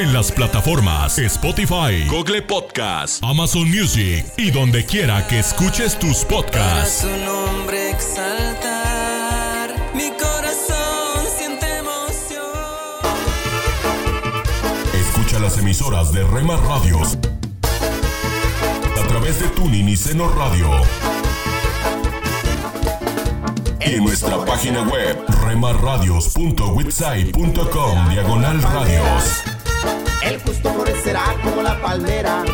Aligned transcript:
En 0.00 0.12
las 0.12 0.30
plataformas 0.30 1.18
Spotify, 1.18 2.06
Google 2.08 2.42
Podcast, 2.42 3.20
Amazon 3.24 3.68
Music 3.68 4.24
y 4.36 4.50
donde 4.52 4.84
quiera 4.84 5.26
que 5.26 5.40
escuches 5.40 5.98
tus 5.98 6.18
Para 6.24 6.42
podcasts. 6.42 7.00
su 7.00 7.08
nombre 7.24 7.90
exaltar. 7.90 9.74
Mi 9.94 10.10
corazón 10.10 11.26
siente 11.36 11.66
emoción. 11.78 12.44
Escucha 14.94 15.40
las 15.40 15.58
emisoras 15.58 16.12
de 16.12 16.22
Rema 16.24 16.56
Radios 16.56 17.18
a 19.02 19.06
través 19.08 19.40
de 19.40 19.48
Tuning 19.48 19.88
y 19.88 19.96
Seno 19.96 20.28
Radio. 20.30 20.70
Y 23.84 23.94
en 23.94 24.04
nuestra 24.04 24.44
página 24.44 24.82
web 24.82 25.18
remarradios.witsai.com 25.44 28.08
diagonal 28.10 28.62
radios. 28.62 29.42
El 30.28 30.40
justo 30.42 30.74
florecerá 30.74 31.24
como 31.42 31.62
la 31.62 31.80
palmera, 31.80 32.44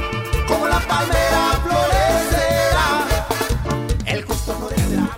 como 0.47 0.69
la 0.69 0.79
palmera 0.79 1.61
florecerá. 1.65 3.09
El 4.07 4.25
justo 4.25 4.55
florecerá. 4.55 5.17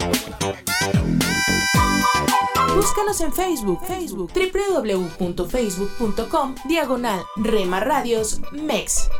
Búscanos 2.74 3.20
en 3.20 3.34
Facebook, 3.34 3.84
Facebook, 3.86 4.32
www.facebook.com, 4.32 6.54
diagonal 6.64 7.26
Rema 7.36 7.80
Radios 7.80 8.40
MEX. 8.52 9.10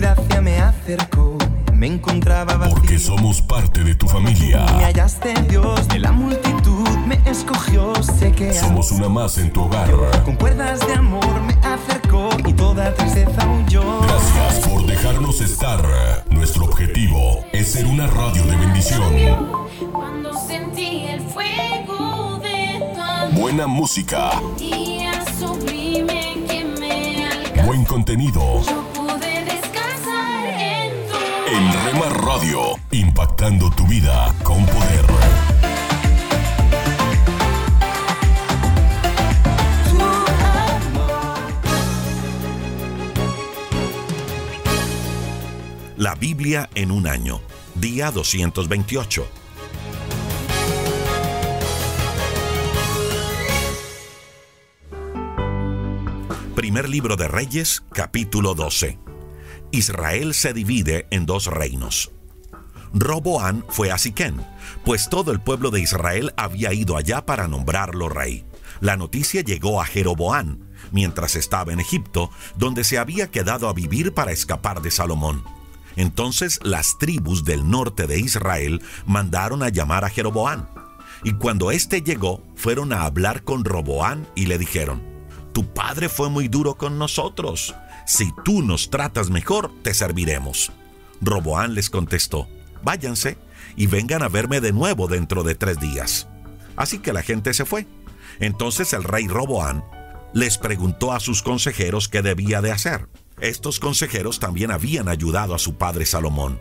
Gracia 0.00 0.40
me 0.40 0.58
acercó. 0.58 1.36
Me 1.74 1.86
encontraba 1.86 2.56
vacío. 2.56 2.74
Porque 2.74 2.98
somos 2.98 3.40
parte 3.42 3.82
de 3.84 3.94
tu 3.94 4.06
familia. 4.06 4.64
Me 4.76 4.84
hallaste 4.84 5.32
Dios 5.48 5.88
de 5.88 5.98
la 5.98 6.12
multitud, 6.12 6.88
me 7.06 7.18
escogió, 7.24 7.92
sé 8.02 8.32
que 8.32 8.52
Somos 8.52 8.90
una 8.92 9.08
más 9.08 9.38
en 9.38 9.50
tu 9.52 9.62
hogar. 9.62 9.90
con 10.24 10.36
cuerdas 10.36 10.80
de 10.86 10.94
amor 10.94 11.40
me 11.42 11.54
acercó 11.66 12.28
y 12.46 12.52
toda 12.52 12.94
tristeza 12.94 13.46
huyó. 13.46 14.00
Gracias 14.02 14.68
por 14.68 14.86
dejarnos 14.86 15.40
estar. 15.40 15.82
Nuestro 16.30 16.64
objetivo 16.64 17.44
es 17.52 17.72
ser 17.72 17.86
una 17.86 18.06
radio 18.06 18.42
de 18.44 18.56
bendición. 18.56 19.02
Cuando 19.92 20.32
sentí 20.46 21.06
el 21.06 21.20
fuego 21.22 22.38
de 22.42 22.78
tu 22.94 23.00
amor, 23.00 23.40
Buena 23.40 23.66
música, 23.66 24.32
día 24.58 25.12
sublime 25.38 26.36
que 26.46 26.64
me 26.78 27.26
alcanzó, 27.26 27.66
buen 27.66 27.84
contenido. 27.84 28.62
yo 28.66 28.84
En 31.52 31.84
Rema 31.84 32.08
Radio, 32.10 32.60
impactando 32.92 33.70
tu 33.70 33.84
vida 33.84 34.32
con 34.44 34.64
poder. 34.66 35.04
La 45.96 46.14
Biblia 46.14 46.70
en 46.76 46.92
un 46.92 47.08
año, 47.08 47.40
día 47.74 48.12
228. 48.12 49.26
Primer 56.54 56.88
libro 56.88 57.16
de 57.16 57.26
Reyes, 57.26 57.82
capítulo 57.92 58.54
12. 58.54 59.09
Israel 59.72 60.34
se 60.34 60.52
divide 60.52 61.06
en 61.10 61.26
dos 61.26 61.46
reinos. 61.46 62.10
Roboán 62.92 63.64
fue 63.68 63.92
a 63.92 63.98
Siquén, 63.98 64.44
pues 64.84 65.08
todo 65.08 65.30
el 65.30 65.40
pueblo 65.40 65.70
de 65.70 65.80
Israel 65.80 66.32
había 66.36 66.72
ido 66.72 66.96
allá 66.96 67.24
para 67.24 67.46
nombrarlo 67.46 68.08
rey. 68.08 68.44
La 68.80 68.96
noticia 68.96 69.42
llegó 69.42 69.80
a 69.80 69.86
Jeroboán, 69.86 70.70
mientras 70.90 71.36
estaba 71.36 71.72
en 71.72 71.78
Egipto, 71.78 72.30
donde 72.56 72.82
se 72.82 72.98
había 72.98 73.30
quedado 73.30 73.68
a 73.68 73.72
vivir 73.72 74.12
para 74.12 74.32
escapar 74.32 74.82
de 74.82 74.90
Salomón. 74.90 75.44
Entonces 75.96 76.58
las 76.62 76.98
tribus 76.98 77.44
del 77.44 77.68
norte 77.68 78.06
de 78.06 78.18
Israel 78.18 78.82
mandaron 79.06 79.62
a 79.62 79.68
llamar 79.68 80.04
a 80.04 80.10
Jeroboán. 80.10 80.68
Y 81.22 81.34
cuando 81.34 81.70
éste 81.70 82.02
llegó, 82.02 82.42
fueron 82.56 82.92
a 82.92 83.02
hablar 83.02 83.44
con 83.44 83.64
Roboán 83.64 84.26
y 84.34 84.46
le 84.46 84.58
dijeron, 84.58 85.02
Tu 85.52 85.72
padre 85.72 86.08
fue 86.08 86.30
muy 86.30 86.48
duro 86.48 86.76
con 86.76 86.98
nosotros. 86.98 87.74
Si 88.10 88.32
tú 88.44 88.60
nos 88.60 88.90
tratas 88.90 89.30
mejor, 89.30 89.70
te 89.84 89.94
serviremos. 89.94 90.72
Roboán 91.20 91.74
les 91.74 91.90
contestó, 91.90 92.48
Váyanse 92.82 93.38
y 93.76 93.86
vengan 93.86 94.24
a 94.24 94.28
verme 94.28 94.60
de 94.60 94.72
nuevo 94.72 95.06
dentro 95.06 95.44
de 95.44 95.54
tres 95.54 95.78
días. 95.78 96.26
Así 96.74 96.98
que 96.98 97.12
la 97.12 97.22
gente 97.22 97.54
se 97.54 97.64
fue. 97.64 97.86
Entonces 98.40 98.94
el 98.94 99.04
rey 99.04 99.28
Roboán 99.28 99.84
les 100.34 100.58
preguntó 100.58 101.12
a 101.12 101.20
sus 101.20 101.44
consejeros 101.44 102.08
qué 102.08 102.20
debía 102.20 102.60
de 102.60 102.72
hacer. 102.72 103.08
Estos 103.40 103.78
consejeros 103.78 104.40
también 104.40 104.72
habían 104.72 105.08
ayudado 105.08 105.54
a 105.54 105.60
su 105.60 105.76
padre 105.76 106.04
Salomón. 106.04 106.58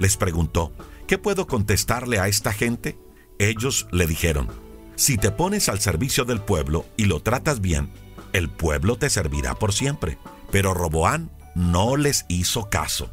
Les 0.00 0.16
preguntó, 0.16 0.72
¿qué 1.06 1.18
puedo 1.18 1.46
contestarle 1.46 2.18
a 2.18 2.26
esta 2.26 2.52
gente? 2.52 2.98
Ellos 3.38 3.86
le 3.92 4.08
dijeron, 4.08 4.48
si 4.96 5.18
te 5.18 5.30
pones 5.30 5.68
al 5.68 5.78
servicio 5.78 6.24
del 6.24 6.40
pueblo 6.40 6.84
y 6.96 7.04
lo 7.04 7.22
tratas 7.22 7.60
bien, 7.60 7.92
el 8.32 8.50
pueblo 8.50 8.96
te 8.96 9.08
servirá 9.08 9.54
por 9.54 9.72
siempre. 9.72 10.18
Pero 10.50 10.74
Roboán 10.74 11.30
no 11.54 11.96
les 11.96 12.24
hizo 12.28 12.68
caso. 12.70 13.10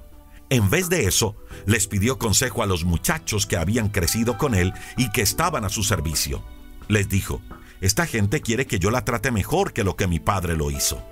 En 0.50 0.70
vez 0.70 0.90
de 0.90 1.06
eso, 1.06 1.36
les 1.66 1.88
pidió 1.88 2.18
consejo 2.18 2.64
a 2.64 2.66
los 2.66 2.86
muchachos 2.86 3.46
que 3.46 3.58
habían 3.58 3.90
crecido 3.90 4.38
con 4.38 4.56
él 4.56 4.74
y 4.96 5.10
que 5.12 5.22
estaban 5.22 5.66
a 5.66 5.70
su 5.70 5.84
servicio. 5.84 6.42
Les 6.88 7.10
dijo, 7.10 7.42
esta 7.82 8.06
gente 8.06 8.42
quiere 8.42 8.66
que 8.66 8.80
yo 8.80 8.90
la 8.90 9.04
trate 9.04 9.32
mejor 9.32 9.74
que 9.74 9.84
lo 9.84 9.96
que 9.98 10.08
mi 10.08 10.20
padre 10.20 10.56
lo 10.56 10.72
hizo. 10.72 11.04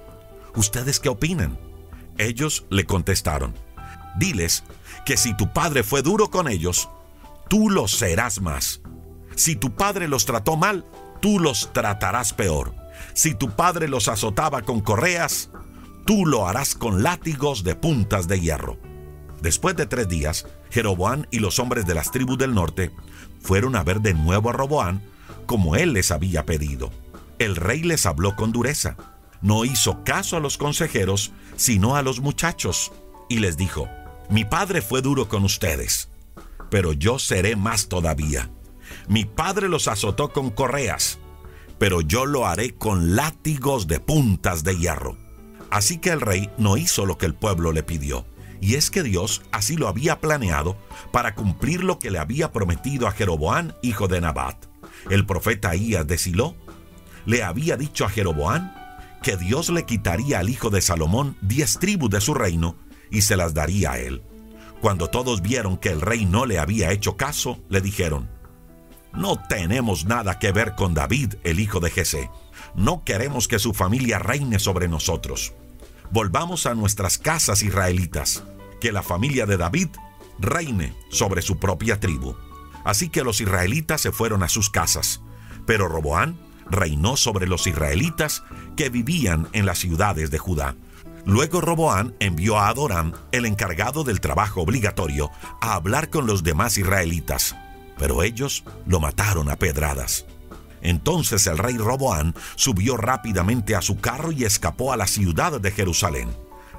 ¿Ustedes 0.55 1.01
qué 1.01 1.09
opinan? 1.09 1.59
Ellos 2.17 2.65
le 2.69 2.85
contestaron, 2.85 3.53
diles 4.17 4.63
que 5.05 5.17
si 5.17 5.35
tu 5.35 5.51
padre 5.51 5.83
fue 5.83 6.01
duro 6.01 6.29
con 6.29 6.47
ellos, 6.47 6.89
tú 7.49 7.69
lo 7.69 7.89
serás 7.89 8.41
más. 8.41 8.81
Si 9.35 9.57
tu 9.57 9.75
padre 9.75 10.07
los 10.07 10.25
trató 10.25 10.55
mal, 10.55 10.85
tú 11.21 11.39
los 11.39 11.73
tratarás 11.73 12.33
peor. 12.33 12.73
Si 13.13 13.35
tu 13.35 13.51
padre 13.51 13.89
los 13.89 14.07
azotaba 14.07 14.61
con 14.61 14.79
correas, 14.79 15.49
tú 16.05 16.25
lo 16.25 16.47
harás 16.47 16.75
con 16.75 17.03
látigos 17.03 17.63
de 17.63 17.75
puntas 17.75 18.27
de 18.27 18.39
hierro. 18.39 18.77
Después 19.41 19.75
de 19.75 19.85
tres 19.85 20.07
días, 20.07 20.47
Jeroboán 20.69 21.27
y 21.31 21.39
los 21.39 21.59
hombres 21.59 21.85
de 21.85 21.93
las 21.93 22.11
tribus 22.11 22.37
del 22.37 22.53
norte 22.53 22.91
fueron 23.41 23.75
a 23.75 23.83
ver 23.83 24.01
de 24.01 24.13
nuevo 24.13 24.49
a 24.49 24.53
Roboán 24.53 25.01
como 25.45 25.75
él 25.75 25.93
les 25.93 26.11
había 26.11 26.45
pedido. 26.45 26.91
El 27.37 27.55
rey 27.55 27.83
les 27.83 28.05
habló 28.05 28.35
con 28.35 28.51
dureza. 28.51 28.95
No 29.41 29.65
hizo 29.65 30.03
caso 30.03 30.37
a 30.37 30.39
los 30.39 30.57
consejeros, 30.57 31.31
sino 31.55 31.95
a 31.95 32.01
los 32.01 32.21
muchachos, 32.21 32.91
y 33.29 33.39
les 33.39 33.57
dijo, 33.57 33.87
Mi 34.29 34.45
padre 34.45 34.81
fue 34.81 35.01
duro 35.01 35.27
con 35.27 35.43
ustedes, 35.43 36.09
pero 36.69 36.93
yo 36.93 37.19
seré 37.19 37.55
más 37.55 37.87
todavía. 37.87 38.49
Mi 39.07 39.25
padre 39.25 39.67
los 39.67 39.87
azotó 39.87 40.31
con 40.31 40.49
correas, 40.49 41.19
pero 41.77 42.01
yo 42.01 42.25
lo 42.25 42.47
haré 42.47 42.75
con 42.75 43.15
látigos 43.15 43.87
de 43.87 43.99
puntas 43.99 44.63
de 44.63 44.77
hierro. 44.77 45.24
Así 45.75 45.97
que 45.97 46.11
el 46.11 46.21
rey 46.21 46.49
no 46.57 46.77
hizo 46.77 47.05
lo 47.05 47.17
que 47.17 47.25
el 47.25 47.35
pueblo 47.35 47.73
le 47.73 47.83
pidió. 47.83 48.25
Y 48.61 48.75
es 48.75 48.89
que 48.89 49.03
Dios 49.03 49.41
así 49.51 49.75
lo 49.75 49.89
había 49.89 50.21
planeado 50.21 50.77
para 51.11 51.35
cumplir 51.35 51.83
lo 51.83 51.99
que 51.99 52.11
le 52.11 52.17
había 52.17 52.53
prometido 52.53 53.09
a 53.09 53.11
Jeroboán, 53.11 53.75
hijo 53.81 54.07
de 54.07 54.21
Nabat. 54.21 54.55
El 55.09 55.25
profeta 55.25 55.71
Ahías 55.71 56.07
de 56.07 56.17
Silo 56.17 56.55
le 57.25 57.43
había 57.43 57.75
dicho 57.75 58.05
a 58.05 58.09
Jeroboán 58.09 58.73
que 59.21 59.35
Dios 59.35 59.69
le 59.69 59.83
quitaría 59.83 60.39
al 60.39 60.47
hijo 60.47 60.69
de 60.69 60.79
Salomón 60.79 61.35
diez 61.41 61.77
tribus 61.77 62.09
de 62.09 62.21
su 62.21 62.33
reino 62.33 62.77
y 63.11 63.23
se 63.23 63.35
las 63.35 63.53
daría 63.53 63.91
a 63.91 63.99
él. 63.99 64.23
Cuando 64.79 65.09
todos 65.09 65.41
vieron 65.41 65.75
que 65.75 65.89
el 65.89 65.99
rey 65.99 66.25
no 66.25 66.45
le 66.45 66.57
había 66.57 66.93
hecho 66.93 67.17
caso, 67.17 67.59
le 67.67 67.81
dijeron, 67.81 68.29
No 69.11 69.43
tenemos 69.49 70.05
nada 70.05 70.39
que 70.39 70.53
ver 70.53 70.75
con 70.75 70.93
David, 70.93 71.33
el 71.43 71.59
hijo 71.59 71.81
de 71.81 71.91
Jesé. 71.91 72.29
No 72.75 73.03
queremos 73.03 73.49
que 73.49 73.59
su 73.59 73.73
familia 73.73 74.19
reine 74.19 74.57
sobre 74.57 74.87
nosotros. 74.87 75.53
Volvamos 76.11 76.65
a 76.65 76.75
nuestras 76.75 77.17
casas 77.17 77.63
israelitas. 77.63 78.43
Que 78.79 78.91
la 78.91 79.03
familia 79.03 79.45
de 79.45 79.57
David 79.57 79.89
reine 80.39 80.93
sobre 81.09 81.41
su 81.41 81.57
propia 81.57 81.99
tribu. 81.99 82.35
Así 82.83 83.09
que 83.09 83.23
los 83.23 83.41
israelitas 83.41 84.01
se 84.01 84.11
fueron 84.11 84.43
a 84.43 84.49
sus 84.49 84.69
casas, 84.69 85.21
pero 85.65 85.87
Roboán 85.87 86.37
reinó 86.69 87.17
sobre 87.17 87.47
los 87.47 87.67
israelitas 87.67 88.43
que 88.75 88.89
vivían 88.89 89.47
en 89.53 89.65
las 89.65 89.79
ciudades 89.79 90.29
de 90.29 90.37
Judá. 90.37 90.75
Luego 91.25 91.61
Roboán 91.61 92.15
envió 92.19 92.59
a 92.59 92.69
Adoram, 92.69 93.13
el 93.31 93.45
encargado 93.45 94.03
del 94.03 94.21
trabajo 94.21 94.61
obligatorio, 94.61 95.31
a 95.61 95.73
hablar 95.73 96.11
con 96.11 96.27
los 96.27 96.43
demás 96.43 96.77
israelitas, 96.77 97.55
pero 97.97 98.21
ellos 98.21 98.63
lo 98.85 98.99
mataron 98.99 99.49
a 99.49 99.55
pedradas. 99.55 100.25
Entonces 100.85 101.47
el 101.47 101.57
rey 101.57 101.77
Roboán 101.77 102.35
subió 102.55 102.95
rápidamente 102.95 103.75
a 103.75 103.81
su 103.81 103.99
carro 103.99 104.31
y 104.31 104.43
escapó 104.43 104.93
a 104.93 104.97
la 104.97 105.07
ciudad 105.07 105.59
de 105.59 105.71
Jerusalén. 105.71 106.29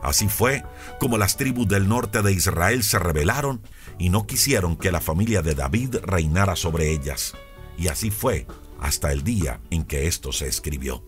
Así 0.01 0.29
fue 0.29 0.63
como 1.01 1.19
las 1.19 1.37
tribus 1.37 1.67
del 1.67 1.89
norte 1.89 2.23
de 2.23 2.33
Israel 2.33 2.85
se 2.85 3.01
rebelaron 3.01 3.63
y 3.99 4.11
no 4.11 4.25
quisieron 4.25 4.77
que 4.77 4.93
la 4.93 5.01
familia 5.01 5.43
de 5.43 5.57
David 5.57 5.97
reinara 6.05 6.55
sobre 6.55 6.93
ellas. 6.93 7.35
Y 7.77 7.89
así 7.89 8.13
fue 8.13 8.47
hasta 8.81 9.11
el 9.11 9.25
día 9.25 9.61
en 9.71 9.83
que 9.83 10.07
esto 10.07 10.31
se 10.31 10.47
escribió. 10.47 11.03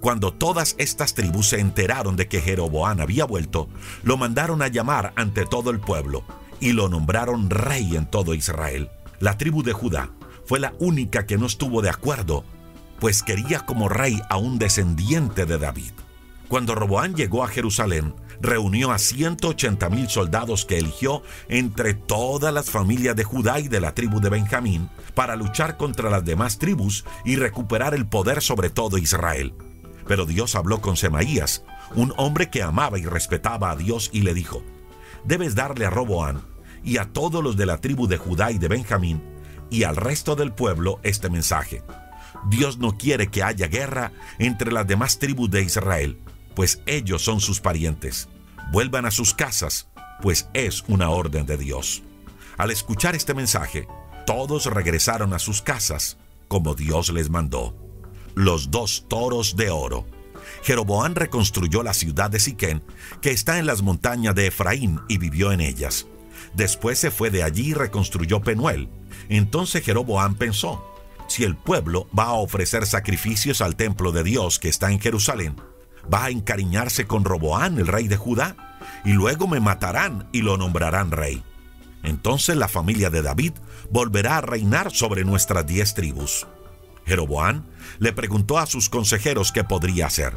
Cuando 0.00 0.32
todas 0.32 0.76
estas 0.78 1.12
tribus 1.12 1.48
se 1.50 1.60
enteraron 1.60 2.16
de 2.16 2.26
que 2.26 2.40
Jeroboán 2.40 3.02
había 3.02 3.26
vuelto, 3.26 3.68
lo 4.02 4.16
mandaron 4.16 4.62
a 4.62 4.68
llamar 4.68 5.12
ante 5.14 5.44
todo 5.44 5.68
el 5.68 5.80
pueblo 5.80 6.24
y 6.58 6.72
lo 6.72 6.88
nombraron 6.88 7.50
rey 7.50 7.96
en 7.96 8.06
todo 8.06 8.32
Israel. 8.32 8.88
La 9.18 9.36
tribu 9.36 9.62
de 9.62 9.74
Judá 9.74 10.08
fue 10.50 10.58
la 10.58 10.74
única 10.80 11.26
que 11.26 11.38
no 11.38 11.46
estuvo 11.46 11.80
de 11.80 11.90
acuerdo, 11.90 12.44
pues 12.98 13.22
quería 13.22 13.60
como 13.60 13.88
rey 13.88 14.20
a 14.28 14.36
un 14.36 14.58
descendiente 14.58 15.46
de 15.46 15.58
David. 15.58 15.92
Cuando 16.48 16.74
Roboán 16.74 17.14
llegó 17.14 17.44
a 17.44 17.46
Jerusalén, 17.46 18.16
reunió 18.40 18.90
a 18.90 18.98
180 18.98 19.88
mil 19.90 20.08
soldados 20.08 20.64
que 20.64 20.78
eligió 20.78 21.22
entre 21.48 21.94
todas 21.94 22.52
las 22.52 22.68
familias 22.68 23.14
de 23.14 23.22
Judá 23.22 23.60
y 23.60 23.68
de 23.68 23.80
la 23.80 23.94
tribu 23.94 24.18
de 24.18 24.28
Benjamín 24.28 24.88
para 25.14 25.36
luchar 25.36 25.76
contra 25.76 26.10
las 26.10 26.24
demás 26.24 26.58
tribus 26.58 27.04
y 27.24 27.36
recuperar 27.36 27.94
el 27.94 28.08
poder 28.08 28.42
sobre 28.42 28.70
todo 28.70 28.98
Israel. 28.98 29.54
Pero 30.08 30.26
Dios 30.26 30.56
habló 30.56 30.80
con 30.80 30.96
Semaías, 30.96 31.62
un 31.94 32.12
hombre 32.16 32.50
que 32.50 32.64
amaba 32.64 32.98
y 32.98 33.04
respetaba 33.04 33.70
a 33.70 33.76
Dios, 33.76 34.10
y 34.12 34.22
le 34.22 34.34
dijo, 34.34 34.64
debes 35.24 35.54
darle 35.54 35.86
a 35.86 35.90
Roboán 35.90 36.42
y 36.82 36.96
a 36.96 37.04
todos 37.04 37.40
los 37.40 37.56
de 37.56 37.66
la 37.66 37.80
tribu 37.80 38.08
de 38.08 38.16
Judá 38.16 38.50
y 38.50 38.58
de 38.58 38.66
Benjamín 38.66 39.29
y 39.70 39.84
al 39.84 39.96
resto 39.96 40.36
del 40.36 40.52
pueblo 40.52 41.00
este 41.02 41.30
mensaje. 41.30 41.82
Dios 42.48 42.78
no 42.78 42.96
quiere 42.96 43.28
que 43.28 43.42
haya 43.42 43.68
guerra 43.68 44.12
entre 44.38 44.72
las 44.72 44.86
demás 44.86 45.18
tribus 45.18 45.50
de 45.50 45.62
Israel, 45.62 46.18
pues 46.54 46.82
ellos 46.86 47.22
son 47.22 47.40
sus 47.40 47.60
parientes. 47.60 48.28
Vuelvan 48.72 49.06
a 49.06 49.10
sus 49.10 49.34
casas, 49.34 49.88
pues 50.22 50.48
es 50.54 50.84
una 50.88 51.10
orden 51.10 51.46
de 51.46 51.56
Dios. 51.56 52.02
Al 52.56 52.70
escuchar 52.70 53.14
este 53.14 53.34
mensaje, 53.34 53.86
todos 54.26 54.66
regresaron 54.66 55.32
a 55.32 55.38
sus 55.38 55.62
casas, 55.62 56.18
como 56.48 56.74
Dios 56.74 57.10
les 57.10 57.30
mandó 57.30 57.74
los 58.34 58.70
dos 58.70 59.04
toros 59.08 59.56
de 59.56 59.70
oro. 59.70 60.06
Jeroboán 60.62 61.14
reconstruyó 61.14 61.82
la 61.82 61.94
ciudad 61.94 62.30
de 62.30 62.40
Siquén, 62.40 62.82
que 63.20 63.30
está 63.30 63.58
en 63.58 63.66
las 63.66 63.82
montañas 63.82 64.34
de 64.34 64.46
Efraín, 64.46 65.00
y 65.08 65.18
vivió 65.18 65.52
en 65.52 65.60
ellas. 65.60 66.06
Después 66.54 66.98
se 66.98 67.10
fue 67.10 67.30
de 67.30 67.42
allí 67.42 67.68
y 67.68 67.74
reconstruyó 67.74 68.40
Penuel. 68.40 68.88
Entonces 69.30 69.84
Jeroboán 69.84 70.34
pensó, 70.34 70.84
si 71.28 71.44
el 71.44 71.56
pueblo 71.56 72.08
va 72.16 72.24
a 72.24 72.32
ofrecer 72.32 72.84
sacrificios 72.84 73.60
al 73.60 73.76
templo 73.76 74.10
de 74.10 74.24
Dios 74.24 74.58
que 74.58 74.68
está 74.68 74.90
en 74.90 74.98
Jerusalén, 74.98 75.56
va 76.12 76.24
a 76.24 76.30
encariñarse 76.30 77.06
con 77.06 77.24
Roboán, 77.24 77.78
el 77.78 77.86
rey 77.86 78.08
de 78.08 78.16
Judá, 78.16 78.78
y 79.04 79.12
luego 79.12 79.46
me 79.46 79.60
matarán 79.60 80.28
y 80.32 80.42
lo 80.42 80.56
nombrarán 80.56 81.12
rey. 81.12 81.44
Entonces 82.02 82.56
la 82.56 82.66
familia 82.66 83.08
de 83.08 83.22
David 83.22 83.52
volverá 83.90 84.38
a 84.38 84.40
reinar 84.40 84.90
sobre 84.90 85.24
nuestras 85.24 85.64
diez 85.64 85.94
tribus. 85.94 86.48
Jeroboán 87.06 87.66
le 88.00 88.12
preguntó 88.12 88.58
a 88.58 88.66
sus 88.66 88.88
consejeros 88.88 89.52
qué 89.52 89.62
podría 89.62 90.06
hacer, 90.06 90.36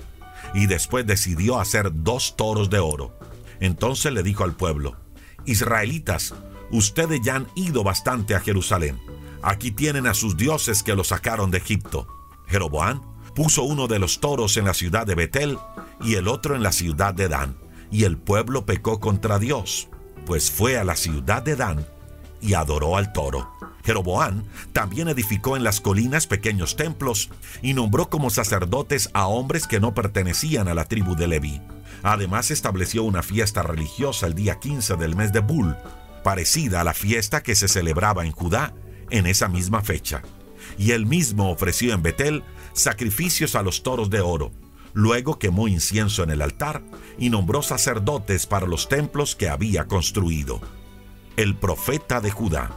y 0.53 0.67
después 0.67 1.07
decidió 1.07 1.59
hacer 1.59 1.89
dos 1.91 2.35
toros 2.35 2.69
de 2.69 2.77
oro. 2.77 3.17
Entonces 3.59 4.13
le 4.13 4.21
dijo 4.21 4.43
al 4.43 4.55
pueblo, 4.55 4.97
Israelitas, 5.45 6.35
ustedes 6.73 7.21
ya 7.21 7.35
han 7.35 7.47
ido 7.55 7.83
bastante 7.83 8.35
a 8.35 8.41
Jerusalén. 8.41 8.99
Aquí 9.41 9.71
tienen 9.71 10.07
a 10.07 10.13
sus 10.13 10.35
dioses 10.35 10.83
que 10.83 10.95
los 10.95 11.09
sacaron 11.09 11.51
de 11.51 11.59
Egipto. 11.59 12.07
Jeroboán 12.47 13.01
puso 13.35 13.63
uno 13.63 13.87
de 13.87 13.99
los 13.99 14.19
toros 14.19 14.57
en 14.57 14.65
la 14.65 14.73
ciudad 14.73 15.07
de 15.07 15.15
Betel 15.15 15.57
y 16.01 16.15
el 16.15 16.27
otro 16.27 16.55
en 16.55 16.63
la 16.63 16.71
ciudad 16.71 17.13
de 17.13 17.29
Dan, 17.29 17.57
y 17.91 18.03
el 18.03 18.17
pueblo 18.17 18.65
pecó 18.65 18.99
contra 18.99 19.39
Dios, 19.39 19.87
pues 20.25 20.51
fue 20.51 20.77
a 20.77 20.83
la 20.83 20.95
ciudad 20.95 21.43
de 21.43 21.55
Dan 21.55 21.85
y 22.41 22.55
adoró 22.55 22.97
al 22.97 23.13
toro. 23.13 23.51
Jeroboán 23.83 24.45
también 24.71 25.09
edificó 25.09 25.57
en 25.57 25.63
las 25.63 25.81
colinas 25.81 26.25
pequeños 26.25 26.75
templos 26.75 27.29
y 27.61 27.73
nombró 27.73 28.09
como 28.09 28.29
sacerdotes 28.29 29.09
a 29.13 29.27
hombres 29.27 29.67
que 29.67 29.79
no 29.79 29.93
pertenecían 29.93 30.67
a 30.67 30.73
la 30.73 30.85
tribu 30.85 31.15
de 31.15 31.27
Leví. 31.27 31.61
Además 32.01 32.51
estableció 32.51 33.03
una 33.03 33.23
fiesta 33.23 33.61
religiosa 33.63 34.27
el 34.27 34.35
día 34.35 34.59
15 34.59 34.95
del 34.95 35.15
mes 35.15 35.33
de 35.33 35.39
Bul, 35.39 35.75
parecida 36.23 36.81
a 36.81 36.83
la 36.83 36.93
fiesta 36.93 37.43
que 37.43 37.55
se 37.55 37.67
celebraba 37.67 38.25
en 38.25 38.31
Judá 38.31 38.73
en 39.09 39.27
esa 39.27 39.47
misma 39.47 39.81
fecha. 39.81 40.21
Y 40.77 40.91
él 40.91 41.05
mismo 41.05 41.51
ofreció 41.51 41.93
en 41.93 42.01
Betel 42.01 42.43
sacrificios 42.73 43.55
a 43.55 43.61
los 43.61 43.83
toros 43.83 44.09
de 44.09 44.21
oro. 44.21 44.51
Luego 44.93 45.37
quemó 45.37 45.67
incienso 45.67 46.23
en 46.23 46.29
el 46.29 46.41
altar 46.41 46.81
y 47.17 47.29
nombró 47.29 47.61
sacerdotes 47.61 48.47
para 48.47 48.67
los 48.67 48.89
templos 48.89 49.35
que 49.35 49.49
había 49.49 49.85
construido. 49.85 50.61
El 51.35 51.55
profeta 51.55 52.21
de 52.21 52.31
Judá 52.31 52.71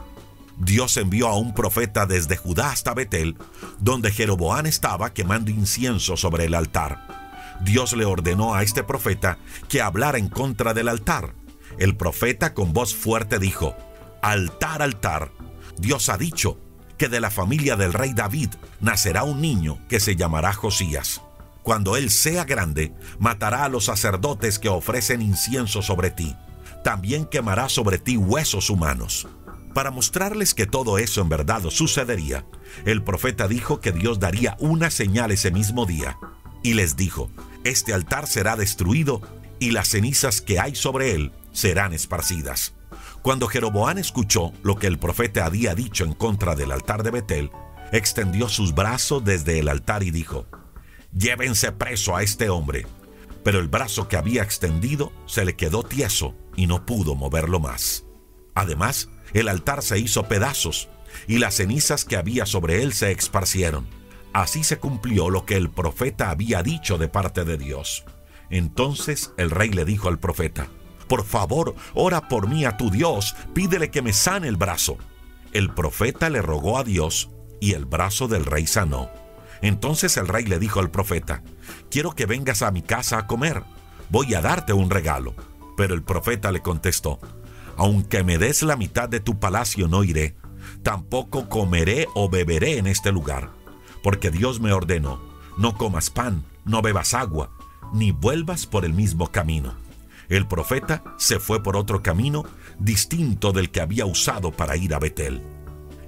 Dios 0.59 0.97
envió 0.97 1.27
a 1.27 1.37
un 1.37 1.53
profeta 1.53 2.07
desde 2.07 2.35
Judá 2.35 2.71
hasta 2.71 2.95
Betel, 2.95 3.37
donde 3.79 4.11
Jeroboán 4.11 4.65
estaba 4.65 5.13
quemando 5.13 5.51
incienso 5.51 6.17
sobre 6.17 6.45
el 6.45 6.55
altar. 6.55 7.57
Dios 7.61 7.93
le 7.93 8.05
ordenó 8.05 8.55
a 8.55 8.63
este 8.63 8.83
profeta 8.83 9.37
que 9.69 9.81
hablara 9.81 10.17
en 10.17 10.29
contra 10.29 10.73
del 10.73 10.87
altar. 10.87 11.33
El 11.77 11.95
profeta 11.95 12.53
con 12.53 12.73
voz 12.73 12.95
fuerte 12.95 13.37
dijo, 13.37 13.75
Altar, 14.21 14.81
altar, 14.81 15.31
Dios 15.77 16.09
ha 16.09 16.17
dicho 16.17 16.57
que 16.97 17.07
de 17.07 17.21
la 17.21 17.29
familia 17.29 17.75
del 17.75 17.93
rey 17.93 18.13
David 18.13 18.49
nacerá 18.81 19.23
un 19.23 19.41
niño 19.41 19.77
que 19.87 19.99
se 19.99 20.15
llamará 20.15 20.53
Josías. 20.53 21.21
Cuando 21.61 21.95
él 21.95 22.09
sea 22.09 22.45
grande, 22.45 22.93
matará 23.19 23.65
a 23.65 23.69
los 23.69 23.85
sacerdotes 23.85 24.57
que 24.57 24.69
ofrecen 24.69 25.21
incienso 25.21 25.83
sobre 25.83 26.09
ti. 26.09 26.35
También 26.83 27.25
quemará 27.25 27.69
sobre 27.69 27.99
ti 27.99 28.17
huesos 28.17 28.71
humanos. 28.71 29.27
Para 29.75 29.91
mostrarles 29.91 30.55
que 30.55 30.65
todo 30.65 30.97
eso 30.97 31.21
en 31.21 31.29
verdad 31.29 31.61
sucedería, 31.69 32.45
el 32.85 33.03
profeta 33.03 33.47
dijo 33.47 33.81
que 33.81 33.91
Dios 33.91 34.19
daría 34.19 34.57
una 34.59 34.89
señal 34.89 35.29
ese 35.29 35.51
mismo 35.51 35.85
día. 35.85 36.17
Y 36.63 36.73
les 36.73 36.95
dijo, 36.95 37.29
este 37.63 37.93
altar 37.93 38.25
será 38.25 38.55
destruido 38.55 39.21
y 39.59 39.71
las 39.71 39.89
cenizas 39.89 40.41
que 40.41 40.59
hay 40.59 40.73
sobre 40.73 41.13
él 41.13 41.31
serán 41.57 41.91
esparcidas. 41.91 42.75
Cuando 43.23 43.47
Jeroboán 43.47 43.97
escuchó 43.97 44.53
lo 44.61 44.75
que 44.75 44.85
el 44.85 44.99
profeta 44.99 45.43
había 45.43 45.73
dicho 45.73 46.03
en 46.03 46.13
contra 46.13 46.53
del 46.53 46.71
altar 46.71 47.01
de 47.01 47.09
Betel, 47.09 47.51
extendió 47.91 48.47
sus 48.47 48.75
brazos 48.75 49.25
desde 49.25 49.57
el 49.57 49.67
altar 49.67 50.03
y 50.03 50.11
dijo, 50.11 50.45
Llévense 51.17 51.71
preso 51.71 52.15
a 52.15 52.21
este 52.21 52.51
hombre. 52.51 52.85
Pero 53.43 53.59
el 53.59 53.69
brazo 53.69 54.07
que 54.07 54.17
había 54.17 54.43
extendido 54.43 55.11
se 55.25 55.45
le 55.45 55.55
quedó 55.55 55.81
tieso 55.81 56.35
y 56.55 56.67
no 56.67 56.85
pudo 56.85 57.15
moverlo 57.15 57.59
más. 57.59 58.05
Además, 58.53 59.09
el 59.33 59.47
altar 59.47 59.81
se 59.81 59.97
hizo 59.97 60.27
pedazos 60.27 60.89
y 61.27 61.39
las 61.39 61.55
cenizas 61.55 62.05
que 62.05 62.17
había 62.17 62.45
sobre 62.45 62.83
él 62.83 62.93
se 62.93 63.11
esparcieron. 63.11 63.87
Así 64.31 64.63
se 64.63 64.77
cumplió 64.77 65.31
lo 65.31 65.47
que 65.47 65.55
el 65.55 65.71
profeta 65.71 66.29
había 66.29 66.61
dicho 66.61 66.99
de 66.99 67.07
parte 67.07 67.45
de 67.45 67.57
Dios. 67.57 68.05
Entonces 68.51 69.33
el 69.37 69.49
rey 69.49 69.69
le 69.69 69.85
dijo 69.85 70.07
al 70.07 70.19
profeta, 70.19 70.67
Por 71.07 71.23
favor, 71.23 71.75
ora 71.93 72.27
por 72.27 72.49
mí 72.49 72.65
a 72.65 72.77
tu 72.77 72.89
Dios, 72.89 73.35
pídele 73.53 73.89
que 73.89 74.01
me 74.01 74.13
sane 74.13 74.47
el 74.47 74.57
brazo. 74.57 74.97
El 75.53 75.73
profeta 75.73 76.29
le 76.29 76.41
rogó 76.41 76.77
a 76.77 76.83
Dios 76.83 77.29
y 77.59 77.73
el 77.73 77.85
brazo 77.85 78.27
del 78.27 78.45
rey 78.45 78.67
sanó. 78.67 79.09
Entonces 79.61 80.17
el 80.17 80.27
rey 80.27 80.45
le 80.45 80.59
dijo 80.59 80.79
al 80.79 80.91
profeta, 80.91 81.43
Quiero 81.89 82.11
que 82.11 82.25
vengas 82.25 82.61
a 82.61 82.71
mi 82.71 82.81
casa 82.81 83.17
a 83.17 83.27
comer, 83.27 83.63
voy 84.09 84.33
a 84.35 84.41
darte 84.41 84.73
un 84.73 84.89
regalo. 84.89 85.33
Pero 85.75 85.93
el 85.93 86.03
profeta 86.03 86.51
le 86.51 86.61
contestó, 86.61 87.19
aunque 87.77 88.23
me 88.23 88.37
des 88.37 88.63
la 88.63 88.75
mitad 88.75 89.07
de 89.07 89.19
tu 89.19 89.39
palacio 89.39 89.87
no 89.87 90.03
iré, 90.03 90.35
tampoco 90.83 91.47
comeré 91.47 92.07
o 92.15 92.29
beberé 92.29 92.77
en 92.77 92.87
este 92.87 93.11
lugar, 93.11 93.51
porque 94.03 94.31
Dios 94.31 94.59
me 94.59 94.73
ordenó, 94.73 95.21
no 95.57 95.77
comas 95.77 96.09
pan, 96.09 96.43
no 96.65 96.81
bebas 96.81 97.13
agua, 97.13 97.51
ni 97.93 98.11
vuelvas 98.11 98.65
por 98.65 98.85
el 98.85 98.93
mismo 98.93 99.31
camino. 99.31 99.75
El 100.29 100.45
profeta 100.45 101.03
se 101.17 101.39
fue 101.39 101.63
por 101.63 101.77
otro 101.77 102.03
camino 102.03 102.43
distinto 102.79 103.53
del 103.53 103.71
que 103.71 103.79
había 103.79 104.05
usado 104.05 104.51
para 104.51 104.75
ir 104.75 104.93
a 104.93 104.99
Betel. 104.99 105.41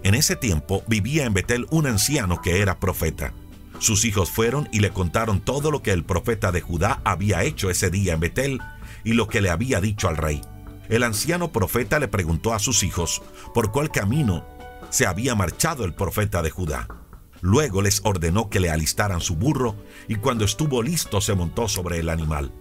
En 0.03 0.13
ese 0.13 0.35
tiempo 0.35 0.83
vivía 0.87 1.25
en 1.25 1.33
Betel 1.33 1.67
un 1.71 1.87
anciano 1.87 2.41
que 2.41 2.61
era 2.61 2.79
profeta. 2.79 3.33
Sus 3.79 4.03
hijos 4.03 4.29
fueron 4.29 4.67
y 4.73 4.79
le 4.79 4.91
contaron 4.91 5.39
todo 5.39 5.71
lo 5.71 5.81
que 5.81 5.91
el 5.91 6.03
profeta 6.03 6.51
de 6.51 6.59
Judá 6.59 7.01
había 7.05 7.43
hecho 7.43 7.69
ese 7.69 7.89
día 7.89 8.13
en 8.13 8.19
Betel 8.19 8.59
y 9.05 9.13
lo 9.13 9.27
que 9.27 9.39
le 9.39 9.49
había 9.49 9.79
dicho 9.79 10.09
al 10.09 10.17
rey. 10.17 10.41
El 10.89 11.03
anciano 11.03 11.51
profeta 11.51 11.99
le 11.99 12.09
preguntó 12.09 12.53
a 12.53 12.59
sus 12.59 12.83
hijos 12.83 13.21
por 13.53 13.71
cuál 13.71 13.89
camino 13.89 14.45
se 14.89 15.05
había 15.05 15.33
marchado 15.35 15.85
el 15.85 15.93
profeta 15.93 16.41
de 16.41 16.49
Judá. 16.49 16.87
Luego 17.41 17.81
les 17.81 18.01
ordenó 18.03 18.49
que 18.49 18.59
le 18.59 18.69
alistaran 18.69 19.21
su 19.21 19.37
burro 19.37 19.77
y 20.09 20.15
cuando 20.15 20.43
estuvo 20.43 20.83
listo 20.83 21.21
se 21.21 21.35
montó 21.35 21.69
sobre 21.69 21.99
el 21.99 22.09
animal 22.09 22.51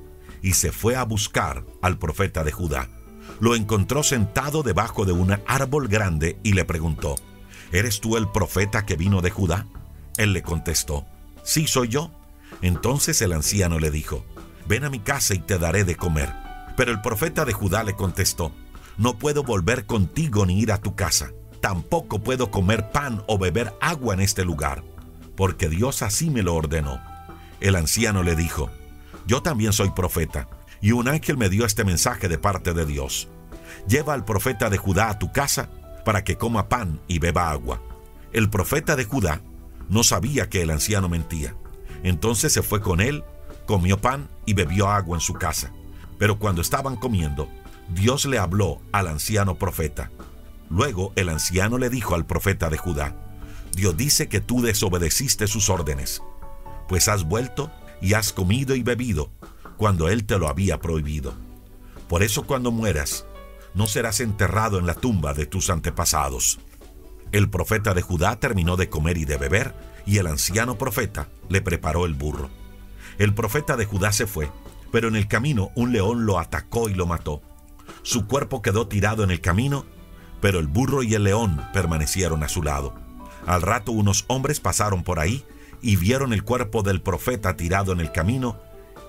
y 0.42 0.52
se 0.52 0.73
fue 0.73 0.97
a 0.97 1.04
buscar 1.04 1.64
al 1.83 1.99
profeta 1.99 2.45
de 2.45 2.52
Judá. 2.52 2.88
Lo 3.40 3.54
encontró 3.54 4.02
sentado 4.02 4.62
debajo 4.62 5.04
de 5.04 5.12
un 5.12 5.38
árbol 5.47 5.88
grande 5.88 6.38
y 6.42 6.52
le 6.52 6.64
preguntó, 6.64 7.16
¿Eres 7.73 8.00
tú 8.00 8.16
el 8.16 8.28
profeta 8.28 8.87
que 8.87 8.97
vino 8.97 9.21
de 9.21 9.30
Judá? 9.30 9.66
Él 10.16 10.33
le 10.33 10.42
contestó, 10.42 11.07
Sí 11.45 11.66
soy 11.66 11.88
yo. 11.88 12.11
Entonces 12.62 13.21
el 13.23 13.33
anciano 13.33 13.78
le 13.78 13.90
dijo, 13.90 14.25
Ven 14.66 14.85
a 14.85 14.90
mi 14.90 14.99
casa 14.99 15.35
y 15.35 15.38
te 15.38 15.59
daré 15.59 15.85
de 15.85 15.97
comer. 15.97 16.33
Pero 16.76 16.92
el 16.92 17.00
profeta 17.00 17.45
de 17.45 17.52
Judá 17.52 17.85
le 17.85 17.95
contestó, 17.95 18.52
No 18.97 19.18
puedo 19.18 19.42
volver 19.42 19.87
contigo 19.87 20.47
ni 20.47 20.61
ir 20.61 20.73
a 20.73 20.78
tu 20.78 20.95
casa. 20.95 21.30
Tampoco 21.61 22.21
puedo 22.21 22.50
comer 22.50 22.90
pan 22.90 23.23
o 23.26 23.38
beber 23.38 23.75
agua 23.80 24.14
en 24.14 24.21
este 24.21 24.45
lugar, 24.45 24.85
porque 25.37 25.68
Dios 25.68 26.02
así 26.02 26.30
me 26.30 26.42
lo 26.42 26.54
ordenó. 26.54 27.00
El 27.61 27.75
anciano 27.75 28.23
le 28.23 28.37
dijo, 28.37 28.71
Yo 29.28 29.42
también 29.42 29.75
soy 29.75 29.90
profeta, 29.90 30.49
y 30.80 30.92
un 30.92 31.06
ángel 31.06 31.37
me 31.37 31.50
dio 31.50 31.66
este 31.66 31.85
mensaje 31.85 32.28
de 32.28 32.38
parte 32.38 32.73
de 32.73 32.87
Dios. 32.87 33.28
Lleva 33.87 34.14
al 34.14 34.25
profeta 34.25 34.70
de 34.70 34.78
Judá 34.78 35.11
a 35.11 35.18
tu 35.18 35.32
casa 35.32 35.68
para 36.02 36.25
que 36.25 36.38
coma 36.38 36.70
pan 36.70 36.99
y 37.08 37.18
beba 37.18 37.50
agua. 37.50 37.82
El 38.32 38.49
profeta 38.49 38.97
de 38.97 39.04
Judá 39.04 39.42
no 39.90 40.02
sabía 40.02 40.49
que 40.49 40.62
el 40.62 40.70
anciano 40.70 41.11
mentía. 41.11 41.54
Entonces 42.04 42.54
se 42.54 42.62
fue 42.62 42.80
con 42.80 43.02
él, 43.02 43.23
comió 43.66 44.00
pan 44.00 44.30
y 44.47 44.54
bebió 44.54 44.88
agua 44.88 45.18
en 45.18 45.20
su 45.20 45.35
casa. 45.35 45.75
Pero 46.18 46.38
cuando 46.38 46.62
estaban 46.62 46.97
comiendo, 46.97 47.50
Dios 47.90 48.25
le 48.25 48.38
habló 48.38 48.80
al 48.92 49.08
anciano 49.08 49.56
profeta. 49.56 50.11
Luego 50.70 51.12
el 51.16 51.28
anciano 51.28 51.76
le 51.76 51.90
dijo 51.90 52.14
al 52.14 52.25
profeta 52.25 52.70
de 52.70 52.78
Judá, 52.78 53.14
Dios 53.73 53.94
dice 53.94 54.26
que 54.30 54.40
tú 54.40 54.62
desobedeciste 54.62 55.47
sus 55.49 55.68
órdenes, 55.68 56.23
pues 56.88 57.08
has 57.08 57.25
vuelto 57.25 57.70
y 58.00 58.14
has 58.14 58.33
comido 58.33 58.75
y 58.75 58.83
bebido 58.83 59.31
cuando 59.76 60.09
él 60.09 60.25
te 60.25 60.38
lo 60.38 60.49
había 60.49 60.81
prohibido. 60.81 61.35
Por 62.09 62.23
eso 62.23 62.45
cuando 62.45 62.71
mueras, 62.71 63.26
no 63.75 63.87
serás 63.87 64.21
enterrado 64.21 64.78
en 64.78 64.87
la 64.87 64.95
tumba 64.95 65.35
de 65.35 65.47
tus 65.47 65.71
antepasados. 65.71 66.59
El 67.33 67.50
profeta 67.50 67.95
de 67.95 68.02
Judá 68.02 68.40
terminó 68.40 68.76
de 68.76 68.88
comer 68.88 69.19
y 69.19 69.25
de 69.25 69.37
beber, 69.37 69.75
y 70.07 70.19
el 70.19 70.26
anciano 70.26 70.78
profeta 70.78 71.28
le 71.49 71.61
preparó 71.61 72.07
el 72.07 72.14
burro. 72.14 72.49
El 73.19 73.35
profeta 73.35 73.76
de 73.76 73.85
Judá 73.85 74.12
se 74.12 74.26
fue, 74.26 74.50
pero 74.90 75.09
en 75.09 75.17
el 75.17 75.28
camino 75.28 75.71
un 75.75 75.93
león 75.93 76.25
lo 76.25 76.38
atacó 76.38 76.88
y 76.88 76.95
lo 76.95 77.07
mató. 77.07 77.43
Su 78.02 78.26
cuerpo 78.26 78.62
quedó 78.62 78.88
tirado 78.88 79.23
en 79.23 79.31
el 79.31 79.40
camino, 79.40 79.85
pero 80.40 80.59
el 80.59 80.67
burro 80.67 81.02
y 81.02 81.14
el 81.14 81.25
león 81.25 81.62
permanecieron 81.73 82.43
a 82.43 82.49
su 82.49 82.62
lado. 82.62 82.95
Al 83.47 83.62
rato 83.62 83.93
unos 83.93 84.25
hombres 84.28 84.61
pasaron 84.61 85.02
por 85.02 85.19
ahí 85.19 85.45
y 85.82 85.97
vieron 85.97 86.32
el 86.32 86.44
cuerpo 86.44 86.82
del 86.82 87.00
profeta 87.00 87.56
tirado 87.56 87.92
en 87.92 88.00
el 88.00 88.12
camino 88.12 88.61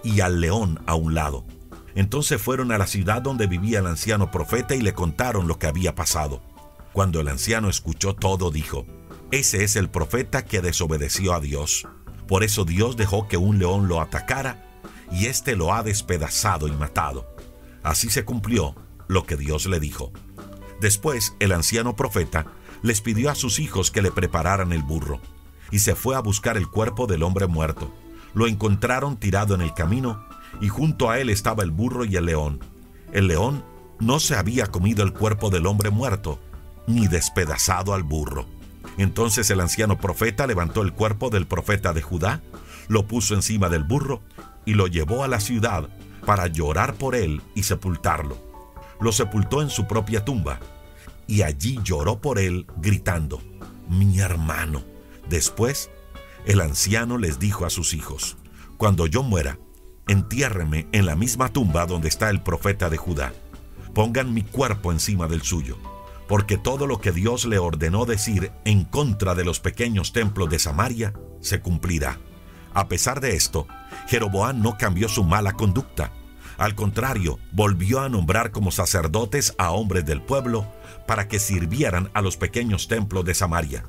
y 0.04 0.22
al 0.22 0.42
león 0.42 0.82
a 0.86 0.96
un 0.96 1.14
lado. 1.14 1.46
Entonces 1.96 2.42
fueron 2.42 2.72
a 2.72 2.78
la 2.78 2.88
ciudad 2.88 3.22
donde 3.22 3.48
vivía 3.48 3.80
el 3.80 3.88
anciano 3.88 4.32
profeta 4.32 4.76
y 4.76 4.82
le 4.82 4.94
contaron 4.94 5.48
lo 5.48 5.60
que 5.60 5.68
había 5.68 5.96
pasado. 5.96 6.42
Cuando 6.94 7.20
el 7.20 7.28
anciano 7.28 7.70
escuchó 7.70 8.16
todo, 8.16 8.52
dijo, 8.52 8.86
Ese 9.32 9.64
es 9.64 9.76
el 9.76 9.90
profeta 9.90 10.46
que 10.46 10.62
desobedeció 10.62 11.34
a 11.34 11.40
Dios. 11.40 11.88
Por 12.28 12.44
eso 12.44 12.66
Dios 12.66 12.96
dejó 12.96 13.28
que 13.28 13.38
un 13.38 13.60
león 13.60 13.88
lo 13.88 14.02
atacara 14.02 14.66
y 15.12 15.26
éste 15.26 15.56
lo 15.56 15.74
ha 15.74 15.84
despedazado 15.84 16.68
y 16.68 16.72
matado. 16.72 17.36
Así 17.84 18.10
se 18.10 18.26
cumplió 18.26 18.76
lo 19.08 19.26
que 19.26 19.36
Dios 19.36 19.66
le 19.66 19.80
dijo. 19.80 20.12
Después 20.80 21.36
el 21.40 21.52
anciano 21.52 21.96
profeta 21.96 22.46
les 22.82 23.02
pidió 23.02 23.30
a 23.30 23.36
sus 23.36 23.60
hijos 23.60 23.92
que 23.92 24.02
le 24.02 24.12
prepararan 24.12 24.72
el 24.72 24.84
burro, 24.84 25.20
y 25.72 25.80
se 25.80 25.96
fue 25.96 26.16
a 26.16 26.20
buscar 26.20 26.58
el 26.58 26.68
cuerpo 26.68 27.08
del 27.08 27.24
hombre 27.24 27.48
muerto. 27.48 27.92
Lo 28.34 28.48
encontraron 28.48 29.18
tirado 29.18 29.56
en 29.56 29.62
el 29.62 29.74
camino, 29.74 30.24
y 30.62 30.68
junto 30.68 31.10
a 31.10 31.20
él 31.20 31.30
estaba 31.30 31.64
el 31.64 31.72
burro 31.72 32.06
y 32.06 32.16
el 32.16 32.26
león. 32.26 32.60
El 33.12 33.28
león 33.28 33.64
no 34.00 34.20
se 34.20 34.36
había 34.36 34.68
comido 34.68 35.04
el 35.04 35.14
cuerpo 35.14 35.50
del 35.50 35.66
hombre 35.66 35.90
muerto, 35.90 36.40
ni 36.88 37.08
despedazado 37.08 37.94
al 37.94 38.04
burro. 38.04 38.46
Entonces 38.98 39.50
el 39.50 39.62
anciano 39.62 39.98
profeta 39.98 40.48
levantó 40.48 40.82
el 40.82 40.94
cuerpo 40.94 41.30
del 41.30 41.48
profeta 41.48 41.94
de 41.94 42.02
Judá, 42.02 42.42
lo 42.88 43.08
puso 43.08 43.36
encima 43.36 43.70
del 43.70 43.84
burro 43.84 44.22
y 44.66 44.74
lo 44.74 44.88
llevó 44.88 45.24
a 45.24 45.28
la 45.28 45.40
ciudad 45.40 45.90
para 46.26 46.48
llorar 46.48 46.96
por 46.96 47.16
él 47.16 47.42
y 47.56 47.64
sepultarlo. 47.64 48.38
Lo 49.00 49.12
sepultó 49.12 49.62
en 49.62 49.70
su 49.70 49.88
propia 49.88 50.26
tumba 50.26 50.60
y 51.28 51.44
allí 51.44 51.80
lloró 51.84 52.20
por 52.20 52.40
él 52.40 52.66
gritando, 52.78 53.42
mi 53.88 54.20
hermano. 54.20 54.84
Después, 55.30 55.92
el 56.46 56.60
anciano 56.62 57.18
les 57.18 57.40
dijo 57.40 57.66
a 57.66 57.70
sus 57.70 57.94
hijos, 57.94 58.38
cuando 58.78 59.06
yo 59.06 59.22
muera, 59.22 59.60
entiérreme 60.08 60.88
en 60.92 61.06
la 61.06 61.16
misma 61.16 61.50
tumba 61.50 61.86
donde 61.86 62.08
está 62.08 62.30
el 62.30 62.42
profeta 62.42 62.90
de 62.90 62.98
Judá. 62.98 63.34
Pongan 63.94 64.34
mi 64.34 64.42
cuerpo 64.42 64.92
encima 64.92 65.28
del 65.28 65.44
suyo, 65.44 65.78
porque 66.28 66.58
todo 66.58 66.88
lo 66.88 67.00
que 67.00 67.12
Dios 67.12 67.46
le 67.46 67.60
ordenó 67.60 68.06
decir 68.06 68.52
en 68.66 68.86
contra 68.86 69.36
de 69.36 69.46
los 69.46 69.60
pequeños 69.60 70.14
templos 70.14 70.50
de 70.50 70.58
Samaria 70.58 71.14
se 71.42 71.62
cumplirá. 71.62 72.18
A 72.74 72.88
pesar 72.88 73.20
de 73.20 73.36
esto, 73.36 73.68
Jeroboam 74.08 74.62
no 74.62 74.78
cambió 74.78 75.10
su 75.10 75.24
mala 75.24 75.54
conducta. 75.54 76.12
Al 76.58 76.76
contrario, 76.76 77.40
volvió 77.52 78.02
a 78.02 78.10
nombrar 78.10 78.52
como 78.52 78.72
sacerdotes 78.72 79.54
a 79.58 79.72
hombres 79.72 80.06
del 80.06 80.22
pueblo 80.22 80.72
para 81.08 81.28
que 81.28 81.40
sirvieran 81.40 82.10
a 82.14 82.22
los 82.22 82.38
pequeños 82.38 82.88
templos 82.88 83.26
de 83.26 83.34
Samaria. 83.34 83.86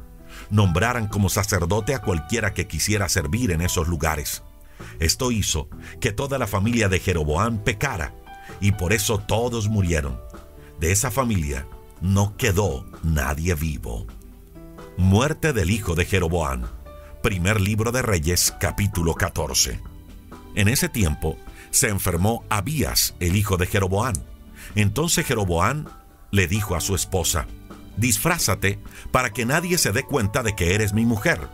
Nombraran 0.50 1.06
como 1.06 1.28
sacerdote 1.28 1.94
a 1.94 2.02
cualquiera 2.02 2.52
que 2.52 2.66
quisiera 2.66 3.08
servir 3.08 3.52
en 3.52 3.60
esos 3.60 3.88
lugares. 3.88 4.42
Esto 4.98 5.30
hizo 5.30 5.68
que 6.00 6.12
toda 6.12 6.38
la 6.38 6.46
familia 6.46 6.88
de 6.88 7.00
Jeroboam 7.00 7.58
pecara, 7.58 8.14
y 8.60 8.72
por 8.72 8.92
eso 8.92 9.18
todos 9.18 9.68
murieron. 9.68 10.20
De 10.80 10.92
esa 10.92 11.10
familia 11.10 11.66
no 12.00 12.36
quedó 12.36 12.86
nadie 13.02 13.54
vivo. 13.54 14.06
Muerte 14.96 15.52
del 15.52 15.70
hijo 15.70 15.94
de 15.94 16.04
Jeroboam. 16.04 16.64
Primer 17.22 17.60
libro 17.60 17.92
de 17.92 18.02
Reyes, 18.02 18.54
capítulo 18.58 19.14
14. 19.14 19.80
En 20.54 20.68
ese 20.68 20.88
tiempo 20.88 21.36
se 21.70 21.88
enfermó 21.88 22.44
Abías, 22.48 23.14
el 23.20 23.36
hijo 23.36 23.56
de 23.56 23.66
Jeroboam. 23.66 24.14
Entonces 24.74 25.26
Jeroboam 25.26 25.86
le 26.30 26.46
dijo 26.48 26.74
a 26.74 26.80
su 26.80 26.94
esposa, 26.94 27.46
disfrázate 28.00 28.80
para 29.12 29.32
que 29.32 29.44
nadie 29.46 29.78
se 29.78 29.92
dé 29.92 30.02
cuenta 30.02 30.42
de 30.42 30.56
que 30.56 30.74
eres 30.74 30.92
mi 30.92 31.04
mujer. 31.04 31.48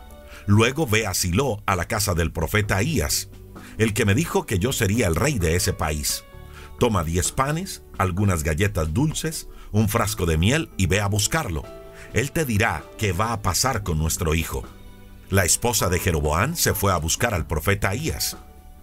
Luego 0.47 0.87
ve 0.87 1.05
a 1.05 1.13
Silo, 1.13 1.61
a 1.65 1.75
la 1.75 1.85
casa 1.85 2.13
del 2.13 2.31
profeta 2.31 2.77
Ahías, 2.77 3.29
el 3.77 3.93
que 3.93 4.05
me 4.05 4.15
dijo 4.15 4.45
que 4.45 4.59
yo 4.59 4.71
sería 4.71 5.07
el 5.07 5.15
rey 5.15 5.39
de 5.39 5.55
ese 5.55 5.73
país. 5.73 6.23
Toma 6.79 7.03
diez 7.03 7.31
panes, 7.31 7.83
algunas 7.97 8.43
galletas 8.43 8.93
dulces, 8.93 9.49
un 9.71 9.89
frasco 9.89 10.25
de 10.25 10.37
miel 10.37 10.69
y 10.77 10.87
ve 10.87 11.01
a 11.01 11.07
buscarlo. 11.07 11.63
Él 12.13 12.31
te 12.31 12.45
dirá 12.45 12.83
qué 12.97 13.11
va 13.11 13.33
a 13.33 13.41
pasar 13.41 13.83
con 13.83 13.97
nuestro 13.97 14.33
hijo. 14.33 14.63
La 15.29 15.43
esposa 15.43 15.89
de 15.89 15.99
Jeroboam 15.99 16.55
se 16.55 16.73
fue 16.73 16.93
a 16.93 16.97
buscar 16.97 17.33
al 17.33 17.47
profeta 17.47 17.89
Ahías, 17.89 18.37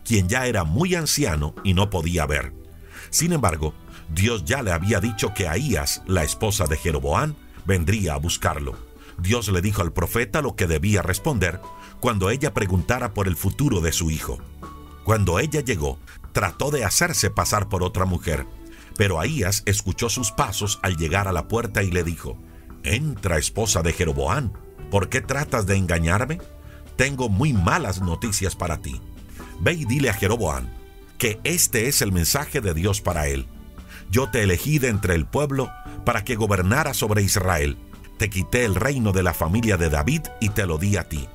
quien 0.05 0.29
ya 0.29 0.47
era 0.47 0.65
muy 0.65 0.95
anciano 0.95 1.55
y 1.65 1.73
no 1.73 1.89
podía 1.89 2.27
ver. 2.27 2.53
Sin 3.09 3.33
embargo, 3.33 3.73
Dios 4.11 4.45
ya 4.45 4.63
le 4.63 4.73
había 4.73 5.01
dicho 5.01 5.33
que 5.33 5.49
Ahías, 5.49 6.03
la 6.07 6.25
esposa 6.25 6.67
de 6.67 6.77
Jeroboam, 6.77 7.35
vendría 7.65 8.15
a 8.15 8.19
buscarlo. 8.19 8.77
Dios 9.19 9.49
le 9.49 9.61
dijo 9.61 9.83
al 9.83 9.93
profeta 9.93 10.43
lo 10.43 10.57
que 10.57 10.67
debía 10.67 11.03
responder 11.03 11.61
cuando 12.01 12.31
ella 12.31 12.53
preguntara 12.53 13.15
por 13.15 13.29
el 13.29 13.37
futuro 13.37 13.81
de 13.81 13.93
su 13.93 14.11
hijo. 14.11 14.39
Cuando 15.05 15.39
ella 15.39 15.61
llegó, 15.61 15.99
trató 16.33 16.71
de 16.71 16.85
hacerse 16.85 17.31
pasar 17.31 17.69
por 17.69 17.83
otra 17.83 18.05
mujer, 18.05 18.47
pero 18.97 19.21
Ahías 19.21 19.63
escuchó 19.67 20.09
sus 20.09 20.33
pasos 20.33 20.79
al 20.83 20.97
llegar 20.97 21.29
a 21.29 21.33
la 21.33 21.49
puerta 21.49 21.83
y 21.83 21.91
le 21.91 22.05
dijo, 22.05 22.39
Entra, 22.83 23.39
esposa 23.39 23.83
de 23.83 23.93
Jeroboam, 23.93 24.53
¿por 24.91 25.09
qué 25.09 25.21
tratas 25.21 25.67
de 25.67 25.77
engañarme? 25.77 26.39
Tengo 26.97 27.29
muy 27.29 27.53
malas 27.53 28.03
noticias 28.03 28.55
para 28.55 28.83
ti. 28.83 29.01
Ve 29.61 29.73
y 29.73 29.85
dile 29.85 30.11
a 30.11 30.15
Jeroboam 30.15 30.69
que 31.19 31.41
este 31.45 31.89
es 31.89 32.03
el 32.03 32.13
mensaje 32.13 32.61
de 32.61 32.75
Dios 32.75 33.01
para 33.01 33.29
él. 33.29 33.47
Yo 34.11 34.31
te 34.31 34.43
elegí 34.43 34.79
de 34.79 34.89
entre 34.89 35.15
el 35.15 35.27
pueblo 35.27 35.71
para 36.05 36.25
que 36.25 36.37
gobernara 36.37 36.95
sobre 36.95 37.23
Israel. 37.23 37.77
Te 38.19 38.31
quité 38.31 38.65
el 38.65 38.75
reino 38.75 39.13
de 39.13 39.23
la 39.23 39.35
familia 39.35 39.77
de 39.77 39.91
David 39.91 40.23
y 40.41 40.51
te 40.51 40.67
lo 40.67 40.79
di 40.79 40.97
a 40.97 41.09
ti. 41.09 41.29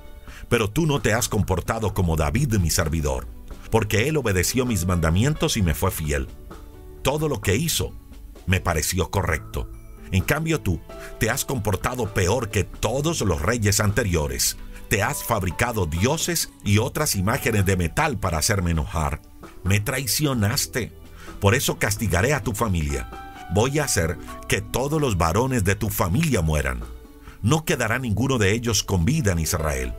Pero 0.48 0.70
tú 0.70 0.86
no 0.86 1.02
te 1.02 1.14
has 1.14 1.30
comportado 1.30 1.94
como 1.94 2.16
David 2.16 2.56
mi 2.56 2.70
servidor, 2.70 3.28
porque 3.70 4.08
él 4.08 4.18
obedeció 4.18 4.66
mis 4.66 4.86
mandamientos 4.86 5.58
y 5.58 5.62
me 5.62 5.76
fue 5.76 5.92
fiel. 5.92 6.28
Todo 7.04 7.28
lo 7.28 7.42
que 7.42 7.56
hizo 7.56 7.94
me 8.48 8.60
pareció 8.62 9.12
correcto. 9.12 9.70
En 10.12 10.24
cambio 10.24 10.60
tú 10.60 10.82
te 11.20 11.30
has 11.30 11.46
comportado 11.46 12.14
peor 12.14 12.50
que 12.50 12.64
todos 12.64 13.22
los 13.22 13.42
reyes 13.42 13.80
anteriores. 13.80 14.58
Te 14.90 15.04
has 15.04 15.24
fabricado 15.24 15.86
dioses 15.86 16.52
y 16.64 16.80
otras 16.80 17.16
imágenes 17.16 17.66
de 17.66 17.78
metal 17.78 18.18
para 18.18 18.40
hacerme 18.40 18.72
enojar. 18.72 19.22
Me 19.64 19.80
traicionaste. 19.80 20.92
Por 21.40 21.54
eso 21.54 21.78
castigaré 21.78 22.34
a 22.34 22.42
tu 22.42 22.54
familia. 22.54 23.29
Voy 23.54 23.80
a 23.80 23.86
hacer 23.86 24.18
que 24.48 24.62
todos 24.62 25.02
los 25.02 25.18
varones 25.18 25.64
de 25.64 25.76
tu 25.76 25.90
familia 25.90 26.42
mueran. 26.42 26.82
No 27.42 27.66
quedará 27.66 28.00
ninguno 28.00 28.38
de 28.38 28.52
ellos 28.52 28.84
con 28.84 29.06
vida 29.06 29.32
en 29.32 29.40
Israel. 29.40 29.94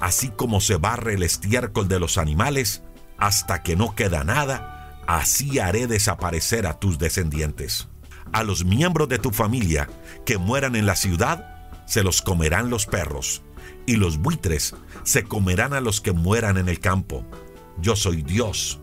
Así 0.00 0.28
como 0.30 0.60
se 0.60 0.76
barre 0.76 1.14
el 1.14 1.22
estiércol 1.22 1.88
de 1.88 2.00
los 2.00 2.18
animales 2.18 2.82
hasta 3.18 3.62
que 3.62 3.76
no 3.76 3.94
queda 3.94 4.24
nada, 4.24 5.00
así 5.06 5.58
haré 5.58 5.86
desaparecer 5.86 6.66
a 6.66 6.78
tus 6.78 6.98
descendientes. 6.98 7.88
A 8.32 8.42
los 8.42 8.64
miembros 8.64 9.08
de 9.08 9.18
tu 9.18 9.30
familia 9.30 9.88
que 10.26 10.38
mueran 10.38 10.76
en 10.76 10.86
la 10.86 10.96
ciudad, 10.96 11.70
se 11.86 12.02
los 12.02 12.22
comerán 12.22 12.70
los 12.70 12.86
perros, 12.86 13.42
y 13.86 13.96
los 13.96 14.18
buitres 14.18 14.74
se 15.04 15.24
comerán 15.24 15.72
a 15.74 15.80
los 15.80 16.00
que 16.00 16.12
mueran 16.12 16.56
en 16.56 16.68
el 16.68 16.80
campo. 16.80 17.24
Yo 17.78 17.96
soy 17.96 18.22
Dios, 18.22 18.80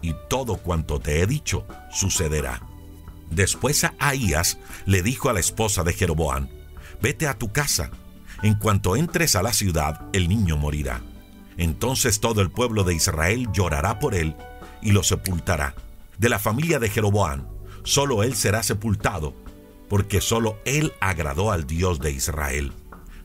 y 0.00 0.14
todo 0.28 0.56
cuanto 0.56 1.00
te 1.00 1.20
he 1.20 1.26
dicho 1.26 1.66
sucederá. 1.90 2.71
Después 3.32 3.86
Ahías 3.98 4.58
le 4.84 5.02
dijo 5.02 5.30
a 5.30 5.32
la 5.32 5.40
esposa 5.40 5.82
de 5.84 5.94
Jeroboán, 5.94 6.50
vete 7.00 7.26
a 7.26 7.38
tu 7.38 7.50
casa, 7.50 7.90
en 8.42 8.54
cuanto 8.54 8.94
entres 8.94 9.36
a 9.36 9.42
la 9.42 9.54
ciudad 9.54 10.06
el 10.12 10.28
niño 10.28 10.58
morirá. 10.58 11.00
Entonces 11.56 12.20
todo 12.20 12.42
el 12.42 12.50
pueblo 12.50 12.84
de 12.84 12.94
Israel 12.94 13.48
llorará 13.52 13.98
por 13.98 14.14
él 14.14 14.36
y 14.82 14.92
lo 14.92 15.02
sepultará. 15.02 15.74
De 16.18 16.28
la 16.28 16.38
familia 16.38 16.78
de 16.78 16.90
Jeroboán, 16.90 17.48
solo 17.84 18.22
él 18.22 18.34
será 18.34 18.62
sepultado, 18.62 19.34
porque 19.88 20.20
solo 20.20 20.58
él 20.66 20.92
agradó 21.00 21.52
al 21.52 21.66
Dios 21.66 22.00
de 22.00 22.10
Israel. 22.12 22.72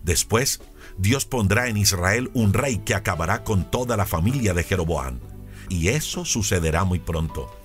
Después, 0.04 0.62
Dios 0.98 1.26
pondrá 1.26 1.68
en 1.68 1.76
Israel 1.76 2.32
un 2.34 2.54
rey 2.54 2.78
que 2.78 2.96
acabará 2.96 3.44
con 3.44 3.70
toda 3.70 3.98
la 3.98 4.06
familia 4.06 4.54
de 4.54 4.64
Jeroboán. 4.64 5.20
Y 5.68 5.90
eso 5.90 6.24
sucederá 6.24 6.86
muy 6.86 7.00
pronto. 7.00 7.57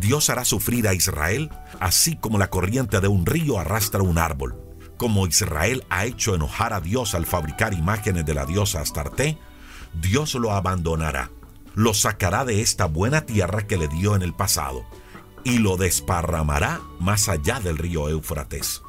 Dios 0.00 0.30
hará 0.30 0.44
sufrir 0.44 0.86
a 0.88 0.94
Israel, 0.94 1.50
así 1.80 2.16
como 2.16 2.38
la 2.38 2.50
corriente 2.50 3.00
de 3.00 3.08
un 3.08 3.26
río 3.26 3.58
arrastra 3.58 4.02
un 4.02 4.18
árbol. 4.18 4.56
Como 4.96 5.26
Israel 5.26 5.84
ha 5.90 6.06
hecho 6.06 6.34
enojar 6.34 6.72
a 6.72 6.80
Dios 6.80 7.14
al 7.14 7.26
fabricar 7.26 7.74
imágenes 7.74 8.26
de 8.26 8.34
la 8.34 8.46
diosa 8.46 8.80
Astarte, 8.80 9.38
Dios 9.94 10.34
lo 10.34 10.52
abandonará, 10.52 11.30
lo 11.74 11.94
sacará 11.94 12.44
de 12.44 12.60
esta 12.60 12.86
buena 12.86 13.22
tierra 13.22 13.66
que 13.66 13.76
le 13.76 13.88
dio 13.88 14.14
en 14.16 14.22
el 14.22 14.34
pasado, 14.34 14.84
y 15.44 15.58
lo 15.58 15.76
desparramará 15.76 16.80
más 17.00 17.28
allá 17.28 17.60
del 17.60 17.78
río 17.78 18.08
Éufrates. 18.08 18.82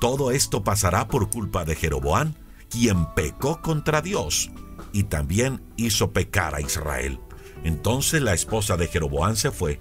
Todo 0.00 0.32
esto 0.32 0.64
pasará 0.64 1.08
por 1.08 1.30
culpa 1.30 1.64
de 1.64 1.76
Jeroboán, 1.76 2.36
quien 2.68 3.06
pecó 3.14 3.60
contra 3.62 4.02
Dios 4.02 4.50
y 4.92 5.04
también 5.04 5.62
hizo 5.76 6.12
pecar 6.12 6.54
a 6.54 6.60
Israel. 6.60 7.20
Entonces 7.64 8.22
la 8.22 8.34
esposa 8.34 8.76
de 8.76 8.88
Jeroboán 8.88 9.36
se 9.36 9.50
fue, 9.50 9.80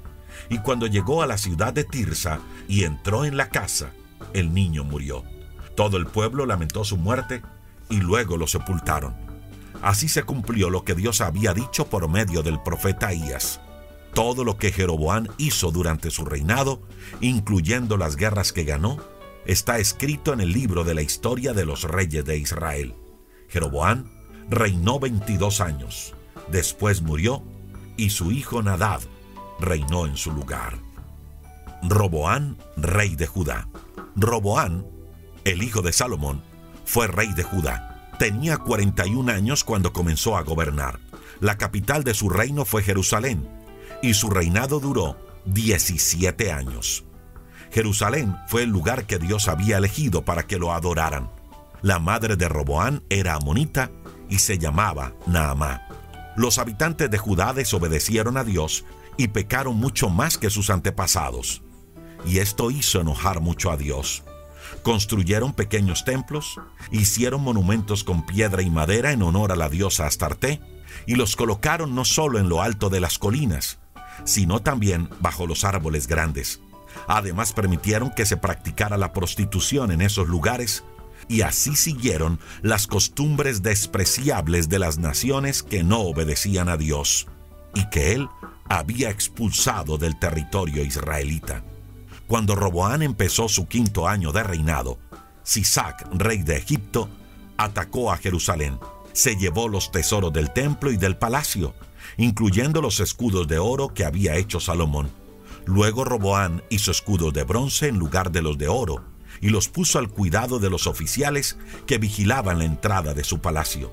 y 0.52 0.58
cuando 0.58 0.86
llegó 0.86 1.24
a 1.24 1.28
la 1.28 1.38
ciudad 1.38 1.72
de 1.72 1.86
Tirsa 1.86 2.42
y 2.68 2.84
entró 2.84 3.24
en 3.24 3.38
la 3.38 3.48
casa, 3.48 3.94
el 4.34 4.54
niño 4.54 4.84
murió. 4.84 5.24
Todo 5.76 5.96
el 5.96 6.08
pueblo 6.08 6.46
lamentó 6.46 6.84
su 6.84 6.98
muerte 6.98 7.42
y 7.90 8.02
luego 8.02 8.36
lo 8.36 8.48
sepultaron. 8.48 9.16
Así 9.82 10.10
se 10.10 10.24
cumplió 10.24 10.70
lo 10.70 10.84
que 10.84 10.94
Dios 10.94 11.22
había 11.22 11.54
dicho 11.54 11.90
por 11.90 12.10
medio 12.10 12.44
del 12.44 12.62
profeta 12.62 13.08
Ahías. 13.08 13.62
Todo 14.14 14.44
lo 14.44 14.58
que 14.58 14.74
Jeroboán 14.74 15.30
hizo 15.38 15.72
durante 15.72 16.12
su 16.12 16.26
reinado, 16.26 16.82
incluyendo 17.22 17.96
las 17.96 18.18
guerras 18.18 18.52
que 18.52 18.66
ganó, 18.66 18.98
está 19.46 19.80
escrito 19.80 20.34
en 20.34 20.42
el 20.42 20.52
libro 20.52 20.84
de 20.84 20.96
la 20.96 21.02
historia 21.02 21.54
de 21.54 21.64
los 21.64 21.84
reyes 21.84 22.26
de 22.26 22.38
Israel. 22.38 22.94
Jeroboán 23.48 24.12
reinó 24.50 25.00
22 25.00 25.62
años, 25.62 26.14
después 26.52 27.02
murió 27.02 27.42
y 27.96 28.10
su 28.10 28.34
hijo 28.34 28.62
Nadab 28.62 29.00
reinó 29.62 30.06
en 30.06 30.18
su 30.18 30.32
lugar. 30.32 30.80
Roboán, 31.84 32.58
rey 32.78 33.16
de 33.16 33.28
Judá. 33.28 33.68
Roboán, 34.16 34.86
el 35.46 35.64
hijo 35.64 35.82
de 35.82 35.94
Salomón, 35.94 36.44
fue 36.86 37.08
rey 37.08 37.34
de 37.34 37.44
Judá. 37.44 38.12
Tenía 38.20 38.58
41 38.58 39.32
años 39.32 39.64
cuando 39.64 39.94
comenzó 39.94 40.38
a 40.38 40.44
gobernar. 40.44 41.00
La 41.40 41.58
capital 41.58 42.04
de 42.04 42.14
su 42.14 42.30
reino 42.30 42.66
fue 42.66 42.84
Jerusalén, 42.84 43.48
y 44.02 44.14
su 44.14 44.30
reinado 44.30 44.80
duró 44.80 45.18
17 45.46 46.52
años. 46.52 47.04
Jerusalén 47.72 48.38
fue 48.48 48.64
el 48.64 48.70
lugar 48.70 49.06
que 49.06 49.18
Dios 49.18 49.48
había 49.48 49.78
elegido 49.78 50.24
para 50.24 50.44
que 50.44 50.60
lo 50.60 50.74
adoraran. 50.74 51.32
La 51.82 51.98
madre 51.98 52.36
de 52.36 52.48
Roboán 52.48 53.02
era 53.10 53.36
amonita 53.36 53.90
y 54.30 54.40
se 54.40 54.60
llamaba 54.60 55.14
Naamá. 55.26 55.88
Los 56.36 56.60
habitantes 56.60 57.10
de 57.10 57.18
Judá 57.18 57.54
desobedecieron 57.54 58.38
a 58.38 58.44
Dios 58.44 58.86
y 59.18 59.30
pecaron 59.30 59.76
mucho 59.76 60.10
más 60.10 60.38
que 60.38 60.50
sus 60.50 60.70
antepasados. 60.70 61.62
Y 62.26 62.40
esto 62.40 62.72
hizo 62.72 63.02
enojar 63.02 63.42
mucho 63.42 63.72
a 63.72 63.78
Dios. 63.78 64.24
Construyeron 64.84 65.54
pequeños 65.54 66.06
templos, 66.06 66.60
hicieron 66.92 67.42
monumentos 67.42 68.04
con 68.04 68.26
piedra 68.26 68.62
y 68.62 68.70
madera 68.70 69.12
en 69.12 69.22
honor 69.22 69.52
a 69.52 69.56
la 69.56 69.70
diosa 69.70 70.08
Astarte, 70.08 70.62
y 71.06 71.16
los 71.16 71.36
colocaron 71.36 71.96
no 71.96 72.06
solo 72.06 72.40
en 72.40 72.50
lo 72.50 72.62
alto 72.62 72.90
de 72.90 73.00
las 73.00 73.18
colinas, 73.18 73.80
sino 74.24 74.62
también 74.62 75.10
bajo 75.20 75.48
los 75.48 75.64
árboles 75.64 76.08
grandes. 76.08 76.62
Además 77.08 77.54
permitieron 77.54 78.12
que 78.12 78.26
se 78.26 78.38
practicara 78.38 78.98
la 78.98 79.14
prostitución 79.14 79.92
en 79.92 80.02
esos 80.02 80.28
lugares 80.28 80.84
y 81.28 81.42
así 81.42 81.76
siguieron 81.76 82.40
las 82.62 82.88
costumbres 82.88 83.62
despreciables 83.62 84.70
de 84.70 84.80
las 84.80 84.98
naciones 84.98 85.64
que 85.64 85.84
no 85.84 86.00
obedecían 86.02 86.68
a 86.68 86.78
Dios 86.78 87.28
y 87.74 87.90
que 87.90 88.14
Él 88.14 88.28
había 88.70 89.10
expulsado 89.10 89.98
del 89.98 90.18
territorio 90.18 90.84
israelita. 90.84 91.64
Cuando 92.28 92.56
Roboán 92.56 93.02
empezó 93.02 93.50
su 93.50 93.68
quinto 93.68 94.08
año 94.08 94.32
de 94.32 94.44
reinado, 94.44 95.00
Sisac, 95.44 96.08
rey 96.14 96.44
de 96.44 96.58
Egipto, 96.58 97.10
atacó 97.58 98.12
a 98.12 98.18
Jerusalén. 98.18 98.80
Se 99.14 99.36
llevó 99.36 99.68
los 99.68 99.92
tesoros 99.92 100.32
del 100.32 100.52
templo 100.52 100.92
y 100.92 100.98
del 100.98 101.18
palacio, 101.18 101.74
incluyendo 102.18 102.82
los 102.82 103.00
escudos 103.00 103.48
de 103.48 103.60
oro 103.60 103.94
que 103.94 104.06
había 104.06 104.36
hecho 104.36 104.60
Salomón. 104.60 105.12
Luego 105.66 106.06
Roboán 106.06 106.64
hizo 106.70 106.92
escudos 106.92 107.34
de 107.34 107.44
bronce 107.44 107.88
en 107.88 107.98
lugar 107.98 108.32
de 108.32 108.42
los 108.42 108.58
de 108.58 108.68
oro, 108.68 109.04
y 109.42 109.50
los 109.50 109.68
puso 109.68 110.00
al 110.00 110.10
cuidado 110.10 110.60
de 110.60 110.70
los 110.70 110.88
oficiales 110.88 111.58
que 111.86 111.98
vigilaban 111.98 112.60
la 112.60 112.66
entrada 112.66 113.14
de 113.14 113.24
su 113.24 113.40
palacio. 113.40 113.92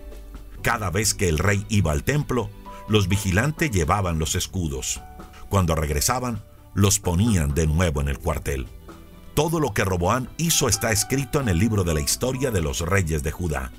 Cada 0.62 0.90
vez 0.90 1.14
que 1.14 1.28
el 1.28 1.38
rey 1.38 1.64
iba 1.68 1.92
al 1.92 2.04
templo, 2.04 2.50
los 2.88 3.08
vigilantes 3.08 3.70
llevaban 3.70 4.18
los 4.18 4.34
escudos. 4.34 5.00
Cuando 5.48 5.74
regresaban, 5.74 6.42
los 6.74 6.98
ponían 6.98 7.54
de 7.54 7.66
nuevo 7.66 8.00
en 8.00 8.08
el 8.08 8.18
cuartel. 8.18 8.66
Todo 9.34 9.60
lo 9.60 9.72
que 9.72 9.84
Roboán 9.84 10.28
hizo 10.36 10.68
está 10.68 10.90
escrito 10.90 11.40
en 11.40 11.48
el 11.48 11.58
libro 11.58 11.84
de 11.84 11.94
la 11.94 12.00
historia 12.00 12.50
de 12.50 12.62
los 12.62 12.80
reyes 12.80 13.22
de 13.22 13.30
Judá. 13.30 13.70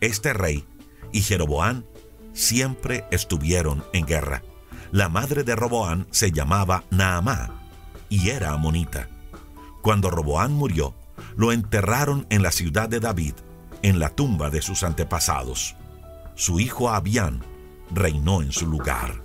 Este 0.00 0.32
rey 0.32 0.64
y 1.12 1.20
Jeroboán 1.20 1.86
siempre 2.32 3.04
estuvieron 3.10 3.84
en 3.92 4.04
guerra. 4.06 4.42
La 4.90 5.08
madre 5.08 5.44
de 5.44 5.54
Roboán 5.54 6.06
se 6.10 6.32
llamaba 6.32 6.84
Naamá 6.90 7.62
y 8.08 8.30
era 8.30 8.52
amonita. 8.52 9.08
Cuando 9.82 10.10
Roboán 10.10 10.52
murió, 10.52 10.94
lo 11.36 11.52
enterraron 11.52 12.26
en 12.30 12.42
la 12.42 12.52
ciudad 12.52 12.88
de 12.88 13.00
David, 13.00 13.34
en 13.82 13.98
la 13.98 14.10
tumba 14.10 14.50
de 14.50 14.62
sus 14.62 14.82
antepasados. 14.82 15.76
Su 16.34 16.60
hijo 16.60 16.90
Abián 16.90 17.44
reinó 17.90 18.42
en 18.42 18.52
su 18.52 18.66
lugar. 18.66 19.22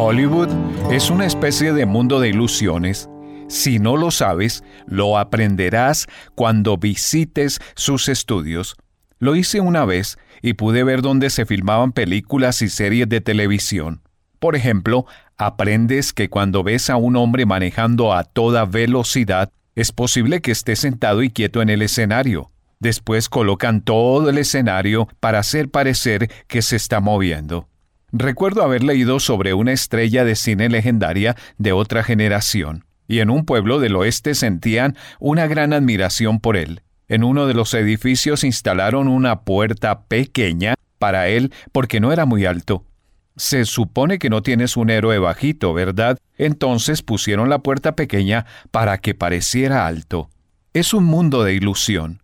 Hollywood 0.00 0.48
es 0.90 1.10
una 1.10 1.26
especie 1.26 1.72
de 1.74 1.84
mundo 1.84 2.18
de 2.18 2.30
ilusiones. 2.30 3.10
Si 3.48 3.78
no 3.78 3.96
lo 3.96 4.10
sabes, 4.10 4.62
lo 4.86 5.18
aprenderás 5.18 6.06
cuando 6.34 6.76
visites 6.76 7.60
sus 7.74 8.08
estudios. 8.08 8.76
Lo 9.18 9.36
hice 9.36 9.60
una 9.60 9.84
vez 9.84 10.18
y 10.42 10.52
pude 10.52 10.84
ver 10.84 11.02
dónde 11.02 11.30
se 11.30 11.46
filmaban 11.46 11.92
películas 11.92 12.60
y 12.62 12.68
series 12.68 13.08
de 13.08 13.20
televisión. 13.20 14.02
Por 14.38 14.54
ejemplo, 14.54 15.06
aprendes 15.36 16.12
que 16.12 16.28
cuando 16.28 16.62
ves 16.62 16.90
a 16.90 16.96
un 16.96 17.16
hombre 17.16 17.46
manejando 17.46 18.12
a 18.12 18.22
toda 18.22 18.66
velocidad, 18.66 19.50
es 19.74 19.92
posible 19.92 20.40
que 20.42 20.52
esté 20.52 20.76
sentado 20.76 21.22
y 21.22 21.30
quieto 21.30 21.62
en 21.62 21.70
el 21.70 21.82
escenario. 21.82 22.50
Después 22.80 23.28
colocan 23.28 23.80
todo 23.80 24.28
el 24.28 24.38
escenario 24.38 25.08
para 25.20 25.40
hacer 25.40 25.70
parecer 25.70 26.30
que 26.46 26.62
se 26.62 26.76
está 26.76 27.00
moviendo. 27.00 27.68
Recuerdo 28.12 28.62
haber 28.62 28.84
leído 28.84 29.20
sobre 29.20 29.54
una 29.54 29.72
estrella 29.72 30.24
de 30.24 30.36
cine 30.36 30.68
legendaria 30.68 31.36
de 31.58 31.72
otra 31.72 32.04
generación, 32.04 32.84
y 33.08 33.20
en 33.20 33.30
un 33.30 33.44
pueblo 33.44 33.80
del 33.80 33.96
oeste 33.96 34.34
sentían 34.34 34.96
una 35.18 35.48
gran 35.48 35.72
admiración 35.72 36.38
por 36.38 36.56
él. 36.56 36.82
En 37.08 37.24
uno 37.24 37.46
de 37.46 37.54
los 37.54 37.72
edificios 37.72 38.44
instalaron 38.44 39.08
una 39.08 39.40
puerta 39.40 40.02
pequeña 40.02 40.74
para 40.98 41.28
él 41.28 41.52
porque 41.72 42.00
no 42.00 42.12
era 42.12 42.26
muy 42.26 42.44
alto. 42.44 42.84
Se 43.36 43.64
supone 43.64 44.18
que 44.18 44.30
no 44.30 44.42
tienes 44.42 44.76
un 44.76 44.90
héroe 44.90 45.18
bajito, 45.18 45.72
¿verdad? 45.72 46.18
Entonces 46.36 47.02
pusieron 47.02 47.48
la 47.48 47.60
puerta 47.60 47.96
pequeña 47.96 48.44
para 48.70 48.98
que 48.98 49.14
pareciera 49.14 49.86
alto. 49.86 50.28
Es 50.74 50.92
un 50.92 51.04
mundo 51.04 51.44
de 51.44 51.54
ilusión. 51.54 52.20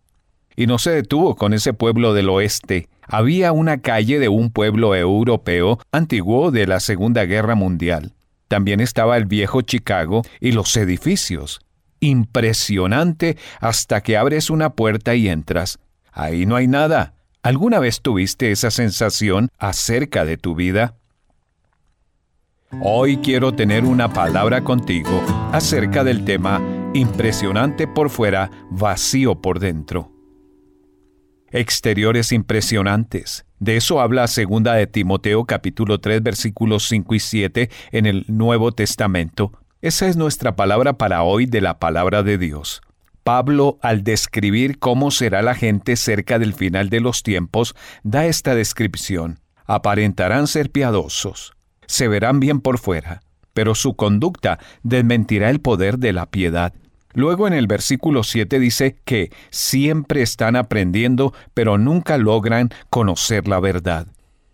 Y 0.54 0.66
no 0.66 0.78
se 0.78 0.90
detuvo 0.90 1.34
con 1.34 1.54
ese 1.54 1.72
pueblo 1.72 2.12
del 2.14 2.28
oeste. 2.28 2.88
Había 3.06 3.52
una 3.52 3.78
calle 3.78 4.18
de 4.18 4.28
un 4.28 4.50
pueblo 4.50 4.94
europeo 4.94 5.78
antiguo 5.92 6.50
de 6.50 6.66
la 6.66 6.80
Segunda 6.80 7.24
Guerra 7.24 7.54
Mundial. 7.54 8.12
También 8.48 8.80
estaba 8.80 9.16
el 9.16 9.24
viejo 9.24 9.62
Chicago 9.62 10.22
y 10.40 10.52
los 10.52 10.76
edificios. 10.76 11.60
Impresionante 12.00 13.38
hasta 13.60 14.02
que 14.02 14.16
abres 14.16 14.50
una 14.50 14.74
puerta 14.74 15.14
y 15.14 15.28
entras. 15.28 15.78
Ahí 16.12 16.46
no 16.46 16.56
hay 16.56 16.68
nada. 16.68 17.14
¿Alguna 17.42 17.78
vez 17.78 18.00
tuviste 18.00 18.50
esa 18.50 18.70
sensación 18.70 19.48
acerca 19.58 20.24
de 20.24 20.36
tu 20.36 20.54
vida? 20.54 20.96
Hoy 22.80 23.18
quiero 23.18 23.52
tener 23.52 23.84
una 23.84 24.12
palabra 24.12 24.64
contigo 24.64 25.22
acerca 25.52 26.04
del 26.04 26.24
tema 26.24 26.60
impresionante 26.94 27.86
por 27.86 28.10
fuera, 28.10 28.50
vacío 28.70 29.40
por 29.40 29.58
dentro. 29.58 30.10
Exteriores 31.50 32.32
impresionantes. 32.32 33.44
De 33.64 33.78
eso 33.78 34.02
habla 34.02 34.26
segunda 34.26 34.74
de 34.74 34.86
Timoteo 34.86 35.46
capítulo 35.46 35.98
3 35.98 36.22
versículos 36.22 36.86
5 36.86 37.14
y 37.14 37.18
7 37.18 37.70
en 37.92 38.04
el 38.04 38.26
Nuevo 38.28 38.72
Testamento. 38.72 39.52
Esa 39.80 40.06
es 40.06 40.18
nuestra 40.18 40.54
palabra 40.54 40.98
para 40.98 41.22
hoy 41.22 41.46
de 41.46 41.62
la 41.62 41.78
palabra 41.78 42.22
de 42.22 42.36
Dios. 42.36 42.82
Pablo, 43.22 43.78
al 43.80 44.04
describir 44.04 44.78
cómo 44.78 45.10
será 45.10 45.40
la 45.40 45.54
gente 45.54 45.96
cerca 45.96 46.38
del 46.38 46.52
final 46.52 46.90
de 46.90 47.00
los 47.00 47.22
tiempos, 47.22 47.74
da 48.02 48.26
esta 48.26 48.54
descripción. 48.54 49.40
Aparentarán 49.64 50.46
ser 50.46 50.70
piadosos, 50.70 51.54
se 51.86 52.06
verán 52.06 52.40
bien 52.40 52.60
por 52.60 52.76
fuera, 52.78 53.22
pero 53.54 53.74
su 53.74 53.96
conducta 53.96 54.58
desmentirá 54.82 55.48
el 55.48 55.62
poder 55.62 55.98
de 55.98 56.12
la 56.12 56.26
piedad. 56.26 56.74
Luego 57.14 57.46
en 57.46 57.54
el 57.54 57.66
versículo 57.66 58.22
7 58.22 58.58
dice 58.58 58.96
que 59.04 59.30
siempre 59.50 60.22
están 60.22 60.56
aprendiendo, 60.56 61.32
pero 61.54 61.78
nunca 61.78 62.18
logran 62.18 62.70
conocer 62.90 63.48
la 63.48 63.60
verdad. 63.60 64.06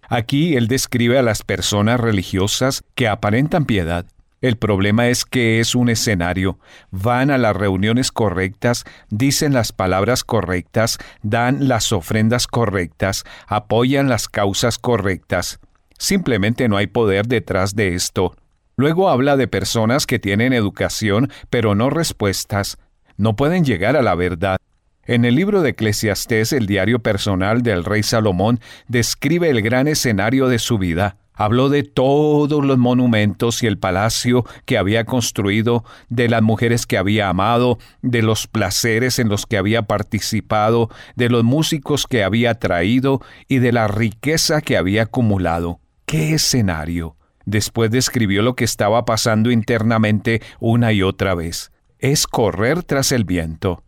Aquí 0.09 0.57
él 0.57 0.69
describe 0.69 1.19
a 1.19 1.23
las 1.23 1.43
personas 1.43 2.01
religiosas 2.01 2.85
que 2.95 3.09
aparentan 3.09 3.65
piedad, 3.65 4.07
el 4.41 4.57
problema 4.57 5.09
es 5.09 5.27
que 5.27 5.61
es 5.61 5.75
un 5.75 5.91
escenario. 5.91 6.59
Van 6.91 7.31
a 7.31 7.37
las 7.37 7.55
reuniones 7.55 8.11
correctas, 8.11 8.85
dicen 9.11 9.53
las 9.53 9.73
palabras 9.73 10.25
correctas, 10.25 10.99
dan 11.23 11.69
las 11.69 11.93
ofrendas 11.93 12.47
correctas, 12.47 13.25
apoyan 13.47 14.09
las 14.09 14.29
causas 14.29 14.79
correctas. 14.79 15.61
Simplemente 15.99 16.69
no 16.69 16.79
hay 16.79 16.87
poder 16.87 17.27
detrás 17.27 17.77
de 17.77 17.95
esto. 17.95 18.35
Luego 18.81 19.11
habla 19.11 19.37
de 19.37 19.47
personas 19.47 20.07
que 20.07 20.19
tienen 20.19 20.55
educación, 20.55 21.31
pero 21.51 21.75
no 21.75 21.91
respuestas. 21.91 22.79
No 23.19 23.37
pueden 23.37 23.63
llegar 23.63 23.95
a 23.95 24.01
la 24.01 24.15
verdad. 24.15 24.57
En 25.05 25.27
el 25.27 25.35
libro 25.35 25.61
de 25.61 25.73
Eclesiastés, 25.73 26.55
el 26.55 26.65
diario 26.65 27.01
personal 27.01 27.63
del 27.63 27.85
rey 27.85 28.03
Salomón 28.03 28.59
describe 28.89 29.51
el 29.51 29.61
gran 29.61 29.87
escenario 29.87 30.49
de 30.49 30.59
su 30.59 30.79
vida. 30.79 31.19
Habló 31.35 31.69
de 31.69 31.83
todos 31.83 32.65
los 32.65 32.79
monumentos 32.79 33.63
y 33.63 33.67
el 33.67 33.77
palacio 33.77 34.47
que 34.65 34.79
había 34.79 35.05
construido, 35.05 35.85
de 36.09 36.31
las 36.31 36.41
mujeres 36.41 36.87
que 36.87 36.97
había 36.97 37.29
amado, 37.29 37.77
de 38.01 38.23
los 38.23 38.47
placeres 38.47 39.19
en 39.19 39.29
los 39.29 39.45
que 39.45 39.59
había 39.59 39.83
participado, 39.83 40.89
de 41.17 41.29
los 41.29 41.45
músicos 41.45 42.07
que 42.07 42.25
había 42.25 42.55
traído 42.55 43.21
y 43.47 43.59
de 43.59 43.73
la 43.73 43.89
riqueza 43.89 44.63
que 44.63 44.79
había 44.79 45.03
acumulado. 45.03 45.81
¡Qué 46.07 46.33
escenario! 46.33 47.19
Después 47.51 47.91
describió 47.91 48.43
lo 48.43 48.55
que 48.55 48.65
estaba 48.65 49.05
pasando 49.05 49.51
internamente 49.51 50.41
una 50.61 50.93
y 50.93 51.03
otra 51.03 51.35
vez. 51.35 51.73
Es 51.99 52.29
correr 52.29 52.85
tras 52.85 53.11
el 53.11 53.25
viento. 53.25 53.83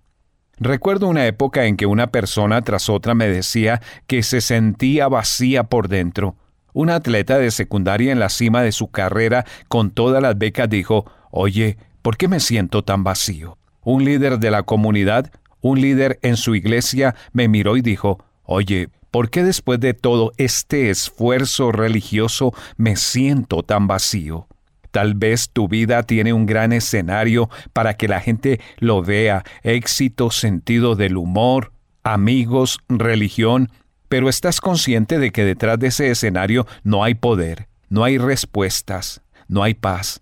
Recuerdo 0.59 1.07
una 1.07 1.27
época 1.27 1.67
en 1.67 1.77
que 1.77 1.87
una 1.87 2.09
persona 2.09 2.61
tras 2.63 2.89
otra 2.89 3.15
me 3.15 3.29
decía 3.29 3.81
que 4.09 4.25
se 4.25 4.41
sentía 4.41 5.07
vacía 5.07 5.63
por 5.63 5.87
dentro, 5.87 6.37
un 6.73 6.91
atleta 6.91 7.39
de 7.39 7.53
secundaria 7.53 8.11
en 8.11 8.19
la 8.19 8.31
cima 8.31 8.63
de 8.63 8.73
su 8.73 8.91
carrera 8.91 9.45
con 9.69 9.93
todas 9.93 10.21
las 10.21 10.37
becas 10.37 10.69
dijo, 10.69 11.05
Oye, 11.31 11.77
¿por 12.03 12.17
qué 12.17 12.27
me 12.27 12.41
siento 12.41 12.83
tan 12.83 13.05
vacío? 13.05 13.59
Un 13.85 14.05
líder 14.05 14.41
de 14.41 14.51
la 14.51 14.65
comunidad, 14.65 15.31
un 15.61 15.81
líder 15.81 16.19
en 16.23 16.37
su 16.37 16.57
iglesia, 16.57 17.15
me 17.33 17.47
miró 17.47 17.77
y 17.77 17.83
dijo, 17.83 18.25
Oye, 18.43 18.89
¿por 19.13 19.31
qué 19.31 19.45
después 19.45 19.79
de 19.79 19.95
todo 19.95 20.33
este 20.39 20.91
esfuerzo 20.91 21.71
religioso 21.71 22.53
me 22.77 22.97
siento 22.97 23.63
tan 23.63 23.87
vacío? 23.87 24.49
Tal 24.91 25.15
vez 25.15 25.51
tu 25.51 25.69
vida 25.69 26.03
tiene 26.03 26.33
un 26.33 26.47
gran 26.47 26.73
escenario 26.73 27.49
para 27.73 27.95
que 27.95 28.09
la 28.09 28.21
gente 28.21 28.61
lo 28.79 29.03
vea, 29.03 29.45
éxito, 29.63 30.31
sentido 30.31 30.97
del 30.97 31.17
humor, 31.17 31.73
amigos, 32.03 32.81
religión, 32.89 33.71
pero 34.09 34.29
estás 34.29 34.61
consciente 34.61 35.19
de 35.19 35.31
que 35.31 35.45
detrás 35.45 35.79
de 35.79 35.89
ese 35.89 36.11
escenario 36.11 36.67
no 36.83 37.05
hay 37.05 37.15
poder, 37.15 37.69
no 37.89 38.05
hay 38.05 38.19
respuestas, 38.19 39.23
no 39.47 39.63
hay 39.63 39.75
paz. 39.75 40.21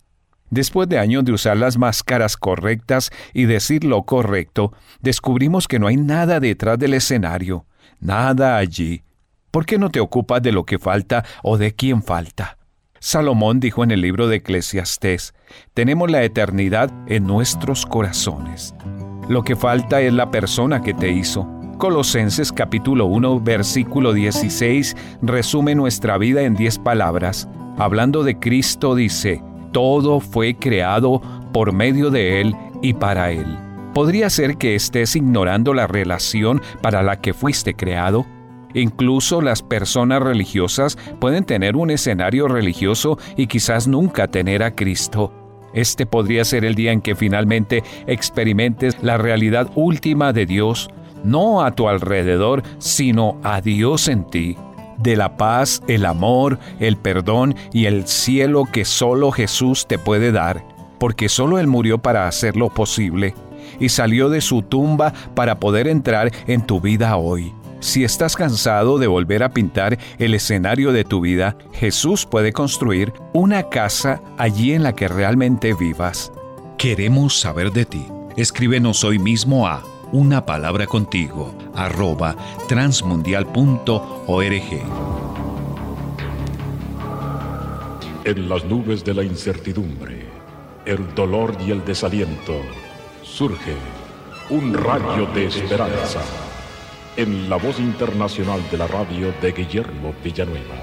Después 0.51 0.89
de 0.89 0.99
años 0.99 1.25
de 1.25 1.33
usar 1.33 1.57
las 1.57 1.79
máscaras 1.79 2.37
correctas 2.37 3.11
y 3.33 3.45
decir 3.45 3.85
lo 3.85 4.03
correcto, 4.03 4.73
descubrimos 5.01 5.69
que 5.69 5.79
no 5.79 5.87
hay 5.87 5.97
nada 5.97 6.41
detrás 6.41 6.77
del 6.77 6.95
escenario, 6.95 7.67
nada 8.01 8.57
allí. 8.57 9.03
¿Por 9.51 9.67
qué 9.67 9.79
no 9.79 9.91
te 9.91 10.01
ocupas 10.01 10.43
de 10.43 10.53
lo 10.53 10.65
que 10.65 10.79
falta 10.79 11.25
o 11.43 11.59
de 11.59 11.75
quién 11.75 12.03
falta? 12.03 12.59
Salomón 12.99 13.61
dijo 13.61 13.83
en 13.83 13.91
el 13.91 14.03
libro 14.03 14.29
de 14.29 14.37
Eclesiastés, 14.37 15.35
tenemos 15.75 16.11
la 16.11 16.23
eternidad 16.23 16.91
en 17.07 17.27
nuestros 17.27 17.87
corazones. 17.87 18.75
Lo 19.29 19.43
que 19.43 19.57
falta 19.57 20.01
es 20.01 20.13
la 20.13 20.31
persona 20.31 20.83
que 20.83 20.93
te 20.93 21.11
hizo, 21.11 21.49
Colosenses 21.81 22.53
capítulo 22.53 23.07
1 23.07 23.41
versículo 23.41 24.13
16 24.13 24.95
resume 25.23 25.75
nuestra 25.75 26.19
vida 26.19 26.43
en 26.43 26.55
10 26.55 26.79
palabras. 26.81 27.49
Hablando 27.79 28.23
de 28.23 28.39
Cristo 28.39 28.95
dice, 28.95 29.43
todo 29.73 30.21
fue 30.21 30.57
creado 30.57 31.23
por 31.55 31.73
medio 31.73 32.11
de 32.11 32.43
Él 32.43 32.55
y 32.83 32.93
para 32.93 33.31
Él. 33.31 33.70
¿Podría 33.95 34.31
ser 34.31 34.57
que 34.57 34.77
estés 34.77 35.17
ignorando 35.17 35.75
la 35.75 35.89
relación 35.89 36.63
para 36.81 37.03
la 37.03 37.21
que 37.21 37.35
fuiste 37.35 37.75
creado? 37.75 38.25
Incluso 38.73 39.43
las 39.43 39.63
personas 39.63 40.23
religiosas 40.23 40.97
pueden 41.19 41.45
tener 41.45 41.75
un 41.75 41.91
escenario 41.91 42.47
religioso 42.47 43.19
y 43.37 43.49
quizás 43.49 43.89
nunca 43.89 44.29
tener 44.29 44.63
a 44.63 44.77
Cristo. 44.77 45.33
Este 45.75 46.07
podría 46.07 46.45
ser 46.45 46.65
el 46.65 46.77
día 46.77 46.93
en 46.93 47.01
que 47.01 47.17
finalmente 47.17 47.83
experimentes 48.07 48.97
la 49.03 49.19
realidad 49.19 49.69
última 49.75 50.33
de 50.33 50.47
Dios, 50.47 50.89
no 51.25 51.65
a 51.65 51.73
tu 51.73 51.89
alrededor, 51.89 52.63
sino 52.79 53.41
a 53.43 53.61
Dios 53.61 54.07
en 54.07 54.25
ti, 54.25 54.57
de 54.99 55.17
la 55.17 55.37
paz, 55.37 55.83
el 55.89 56.07
amor, 56.07 56.61
el 56.79 56.97
perdón 56.97 57.57
y 57.73 57.87
el 57.87 58.07
cielo 58.07 58.67
que 58.71 58.85
solo 58.85 59.33
Jesús 59.33 59.89
te 59.89 59.99
puede 59.99 60.31
dar, 60.31 60.65
porque 61.01 61.29
solo 61.29 61.59
Él 61.59 61.67
murió 61.67 61.99
para 61.99 62.29
hacerlo 62.29 62.69
posible 62.69 63.35
y 63.81 63.89
salió 63.89 64.29
de 64.29 64.41
su 64.41 64.63
tumba 64.63 65.13
para 65.35 65.59
poder 65.59 65.89
entrar 65.89 66.31
en 66.47 66.67
tu 66.67 66.81
vida 66.81 67.17
hoy. 67.17 67.53
Si 67.81 68.05
estás 68.05 68.37
cansado 68.37 68.99
de 68.99 69.07
volver 69.07 69.43
a 69.43 69.55
pintar 69.55 69.99
el 70.19 70.35
escenario 70.35 70.93
de 70.93 71.03
tu 71.03 71.23
vida, 71.23 71.57
Jesús 71.73 72.27
puede 72.27 72.53
construir 72.53 73.13
una 73.33 73.71
casa 73.71 74.21
allí 74.37 74.75
en 74.75 74.83
la 74.83 74.95
que 74.95 75.09
realmente 75.09 75.73
vivas. 75.73 76.31
Queremos 76.77 77.41
saber 77.41 77.73
de 77.73 77.87
ti. 77.87 78.07
Escríbenos 78.37 79.03
hoy 79.03 79.19
mismo 79.19 79.67
a 79.67 79.83
una 80.13 80.45
palabra 80.45 80.87
contigo, 80.87 81.55
arroba 81.75 82.37
transmundial.org. 82.69 83.51
En 88.25 88.49
las 88.49 88.65
nubes 88.67 89.05
de 89.05 89.15
la 89.15 89.25
incertidumbre, 89.25 90.27
el 90.85 91.15
dolor 91.15 91.57
y 91.67 91.71
el 91.71 91.83
desaliento, 91.85 92.61
surge 93.41 93.75
un 94.51 94.75
rayo 94.75 95.25
de 95.33 95.47
esperanza 95.47 96.21
en 97.17 97.49
la 97.49 97.57
voz 97.57 97.81
internacional 97.81 98.61
de 98.71 98.77
la 98.77 98.87
radio 98.87 99.33
de 99.41 99.53
Guillermo 99.53 100.15
Villanueva. 100.23 100.75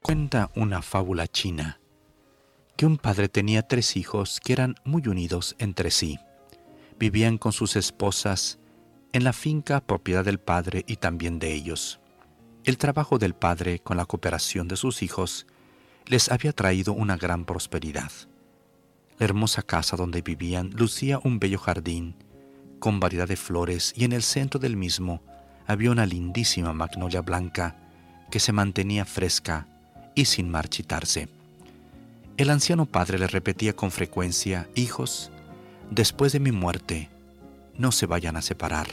Cuenta 0.00 0.52
una 0.54 0.82
fábula 0.82 1.26
china 1.26 1.80
que 2.76 2.86
un 2.86 2.96
padre 2.96 3.28
tenía 3.28 3.62
tres 3.62 3.96
hijos 3.96 4.38
que 4.38 4.52
eran 4.52 4.76
muy 4.84 5.08
unidos 5.08 5.56
entre 5.58 5.90
sí. 5.90 6.20
Vivían 6.96 7.38
con 7.38 7.50
sus 7.50 7.74
esposas 7.74 8.60
en 9.12 9.24
la 9.24 9.32
finca 9.32 9.80
propiedad 9.80 10.24
del 10.24 10.38
padre 10.38 10.84
y 10.86 10.98
también 10.98 11.40
de 11.40 11.52
ellos. 11.52 11.99
El 12.64 12.76
trabajo 12.76 13.18
del 13.18 13.34
padre 13.34 13.78
con 13.78 13.96
la 13.96 14.04
cooperación 14.04 14.68
de 14.68 14.76
sus 14.76 15.02
hijos 15.02 15.46
les 16.06 16.30
había 16.30 16.52
traído 16.52 16.92
una 16.92 17.16
gran 17.16 17.46
prosperidad. 17.46 18.12
La 19.18 19.24
hermosa 19.24 19.62
casa 19.62 19.96
donde 19.96 20.20
vivían 20.20 20.70
lucía 20.70 21.18
un 21.24 21.38
bello 21.38 21.58
jardín, 21.58 22.16
con 22.78 23.00
variedad 23.00 23.28
de 23.28 23.36
flores 23.36 23.94
y 23.96 24.04
en 24.04 24.12
el 24.12 24.22
centro 24.22 24.60
del 24.60 24.76
mismo 24.76 25.22
había 25.66 25.90
una 25.90 26.04
lindísima 26.04 26.74
magnolia 26.74 27.22
blanca 27.22 27.76
que 28.30 28.40
se 28.40 28.52
mantenía 28.52 29.06
fresca 29.06 29.66
y 30.14 30.26
sin 30.26 30.50
marchitarse. 30.50 31.28
El 32.36 32.50
anciano 32.50 32.84
padre 32.86 33.18
le 33.18 33.26
repetía 33.26 33.74
con 33.74 33.90
frecuencia, 33.90 34.68
Hijos, 34.74 35.30
después 35.90 36.32
de 36.32 36.40
mi 36.40 36.52
muerte, 36.52 37.08
no 37.76 37.90
se 37.90 38.06
vayan 38.06 38.36
a 38.36 38.42
separar, 38.42 38.88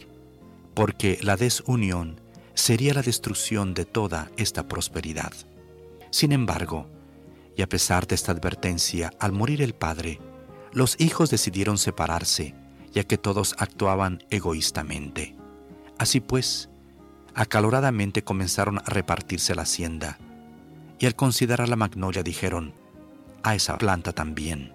porque 0.74 1.20
la 1.22 1.36
desunión 1.36 2.22
sería 2.58 2.96
la 2.96 3.04
destrucción 3.04 3.76
de 3.76 3.86
toda 3.86 4.32
esta 4.36 4.68
prosperidad. 4.68 5.32
Sin 6.10 6.32
embargo, 6.32 6.88
y 7.56 7.62
a 7.62 7.70
pesar 7.70 8.08
de 8.08 8.16
esta 8.16 8.32
advertencia, 8.32 9.12
al 9.20 9.32
morir 9.32 9.62
el 9.62 9.76
padre, 9.76 10.20
los 10.74 11.00
hijos 11.00 11.30
decidieron 11.30 11.78
separarse, 11.78 12.56
ya 12.92 13.04
que 13.04 13.20
todos 13.20 13.56
actuaban 13.60 14.24
egoístamente. 14.32 15.36
Así 16.00 16.20
pues, 16.20 16.70
acaloradamente 17.36 18.24
comenzaron 18.24 18.80
a 18.80 18.90
repartirse 18.90 19.54
la 19.54 19.62
hacienda, 19.62 20.18
y 20.98 21.06
al 21.06 21.16
considerar 21.16 21.70
la 21.70 21.76
magnolia 21.76 22.24
dijeron, 22.24 22.74
a 23.44 23.54
esa 23.54 23.78
planta 23.78 24.14
también. 24.14 24.74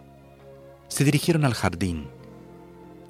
Se 0.87 1.03
dirigieron 1.05 1.45
al 1.45 1.55
jardín, 1.55 2.09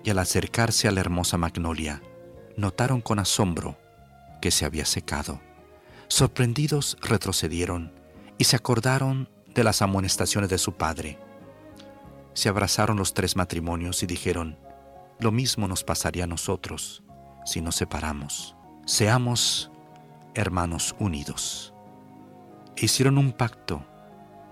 y 0.02 0.11
al 0.11 0.18
acercarse 0.18 0.88
a 0.88 0.92
la 0.92 1.00
hermosa 1.00 1.37
magnolia, 1.37 2.02
notaron 2.56 3.02
con 3.02 3.18
asombro 3.18 3.76
que 4.42 4.50
se 4.50 4.66
había 4.66 4.85
secado. 4.85 5.40
Sorprendidos 6.09 6.98
retrocedieron 7.00 7.94
y 8.37 8.44
se 8.44 8.57
acordaron 8.57 9.31
de 9.55 9.64
las 9.64 9.81
amonestaciones 9.81 10.50
de 10.50 10.59
su 10.59 10.74
padre. 10.74 11.18
Se 12.35 12.50
abrazaron 12.50 12.98
los 12.98 13.14
tres 13.14 13.37
matrimonios 13.37 14.02
y 14.02 14.07
dijeron, 14.07 14.59
lo 15.18 15.33
mismo 15.33 15.68
nos 15.68 15.85
pasaría 15.85 16.24
a 16.24 16.26
nosotros 16.26 17.02
si 17.46 17.62
nos 17.62 17.76
separamos. 17.76 18.57
Seamos 18.85 19.70
hermanos 20.35 20.94
unidos. 20.98 21.72
Hicieron 22.76 23.18
un 23.18 23.33
pacto 23.33 23.87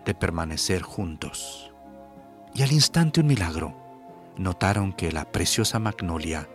de 0.04 0.14
permanecer 0.14 0.82
juntos. 0.82 1.72
Y 2.54 2.62
al 2.62 2.72
instante 2.72 3.20
un 3.20 3.26
milagro. 3.26 3.76
Notaron 4.36 4.92
que 4.92 5.10
la 5.12 5.30
preciosa 5.30 5.78
magnolia 5.78 6.48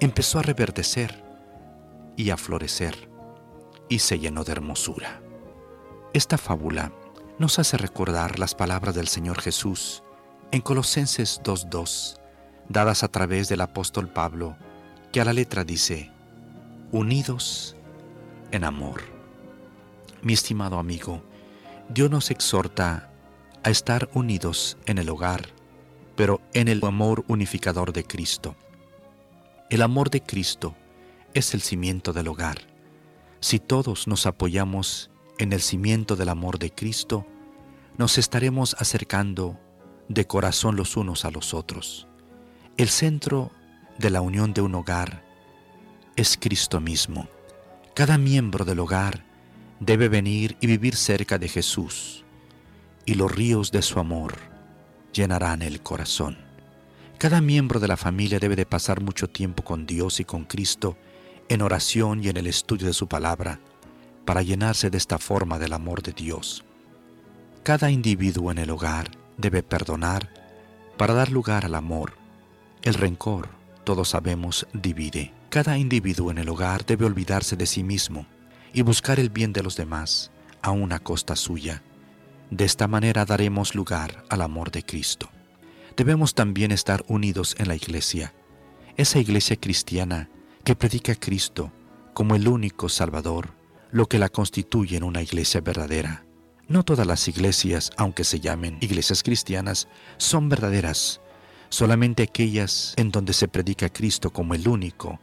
empezó 0.00 0.40
a 0.40 0.42
reverdecer 0.42 1.29
y 2.16 2.30
a 2.30 2.36
florecer 2.36 3.10
y 3.88 3.98
se 3.98 4.18
llenó 4.18 4.44
de 4.44 4.52
hermosura. 4.52 5.20
Esta 6.14 6.38
fábula 6.38 6.92
nos 7.38 7.58
hace 7.58 7.76
recordar 7.76 8.38
las 8.38 8.54
palabras 8.54 8.94
del 8.94 9.08
Señor 9.08 9.40
Jesús 9.40 10.02
en 10.52 10.60
Colosenses 10.60 11.40
2.2, 11.42 12.18
dadas 12.68 13.02
a 13.02 13.08
través 13.08 13.48
del 13.48 13.60
apóstol 13.60 14.08
Pablo, 14.08 14.56
que 15.12 15.20
a 15.20 15.24
la 15.24 15.32
letra 15.32 15.64
dice, 15.64 16.10
unidos 16.92 17.76
en 18.50 18.64
amor. 18.64 19.02
Mi 20.22 20.32
estimado 20.32 20.78
amigo, 20.78 21.22
Dios 21.88 22.10
nos 22.10 22.30
exhorta 22.30 23.10
a 23.62 23.70
estar 23.70 24.08
unidos 24.14 24.76
en 24.86 24.98
el 24.98 25.08
hogar, 25.08 25.48
pero 26.16 26.40
en 26.52 26.68
el 26.68 26.84
amor 26.84 27.24
unificador 27.28 27.92
de 27.92 28.04
Cristo. 28.04 28.56
El 29.70 29.82
amor 29.82 30.10
de 30.10 30.22
Cristo 30.22 30.74
es 31.34 31.54
el 31.54 31.62
cimiento 31.62 32.12
del 32.12 32.28
hogar. 32.28 32.58
Si 33.40 33.58
todos 33.58 34.06
nos 34.06 34.26
apoyamos 34.26 35.10
en 35.38 35.52
el 35.52 35.60
cimiento 35.60 36.16
del 36.16 36.28
amor 36.28 36.58
de 36.58 36.70
Cristo, 36.70 37.26
nos 37.96 38.18
estaremos 38.18 38.74
acercando 38.78 39.58
de 40.08 40.26
corazón 40.26 40.76
los 40.76 40.96
unos 40.96 41.24
a 41.24 41.30
los 41.30 41.54
otros. 41.54 42.08
El 42.76 42.88
centro 42.88 43.50
de 43.98 44.10
la 44.10 44.20
unión 44.20 44.52
de 44.52 44.62
un 44.62 44.74
hogar 44.74 45.24
es 46.16 46.36
Cristo 46.40 46.80
mismo. 46.80 47.28
Cada 47.94 48.18
miembro 48.18 48.64
del 48.64 48.80
hogar 48.80 49.24
debe 49.78 50.08
venir 50.08 50.56
y 50.60 50.66
vivir 50.66 50.96
cerca 50.96 51.38
de 51.38 51.48
Jesús, 51.48 52.24
y 53.06 53.14
los 53.14 53.30
ríos 53.30 53.70
de 53.70 53.82
su 53.82 53.98
amor 53.98 54.36
llenarán 55.12 55.62
el 55.62 55.82
corazón. 55.82 56.38
Cada 57.18 57.40
miembro 57.40 57.80
de 57.80 57.88
la 57.88 57.96
familia 57.96 58.38
debe 58.38 58.56
de 58.56 58.66
pasar 58.66 59.00
mucho 59.00 59.28
tiempo 59.28 59.62
con 59.62 59.86
Dios 59.86 60.20
y 60.20 60.24
con 60.24 60.44
Cristo 60.44 60.96
en 61.50 61.62
oración 61.62 62.22
y 62.22 62.28
en 62.28 62.36
el 62.36 62.46
estudio 62.46 62.86
de 62.86 62.92
su 62.92 63.08
palabra 63.08 63.58
para 64.24 64.40
llenarse 64.40 64.88
de 64.88 64.96
esta 64.96 65.18
forma 65.18 65.58
del 65.58 65.72
amor 65.72 66.00
de 66.00 66.12
Dios. 66.12 66.64
Cada 67.64 67.90
individuo 67.90 68.52
en 68.52 68.58
el 68.58 68.70
hogar 68.70 69.10
debe 69.36 69.64
perdonar 69.64 70.32
para 70.96 71.12
dar 71.12 71.32
lugar 71.32 71.64
al 71.64 71.74
amor. 71.74 72.12
El 72.82 72.94
rencor, 72.94 73.48
todos 73.82 74.10
sabemos, 74.10 74.68
divide. 74.72 75.34
Cada 75.48 75.76
individuo 75.76 76.30
en 76.30 76.38
el 76.38 76.48
hogar 76.48 76.86
debe 76.86 77.04
olvidarse 77.04 77.56
de 77.56 77.66
sí 77.66 77.82
mismo 77.82 78.26
y 78.72 78.82
buscar 78.82 79.18
el 79.18 79.28
bien 79.28 79.52
de 79.52 79.64
los 79.64 79.74
demás, 79.74 80.30
a 80.62 80.70
una 80.70 81.00
costa 81.00 81.34
suya. 81.34 81.82
De 82.50 82.64
esta 82.64 82.86
manera 82.86 83.24
daremos 83.24 83.74
lugar 83.74 84.22
al 84.28 84.42
amor 84.42 84.70
de 84.70 84.84
Cristo. 84.84 85.28
Debemos 85.96 86.34
también 86.34 86.70
estar 86.70 87.04
unidos 87.08 87.56
en 87.58 87.66
la 87.66 87.74
iglesia, 87.74 88.34
esa 88.96 89.18
iglesia 89.18 89.56
cristiana 89.56 90.28
que 90.70 90.76
predica 90.76 91.10
a 91.10 91.16
Cristo 91.16 91.72
como 92.14 92.36
el 92.36 92.46
único 92.46 92.88
Salvador, 92.88 93.54
lo 93.90 94.06
que 94.06 94.20
la 94.20 94.28
constituye 94.28 94.96
en 94.96 95.02
una 95.02 95.20
iglesia 95.20 95.60
verdadera. 95.60 96.24
No 96.68 96.84
todas 96.84 97.08
las 97.08 97.26
iglesias, 97.26 97.90
aunque 97.96 98.22
se 98.22 98.38
llamen 98.38 98.78
iglesias 98.80 99.24
cristianas, 99.24 99.88
son 100.16 100.48
verdaderas, 100.48 101.20
solamente 101.70 102.22
aquellas 102.22 102.94
en 102.98 103.10
donde 103.10 103.32
se 103.32 103.48
predica 103.48 103.86
a 103.86 103.92
Cristo 103.92 104.30
como 104.30 104.54
el 104.54 104.68
único 104.68 105.18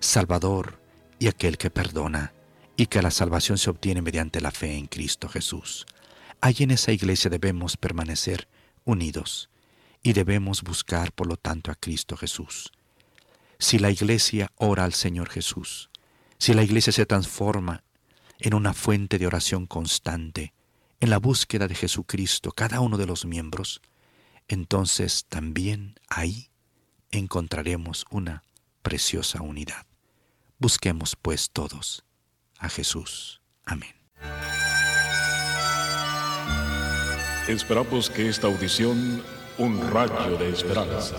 Salvador 0.00 0.82
y 1.20 1.28
aquel 1.28 1.56
que 1.56 1.70
perdona, 1.70 2.32
y 2.76 2.86
que 2.86 3.00
la 3.00 3.12
salvación 3.12 3.58
se 3.58 3.70
obtiene 3.70 4.02
mediante 4.02 4.40
la 4.40 4.50
fe 4.50 4.76
en 4.76 4.88
Cristo 4.88 5.28
Jesús. 5.28 5.86
Allí 6.40 6.64
en 6.64 6.72
esa 6.72 6.90
iglesia 6.90 7.30
debemos 7.30 7.76
permanecer 7.76 8.48
unidos 8.84 9.50
y 10.02 10.14
debemos 10.14 10.62
buscar, 10.64 11.12
por 11.12 11.28
lo 11.28 11.36
tanto, 11.36 11.70
a 11.70 11.76
Cristo 11.76 12.16
Jesús. 12.16 12.72
Si 13.60 13.78
la 13.78 13.90
iglesia 13.90 14.50
ora 14.56 14.84
al 14.84 14.94
Señor 14.94 15.28
Jesús, 15.28 15.90
si 16.38 16.54
la 16.54 16.62
iglesia 16.62 16.94
se 16.94 17.04
transforma 17.04 17.84
en 18.38 18.54
una 18.54 18.72
fuente 18.72 19.18
de 19.18 19.26
oración 19.26 19.66
constante, 19.66 20.54
en 20.98 21.10
la 21.10 21.18
búsqueda 21.18 21.68
de 21.68 21.74
Jesucristo, 21.74 22.52
cada 22.52 22.80
uno 22.80 22.96
de 22.96 23.04
los 23.04 23.26
miembros, 23.26 23.82
entonces 24.48 25.26
también 25.28 25.94
ahí 26.08 26.48
encontraremos 27.10 28.06
una 28.10 28.44
preciosa 28.80 29.42
unidad. 29.42 29.86
Busquemos 30.58 31.14
pues 31.20 31.50
todos 31.50 32.04
a 32.58 32.70
Jesús. 32.70 33.42
Amén. 33.66 33.94
Esperamos 37.46 38.08
que 38.08 38.30
esta 38.30 38.46
audición, 38.46 39.22
un 39.58 39.90
rayo 39.90 40.38
de 40.38 40.48
esperanza, 40.48 41.18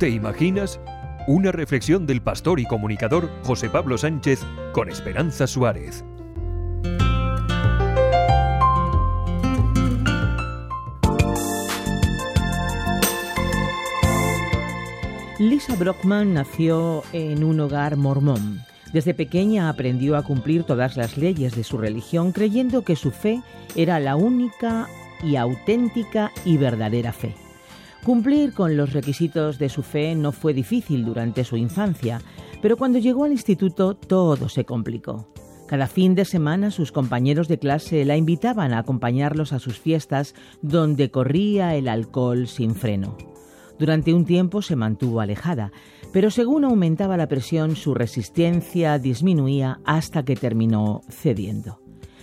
¿Te 0.00 0.08
imaginas? 0.08 0.80
Una 1.26 1.52
reflexión 1.52 2.06
del 2.06 2.22
pastor 2.22 2.58
y 2.58 2.64
comunicador 2.64 3.28
José 3.44 3.68
Pablo 3.68 3.98
Sánchez 3.98 4.40
con 4.72 4.88
Esperanza 4.88 5.46
Suárez. 5.46 6.06
Lisa 15.38 15.76
Brockman 15.76 16.32
nació 16.32 17.02
en 17.12 17.44
un 17.44 17.60
hogar 17.60 17.98
mormón. 17.98 18.62
Desde 18.94 19.12
pequeña 19.12 19.68
aprendió 19.68 20.16
a 20.16 20.22
cumplir 20.22 20.64
todas 20.64 20.96
las 20.96 21.18
leyes 21.18 21.54
de 21.54 21.62
su 21.62 21.76
religión 21.76 22.32
creyendo 22.32 22.84
que 22.84 22.96
su 22.96 23.10
fe 23.10 23.42
era 23.76 24.00
la 24.00 24.16
única 24.16 24.88
y 25.22 25.36
auténtica 25.36 26.32
y 26.46 26.56
verdadera 26.56 27.12
fe. 27.12 27.34
Cumplir 28.04 28.54
con 28.54 28.78
los 28.78 28.94
requisitos 28.94 29.58
de 29.58 29.68
su 29.68 29.82
fe 29.82 30.14
no 30.14 30.32
fue 30.32 30.54
difícil 30.54 31.04
durante 31.04 31.44
su 31.44 31.58
infancia, 31.58 32.22
pero 32.62 32.78
cuando 32.78 32.98
llegó 32.98 33.24
al 33.24 33.32
instituto 33.32 33.94
todo 33.94 34.48
se 34.48 34.64
complicó. 34.64 35.28
Cada 35.66 35.86
fin 35.86 36.14
de 36.14 36.24
semana 36.24 36.70
sus 36.70 36.92
compañeros 36.92 37.46
de 37.46 37.58
clase 37.58 38.04
la 38.04 38.16
invitaban 38.16 38.72
a 38.72 38.78
acompañarlos 38.78 39.52
a 39.52 39.58
sus 39.58 39.78
fiestas 39.78 40.34
donde 40.62 41.10
corría 41.10 41.76
el 41.76 41.88
alcohol 41.88 42.48
sin 42.48 42.74
freno. 42.74 43.16
Durante 43.78 44.12
un 44.12 44.24
tiempo 44.24 44.62
se 44.62 44.76
mantuvo 44.76 45.20
alejada, 45.20 45.70
pero 46.12 46.30
según 46.30 46.64
aumentaba 46.64 47.16
la 47.16 47.28
presión 47.28 47.76
su 47.76 47.94
resistencia 47.94 48.98
disminuía 48.98 49.78
hasta 49.84 50.24
que 50.24 50.36
terminó 50.36 51.02
cediendo. 51.08 51.80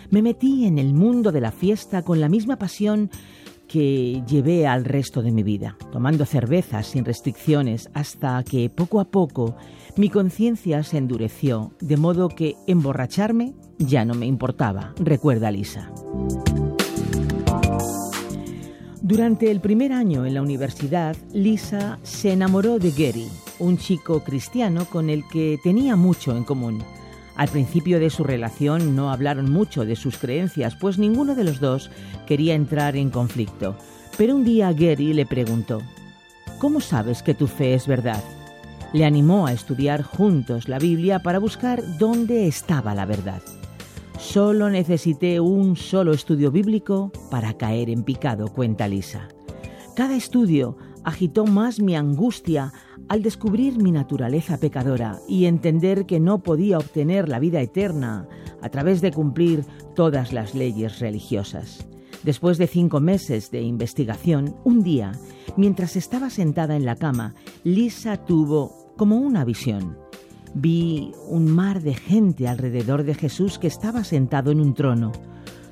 Me 0.10 0.22
metí 0.22 0.66
en 0.66 0.78
el 0.78 0.94
mundo 0.94 1.32
de 1.32 1.42
la 1.42 1.52
fiesta 1.52 2.02
con 2.02 2.20
la 2.20 2.30
misma 2.30 2.58
pasión 2.58 3.10
que 3.68 4.24
llevé 4.28 4.68
al 4.68 4.86
resto 4.86 5.22
de 5.22 5.32
mi 5.32 5.44
vida, 5.44 5.78
tomando 5.92 6.26
cervezas 6.26 6.88
sin 6.88 7.06
restricciones 7.06 7.90
hasta 7.94 8.44
que 8.44 8.70
poco 8.70 9.00
a 9.00 9.06
poco 9.06 9.56
mi 9.96 10.10
conciencia 10.10 10.84
se 10.84 10.98
endureció, 10.98 11.72
de 11.82 11.98
modo 11.98 12.30
que 12.30 12.56
emborracharme 12.68 13.56
ya 13.78 14.06
no 14.06 14.14
me 14.14 14.26
importaba, 14.26 14.94
recuerda 15.00 15.52
Lisa. 15.52 15.92
Durante 19.02 19.50
el 19.52 19.62
primer 19.62 19.94
año 19.94 20.26
en 20.26 20.34
la 20.34 20.42
universidad, 20.42 21.16
Lisa 21.32 21.98
se 22.04 22.34
enamoró 22.34 22.78
de 22.78 22.92
Gary, 22.92 23.30
un 23.58 23.78
chico 23.78 24.22
cristiano 24.22 24.86
con 24.86 25.10
el 25.10 25.24
que 25.32 25.58
tenía 25.64 25.96
mucho 25.96 26.36
en 26.36 26.44
común. 26.44 26.84
Al 27.38 27.50
principio 27.50 28.00
de 28.00 28.10
su 28.10 28.24
relación 28.24 28.96
no 28.96 29.12
hablaron 29.12 29.52
mucho 29.52 29.86
de 29.86 29.96
sus 29.96 30.18
creencias, 30.18 30.76
pues 30.76 30.98
ninguno 30.98 31.36
de 31.36 31.44
los 31.44 31.60
dos 31.60 31.92
quería 32.26 32.56
entrar 32.56 32.96
en 32.96 33.12
conflicto. 33.12 33.78
Pero 34.18 34.36
un 34.36 34.44
día 34.44 34.74
Gary 34.74 35.14
le 35.14 35.28
preguntó, 35.28 35.82
¿Cómo 36.60 36.82
sabes 36.82 37.22
que 37.22 37.36
tu 37.36 37.46
fe 37.46 37.76
es 37.76 37.86
verdad? 37.86 38.24
Le 38.92 39.06
animó 39.06 39.46
a 39.46 39.54
estudiar 39.54 40.02
juntos 40.02 40.68
la 40.68 40.80
Biblia 40.80 41.20
para 41.20 41.38
buscar 41.38 41.84
dónde 42.00 42.48
estaba 42.48 42.96
la 42.96 43.06
verdad. 43.06 43.44
Solo 44.18 44.72
necesité 44.72 45.40
un 45.40 45.76
solo 45.76 46.14
estudio 46.14 46.50
bíblico 46.50 47.12
para 47.30 47.54
caer 47.54 47.92
en 47.92 48.02
picado, 48.02 48.48
cuenta 48.48 48.88
Lisa. 48.88 49.28
Cada 49.96 50.16
estudio 50.16 50.78
agitó 51.04 51.46
más 51.46 51.80
mi 51.80 51.96
angustia 51.96 52.74
al 53.10 53.24
descubrir 53.24 53.82
mi 53.82 53.92
naturaleza 53.92 54.58
pecadora 54.58 55.20
y 55.28 55.46
entender 55.46 56.06
que 56.06 56.20
no 56.20 56.40
podía 56.40 56.78
obtener 56.78 57.30
la 57.30 57.40
vida 57.40 57.62
eterna 57.62 58.28
a 58.62 58.70
través 58.70 59.02
de 59.02 59.12
cumplir 59.12 59.64
todas 59.96 60.34
las 60.34 60.56
leyes 60.56 61.00
religiosas. 61.00 61.88
Después 62.24 62.58
de 62.58 62.68
cinco 62.68 63.00
meses 63.00 63.52
de 63.52 63.62
investigación, 63.62 64.56
un 64.64 64.84
día, 64.84 65.14
mientras 65.56 65.96
estaba 65.96 66.30
sentada 66.30 66.76
en 66.76 66.86
la 66.86 66.96
cama, 66.96 67.36
Lisa 67.64 68.18
tuvo 68.18 68.94
como 68.98 69.18
una 69.18 69.46
visión. 69.46 69.98
Vi 70.54 71.12
un 71.28 71.50
mar 71.50 71.82
de 71.82 71.94
gente 71.94 72.48
alrededor 72.48 73.04
de 73.04 73.14
Jesús 73.14 73.60
que 73.60 73.68
estaba 73.68 74.04
sentado 74.04 74.52
en 74.52 74.60
un 74.60 74.74
trono. 74.74 75.12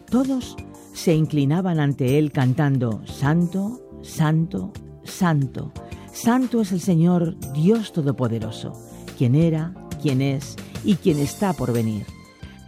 Todos 0.09 0.55
se 0.93 1.15
inclinaban 1.15 1.79
ante 1.79 2.19
él 2.19 2.31
cantando, 2.31 3.01
Santo, 3.05 3.81
Santo, 4.03 4.71
Santo 5.03 5.73
Santo 6.15 6.61
es 6.61 6.71
el 6.71 6.79
Señor 6.79 7.35
Dios 7.51 7.91
Todopoderoso, 7.91 8.71
quien 9.17 9.35
era, 9.35 9.73
quien 10.01 10.21
es 10.21 10.55
y 10.85 10.95
quien 10.95 11.19
está 11.19 11.51
por 11.51 11.73
venir. 11.73 12.05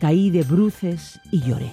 Caí 0.01 0.29
de 0.29 0.43
bruces 0.43 1.17
y 1.31 1.39
lloré. 1.39 1.71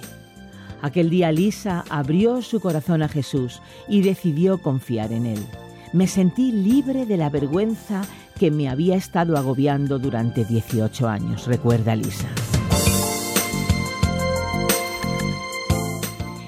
Aquel 0.81 1.09
día 1.09 1.33
Lisa 1.33 1.83
abrió 1.89 2.41
su 2.41 2.61
corazón 2.61 3.03
a 3.03 3.09
Jesús 3.09 3.61
y 3.89 4.03
decidió 4.03 4.61
confiar 4.61 5.11
en 5.11 5.25
él. 5.25 5.45
Me 5.91 6.07
sentí 6.07 6.53
libre 6.53 7.05
de 7.05 7.17
la 7.17 7.29
vergüenza 7.29 8.03
que 8.39 8.51
me 8.51 8.69
había 8.69 8.95
estado 8.95 9.37
agobiando 9.37 9.99
durante 9.99 10.45
18 10.45 11.09
años, 11.09 11.45
recuerda 11.45 11.93
Lisa. 11.93 12.29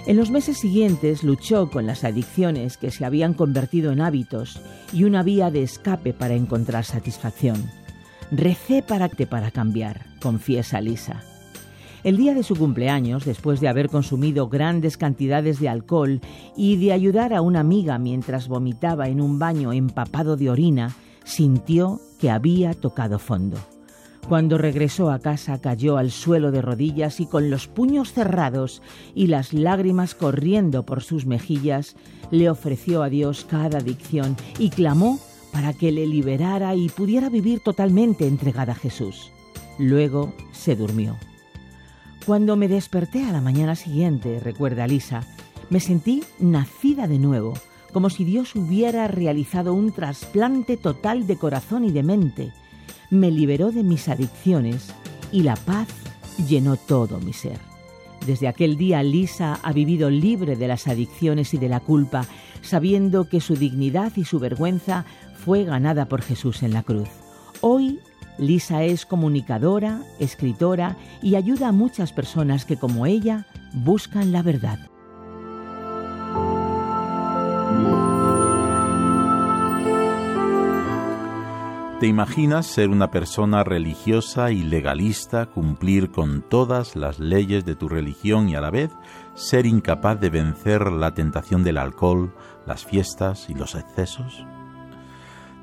En 0.07 0.15
los 0.15 0.31
meses 0.31 0.57
siguientes 0.57 1.21
luchó 1.21 1.69
con 1.69 1.85
las 1.85 2.05
adicciones 2.05 2.77
que 2.77 2.91
se 2.91 3.03
habían 3.03 3.33
convertido 3.33 3.91
en 3.91 3.99
hábitos 3.99 4.61
y 4.93 5.03
una 5.03 5.21
vía 5.21 5.51
de 5.51 5.63
escape 5.63 6.13
para 6.13 6.33
encontrar 6.33 6.85
satisfacción. 6.85 7.69
Recé 8.31 8.81
para 8.81 9.09
para 9.09 9.51
cambiar, 9.51 10.05
confiesa 10.21 10.79
Lisa. 10.79 11.23
El 12.05 12.15
día 12.15 12.33
de 12.33 12.43
su 12.43 12.55
cumpleaños, 12.55 13.25
después 13.25 13.59
de 13.59 13.67
haber 13.67 13.89
consumido 13.89 14.47
grandes 14.47 14.95
cantidades 14.95 15.59
de 15.59 15.67
alcohol 15.67 16.21
y 16.55 16.77
de 16.77 16.93
ayudar 16.93 17.33
a 17.33 17.41
una 17.41 17.59
amiga 17.59 17.99
mientras 17.99 18.47
vomitaba 18.47 19.09
en 19.09 19.19
un 19.19 19.39
baño 19.39 19.73
empapado 19.73 20.37
de 20.37 20.49
orina, 20.49 20.95
sintió 21.25 21.99
que 22.17 22.29
había 22.29 22.73
tocado 22.73 23.19
fondo. 23.19 23.57
Cuando 24.27 24.57
regresó 24.57 25.09
a 25.09 25.19
casa 25.19 25.61
cayó 25.61 25.95
al 25.95 26.11
suelo 26.11 26.51
de 26.51 26.61
rodillas 26.61 27.21
y 27.21 27.27
con 27.27 27.49
los 27.49 27.67
puños 27.67 28.11
cerrados 28.11 28.81
y 29.15 29.27
las 29.27 29.53
lágrimas 29.53 30.15
corriendo 30.15 30.83
por 30.83 31.01
sus 31.01 31.25
mejillas, 31.25 31.95
le 32.29 32.49
ofreció 32.49 33.03
a 33.03 33.09
Dios 33.09 33.47
cada 33.49 33.77
adicción 33.77 34.35
y 34.59 34.69
clamó 34.69 35.17
para 35.53 35.71
que 35.71 35.93
le 35.93 36.05
liberara 36.05 36.75
y 36.75 36.89
pudiera 36.89 37.29
vivir 37.29 37.61
totalmente 37.61 38.27
entregada 38.27 38.73
a 38.73 38.75
Jesús. 38.75 39.31
Luego 39.79 40.33
se 40.51 40.75
durmió. 40.75 41.15
Cuando 42.25 42.57
me 42.57 42.67
desperté 42.67 43.23
a 43.23 43.31
la 43.31 43.39
mañana 43.39 43.75
siguiente, 43.75 44.41
recuerda 44.41 44.87
Lisa, 44.87 45.23
me 45.69 45.79
sentí 45.79 46.21
nacida 46.37 47.07
de 47.07 47.17
nuevo, 47.17 47.53
como 47.93 48.09
si 48.09 48.25
Dios 48.25 48.57
hubiera 48.57 49.07
realizado 49.07 49.73
un 49.73 49.93
trasplante 49.93 50.75
total 50.75 51.27
de 51.27 51.37
corazón 51.37 51.85
y 51.85 51.91
de 51.91 52.03
mente 52.03 52.51
me 53.09 53.31
liberó 53.31 53.71
de 53.71 53.83
mis 53.83 54.07
adicciones 54.09 54.93
y 55.31 55.43
la 55.43 55.55
paz 55.55 55.87
llenó 56.47 56.75
todo 56.75 57.19
mi 57.19 57.33
ser. 57.33 57.59
Desde 58.25 58.47
aquel 58.47 58.77
día 58.77 59.03
Lisa 59.03 59.59
ha 59.63 59.71
vivido 59.71 60.09
libre 60.09 60.55
de 60.55 60.67
las 60.67 60.87
adicciones 60.87 61.53
y 61.53 61.57
de 61.57 61.69
la 61.69 61.79
culpa, 61.79 62.25
sabiendo 62.61 63.29
que 63.29 63.39
su 63.39 63.55
dignidad 63.55 64.11
y 64.15 64.25
su 64.25 64.39
vergüenza 64.39 65.05
fue 65.45 65.63
ganada 65.63 66.07
por 66.07 66.21
Jesús 66.21 66.63
en 66.63 66.73
la 66.73 66.83
cruz. 66.83 67.09
Hoy 67.61 67.99
Lisa 68.37 68.83
es 68.83 69.05
comunicadora, 69.05 70.01
escritora 70.19 70.97
y 71.21 71.35
ayuda 71.35 71.69
a 71.69 71.71
muchas 71.71 72.11
personas 72.11 72.65
que 72.65 72.77
como 72.77 73.05
ella 73.05 73.47
buscan 73.73 74.31
la 74.31 74.41
verdad. 74.41 74.79
¿Te 81.99 82.05
imaginas 82.05 82.67
ser 82.67 82.89
una 82.89 83.09
persona 83.09 83.63
religiosa 83.63 84.51
y 84.51 84.61
legalista, 84.61 85.47
cumplir 85.47 86.11
con 86.11 86.43
todas 86.43 86.95
las 86.95 87.17
leyes 87.17 87.65
de 87.65 87.73
tu 87.73 87.89
religión 87.89 88.49
y 88.49 88.55
a 88.55 88.61
la 88.61 88.69
vez 88.69 88.91
ser 89.33 89.65
incapaz 89.65 90.19
de 90.19 90.29
vencer 90.29 90.91
la 90.91 91.15
tentación 91.15 91.63
del 91.63 91.79
alcohol, 91.79 92.35
las 92.67 92.85
fiestas 92.85 93.49
y 93.49 93.55
los 93.55 93.73
excesos? 93.73 94.45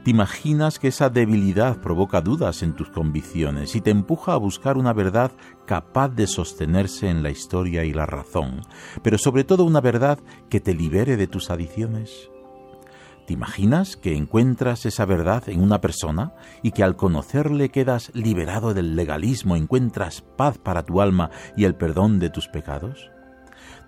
¿Te 0.02 0.10
imaginas 0.10 0.80
que 0.80 0.88
esa 0.88 1.08
debilidad 1.08 1.80
provoca 1.80 2.20
dudas 2.20 2.64
en 2.64 2.74
tus 2.74 2.90
convicciones 2.90 3.76
y 3.76 3.80
te 3.80 3.90
empuja 3.90 4.32
a 4.32 4.38
buscar 4.38 4.76
una 4.76 4.92
verdad 4.92 5.30
capaz 5.66 6.08
de 6.08 6.26
sostenerse 6.26 7.08
en 7.08 7.22
la 7.22 7.30
historia 7.30 7.84
y 7.84 7.92
la 7.92 8.06
razón, 8.06 8.62
pero 9.04 9.18
sobre 9.18 9.44
todo 9.44 9.62
una 9.62 9.80
verdad 9.80 10.18
que 10.50 10.58
te 10.58 10.74
libere 10.74 11.16
de 11.16 11.28
tus 11.28 11.48
adicciones? 11.50 12.28
¿Te 13.26 13.32
imaginas 13.32 13.96
que 13.96 14.16
encuentras 14.16 14.84
esa 14.84 15.06
verdad 15.06 15.48
en 15.48 15.62
una 15.62 15.80
persona 15.80 16.34
y 16.62 16.72
que 16.72 16.82
al 16.82 16.94
conocerle 16.94 17.70
quedas 17.70 18.10
liberado 18.14 18.74
del 18.74 18.96
legalismo, 18.96 19.56
encuentras 19.56 20.20
paz 20.20 20.58
para 20.58 20.82
tu 20.82 21.00
alma 21.00 21.30
y 21.56 21.64
el 21.64 21.74
perdón 21.74 22.18
de 22.18 22.28
tus 22.28 22.48
pecados? 22.48 23.10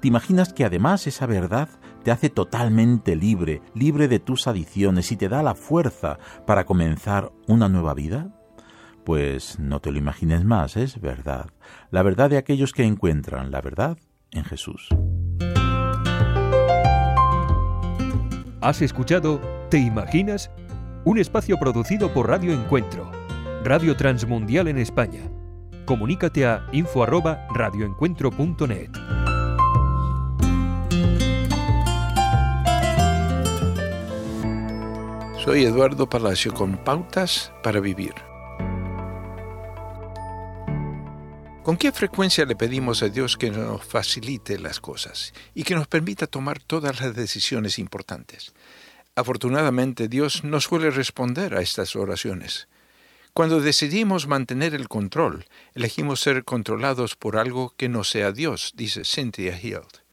¿Te 0.00 0.08
imaginas 0.08 0.54
que 0.54 0.64
además 0.64 1.06
esa 1.06 1.26
verdad 1.26 1.68
te 2.02 2.10
hace 2.10 2.30
totalmente 2.30 3.14
libre, 3.14 3.60
libre 3.74 4.08
de 4.08 4.20
tus 4.20 4.46
adicciones 4.46 5.12
y 5.12 5.16
te 5.16 5.28
da 5.28 5.42
la 5.42 5.54
fuerza 5.54 6.18
para 6.46 6.64
comenzar 6.64 7.30
una 7.46 7.68
nueva 7.68 7.92
vida? 7.92 8.28
Pues 9.04 9.58
no 9.58 9.80
te 9.80 9.92
lo 9.92 9.98
imagines 9.98 10.44
más, 10.44 10.76
es 10.76 11.00
verdad. 11.00 11.50
La 11.90 12.02
verdad 12.02 12.30
de 12.30 12.38
aquellos 12.38 12.72
que 12.72 12.84
encuentran 12.84 13.50
la 13.50 13.60
verdad 13.60 13.98
en 14.30 14.44
Jesús. 14.44 14.88
Has 18.66 18.82
escuchado 18.82 19.40
¿Te 19.70 19.78
imaginas? 19.78 20.50
Un 21.04 21.18
espacio 21.18 21.56
producido 21.56 22.12
por 22.12 22.28
Radio 22.28 22.52
Encuentro, 22.52 23.08
Radio 23.62 23.96
Transmundial 23.96 24.66
en 24.66 24.78
España. 24.78 25.20
Comunícate 25.84 26.46
a 26.46 26.66
info@radioencuentro.net. 26.72 28.90
Soy 35.44 35.64
Eduardo 35.64 36.08
Palacio 36.08 36.52
con 36.52 36.76
Pautas 36.78 37.52
para 37.62 37.78
Vivir. 37.78 38.14
¿Con 41.66 41.76
qué 41.76 41.90
frecuencia 41.90 42.44
le 42.44 42.54
pedimos 42.54 43.02
a 43.02 43.08
Dios 43.08 43.36
que 43.36 43.50
nos 43.50 43.84
facilite 43.84 44.56
las 44.56 44.78
cosas 44.78 45.34
y 45.52 45.64
que 45.64 45.74
nos 45.74 45.88
permita 45.88 46.28
tomar 46.28 46.60
todas 46.60 47.00
las 47.00 47.16
decisiones 47.16 47.80
importantes? 47.80 48.54
Afortunadamente 49.16 50.06
Dios 50.06 50.44
no 50.44 50.60
suele 50.60 50.92
responder 50.92 51.56
a 51.56 51.62
estas 51.62 51.96
oraciones. 51.96 52.68
Cuando 53.32 53.60
decidimos 53.60 54.28
mantener 54.28 54.76
el 54.76 54.86
control, 54.86 55.46
elegimos 55.74 56.20
ser 56.20 56.44
controlados 56.44 57.16
por 57.16 57.36
algo 57.36 57.74
que 57.76 57.88
no 57.88 58.04
sea 58.04 58.30
Dios, 58.30 58.72
dice 58.76 59.02
Cynthia 59.04 59.58
Hield. 59.58 60.04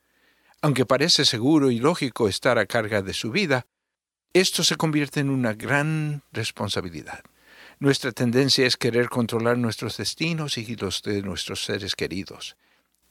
Aunque 0.64 0.88
parece 0.88 1.24
seguro 1.24 1.70
y 1.70 1.78
lógico 1.78 2.28
estar 2.28 2.58
a 2.58 2.66
carga 2.66 3.04
de 3.04 3.14
su 3.14 3.30
vida, 3.30 3.68
esto 4.34 4.64
se 4.64 4.76
convierte 4.76 5.20
en 5.20 5.30
una 5.30 5.54
gran 5.54 6.24
responsabilidad. 6.32 7.24
Nuestra 7.84 8.14
tendencia 8.14 8.66
es 8.66 8.78
querer 8.78 9.10
controlar 9.10 9.58
nuestros 9.58 9.98
destinos 9.98 10.58
y 10.58 10.78
los 10.78 11.02
de 11.04 11.22
nuestros 11.22 11.66
seres 11.66 11.96
queridos. 11.96 12.56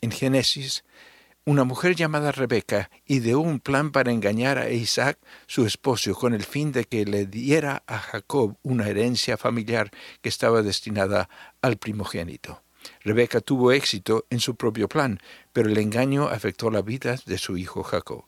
En 0.01 0.11
Génesis, 0.11 0.83
una 1.45 1.65
mujer 1.65 1.95
llamada 1.95 2.33
Rebeca 2.33 2.91
ideó 3.05 3.41
un 3.41 3.61
plan 3.61 3.93
para 3.93 4.13
engañar 4.13 4.57
a 4.57 4.71
Isaac, 4.71 5.19
su 5.47 5.67
esposo, 5.67 6.15
con 6.15 6.33
el 6.33 6.43
fin 6.43 6.73
de 6.73 6.87
que 6.87 7.05
le 7.05 7.27
diera 7.27 7.83
a 7.87 7.99
Jacob 7.99 8.57
una 8.63 8.89
herencia 8.89 9.37
familiar 9.37 9.91
que 10.23 10.31
estaba 10.31 10.63
destinada 10.63 11.29
al 11.61 11.77
primogénito. 11.77 12.63
Rebeca 13.05 13.43
tuvo 13.43 13.73
éxito 13.73 14.25
en 14.31 14.41
su 14.41 14.57
propio 14.57 14.89
plan, 14.89 15.21
pero 15.53 15.69
el 15.69 15.77
engaño 15.77 16.29
afectó 16.29 16.71
la 16.71 16.81
vida 16.81 17.19
de 17.27 17.37
su 17.37 17.59
hijo 17.59 17.83
Jacob. 17.83 18.25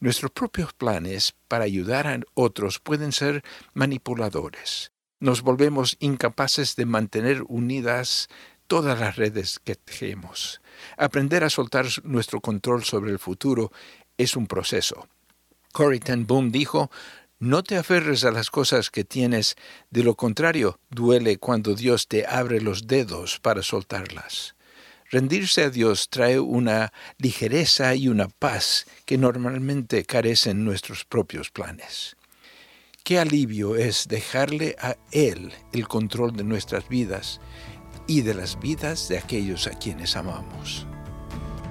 Nuestros 0.00 0.30
propios 0.30 0.72
planes 0.72 1.34
para 1.48 1.64
ayudar 1.64 2.06
a 2.06 2.18
otros 2.32 2.78
pueden 2.78 3.12
ser 3.12 3.44
manipuladores. 3.74 4.91
Nos 5.22 5.42
volvemos 5.42 5.96
incapaces 6.00 6.74
de 6.74 6.84
mantener 6.84 7.44
unidas 7.46 8.28
todas 8.66 8.98
las 8.98 9.14
redes 9.14 9.60
que 9.62 9.76
tejemos. 9.76 10.60
Aprender 10.96 11.44
a 11.44 11.48
soltar 11.48 11.86
nuestro 12.02 12.40
control 12.40 12.82
sobre 12.82 13.12
el 13.12 13.20
futuro 13.20 13.70
es 14.18 14.34
un 14.34 14.48
proceso. 14.48 15.06
Corrie 15.72 16.00
ten 16.00 16.26
Boom 16.26 16.50
dijo, 16.50 16.90
no 17.38 17.62
te 17.62 17.76
aferres 17.76 18.24
a 18.24 18.32
las 18.32 18.50
cosas 18.50 18.90
que 18.90 19.04
tienes, 19.04 19.54
de 19.90 20.02
lo 20.02 20.16
contrario, 20.16 20.80
duele 20.90 21.36
cuando 21.36 21.76
Dios 21.76 22.08
te 22.08 22.26
abre 22.26 22.60
los 22.60 22.88
dedos 22.88 23.38
para 23.38 23.62
soltarlas. 23.62 24.56
Rendirse 25.08 25.62
a 25.62 25.70
Dios 25.70 26.08
trae 26.08 26.40
una 26.40 26.92
ligereza 27.18 27.94
y 27.94 28.08
una 28.08 28.26
paz 28.26 28.86
que 29.04 29.18
normalmente 29.18 30.04
carecen 30.04 30.64
nuestros 30.64 31.04
propios 31.04 31.52
planes. 31.52 32.16
Qué 33.04 33.18
alivio 33.18 33.74
es 33.74 34.06
dejarle 34.06 34.76
a 34.80 34.96
Él 35.10 35.52
el 35.72 35.88
control 35.88 36.36
de 36.36 36.44
nuestras 36.44 36.88
vidas 36.88 37.40
y 38.06 38.20
de 38.20 38.32
las 38.32 38.60
vidas 38.60 39.08
de 39.08 39.18
aquellos 39.18 39.66
a 39.66 39.70
quienes 39.70 40.14
amamos. 40.14 40.86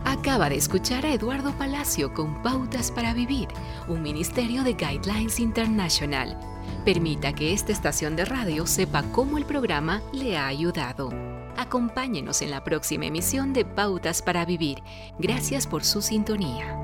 Acaba 0.04 0.50
de 0.50 0.58
escuchar 0.58 1.06
a 1.06 1.14
Eduardo 1.14 1.58
Palacio 1.58 2.14
con 2.14 2.42
Pautas 2.44 2.92
para 2.92 3.14
Vivir, 3.14 3.48
un 3.88 4.02
ministerio 4.02 4.64
de 4.64 4.74
Guidelines 4.74 5.40
International. 5.40 6.38
Permita 6.84 7.34
que 7.34 7.54
esta 7.54 7.72
estación 7.72 8.18
de 8.18 8.26
radio 8.26 8.68
sepa 8.68 9.04
cómo 9.14 9.38
el 9.38 9.46
programa 9.46 10.02
le 10.12 10.38
ha 10.38 10.48
ayudado. 10.48 11.12
Acompáñenos 11.56 12.42
en 12.42 12.52
la 12.52 12.64
próxima 12.66 13.06
emisión 13.06 13.54
de 13.54 13.64
Pautas 13.64 14.22
para 14.22 14.44
Vivir. 14.44 14.80
Gracias 15.18 15.66
por 15.66 15.86
su 15.86 16.02
sintonía. 16.02 16.78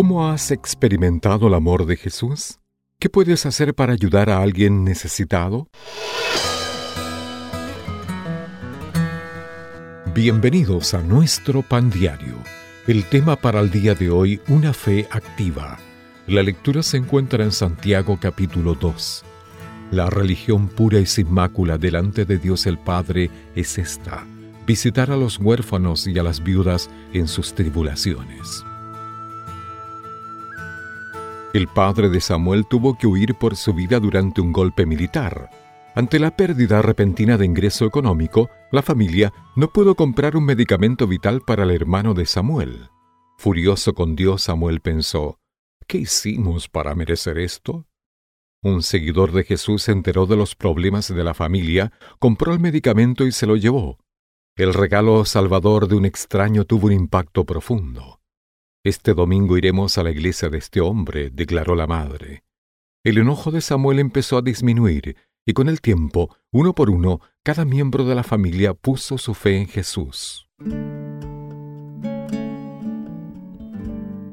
¿Cómo 0.00 0.30
has 0.30 0.50
experimentado 0.50 1.48
el 1.48 1.52
amor 1.52 1.84
de 1.84 1.94
Jesús? 1.94 2.58
¿Qué 2.98 3.10
puedes 3.10 3.44
hacer 3.44 3.74
para 3.74 3.92
ayudar 3.92 4.30
a 4.30 4.40
alguien 4.40 4.82
necesitado? 4.82 5.68
Bienvenidos 10.14 10.94
a 10.94 11.02
nuestro 11.02 11.60
pan 11.60 11.90
diario. 11.90 12.36
El 12.86 13.04
tema 13.10 13.36
para 13.36 13.60
el 13.60 13.70
día 13.70 13.94
de 13.94 14.08
hoy, 14.08 14.40
una 14.48 14.72
fe 14.72 15.06
activa. 15.10 15.78
La 16.26 16.42
lectura 16.42 16.82
se 16.82 16.96
encuentra 16.96 17.44
en 17.44 17.52
Santiago 17.52 18.18
capítulo 18.18 18.76
2. 18.76 19.22
La 19.90 20.08
religión 20.08 20.68
pura 20.68 20.98
y 20.98 21.04
sin 21.04 21.30
mácula 21.30 21.76
delante 21.76 22.24
de 22.24 22.38
Dios 22.38 22.64
el 22.64 22.78
Padre 22.78 23.28
es 23.54 23.76
esta, 23.76 24.26
visitar 24.66 25.10
a 25.10 25.16
los 25.18 25.36
huérfanos 25.38 26.06
y 26.06 26.18
a 26.18 26.22
las 26.22 26.42
viudas 26.42 26.88
en 27.12 27.28
sus 27.28 27.54
tribulaciones. 27.54 28.64
El 31.52 31.66
padre 31.66 32.08
de 32.08 32.20
Samuel 32.20 32.64
tuvo 32.66 32.96
que 32.96 33.08
huir 33.08 33.34
por 33.34 33.56
su 33.56 33.74
vida 33.74 33.98
durante 33.98 34.40
un 34.40 34.52
golpe 34.52 34.86
militar. 34.86 35.50
Ante 35.96 36.20
la 36.20 36.36
pérdida 36.36 36.80
repentina 36.80 37.36
de 37.36 37.44
ingreso 37.44 37.86
económico, 37.86 38.48
la 38.70 38.82
familia 38.82 39.32
no 39.56 39.72
pudo 39.72 39.96
comprar 39.96 40.36
un 40.36 40.44
medicamento 40.44 41.08
vital 41.08 41.40
para 41.44 41.64
el 41.64 41.72
hermano 41.72 42.14
de 42.14 42.26
Samuel. 42.26 42.88
Furioso 43.36 43.94
con 43.94 44.14
Dios, 44.14 44.42
Samuel 44.42 44.80
pensó, 44.80 45.40
¿qué 45.88 45.98
hicimos 45.98 46.68
para 46.68 46.94
merecer 46.94 47.36
esto? 47.38 47.84
Un 48.62 48.84
seguidor 48.84 49.32
de 49.32 49.42
Jesús 49.42 49.82
se 49.82 49.92
enteró 49.92 50.26
de 50.26 50.36
los 50.36 50.54
problemas 50.54 51.12
de 51.12 51.24
la 51.24 51.34
familia, 51.34 51.90
compró 52.20 52.52
el 52.52 52.60
medicamento 52.60 53.26
y 53.26 53.32
se 53.32 53.46
lo 53.46 53.56
llevó. 53.56 53.98
El 54.54 54.72
regalo 54.72 55.24
salvador 55.24 55.88
de 55.88 55.96
un 55.96 56.04
extraño 56.04 56.64
tuvo 56.64 56.86
un 56.86 56.92
impacto 56.92 57.44
profundo. 57.44 58.19
Este 58.82 59.12
domingo 59.12 59.58
iremos 59.58 59.98
a 59.98 60.02
la 60.02 60.10
iglesia 60.10 60.48
de 60.48 60.56
este 60.56 60.80
hombre, 60.80 61.28
declaró 61.28 61.74
la 61.74 61.86
madre. 61.86 62.44
El 63.04 63.18
enojo 63.18 63.50
de 63.50 63.60
Samuel 63.60 63.98
empezó 63.98 64.38
a 64.38 64.42
disminuir, 64.42 65.16
y 65.44 65.52
con 65.52 65.68
el 65.68 65.82
tiempo, 65.82 66.34
uno 66.50 66.74
por 66.74 66.88
uno, 66.88 67.20
cada 67.42 67.66
miembro 67.66 68.06
de 68.06 68.14
la 68.14 68.22
familia 68.22 68.72
puso 68.72 69.18
su 69.18 69.34
fe 69.34 69.58
en 69.58 69.68
Jesús. 69.68 70.48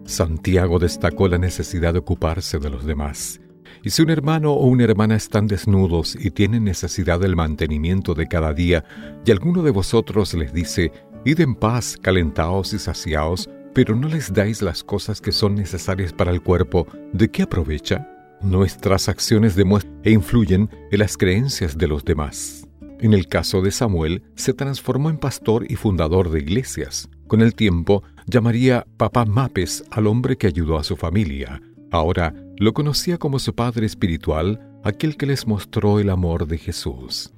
Santiago 0.05 0.79
destacó 0.79 1.27
la 1.27 1.37
necesidad 1.37 1.91
de 1.91 1.99
ocuparse 1.99 2.57
de 2.57 2.69
los 2.69 2.85
demás. 2.85 3.41
Y 3.83 3.89
si 3.89 4.01
un 4.01 4.09
hermano 4.09 4.53
o 4.53 4.65
una 4.65 4.85
hermana 4.85 5.17
están 5.17 5.47
desnudos 5.47 6.15
y 6.15 6.31
tienen 6.31 6.63
necesidad 6.63 7.19
del 7.19 7.35
mantenimiento 7.35 8.13
de 8.13 8.29
cada 8.29 8.53
día, 8.53 8.85
y 9.25 9.31
alguno 9.31 9.61
de 9.61 9.71
vosotros 9.71 10.33
les 10.35 10.53
dice, 10.53 10.93
Id 11.25 11.41
en 11.41 11.55
paz, 11.55 11.97
calentaos 12.01 12.71
y 12.71 12.79
saciaos, 12.79 13.49
pero 13.78 13.95
no 13.95 14.07
les 14.07 14.34
dais 14.34 14.63
las 14.63 14.84
cosas 14.84 15.21
que 15.21 15.32
son 15.32 15.53
necesarias 15.53 16.11
para 16.11 16.32
el 16.32 16.41
cuerpo, 16.41 16.88
¿de 17.13 17.30
qué 17.30 17.43
aprovecha? 17.43 18.09
Nuestras 18.41 19.07
acciones 19.07 19.55
demuestran 19.55 20.01
e 20.03 20.09
influyen 20.09 20.67
en 20.89 20.97
las 20.97 21.15
creencias 21.15 21.78
de 21.78 21.88
los 21.88 22.03
demás. 22.03 22.67
En 22.99 23.13
el 23.13 23.28
caso 23.28 23.61
de 23.61 23.69
Samuel, 23.69 24.23
se 24.34 24.55
transformó 24.55 25.11
en 25.11 25.19
pastor 25.19 25.63
y 25.69 25.75
fundador 25.75 26.32
de 26.32 26.39
iglesias. 26.39 27.07
Con 27.28 27.43
el 27.43 27.53
tiempo, 27.53 28.01
llamaría 28.25 28.88
Papá 28.97 29.25
Mapes 29.25 29.84
al 29.91 30.07
hombre 30.07 30.39
que 30.39 30.47
ayudó 30.47 30.80
a 30.80 30.84
su 30.84 30.95
familia. 30.95 31.61
Ahora 31.91 32.34
lo 32.57 32.73
conocía 32.73 33.19
como 33.19 33.38
su 33.38 33.53
padre 33.53 33.86
espiritual, 33.86 34.59
aquel 34.84 35.17
que 35.17 35.28
les 35.28 35.45
mostró 35.45 35.99
el 35.99 36.09
amor 36.09 36.47
de 36.47 36.57
Jesús. 36.57 37.32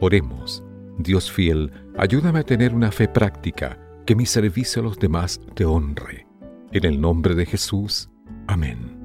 Oremos. 0.00 0.64
Dios 0.96 1.30
fiel, 1.30 1.72
ayúdame 1.98 2.38
a 2.38 2.44
tener 2.44 2.74
una 2.74 2.90
fe 2.90 3.06
práctica 3.06 3.83
que 4.04 4.14
mi 4.14 4.26
servicio 4.26 4.82
a 4.82 4.84
los 4.84 4.98
demás 4.98 5.40
te 5.54 5.64
honre. 5.64 6.26
En 6.72 6.84
el 6.84 7.00
nombre 7.00 7.34
de 7.34 7.46
Jesús. 7.46 8.10
Amén. 8.46 9.00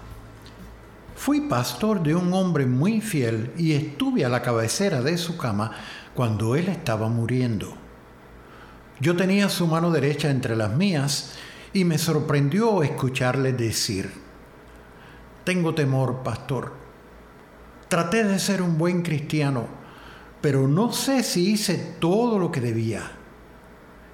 Fui 1.21 1.41
pastor 1.41 2.01
de 2.01 2.15
un 2.15 2.33
hombre 2.33 2.65
muy 2.65 2.99
fiel 2.99 3.51
y 3.55 3.73
estuve 3.73 4.25
a 4.25 4.29
la 4.29 4.41
cabecera 4.41 5.03
de 5.03 5.19
su 5.19 5.37
cama 5.37 5.71
cuando 6.15 6.55
él 6.55 6.67
estaba 6.67 7.09
muriendo. 7.09 7.75
Yo 8.99 9.15
tenía 9.15 9.47
su 9.47 9.67
mano 9.67 9.91
derecha 9.91 10.31
entre 10.31 10.55
las 10.55 10.75
mías 10.75 11.33
y 11.73 11.83
me 11.83 11.99
sorprendió 11.99 12.81
escucharle 12.81 13.53
decir, 13.53 14.11
Tengo 15.43 15.75
temor, 15.75 16.23
pastor. 16.23 16.73
Traté 17.87 18.23
de 18.23 18.39
ser 18.39 18.63
un 18.63 18.79
buen 18.79 19.03
cristiano, 19.03 19.67
pero 20.41 20.67
no 20.67 20.91
sé 20.91 21.21
si 21.21 21.51
hice 21.51 21.97
todo 21.99 22.39
lo 22.39 22.51
que 22.51 22.61
debía. 22.61 23.11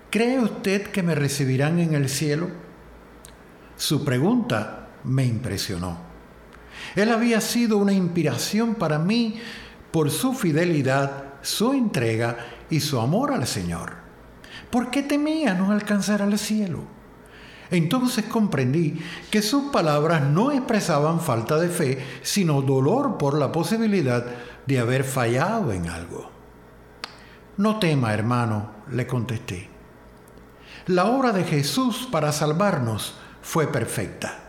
¿cree 0.10 0.42
usted 0.42 0.88
que 0.88 1.04
me 1.04 1.16
recibirán 1.16 1.80
en 1.80 1.94
el 1.94 2.10
cielo? 2.10 2.50
Su 3.78 4.04
pregunta 4.04 4.90
me 5.06 5.24
impresionó. 5.24 6.07
Él 6.98 7.12
había 7.12 7.42
sido 7.42 7.78
una 7.78 7.94
inspiración 7.94 8.74
para 8.74 8.98
mí 8.98 9.40
por 9.92 10.10
su 10.10 10.34
fidelidad, 10.34 11.26
su 11.44 11.74
entrega 11.74 12.38
y 12.72 12.80
su 12.80 13.00
amor 13.00 13.32
al 13.32 13.46
Señor. 13.46 13.94
¿Por 14.72 14.90
qué 14.90 15.04
temía 15.04 15.54
no 15.54 15.72
alcanzar 15.72 16.24
al 16.24 16.40
cielo? 16.40 16.86
Entonces 17.70 18.26
comprendí 18.26 19.00
que 19.30 19.44
sus 19.44 19.66
palabras 19.66 20.24
no 20.24 20.52
expresaban 20.52 21.22
falta 21.22 21.58
de 21.60 21.70
fe, 21.70 22.04
sino 22.24 22.64
dolor 22.64 23.20
por 23.20 23.38
la 23.38 23.52
posibilidad 23.52 24.26
de 24.66 24.80
haber 24.80 25.04
fallado 25.04 25.72
en 25.74 25.90
algo. 25.90 26.32
No 27.58 27.78
tema, 27.78 28.12
hermano, 28.12 28.72
le 28.92 29.06
contesté. 29.06 29.70
La 30.88 31.06
obra 31.06 31.32
de 31.32 31.44
Jesús 31.44 32.08
para 32.12 32.32
salvarnos 32.32 33.14
fue 33.44 33.68
perfecta. 33.68 34.47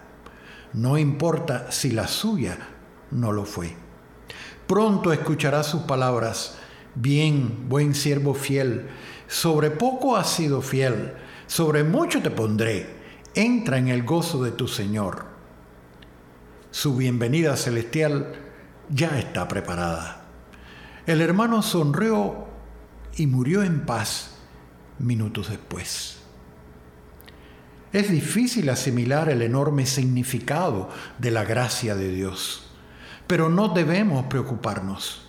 No 0.73 0.99
importa 0.99 1.71
si 1.73 1.91
la 1.91 2.07
suya 2.09 2.59
no 3.11 3.33
lo 3.33 3.45
fue. 3.45 3.75
Pronto 4.67 5.13
escuchará 5.13 5.63
sus 5.63 5.83
palabras. 5.83 6.59
Bien, 6.95 7.69
buen 7.69 7.95
siervo 7.95 8.35
fiel, 8.35 8.89
sobre 9.29 9.71
poco 9.71 10.17
has 10.17 10.29
sido 10.29 10.63
fiel, 10.63 11.15
sobre 11.47 11.85
mucho 11.85 12.23
te 12.23 12.31
pondré. 12.31 12.99
Entra 13.35 13.79
en 13.79 13.89
el 13.89 14.03
gozo 14.03 14.43
de 14.43 14.51
tu 14.51 14.69
Señor. 14.69 15.27
Su 16.71 16.97
bienvenida 16.97 17.57
celestial 17.57 18.35
ya 18.91 19.19
está 19.19 19.49
preparada. 19.49 20.25
El 21.07 21.21
hermano 21.23 21.63
sonrió 21.63 22.47
y 23.17 23.27
murió 23.27 23.63
en 23.63 23.87
paz 23.87 24.37
minutos 24.99 25.49
después. 25.49 26.18
Es 27.93 28.11
difícil 28.11 28.69
asimilar 28.69 29.31
el 29.31 29.41
enorme 29.41 29.87
significado 29.87 30.91
de 31.19 31.31
la 31.31 31.45
gracia 31.45 31.95
de 31.95 32.11
Dios, 32.11 32.65
pero 33.27 33.49
no 33.49 33.69
debemos 33.69 34.27
preocuparnos. 34.27 35.23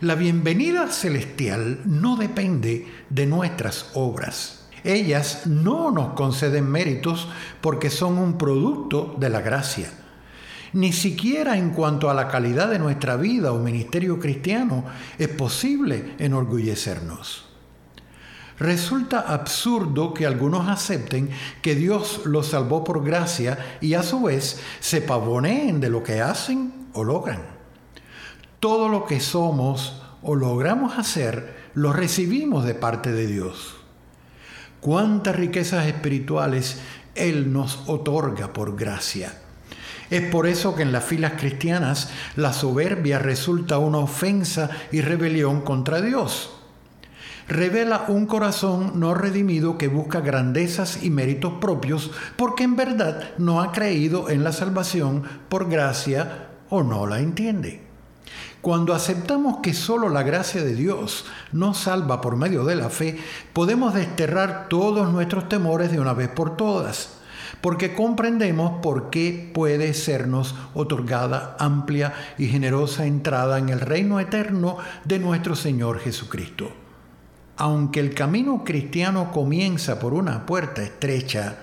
La 0.00 0.14
bienvenida 0.14 0.88
celestial 0.88 1.80
no 1.84 2.16
depende 2.16 2.86
de 3.10 3.26
nuestras 3.26 3.90
obras. 3.94 4.68
Ellas 4.82 5.46
no 5.46 5.90
nos 5.90 6.14
conceden 6.14 6.70
méritos 6.70 7.28
porque 7.60 7.90
son 7.90 8.18
un 8.18 8.38
producto 8.38 9.14
de 9.18 9.28
la 9.28 9.40
gracia. 9.40 9.90
Ni 10.72 10.92
siquiera 10.92 11.56
en 11.56 11.70
cuanto 11.70 12.10
a 12.10 12.14
la 12.14 12.28
calidad 12.28 12.68
de 12.70 12.78
nuestra 12.78 13.16
vida 13.16 13.52
o 13.52 13.58
ministerio 13.58 14.18
cristiano 14.18 14.84
es 15.18 15.28
posible 15.28 16.14
enorgullecernos. 16.18 17.53
Resulta 18.58 19.20
absurdo 19.20 20.14
que 20.14 20.26
algunos 20.26 20.68
acepten 20.68 21.30
que 21.60 21.74
Dios 21.74 22.20
los 22.24 22.48
salvó 22.48 22.84
por 22.84 23.04
gracia 23.04 23.58
y 23.80 23.94
a 23.94 24.02
su 24.02 24.22
vez 24.22 24.60
se 24.78 25.00
pavoneen 25.00 25.80
de 25.80 25.90
lo 25.90 26.04
que 26.04 26.20
hacen 26.20 26.88
o 26.92 27.02
logran. 27.02 27.42
Todo 28.60 28.88
lo 28.88 29.06
que 29.06 29.18
somos 29.18 30.00
o 30.22 30.36
logramos 30.36 30.98
hacer 30.98 31.64
lo 31.74 31.92
recibimos 31.92 32.64
de 32.64 32.74
parte 32.74 33.10
de 33.10 33.26
Dios. 33.26 33.74
Cuántas 34.80 35.34
riquezas 35.34 35.86
espirituales 35.86 36.78
Él 37.16 37.52
nos 37.52 37.82
otorga 37.88 38.52
por 38.52 38.76
gracia. 38.76 39.36
Es 40.10 40.30
por 40.30 40.46
eso 40.46 40.76
que 40.76 40.82
en 40.82 40.92
las 40.92 41.04
filas 41.04 41.32
cristianas 41.38 42.10
la 42.36 42.52
soberbia 42.52 43.18
resulta 43.18 43.78
una 43.78 43.98
ofensa 43.98 44.70
y 44.92 45.00
rebelión 45.00 45.62
contra 45.62 46.00
Dios 46.00 46.53
revela 47.48 48.06
un 48.08 48.26
corazón 48.26 48.92
no 48.98 49.14
redimido 49.14 49.78
que 49.78 49.88
busca 49.88 50.20
grandezas 50.20 51.02
y 51.02 51.10
méritos 51.10 51.54
propios 51.60 52.10
porque 52.36 52.64
en 52.64 52.76
verdad 52.76 53.30
no 53.38 53.60
ha 53.60 53.72
creído 53.72 54.30
en 54.30 54.44
la 54.44 54.52
salvación 54.52 55.24
por 55.48 55.68
gracia 55.68 56.48
o 56.70 56.82
no 56.82 57.06
la 57.06 57.20
entiende. 57.20 57.82
Cuando 58.64 58.94
aceptamos 58.94 59.58
que 59.58 59.74
solo 59.74 60.08
la 60.08 60.22
gracia 60.22 60.64
de 60.64 60.74
Dios 60.74 61.26
nos 61.52 61.76
salva 61.76 62.22
por 62.22 62.36
medio 62.36 62.64
de 62.64 62.76
la 62.76 62.88
fe, 62.88 63.18
podemos 63.52 63.92
desterrar 63.92 64.70
todos 64.70 65.12
nuestros 65.12 65.50
temores 65.50 65.92
de 65.92 66.00
una 66.00 66.14
vez 66.14 66.30
por 66.30 66.56
todas, 66.56 67.18
porque 67.60 67.94
comprendemos 67.94 68.80
por 68.80 69.10
qué 69.10 69.50
puede 69.52 69.92
sernos 69.92 70.54
otorgada 70.72 71.56
amplia 71.58 72.14
y 72.38 72.46
generosa 72.46 73.04
entrada 73.04 73.58
en 73.58 73.68
el 73.68 73.80
reino 73.80 74.18
eterno 74.18 74.78
de 75.04 75.18
nuestro 75.18 75.56
Señor 75.56 75.98
Jesucristo. 75.98 76.83
Aunque 77.56 78.00
el 78.00 78.14
camino 78.14 78.64
cristiano 78.64 79.30
comienza 79.30 80.00
por 80.00 80.12
una 80.12 80.44
puerta 80.44 80.82
estrecha, 80.82 81.56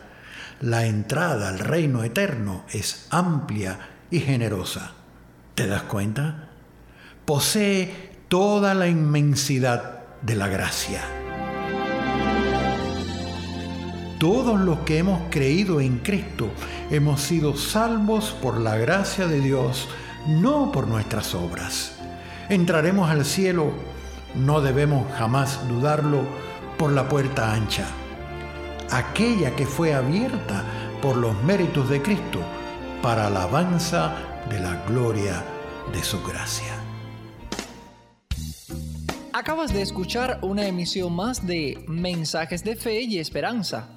la 0.62 0.86
entrada 0.86 1.50
al 1.50 1.60
reino 1.60 2.04
eterno 2.04 2.64
es 2.72 3.08
amplia 3.10 3.80
y 4.10 4.20
generosa. 4.20 4.94
¿Te 5.56 5.68
das 5.68 5.84
cuenta? 5.84 6.50
Posee 7.26 8.12
toda 8.30 8.74
la 8.74 8.88
inmensidad 8.88 10.00
de 10.22 10.36
la 10.36 10.48
gracia. 10.48 11.02
Todos 14.18 14.62
los 14.62 14.80
que 14.82 15.00
hemos 15.00 15.20
creído 15.32 15.82
en 15.82 15.98
Cristo 15.98 16.52
hemos 16.92 17.22
sido 17.22 17.58
salvos 17.58 18.38
por 18.42 18.60
la 18.62 18.78
gracia 18.78 19.28
de 19.28 19.42
Dios, 19.42 19.89
no 20.28 20.72
por 20.72 20.88
nuestras 20.88 21.34
obras. 21.34 21.98
Entraremos 22.48 23.10
al 23.10 23.26
cielo 23.26 23.74
no 24.36 24.62
debemos 24.62 25.12
jamás 25.14 25.68
dudarlo 25.68 26.24
por 26.78 26.92
la 26.92 27.08
puerta 27.08 27.54
ancha, 27.54 27.86
aquella 28.90 29.56
que 29.56 29.66
fue 29.66 29.94
abierta 29.94 30.64
por 31.02 31.18
los 31.18 31.42
méritos 31.44 31.90
de 31.90 32.02
Cristo 32.02 32.40
para 33.02 33.28
alabanza 33.28 34.14
de 34.50 34.60
la 34.60 34.84
gloria 34.88 35.44
de 35.92 36.04
su 36.04 36.22
gracia. 36.24 36.74
Acabas 39.34 39.74
de 39.74 39.82
escuchar 39.82 40.40
una 40.42 40.68
emisión 40.68 41.14
más 41.14 41.48
de 41.48 41.84
Mensajes 41.88 42.64
de 42.64 42.76
Fe 42.76 43.02
y 43.02 43.18
Esperanza. 43.18 43.88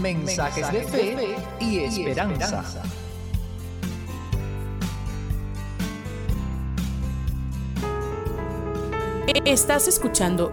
Mensajes, 0.01 0.71
de, 0.71 0.85
fe 0.85 1.16
y 1.61 1.79
esperanza. 1.79 2.85
Estás 9.45 9.89
escuchando 9.89 10.53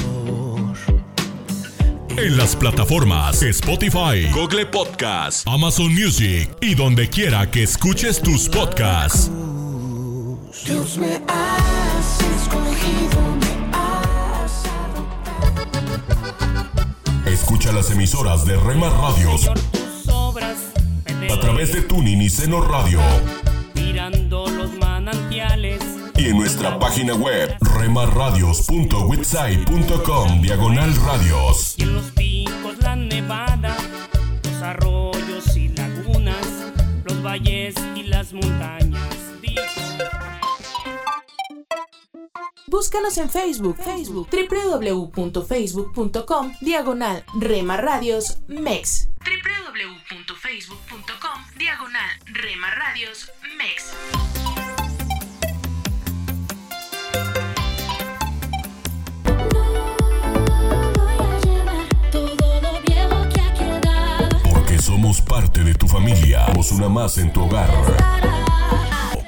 En 2.21 2.37
las 2.37 2.55
plataformas 2.55 3.41
Spotify, 3.41 4.29
Google 4.31 4.67
Podcast, 4.67 5.47
Amazon 5.47 5.91
Music 5.91 6.55
y 6.61 6.75
donde 6.75 7.09
quiera 7.09 7.49
que 7.49 7.63
escuches 7.63 8.21
tus 8.21 8.47
podcasts. 8.47 9.31
Dios 10.63 10.99
me 10.99 11.19
has 11.27 12.21
escogido, 12.37 13.21
me 13.39 13.75
has 13.75 14.63
Escucha 17.25 17.71
las 17.71 17.89
emisoras 17.89 18.45
de 18.45 18.55
Rema 18.55 18.89
Radios 18.89 19.49
a 21.31 21.39
través 21.39 21.73
de 21.73 21.81
Tuning 21.81 22.21
y 22.21 22.29
Seno 22.29 22.61
Radio 22.61 22.99
mirando 23.73 24.47
los 24.47 24.77
manantiales. 25.03 25.81
y 26.15 26.25
en 26.27 26.37
nuestra 26.37 26.77
página 26.77 27.15
web 27.15 27.55
remarradios.witsai.com 27.61 30.41
diagonal 30.41 30.95
radios. 30.95 31.73
Y 31.77 31.83
en 31.83 31.93
los 31.95 32.11
picos, 32.11 32.77
la 32.79 32.95
nevada, 32.95 33.75
los 34.43 34.61
arroyos 34.61 35.55
y 35.57 35.69
lagunas, 35.69 36.45
los 37.05 37.23
valles 37.23 37.73
y 37.95 38.03
las 38.03 38.33
montañas. 38.33 39.01
Búscanos 42.67 43.17
en 43.17 43.27
Facebook, 43.29 43.77
Facebook, 43.83 44.29
www.facebook.com, 44.31 46.53
diagonal 46.61 47.25
Rema 47.39 47.77
Radios 47.77 48.37
MEX. 48.47 49.09
www.facebook.com, 49.25 51.45
diagonal 51.57 52.09
Rema 52.27 52.69
Radios 52.71 53.31
MEX. 53.57 53.93
Somos 65.01 65.21
parte 65.21 65.63
de 65.63 65.73
tu 65.73 65.87
familia. 65.87 66.45
Somos 66.45 66.71
una 66.73 66.87
más 66.87 67.17
en 67.17 67.33
tu 67.33 67.41
hogar. 67.41 67.71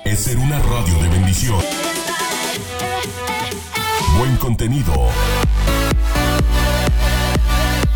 Es 0.05 0.19
ser 0.19 0.37
una 0.37 0.59
radio 0.59 0.93
de 1.01 1.09
bendición. 1.09 1.59
Buen 4.19 4.37
contenido. 4.37 4.93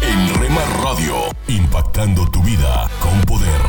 En 0.01 0.39
Rema 0.39 0.61
Radio, 0.83 1.13
impactando 1.47 2.27
tu 2.31 2.41
vida 2.41 2.89
con 2.99 3.21
poder. 3.21 3.61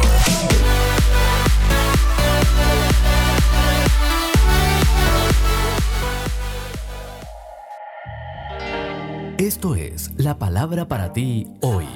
Esto 9.37 9.75
es 9.75 10.13
la 10.17 10.39
palabra 10.39 10.89
para 10.89 11.13
ti 11.13 11.47
hoy. 11.61 11.87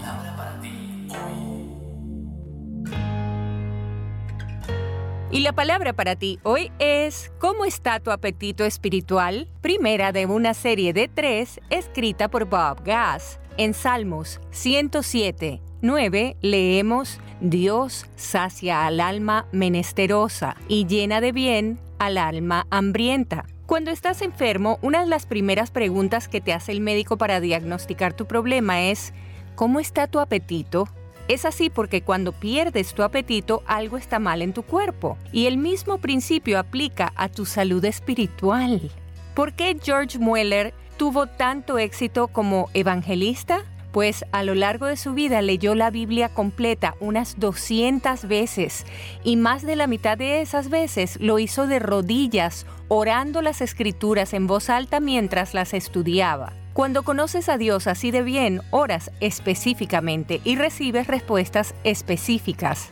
Y 5.33 5.41
la 5.41 5.55
palabra 5.55 5.95
para 5.95 6.14
ti 6.14 6.39
hoy 6.43 6.70
es 6.78 7.33
¿Cómo 7.39 7.64
está 7.64 8.01
tu 8.01 8.11
apetito 8.11 8.66
espiritual? 8.66 9.49
Primera 9.62 10.12
de 10.12 10.26
una 10.26 10.53
serie 10.53 10.93
de 10.93 11.09
tres 11.09 11.59
escrita 11.70 12.28
por 12.28 12.45
Bob 12.45 12.85
Gass. 12.85 13.41
En 13.57 13.72
Salmos 13.72 14.43
107, 14.51 15.62
9 15.80 16.37
leemos 16.43 17.18
Dios 17.41 18.05
sacia 18.14 18.87
al 18.87 19.01
alma 19.01 19.47
menesterosa 19.53 20.55
y 20.68 20.85
llena 20.87 21.22
de 21.22 21.33
bien 21.33 21.80
al 21.99 22.18
alma 22.18 22.66
hambrienta. 22.68 23.47
Cuando 23.64 23.91
estás 23.91 24.20
enfermo, 24.20 24.78
una 24.83 25.01
de 25.01 25.07
las 25.07 25.24
primeras 25.24 25.70
preguntas 25.70 26.28
que 26.28 26.43
te 26.43 26.53
hace 26.53 26.72
el 26.72 26.83
médico 26.83 27.16
para 27.16 27.41
diagnosticar 27.41 28.12
tu 28.12 28.26
problema 28.26 28.83
es 28.83 29.14
¿Cómo 29.55 29.80
está 29.80 30.09
tu 30.09 30.20
apetito? 30.20 30.89
Es 31.29 31.45
así 31.45 31.70
porque 31.70 32.03
cuando 32.03 32.33
pierdes 32.33 32.95
tu 32.95 33.03
apetito 33.03 33.62
algo 33.66 33.97
está 33.97 34.18
mal 34.18 34.43
en 34.43 34.53
tu 34.53 34.62
cuerpo 34.62 35.16
y 35.33 35.47
el 35.47 35.57
mismo 35.57 35.99
principio 35.99 36.59
aplica 36.59 37.12
a 37.16 37.29
tu 37.29 37.47
salud 37.47 37.85
espiritual. 37.85 38.91
¿Por 39.35 39.55
qué 39.55 39.77
George 39.83 40.18
Mueller 40.18 40.75
tuvo 40.97 41.27
tanto 41.27 41.79
éxito 41.79 42.29
como 42.29 42.68
evangelista? 42.75 43.64
Pues 43.93 44.24
a 44.32 44.43
lo 44.43 44.55
largo 44.55 44.86
de 44.86 44.97
su 44.97 45.12
vida 45.12 45.43
leyó 45.43 45.74
la 45.74 45.90
Biblia 45.90 46.30
completa 46.30 46.95
unas 46.99 47.38
200 47.38 48.26
veces 48.26 48.86
y 49.22 49.36
más 49.36 49.62
de 49.62 49.76
la 49.76 49.86
mitad 49.86 50.16
de 50.16 50.40
esas 50.40 50.70
veces 50.70 51.18
lo 51.20 51.38
hizo 51.38 51.66
de 51.66 51.78
rodillas, 51.78 52.66
orando 52.88 53.43
las 53.43 53.61
escrituras 53.61 54.32
en 54.32 54.47
voz 54.47 54.70
alta 54.70 54.99
mientras 54.99 55.53
las 55.53 55.74
estudiaba. 55.74 56.55
Cuando 56.72 57.03
conoces 57.03 57.51
a 57.51 57.59
Dios 57.59 57.86
así 57.86 58.11
de 58.11 58.22
bien, 58.22 58.62
oras 58.70 59.11
específicamente 59.20 60.40
y 60.43 60.57
recibes 60.57 61.07
respuestas 61.07 61.74
específicas. 61.84 62.88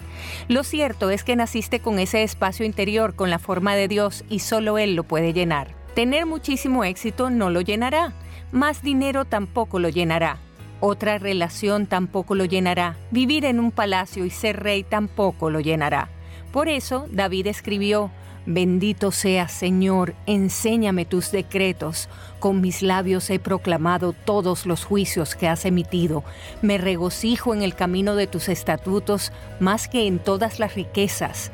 Lo 0.48 0.64
cierto 0.64 1.08
es 1.08 1.24
que 1.24 1.34
naciste 1.34 1.80
con 1.80 1.98
ese 1.98 2.22
espacio 2.22 2.66
interior 2.66 3.14
con 3.14 3.30
la 3.30 3.38
forma 3.38 3.74
de 3.74 3.88
Dios 3.88 4.22
y 4.28 4.40
solo 4.40 4.76
Él 4.76 4.96
lo 4.96 5.04
puede 5.04 5.32
llenar. 5.32 5.74
Tener 5.94 6.26
muchísimo 6.26 6.84
éxito 6.84 7.30
no 7.30 7.48
lo 7.48 7.62
llenará. 7.62 8.12
Más 8.52 8.82
dinero 8.82 9.24
tampoco 9.24 9.78
lo 9.78 9.88
llenará. 9.88 10.38
Otra 10.80 11.18
relación 11.18 11.86
tampoco 11.86 12.34
lo 12.34 12.46
llenará. 12.46 12.96
Vivir 13.10 13.44
en 13.44 13.60
un 13.60 13.70
palacio 13.70 14.24
y 14.24 14.30
ser 14.30 14.62
rey 14.62 14.82
tampoco 14.82 15.50
lo 15.50 15.60
llenará. 15.60 16.08
Por 16.52 16.68
eso 16.68 17.06
David 17.10 17.48
escribió, 17.48 18.10
Bendito 18.46 19.12
seas, 19.12 19.52
Señor, 19.52 20.14
enséñame 20.24 21.04
tus 21.04 21.30
decretos. 21.30 22.08
Con 22.38 22.62
mis 22.62 22.80
labios 22.80 23.28
he 23.28 23.38
proclamado 23.38 24.14
todos 24.14 24.64
los 24.64 24.86
juicios 24.86 25.36
que 25.36 25.46
has 25.46 25.66
emitido. 25.66 26.24
Me 26.62 26.78
regocijo 26.78 27.54
en 27.54 27.62
el 27.62 27.74
camino 27.74 28.16
de 28.16 28.26
tus 28.26 28.48
estatutos 28.48 29.30
más 29.60 29.86
que 29.86 30.06
en 30.06 30.18
todas 30.18 30.58
las 30.58 30.74
riquezas. 30.74 31.52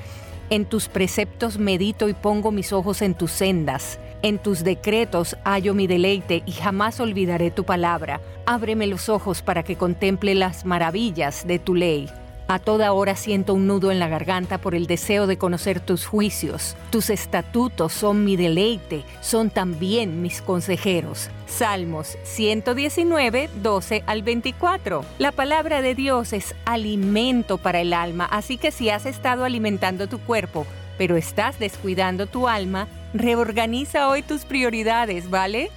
En 0.49 0.64
tus 0.64 0.88
preceptos 0.88 1.59
medito 1.59 2.09
y 2.09 2.14
pongo 2.14 2.53
mis 2.53 2.72
ojos 2.72 3.03
en 3.03 3.14
tus 3.14 3.32
sendas. 3.32 3.99
En 4.22 4.38
tus 4.38 4.62
decretos 4.62 5.36
hallo 5.44 5.74
mi 5.74 5.88
deleite 5.88 6.44
y 6.47 6.53
jamás 6.53 7.01
olvidaré 7.01 7.51
tu 7.51 7.64
palabra. 7.64 8.20
Ábreme 8.47 8.86
los 8.86 9.09
ojos 9.09 9.42
para 9.42 9.64
que 9.64 9.76
contemple 9.76 10.36
las 10.36 10.64
maravillas 10.64 11.47
de 11.49 11.59
tu 11.59 11.74
ley. 11.74 12.09
A 12.49 12.61
toda 12.61 12.92
hora 12.92 13.16
siento 13.16 13.55
un 13.55 13.66
nudo 13.66 13.90
en 13.90 13.99
la 13.99 14.07
garganta 14.07 14.59
por 14.59 14.76
el 14.76 14.86
deseo 14.86 15.26
de 15.26 15.36
conocer 15.36 15.80
tus 15.80 16.07
juicios. 16.07 16.76
Tus 16.90 17.11
estatutos 17.11 17.92
son 17.92 18.24
mi 18.24 18.36
deleite, 18.36 19.03
son 19.20 19.51
también 19.51 20.22
mis 20.22 20.42
consejeros. 20.42 21.28
Salmos 21.47 22.16
119, 22.22 23.51
12 23.62 24.05
al 24.07 24.22
24. 24.22 25.05
La 25.18 25.32
palabra 25.32 25.82
de 25.82 25.97
Dios 25.97 26.32
es 26.32 26.55
alimento 26.64 27.59
para 27.59 27.80
el 27.80 27.92
alma, 27.92 28.26
así 28.26 28.59
que 28.59 28.70
si 28.70 28.90
has 28.90 29.07
estado 29.07 29.44
alimentando 29.44 30.07
tu 30.07 30.20
cuerpo, 30.20 30.66
pero 30.99 31.16
estás 31.16 31.59
descuidando 31.59 32.28
tu 32.28 32.47
alma, 32.47 32.86
reorganiza 33.12 34.09
hoy 34.09 34.22
tus 34.22 34.44
prioridades, 34.44 35.30
¿vale? 35.30 35.72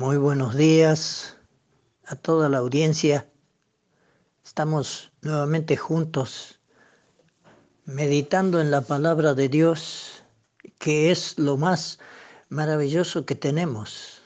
Muy 0.00 0.16
buenos 0.16 0.56
días 0.56 1.36
a 2.06 2.16
toda 2.16 2.48
la 2.48 2.56
audiencia. 2.56 3.28
Estamos 4.42 5.12
nuevamente 5.20 5.76
juntos 5.76 6.58
meditando 7.84 8.62
en 8.62 8.70
la 8.70 8.80
palabra 8.80 9.34
de 9.34 9.50
Dios, 9.50 10.24
que 10.78 11.10
es 11.10 11.38
lo 11.38 11.58
más 11.58 11.98
maravilloso 12.48 13.26
que 13.26 13.34
tenemos, 13.34 14.22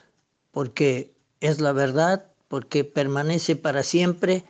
porque 0.52 1.12
es 1.40 1.60
la 1.60 1.72
verdad, 1.72 2.30
porque 2.46 2.84
permanece 2.84 3.56
para 3.56 3.82
siempre 3.82 4.44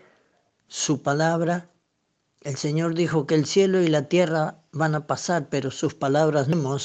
su 0.69 1.01
palabra. 1.01 1.71
El 2.43 2.57
Señor 2.57 2.95
dijo 2.95 3.27
que 3.27 3.35
el 3.35 3.47
cielo 3.47 3.81
y 3.81 3.89
la 3.89 4.11
tierra 4.11 4.59
van 4.73 4.95
a 4.95 5.07
pasar, 5.07 5.49
pero 5.49 5.71
sus 5.71 5.95
palabras 5.95 6.49
no 6.49 6.79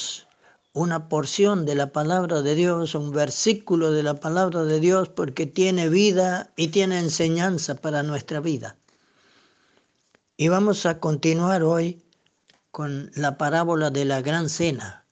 una 0.80 1.10
porción 1.10 1.66
de 1.66 1.76
la 1.76 1.92
palabra 1.92 2.42
de 2.42 2.56
Dios, 2.56 2.96
un 2.96 3.12
versículo 3.12 3.92
de 3.92 4.02
la 4.02 4.14
palabra 4.14 4.64
de 4.64 4.80
Dios, 4.80 5.10
porque 5.10 5.46
tiene 5.46 5.90
vida 5.90 6.54
y 6.56 6.70
tiene 6.70 7.00
enseñanza 7.00 7.76
para 7.76 8.02
nuestra 8.02 8.40
vida. 8.40 8.78
Y 10.38 10.48
vamos 10.48 10.86
a 10.86 11.02
continuar 11.02 11.64
hoy 11.64 12.02
con 12.72 13.12
la 13.16 13.38
parábola 13.38 13.90
de 13.90 14.06
la 14.06 14.22
gran 14.22 14.48
cena. 14.48 15.06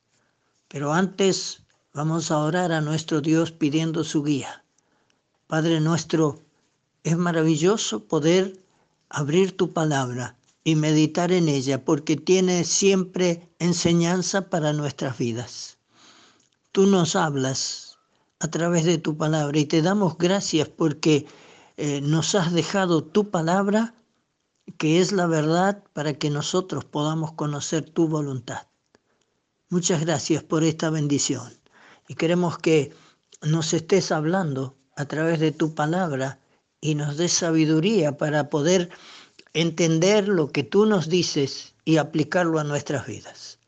Pero 0.70 0.94
antes 0.94 1.64
vamos 1.94 2.32
a 2.32 2.38
orar 2.38 2.72
a 2.72 2.80
nuestro 2.80 3.20
Dios 3.20 3.52
pidiendo 3.52 4.06
su 4.06 4.24
guía. 4.24 4.64
Padre 5.48 5.82
nuestro, 5.82 6.44
es 7.04 7.18
maravilloso 7.18 8.06
poder 8.06 8.58
abrir 9.10 9.58
tu 9.58 9.74
palabra 9.74 10.38
y 10.68 10.76
meditar 10.76 11.32
en 11.32 11.48
ella 11.48 11.86
porque 11.86 12.18
tiene 12.18 12.66
siempre 12.66 13.50
enseñanza 13.58 14.50
para 14.50 14.74
nuestras 14.74 15.18
vidas. 15.18 15.78
Tú 16.74 16.88
nos 16.88 17.16
hablas 17.16 17.98
a 18.42 18.50
través 18.50 18.84
de 18.84 18.98
tu 18.98 19.16
palabra 19.16 19.58
y 19.58 19.64
te 19.64 19.82
damos 19.82 20.18
gracias 20.18 20.68
porque 20.68 21.26
eh, 21.78 22.02
nos 22.02 22.36
has 22.36 22.52
dejado 22.52 23.02
tu 23.02 23.32
palabra 23.32 23.96
que 24.78 25.00
es 25.00 25.14
la 25.14 25.26
verdad 25.26 25.86
para 25.94 26.16
que 26.16 26.30
nosotros 26.30 26.84
podamos 26.84 27.32
conocer 27.32 27.90
tu 27.90 28.10
voluntad. 28.10 28.68
Muchas 29.70 30.02
gracias 30.02 30.44
por 30.44 30.66
esta 30.66 30.90
bendición 30.90 31.50
y 32.10 32.16
queremos 32.16 32.58
que 32.58 32.92
nos 33.42 33.74
estés 33.74 34.12
hablando 34.12 34.76
a 34.98 35.06
través 35.06 35.40
de 35.40 35.54
tu 35.54 35.74
palabra 35.74 36.42
y 36.82 36.96
nos 36.96 37.16
des 37.16 37.32
sabiduría 37.32 38.18
para 38.18 38.50
poder 38.50 38.90
entender 39.54 40.28
lo 40.28 40.52
que 40.52 40.64
tú 40.64 40.86
nos 40.86 41.10
dices 41.10 41.76
y 41.86 41.98
aplicarlo 41.98 42.60
a 42.60 42.64
nuestras 42.64 43.08
vidas. 43.08 43.60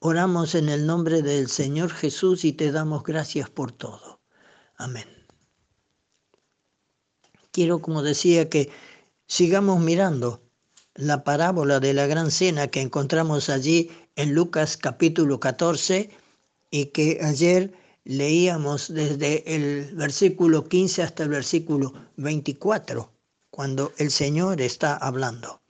Oramos 0.00 0.54
en 0.54 0.68
el 0.68 0.86
nombre 0.86 1.22
del 1.22 1.48
Señor 1.48 1.90
Jesús 1.90 2.44
y 2.44 2.52
te 2.52 2.70
damos 2.70 3.02
gracias 3.02 3.50
por 3.50 3.72
todo. 3.72 4.20
Amén. 4.76 5.08
Quiero, 7.50 7.80
como 7.80 8.02
decía, 8.02 8.48
que 8.48 8.70
sigamos 9.26 9.80
mirando 9.80 10.40
la 10.94 11.24
parábola 11.24 11.80
de 11.80 11.94
la 11.94 12.06
gran 12.06 12.30
cena 12.30 12.68
que 12.68 12.80
encontramos 12.80 13.48
allí 13.48 13.90
en 14.16 14.34
Lucas 14.34 14.76
capítulo 14.76 15.40
14 15.40 16.10
y 16.70 16.86
que 16.86 17.18
ayer 17.22 17.72
leíamos 18.04 18.92
desde 18.92 19.42
el 19.52 19.94
versículo 19.94 20.64
15 20.64 21.02
hasta 21.02 21.24
el 21.24 21.28
versículo 21.30 21.92
24 22.16 23.17
cuando 23.50 23.92
el 23.98 24.10
Señor 24.10 24.60
está 24.60 24.96
hablando. 24.96 25.60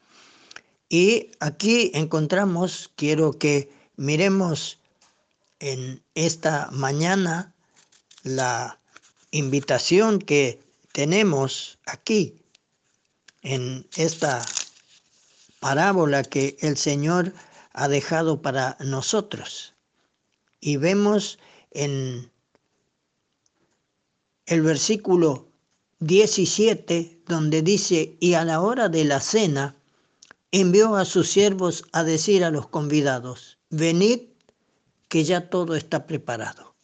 Y 0.89 1.31
aquí 1.41 1.91
encontramos, 1.95 2.91
quiero 2.97 3.33
que 3.33 3.71
miremos 3.97 4.81
en 5.61 6.03
esta 6.15 6.71
mañana 6.71 7.55
la 8.23 8.79
invitación 9.31 10.19
que 10.19 10.63
tenemos 10.93 11.79
aquí 11.87 12.43
en 13.43 13.87
esta 13.97 14.45
parábola 15.61 16.23
que 16.23 16.57
el 16.61 16.77
Señor 16.77 17.33
ha 17.73 17.89
dejado 17.89 18.41
para 18.43 18.77
nosotros. 18.81 19.75
Y 20.61 20.77
vemos 20.77 21.39
en 21.71 22.31
el 24.47 24.63
versículo 24.63 25.48
17 26.01 27.23
donde 27.27 27.63
dice, 27.63 28.17
y 28.21 28.35
a 28.35 28.45
la 28.45 28.61
hora 28.61 28.89
de 28.89 29.05
la 29.05 29.21
cena 29.21 29.77
envió 30.53 30.97
a 30.97 31.05
sus 31.05 31.29
siervos 31.29 31.85
a 31.93 32.05
decir 32.05 32.45
a 32.45 32.51
los 32.51 32.69
convidados, 32.69 33.59
venid 33.71 34.21
que 35.09 35.25
ya 35.25 35.49
todo 35.49 35.75
está 35.75 36.07
preparado. 36.07 36.75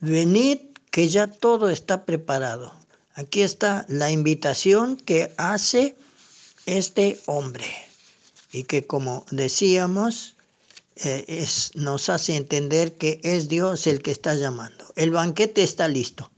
Venid 0.00 0.58
que 0.90 1.08
ya 1.08 1.26
todo 1.26 1.70
está 1.70 2.04
preparado. 2.04 2.74
Aquí 3.14 3.42
está 3.42 3.86
la 3.88 4.10
invitación 4.10 4.96
que 4.96 5.32
hace 5.38 5.96
este 6.66 7.20
hombre 7.26 7.66
y 8.52 8.64
que 8.64 8.86
como 8.86 9.24
decíamos 9.30 10.36
eh, 10.96 11.24
es, 11.28 11.70
nos 11.74 12.08
hace 12.08 12.36
entender 12.36 12.96
que 12.96 13.20
es 13.22 13.48
Dios 13.48 13.86
el 13.86 14.02
que 14.02 14.10
está 14.10 14.34
llamando. 14.34 14.92
El 14.96 15.10
banquete 15.12 15.62
está 15.62 15.88
listo. 15.88 16.30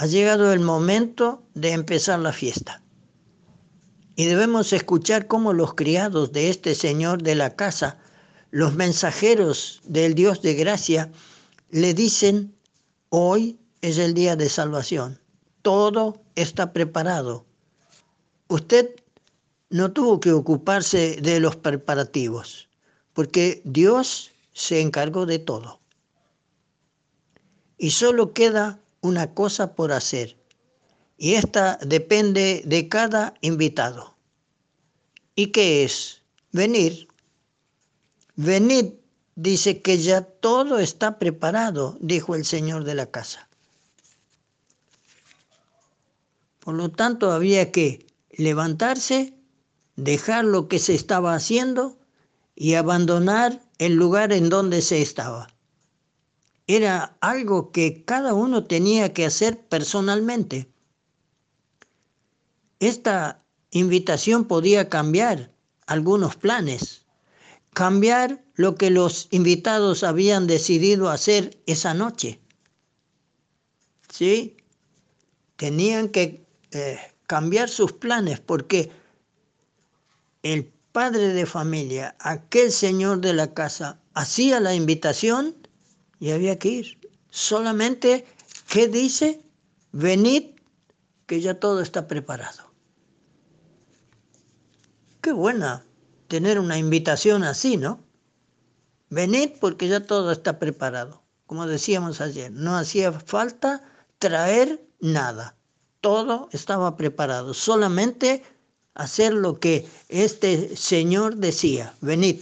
Ha 0.00 0.06
llegado 0.06 0.52
el 0.52 0.60
momento 0.60 1.42
de 1.54 1.72
empezar 1.72 2.20
la 2.20 2.32
fiesta. 2.32 2.80
Y 4.14 4.26
debemos 4.26 4.72
escuchar 4.72 5.26
cómo 5.26 5.52
los 5.52 5.74
criados 5.74 6.30
de 6.30 6.50
este 6.50 6.76
Señor 6.76 7.24
de 7.24 7.34
la 7.34 7.56
casa, 7.56 7.98
los 8.52 8.74
mensajeros 8.74 9.80
del 9.82 10.14
Dios 10.14 10.40
de 10.40 10.54
gracia, 10.54 11.10
le 11.70 11.94
dicen, 11.94 12.54
hoy 13.08 13.58
es 13.80 13.98
el 13.98 14.14
día 14.14 14.36
de 14.36 14.48
salvación. 14.48 15.18
Todo 15.62 16.22
está 16.36 16.72
preparado. 16.72 17.44
Usted 18.46 18.94
no 19.68 19.90
tuvo 19.90 20.20
que 20.20 20.30
ocuparse 20.30 21.18
de 21.20 21.40
los 21.40 21.56
preparativos, 21.56 22.68
porque 23.14 23.62
Dios 23.64 24.30
se 24.52 24.80
encargó 24.80 25.26
de 25.26 25.40
todo. 25.40 25.80
Y 27.78 27.90
solo 27.90 28.32
queda 28.32 28.78
una 29.00 29.34
cosa 29.34 29.74
por 29.74 29.92
hacer, 29.92 30.36
y 31.16 31.34
esta 31.34 31.78
depende 31.82 32.62
de 32.64 32.88
cada 32.88 33.34
invitado. 33.40 34.14
¿Y 35.34 35.48
qué 35.48 35.84
es? 35.84 36.22
Venir. 36.52 37.08
Venid, 38.36 38.94
dice 39.34 39.82
que 39.82 39.98
ya 39.98 40.22
todo 40.22 40.78
está 40.78 41.18
preparado, 41.18 41.96
dijo 42.00 42.34
el 42.34 42.44
Señor 42.44 42.84
de 42.84 42.94
la 42.94 43.06
casa. 43.06 43.48
Por 46.60 46.74
lo 46.74 46.90
tanto, 46.90 47.32
había 47.32 47.72
que 47.72 48.06
levantarse, 48.30 49.34
dejar 49.96 50.44
lo 50.44 50.68
que 50.68 50.78
se 50.78 50.94
estaba 50.94 51.34
haciendo 51.34 51.98
y 52.54 52.74
abandonar 52.74 53.60
el 53.78 53.94
lugar 53.94 54.32
en 54.32 54.48
donde 54.48 54.82
se 54.82 55.02
estaba. 55.02 55.48
Era 56.68 57.16
algo 57.20 57.72
que 57.72 58.04
cada 58.04 58.34
uno 58.34 58.64
tenía 58.64 59.14
que 59.14 59.24
hacer 59.24 59.58
personalmente. 59.68 60.70
Esta 62.78 63.42
invitación 63.70 64.44
podía 64.44 64.90
cambiar 64.90 65.50
algunos 65.86 66.36
planes, 66.36 67.06
cambiar 67.72 68.44
lo 68.54 68.74
que 68.74 68.90
los 68.90 69.28
invitados 69.30 70.04
habían 70.04 70.46
decidido 70.46 71.08
hacer 71.08 71.58
esa 71.64 71.94
noche. 71.94 72.38
¿Sí? 74.12 74.58
Tenían 75.56 76.10
que 76.10 76.46
eh, 76.72 76.98
cambiar 77.26 77.70
sus 77.70 77.92
planes 77.92 78.40
porque 78.40 78.92
el 80.42 80.70
padre 80.92 81.28
de 81.28 81.46
familia, 81.46 82.14
aquel 82.18 82.72
señor 82.72 83.22
de 83.22 83.32
la 83.32 83.54
casa, 83.54 83.98
hacía 84.12 84.60
la 84.60 84.74
invitación 84.74 85.54
y 86.20 86.30
había 86.30 86.58
que 86.58 86.68
ir. 86.68 86.98
Solamente, 87.30 88.26
¿qué 88.68 88.88
dice? 88.88 89.42
Venid, 89.92 90.58
que 91.26 91.40
ya 91.40 91.60
todo 91.60 91.80
está 91.80 92.06
preparado. 92.08 92.72
Qué 95.20 95.32
buena 95.32 95.84
tener 96.28 96.58
una 96.58 96.78
invitación 96.78 97.42
así, 97.42 97.76
¿no? 97.76 98.00
Venid 99.10 99.52
porque 99.60 99.88
ya 99.88 100.06
todo 100.06 100.32
está 100.32 100.58
preparado. 100.58 101.22
Como 101.46 101.66
decíamos 101.66 102.20
ayer, 102.20 102.52
no 102.52 102.76
hacía 102.76 103.12
falta 103.12 103.82
traer 104.18 104.86
nada. 105.00 105.56
Todo 106.00 106.48
estaba 106.52 106.96
preparado. 106.96 107.54
Solamente 107.54 108.42
hacer 108.94 109.32
lo 109.32 109.58
que 109.58 109.88
este 110.08 110.76
Señor 110.76 111.36
decía. 111.36 111.94
Venid, 112.00 112.40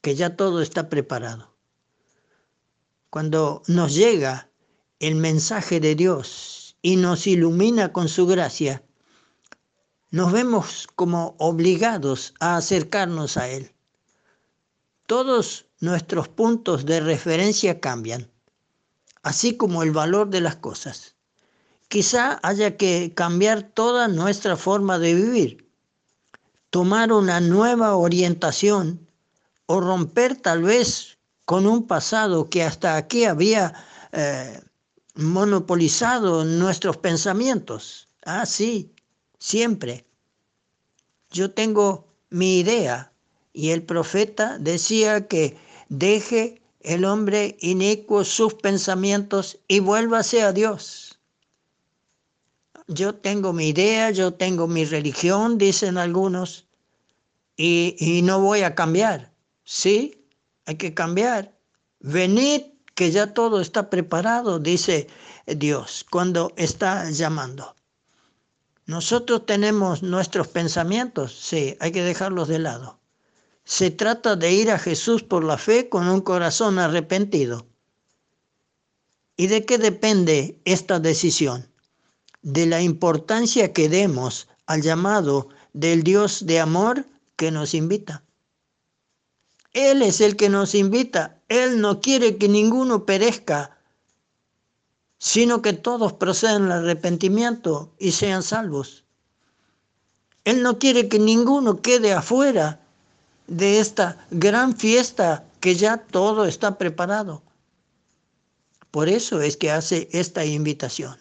que 0.00 0.14
ya 0.14 0.36
todo 0.36 0.62
está 0.62 0.88
preparado. 0.88 1.55
Cuando 3.10 3.62
nos 3.66 3.94
llega 3.94 4.50
el 4.98 5.14
mensaje 5.14 5.80
de 5.80 5.94
Dios 5.94 6.76
y 6.82 6.96
nos 6.96 7.26
ilumina 7.26 7.92
con 7.92 8.08
su 8.08 8.26
gracia, 8.26 8.82
nos 10.10 10.32
vemos 10.32 10.88
como 10.94 11.34
obligados 11.38 12.34
a 12.40 12.56
acercarnos 12.56 13.36
a 13.36 13.48
Él. 13.48 13.72
Todos 15.06 15.66
nuestros 15.80 16.28
puntos 16.28 16.86
de 16.86 17.00
referencia 17.00 17.80
cambian, 17.80 18.30
así 19.22 19.56
como 19.56 19.82
el 19.82 19.92
valor 19.92 20.30
de 20.30 20.40
las 20.40 20.56
cosas. 20.56 21.16
Quizá 21.88 22.40
haya 22.42 22.76
que 22.76 23.12
cambiar 23.14 23.62
toda 23.62 24.08
nuestra 24.08 24.56
forma 24.56 24.98
de 24.98 25.14
vivir, 25.14 25.70
tomar 26.70 27.12
una 27.12 27.40
nueva 27.40 27.94
orientación 27.96 29.08
o 29.66 29.80
romper 29.80 30.36
tal 30.36 30.62
vez 30.62 31.15
con 31.46 31.66
un 31.66 31.86
pasado 31.86 32.50
que 32.50 32.62
hasta 32.64 32.96
aquí 32.96 33.24
había 33.24 33.72
eh, 34.12 34.60
monopolizado 35.14 36.44
nuestros 36.44 36.98
pensamientos. 36.98 38.08
Ah, 38.24 38.44
sí, 38.44 38.92
siempre. 39.38 40.04
Yo 41.30 41.52
tengo 41.52 42.08
mi 42.30 42.58
idea 42.58 43.12
y 43.52 43.70
el 43.70 43.84
profeta 43.84 44.58
decía 44.58 45.28
que 45.28 45.56
deje 45.88 46.60
el 46.80 47.04
hombre 47.04 47.56
inicuo 47.60 48.24
sus 48.24 48.54
pensamientos 48.54 49.58
y 49.68 49.78
vuélvase 49.78 50.42
a 50.42 50.52
Dios. 50.52 51.18
Yo 52.88 53.14
tengo 53.14 53.52
mi 53.52 53.68
idea, 53.68 54.10
yo 54.10 54.34
tengo 54.34 54.66
mi 54.66 54.84
religión, 54.84 55.58
dicen 55.58 55.96
algunos, 55.96 56.66
y, 57.56 57.96
y 57.98 58.22
no 58.22 58.40
voy 58.40 58.62
a 58.62 58.74
cambiar. 58.74 59.32
Sí, 59.64 60.25
hay 60.66 60.76
que 60.76 60.94
cambiar. 60.94 61.56
Venid, 62.00 62.62
que 62.94 63.10
ya 63.10 63.32
todo 63.32 63.60
está 63.60 63.90
preparado, 63.90 64.58
dice 64.58 65.08
Dios, 65.46 66.04
cuando 66.10 66.52
está 66.56 67.10
llamando. 67.10 67.74
Nosotros 68.86 69.46
tenemos 69.46 70.02
nuestros 70.02 70.48
pensamientos, 70.48 71.36
sí, 71.38 71.76
hay 71.80 71.92
que 71.92 72.02
dejarlos 72.02 72.48
de 72.48 72.58
lado. 72.58 73.00
Se 73.64 73.90
trata 73.90 74.36
de 74.36 74.52
ir 74.52 74.70
a 74.70 74.78
Jesús 74.78 75.24
por 75.24 75.42
la 75.42 75.58
fe 75.58 75.88
con 75.88 76.08
un 76.08 76.20
corazón 76.20 76.78
arrepentido. 76.78 77.66
¿Y 79.36 79.48
de 79.48 79.66
qué 79.66 79.76
depende 79.76 80.60
esta 80.64 81.00
decisión? 81.00 81.68
De 82.42 82.64
la 82.64 82.80
importancia 82.80 83.72
que 83.72 83.88
demos 83.88 84.48
al 84.66 84.82
llamado 84.82 85.48
del 85.72 86.04
Dios 86.04 86.46
de 86.46 86.60
amor 86.60 87.06
que 87.34 87.50
nos 87.50 87.74
invita. 87.74 88.22
Él 89.76 90.00
es 90.00 90.22
el 90.22 90.36
que 90.36 90.48
nos 90.48 90.74
invita. 90.74 91.38
Él 91.50 91.82
no 91.82 92.00
quiere 92.00 92.38
que 92.38 92.48
ninguno 92.48 93.04
perezca, 93.04 93.76
sino 95.18 95.60
que 95.60 95.74
todos 95.74 96.14
procedan 96.14 96.72
al 96.72 96.84
arrepentimiento 96.84 97.92
y 97.98 98.12
sean 98.12 98.42
salvos. 98.42 99.04
Él 100.44 100.62
no 100.62 100.78
quiere 100.78 101.10
que 101.10 101.18
ninguno 101.18 101.82
quede 101.82 102.14
afuera 102.14 102.80
de 103.48 103.78
esta 103.78 104.26
gran 104.30 104.74
fiesta 104.78 105.44
que 105.60 105.74
ya 105.74 105.98
todo 105.98 106.46
está 106.46 106.78
preparado. 106.78 107.42
Por 108.90 109.10
eso 109.10 109.42
es 109.42 109.58
que 109.58 109.70
hace 109.70 110.08
esta 110.10 110.46
invitación. 110.46 111.18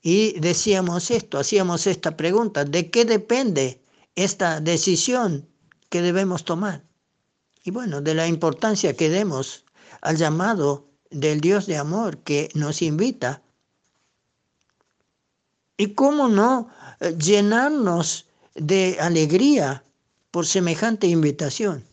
Y 0.00 0.40
decíamos 0.40 1.10
esto, 1.10 1.38
hacíamos 1.38 1.86
esta 1.86 2.16
pregunta, 2.16 2.64
¿de 2.64 2.90
qué 2.90 3.04
depende 3.04 3.82
esta 4.14 4.58
decisión 4.58 5.46
que 5.90 6.00
debemos 6.00 6.46
tomar? 6.46 6.82
Y 7.64 7.70
bueno, 7.70 8.00
de 8.00 8.14
la 8.14 8.26
importancia 8.26 8.96
que 8.96 9.08
demos 9.08 9.64
al 10.00 10.16
llamado 10.16 10.88
del 11.10 11.40
Dios 11.40 11.66
de 11.66 11.76
amor 11.76 12.18
que 12.18 12.50
nos 12.54 12.82
invita. 12.82 13.42
Y 15.76 15.94
cómo 15.94 16.28
no 16.28 16.70
eh, 17.00 17.16
llenarnos 17.16 18.26
de 18.54 18.98
alegría 19.00 19.84
por 20.30 20.46
semejante 20.46 21.06
invitación. 21.06 21.84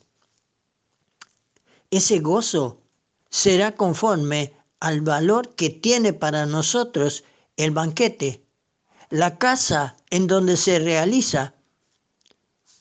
Ese 1.92 2.20
gozo 2.20 2.82
será 3.30 3.76
conforme 3.76 4.54
al 4.80 5.02
valor 5.02 5.56
que 5.56 5.70
tiene 5.70 6.14
para 6.14 6.46
nosotros 6.46 7.24
el 7.58 7.72
banquete, 7.72 8.44
la 9.10 9.38
casa 9.38 9.98
en 10.10 10.28
donde 10.28 10.56
se 10.56 10.80
realiza 10.80 11.54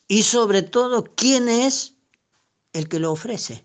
y 0.07 0.23
sobre 0.23 0.63
todo 0.63 1.05
quién 1.05 1.49
es 1.49 1.95
el 2.73 2.89
que 2.89 2.99
lo 2.99 3.13
ofrece. 3.13 3.65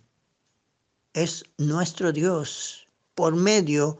Es 1.13 1.45
nuestro 1.57 2.11
Dios 2.11 2.87
por 3.15 3.35
medio 3.35 3.97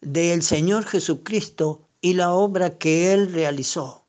del 0.00 0.42
Señor 0.42 0.84
Jesucristo 0.84 1.88
y 2.00 2.14
la 2.14 2.32
obra 2.32 2.78
que 2.78 3.12
Él 3.12 3.32
realizó. 3.32 4.04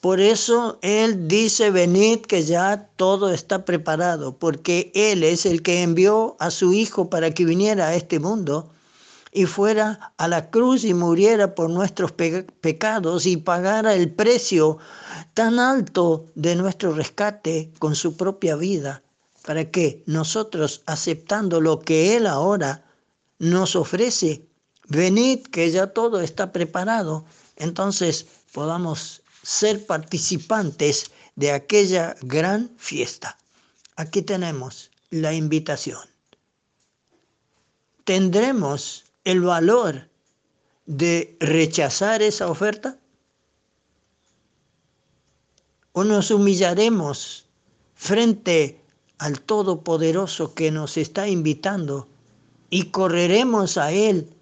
Por 0.00 0.20
eso 0.20 0.78
Él 0.82 1.26
dice, 1.26 1.70
venid 1.70 2.20
que 2.20 2.44
ya 2.44 2.88
todo 2.96 3.32
está 3.32 3.64
preparado, 3.64 4.38
porque 4.38 4.92
Él 4.94 5.24
es 5.24 5.46
el 5.46 5.62
que 5.62 5.82
envió 5.82 6.36
a 6.38 6.50
su 6.50 6.72
Hijo 6.72 7.10
para 7.10 7.32
que 7.32 7.44
viniera 7.44 7.88
a 7.88 7.94
este 7.94 8.20
mundo 8.20 8.70
y 9.32 9.46
fuera 9.46 10.12
a 10.16 10.28
la 10.28 10.48
cruz 10.50 10.84
y 10.84 10.94
muriera 10.94 11.56
por 11.56 11.68
nuestros 11.68 12.12
pecados 12.12 13.26
y 13.26 13.36
pagara 13.36 13.94
el 13.94 14.12
precio 14.12 14.78
tan 15.34 15.58
alto 15.58 16.30
de 16.36 16.54
nuestro 16.54 16.92
rescate 16.92 17.72
con 17.80 17.96
su 17.96 18.16
propia 18.16 18.54
vida, 18.54 19.02
para 19.44 19.70
que 19.70 20.02
nosotros, 20.06 20.82
aceptando 20.86 21.60
lo 21.60 21.80
que 21.80 22.16
Él 22.16 22.26
ahora 22.26 22.82
nos 23.38 23.76
ofrece, 23.76 24.42
venid 24.88 25.42
que 25.48 25.70
ya 25.70 25.88
todo 25.88 26.22
está 26.22 26.50
preparado, 26.50 27.26
entonces 27.56 28.26
podamos 28.52 29.22
ser 29.42 29.84
participantes 29.84 31.10
de 31.36 31.52
aquella 31.52 32.16
gran 32.22 32.72
fiesta. 32.78 33.36
Aquí 33.96 34.22
tenemos 34.22 34.90
la 35.10 35.34
invitación. 35.34 36.00
¿Tendremos 38.04 39.04
el 39.24 39.42
valor 39.42 40.08
de 40.86 41.36
rechazar 41.40 42.22
esa 42.22 42.48
oferta? 42.48 42.98
¿O 45.92 46.02
nos 46.02 46.30
humillaremos 46.30 47.46
frente 47.94 48.83
al 49.18 49.40
Todopoderoso 49.40 50.54
que 50.54 50.70
nos 50.70 50.96
está 50.96 51.28
invitando 51.28 52.08
y 52.70 52.90
correremos 52.90 53.78
a 53.78 53.92
Él 53.92 54.34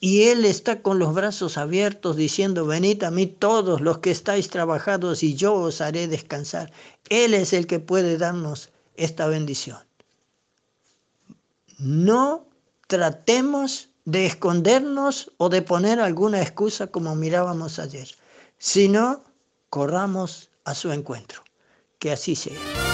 y 0.00 0.24
Él 0.24 0.44
está 0.44 0.80
con 0.80 0.98
los 0.98 1.12
brazos 1.12 1.58
abiertos 1.58 2.16
diciendo, 2.16 2.66
venid 2.66 3.02
a 3.02 3.10
mí 3.10 3.26
todos 3.26 3.80
los 3.80 3.98
que 3.98 4.10
estáis 4.10 4.48
trabajados 4.48 5.22
y 5.22 5.34
yo 5.34 5.54
os 5.54 5.80
haré 5.80 6.06
descansar. 6.06 6.70
Él 7.08 7.34
es 7.34 7.52
el 7.52 7.66
que 7.66 7.80
puede 7.80 8.16
darnos 8.16 8.70
esta 8.94 9.26
bendición. 9.26 9.78
No 11.78 12.46
tratemos 12.86 13.88
de 14.04 14.26
escondernos 14.26 15.32
o 15.36 15.48
de 15.48 15.62
poner 15.62 16.00
alguna 16.00 16.40
excusa 16.40 16.86
como 16.86 17.14
mirábamos 17.14 17.78
ayer, 17.78 18.08
sino 18.58 19.24
corramos 19.68 20.48
a 20.64 20.74
su 20.74 20.92
encuentro. 20.92 21.42
Que 21.98 22.12
así 22.12 22.36
sea. 22.36 22.87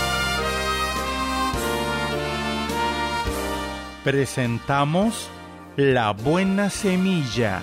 Presentamos 4.05 5.31
la 5.79 6.11
buena 6.11 6.69
semilla, 6.69 7.63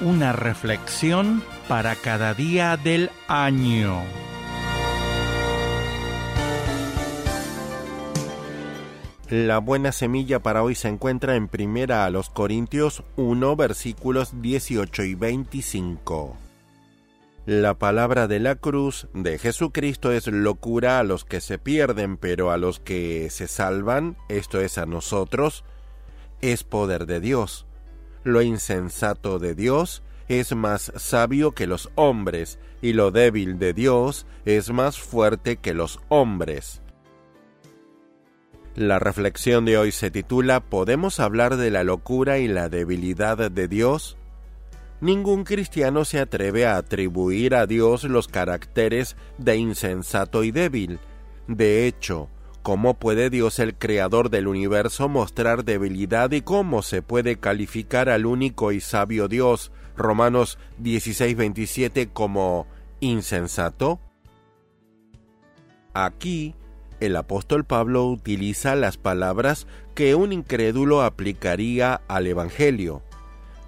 una 0.00 0.32
reflexión 0.32 1.44
para 1.68 1.94
cada 1.94 2.32
día 2.32 2.78
del 2.78 3.10
año. 3.28 4.00
La 9.28 9.58
buena 9.58 9.92
semilla 9.92 10.38
para 10.38 10.62
hoy 10.62 10.74
se 10.74 10.88
encuentra 10.88 11.36
en 11.36 11.48
primera 11.48 12.06
a 12.06 12.10
los 12.10 12.30
Corintios 12.30 13.02
1 13.16 13.54
versículos 13.54 14.40
18 14.40 15.02
y 15.02 15.14
25. 15.16 16.47
La 17.48 17.78
palabra 17.78 18.28
de 18.28 18.40
la 18.40 18.56
cruz 18.56 19.08
de 19.14 19.38
Jesucristo 19.38 20.12
es 20.12 20.26
locura 20.26 20.98
a 20.98 21.02
los 21.02 21.24
que 21.24 21.40
se 21.40 21.58
pierden, 21.58 22.18
pero 22.18 22.50
a 22.50 22.58
los 22.58 22.78
que 22.78 23.30
se 23.30 23.48
salvan, 23.48 24.18
esto 24.28 24.60
es 24.60 24.76
a 24.76 24.84
nosotros, 24.84 25.64
es 26.42 26.62
poder 26.62 27.06
de 27.06 27.20
Dios. 27.20 27.66
Lo 28.22 28.42
insensato 28.42 29.38
de 29.38 29.54
Dios 29.54 30.02
es 30.28 30.54
más 30.54 30.92
sabio 30.96 31.52
que 31.52 31.66
los 31.66 31.88
hombres, 31.94 32.58
y 32.82 32.92
lo 32.92 33.12
débil 33.12 33.58
de 33.58 33.72
Dios 33.72 34.26
es 34.44 34.70
más 34.70 34.98
fuerte 34.98 35.56
que 35.56 35.72
los 35.72 36.00
hombres. 36.10 36.82
La 38.74 38.98
reflexión 38.98 39.64
de 39.64 39.78
hoy 39.78 39.90
se 39.90 40.10
titula 40.10 40.60
¿Podemos 40.60 41.18
hablar 41.18 41.56
de 41.56 41.70
la 41.70 41.82
locura 41.82 42.36
y 42.40 42.46
la 42.46 42.68
debilidad 42.68 43.50
de 43.50 43.68
Dios? 43.68 44.17
Ningún 45.00 45.44
cristiano 45.44 46.04
se 46.04 46.18
atreve 46.18 46.66
a 46.66 46.76
atribuir 46.76 47.54
a 47.54 47.66
Dios 47.66 48.04
los 48.04 48.28
caracteres 48.28 49.16
de 49.38 49.56
insensato 49.56 50.42
y 50.44 50.50
débil. 50.50 50.98
De 51.46 51.86
hecho, 51.86 52.28
¿Cómo 52.68 52.98
puede 52.98 53.30
Dios, 53.30 53.60
el 53.60 53.76
creador 53.76 54.28
del 54.28 54.46
universo, 54.46 55.08
mostrar 55.08 55.64
debilidad 55.64 56.30
y 56.32 56.42
cómo 56.42 56.82
se 56.82 57.00
puede 57.00 57.36
calificar 57.36 58.10
al 58.10 58.26
único 58.26 58.72
y 58.72 58.80
sabio 58.82 59.26
Dios, 59.26 59.72
Romanos 59.96 60.58
16:27, 60.78 62.10
como 62.12 62.66
insensato? 63.00 64.00
Aquí, 65.94 66.56
el 67.00 67.16
apóstol 67.16 67.64
Pablo 67.64 68.04
utiliza 68.04 68.74
las 68.74 68.98
palabras 68.98 69.66
que 69.94 70.14
un 70.14 70.34
incrédulo 70.34 71.02
aplicaría 71.02 72.02
al 72.06 72.26
Evangelio. 72.26 73.02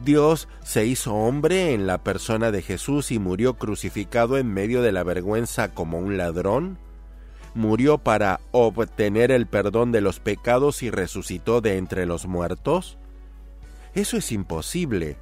Dios 0.04 0.48
se 0.62 0.86
hizo 0.86 1.14
hombre 1.14 1.74
en 1.74 1.86
la 1.86 1.98
persona 1.98 2.50
de 2.50 2.62
Jesús 2.62 3.10
y 3.10 3.18
murió 3.18 3.54
crucificado 3.54 4.38
en 4.38 4.52
medio 4.52 4.82
de 4.82 4.92
la 4.92 5.02
vergüenza 5.02 5.74
como 5.74 5.98
un 5.98 6.16
ladrón 6.16 6.78
murió 7.54 7.98
para 7.98 8.40
obtener 8.52 9.30
el 9.30 9.46
perdón 9.46 9.92
de 9.92 10.00
los 10.00 10.20
pecados 10.20 10.82
y 10.82 10.90
resucitó 10.90 11.60
de 11.60 11.76
entre 11.76 12.06
los 12.06 12.26
muertos? 12.26 12.98
Eso 13.94 14.16
es 14.16 14.32
imposible. 14.32 15.16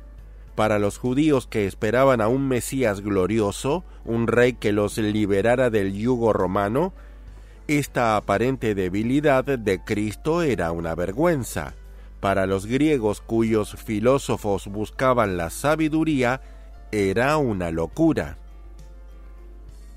Para 0.55 0.79
los 0.79 0.99
judíos 0.99 1.47
que 1.47 1.67
esperaban 1.67 2.21
a 2.21 2.29
un 2.29 2.49
Mesías 2.49 3.01
glorioso, 3.01 3.85
un 4.05 4.27
rey 4.27 4.55
que 4.55 4.73
los 4.73 4.99
liberara 4.99 5.71
del 5.71 5.95
yugo 5.95 6.33
romano, 6.33 6.93
esta 7.69 8.17
aparente 8.17 8.75
debilidad 8.75 9.45
de 9.45 9.85
Cristo 9.85 10.43
era 10.43 10.73
una 10.73 10.95
vergüenza. 10.95 11.75
Para 12.21 12.47
los 12.47 12.67
griegos 12.67 13.21
cuyos 13.21 13.77
filósofos 13.77 14.67
buscaban 14.67 15.37
la 15.37 15.51
sabiduría, 15.51 16.41
era 16.91 17.37
una 17.37 17.71
locura. 17.71 18.39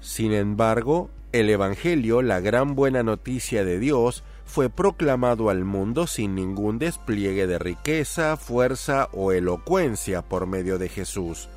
Sin 0.02 0.34
embargo, 0.34 1.10
el 1.32 1.50
Evangelio, 1.50 2.22
la 2.22 2.40
gran 2.40 2.76
buena 2.76 3.04
noticia 3.04 3.64
de 3.64 3.80
Dios, 3.80 4.24
fue 4.46 4.70
proclamado 4.70 5.50
al 5.50 5.64
mundo 5.64 6.08
sin 6.08 6.36
ningún 6.36 6.78
despliegue 6.78 7.48
de 7.48 7.58
riqueza, 7.58 8.36
fuerza 8.36 9.08
o 9.14 9.32
elocuencia 9.32 10.22
por 10.22 10.46
medio 10.46 10.78
de 10.78 10.90
Jesús, 10.90 11.48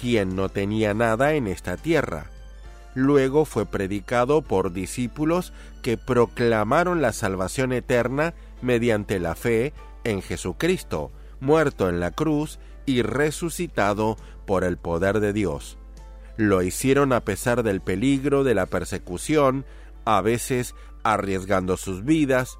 quien 0.00 0.34
no 0.34 0.48
tenía 0.48 0.94
nada 0.94 1.34
en 1.34 1.46
esta 1.46 1.76
tierra. 1.76 2.30
Luego 2.94 3.44
fue 3.44 3.66
predicado 3.66 4.42
por 4.42 4.72
discípulos 4.72 5.52
que 5.82 5.96
proclamaron 5.98 7.02
la 7.02 7.12
salvación 7.12 7.72
eterna 7.72 8.34
mediante 8.62 9.20
la 9.20 9.34
fe 9.34 9.72
en 10.04 10.22
Jesucristo, 10.22 11.10
muerto 11.40 11.88
en 11.88 12.00
la 12.00 12.10
cruz 12.10 12.58
y 12.86 13.02
resucitado 13.02 14.16
por 14.46 14.64
el 14.64 14.76
poder 14.76 15.20
de 15.20 15.32
Dios. 15.32 15.78
Lo 16.36 16.62
hicieron 16.62 17.12
a 17.12 17.20
pesar 17.24 17.62
del 17.62 17.80
peligro 17.80 18.44
de 18.44 18.54
la 18.54 18.66
persecución, 18.66 19.64
a 20.04 20.20
veces 20.20 20.74
arriesgando 21.02 21.76
sus 21.76 22.04
vidas. 22.04 22.58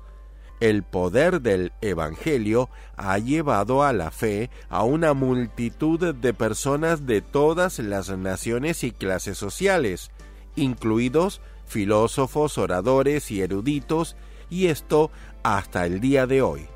El 0.60 0.82
poder 0.82 1.40
del 1.40 1.72
Evangelio 1.80 2.68
ha 2.96 3.16
llevado 3.18 3.82
a 3.82 3.94
la 3.94 4.10
fe 4.10 4.50
a 4.68 4.84
una 4.84 5.14
multitud 5.14 6.14
de 6.14 6.34
personas 6.34 7.06
de 7.06 7.22
todas 7.22 7.78
las 7.78 8.10
naciones 8.10 8.84
y 8.84 8.90
clases 8.90 9.38
sociales, 9.38 10.10
incluidos 10.56 11.40
filósofos, 11.66 12.58
oradores 12.58 13.30
y 13.30 13.40
eruditos, 13.40 14.16
y 14.50 14.66
esto 14.66 15.10
hasta 15.42 15.86
el 15.86 16.00
día 16.00 16.26
de 16.26 16.42
hoy. 16.42 16.68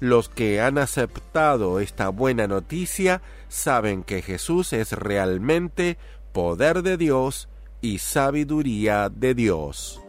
Los 0.00 0.28
que 0.28 0.60
han 0.60 0.78
aceptado 0.78 1.80
esta 1.80 2.08
buena 2.08 2.46
noticia 2.46 3.22
saben 3.48 4.02
que 4.02 4.22
Jesús 4.22 4.72
es 4.72 4.92
realmente 4.92 5.98
poder 6.32 6.82
de 6.82 6.96
Dios 6.96 7.48
y 7.80 7.98
sabiduría 7.98 9.08
de 9.08 9.34
Dios. 9.34 10.00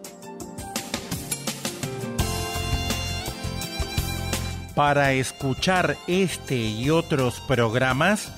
Para 4.75 5.13
escuchar 5.13 5.97
este 6.07 6.57
y 6.57 6.89
otros 6.89 7.39
programas, 7.47 8.33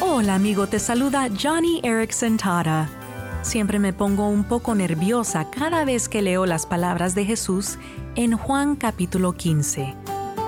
Hola 0.01 0.35
amigo, 0.35 0.67
te 0.67 0.79
saluda 0.79 1.29
Johnny 1.41 1.79
Erickson 1.83 2.37
Tara. 2.37 2.89
Siempre 3.41 3.79
me 3.79 3.93
pongo 3.93 4.27
un 4.27 4.43
poco 4.43 4.75
nerviosa 4.75 5.49
cada 5.49 5.85
vez 5.85 6.09
que 6.09 6.21
leo 6.21 6.45
las 6.45 6.65
palabras 6.65 7.15
de 7.15 7.25
Jesús 7.25 7.77
en 8.15 8.35
Juan 8.37 8.75
capítulo 8.75 9.33
15. 9.33 9.93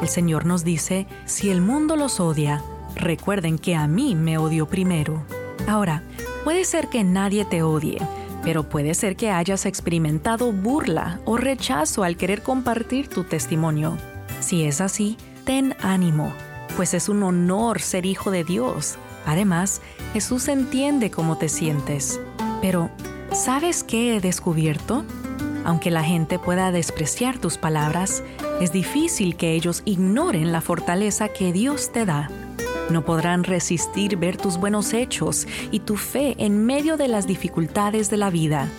El 0.01 0.07
Señor 0.07 0.45
nos 0.45 0.63
dice, 0.63 1.07
si 1.25 1.49
el 1.49 1.61
mundo 1.61 1.95
los 1.95 2.19
odia, 2.19 2.63
recuerden 2.95 3.57
que 3.57 3.75
a 3.75 3.87
mí 3.87 4.15
me 4.15 4.37
odió 4.37 4.67
primero. 4.67 5.23
Ahora, 5.67 6.03
puede 6.43 6.65
ser 6.65 6.87
que 6.89 7.03
nadie 7.03 7.45
te 7.45 7.63
odie, 7.63 7.99
pero 8.43 8.67
puede 8.67 8.93
ser 8.93 9.15
que 9.15 9.31
hayas 9.31 9.65
experimentado 9.65 10.51
burla 10.51 11.19
o 11.25 11.37
rechazo 11.37 12.03
al 12.03 12.17
querer 12.17 12.43
compartir 12.43 13.07
tu 13.07 13.23
testimonio. 13.23 13.97
Si 14.39 14.63
es 14.63 14.81
así, 14.81 15.17
ten 15.45 15.75
ánimo, 15.81 16.33
pues 16.75 16.93
es 16.93 17.09
un 17.09 17.23
honor 17.23 17.79
ser 17.81 18.05
hijo 18.05 18.31
de 18.31 18.43
Dios 18.43 18.97
Además, 19.25 19.81
Jesús 20.13 20.47
entiende 20.47 21.11
cómo 21.11 21.37
te 21.37 21.49
sientes. 21.49 22.19
Pero, 22.61 22.89
¿sabes 23.31 23.83
qué 23.83 24.15
he 24.15 24.21
descubierto? 24.21 25.03
Aunque 25.65 25.89
la 25.91 26.03
gente 26.03 26.37
pueda 26.37 26.71
despreciar 26.71 27.39
tus 27.39 27.57
palabras, 27.57 28.23
es 28.61 28.71
difícil 28.71 29.35
que 29.35 29.53
ellos 29.53 29.81
ignoren 29.85 30.51
la 30.51 30.61
fortaleza 30.61 31.29
que 31.29 31.51
Dios 31.51 31.91
te 31.91 32.05
da. 32.05 32.29
No 32.89 33.03
podrán 33.03 33.43
resistir 33.43 34.15
ver 34.15 34.37
tus 34.37 34.57
buenos 34.57 34.93
hechos 34.93 35.47
y 35.71 35.79
tu 35.79 35.97
fe 35.97 36.35
en 36.37 36.65
medio 36.65 36.97
de 36.97 37.07
las 37.07 37.25
dificultades 37.25 38.11
de 38.11 38.17
la 38.17 38.29
vida. 38.29 38.69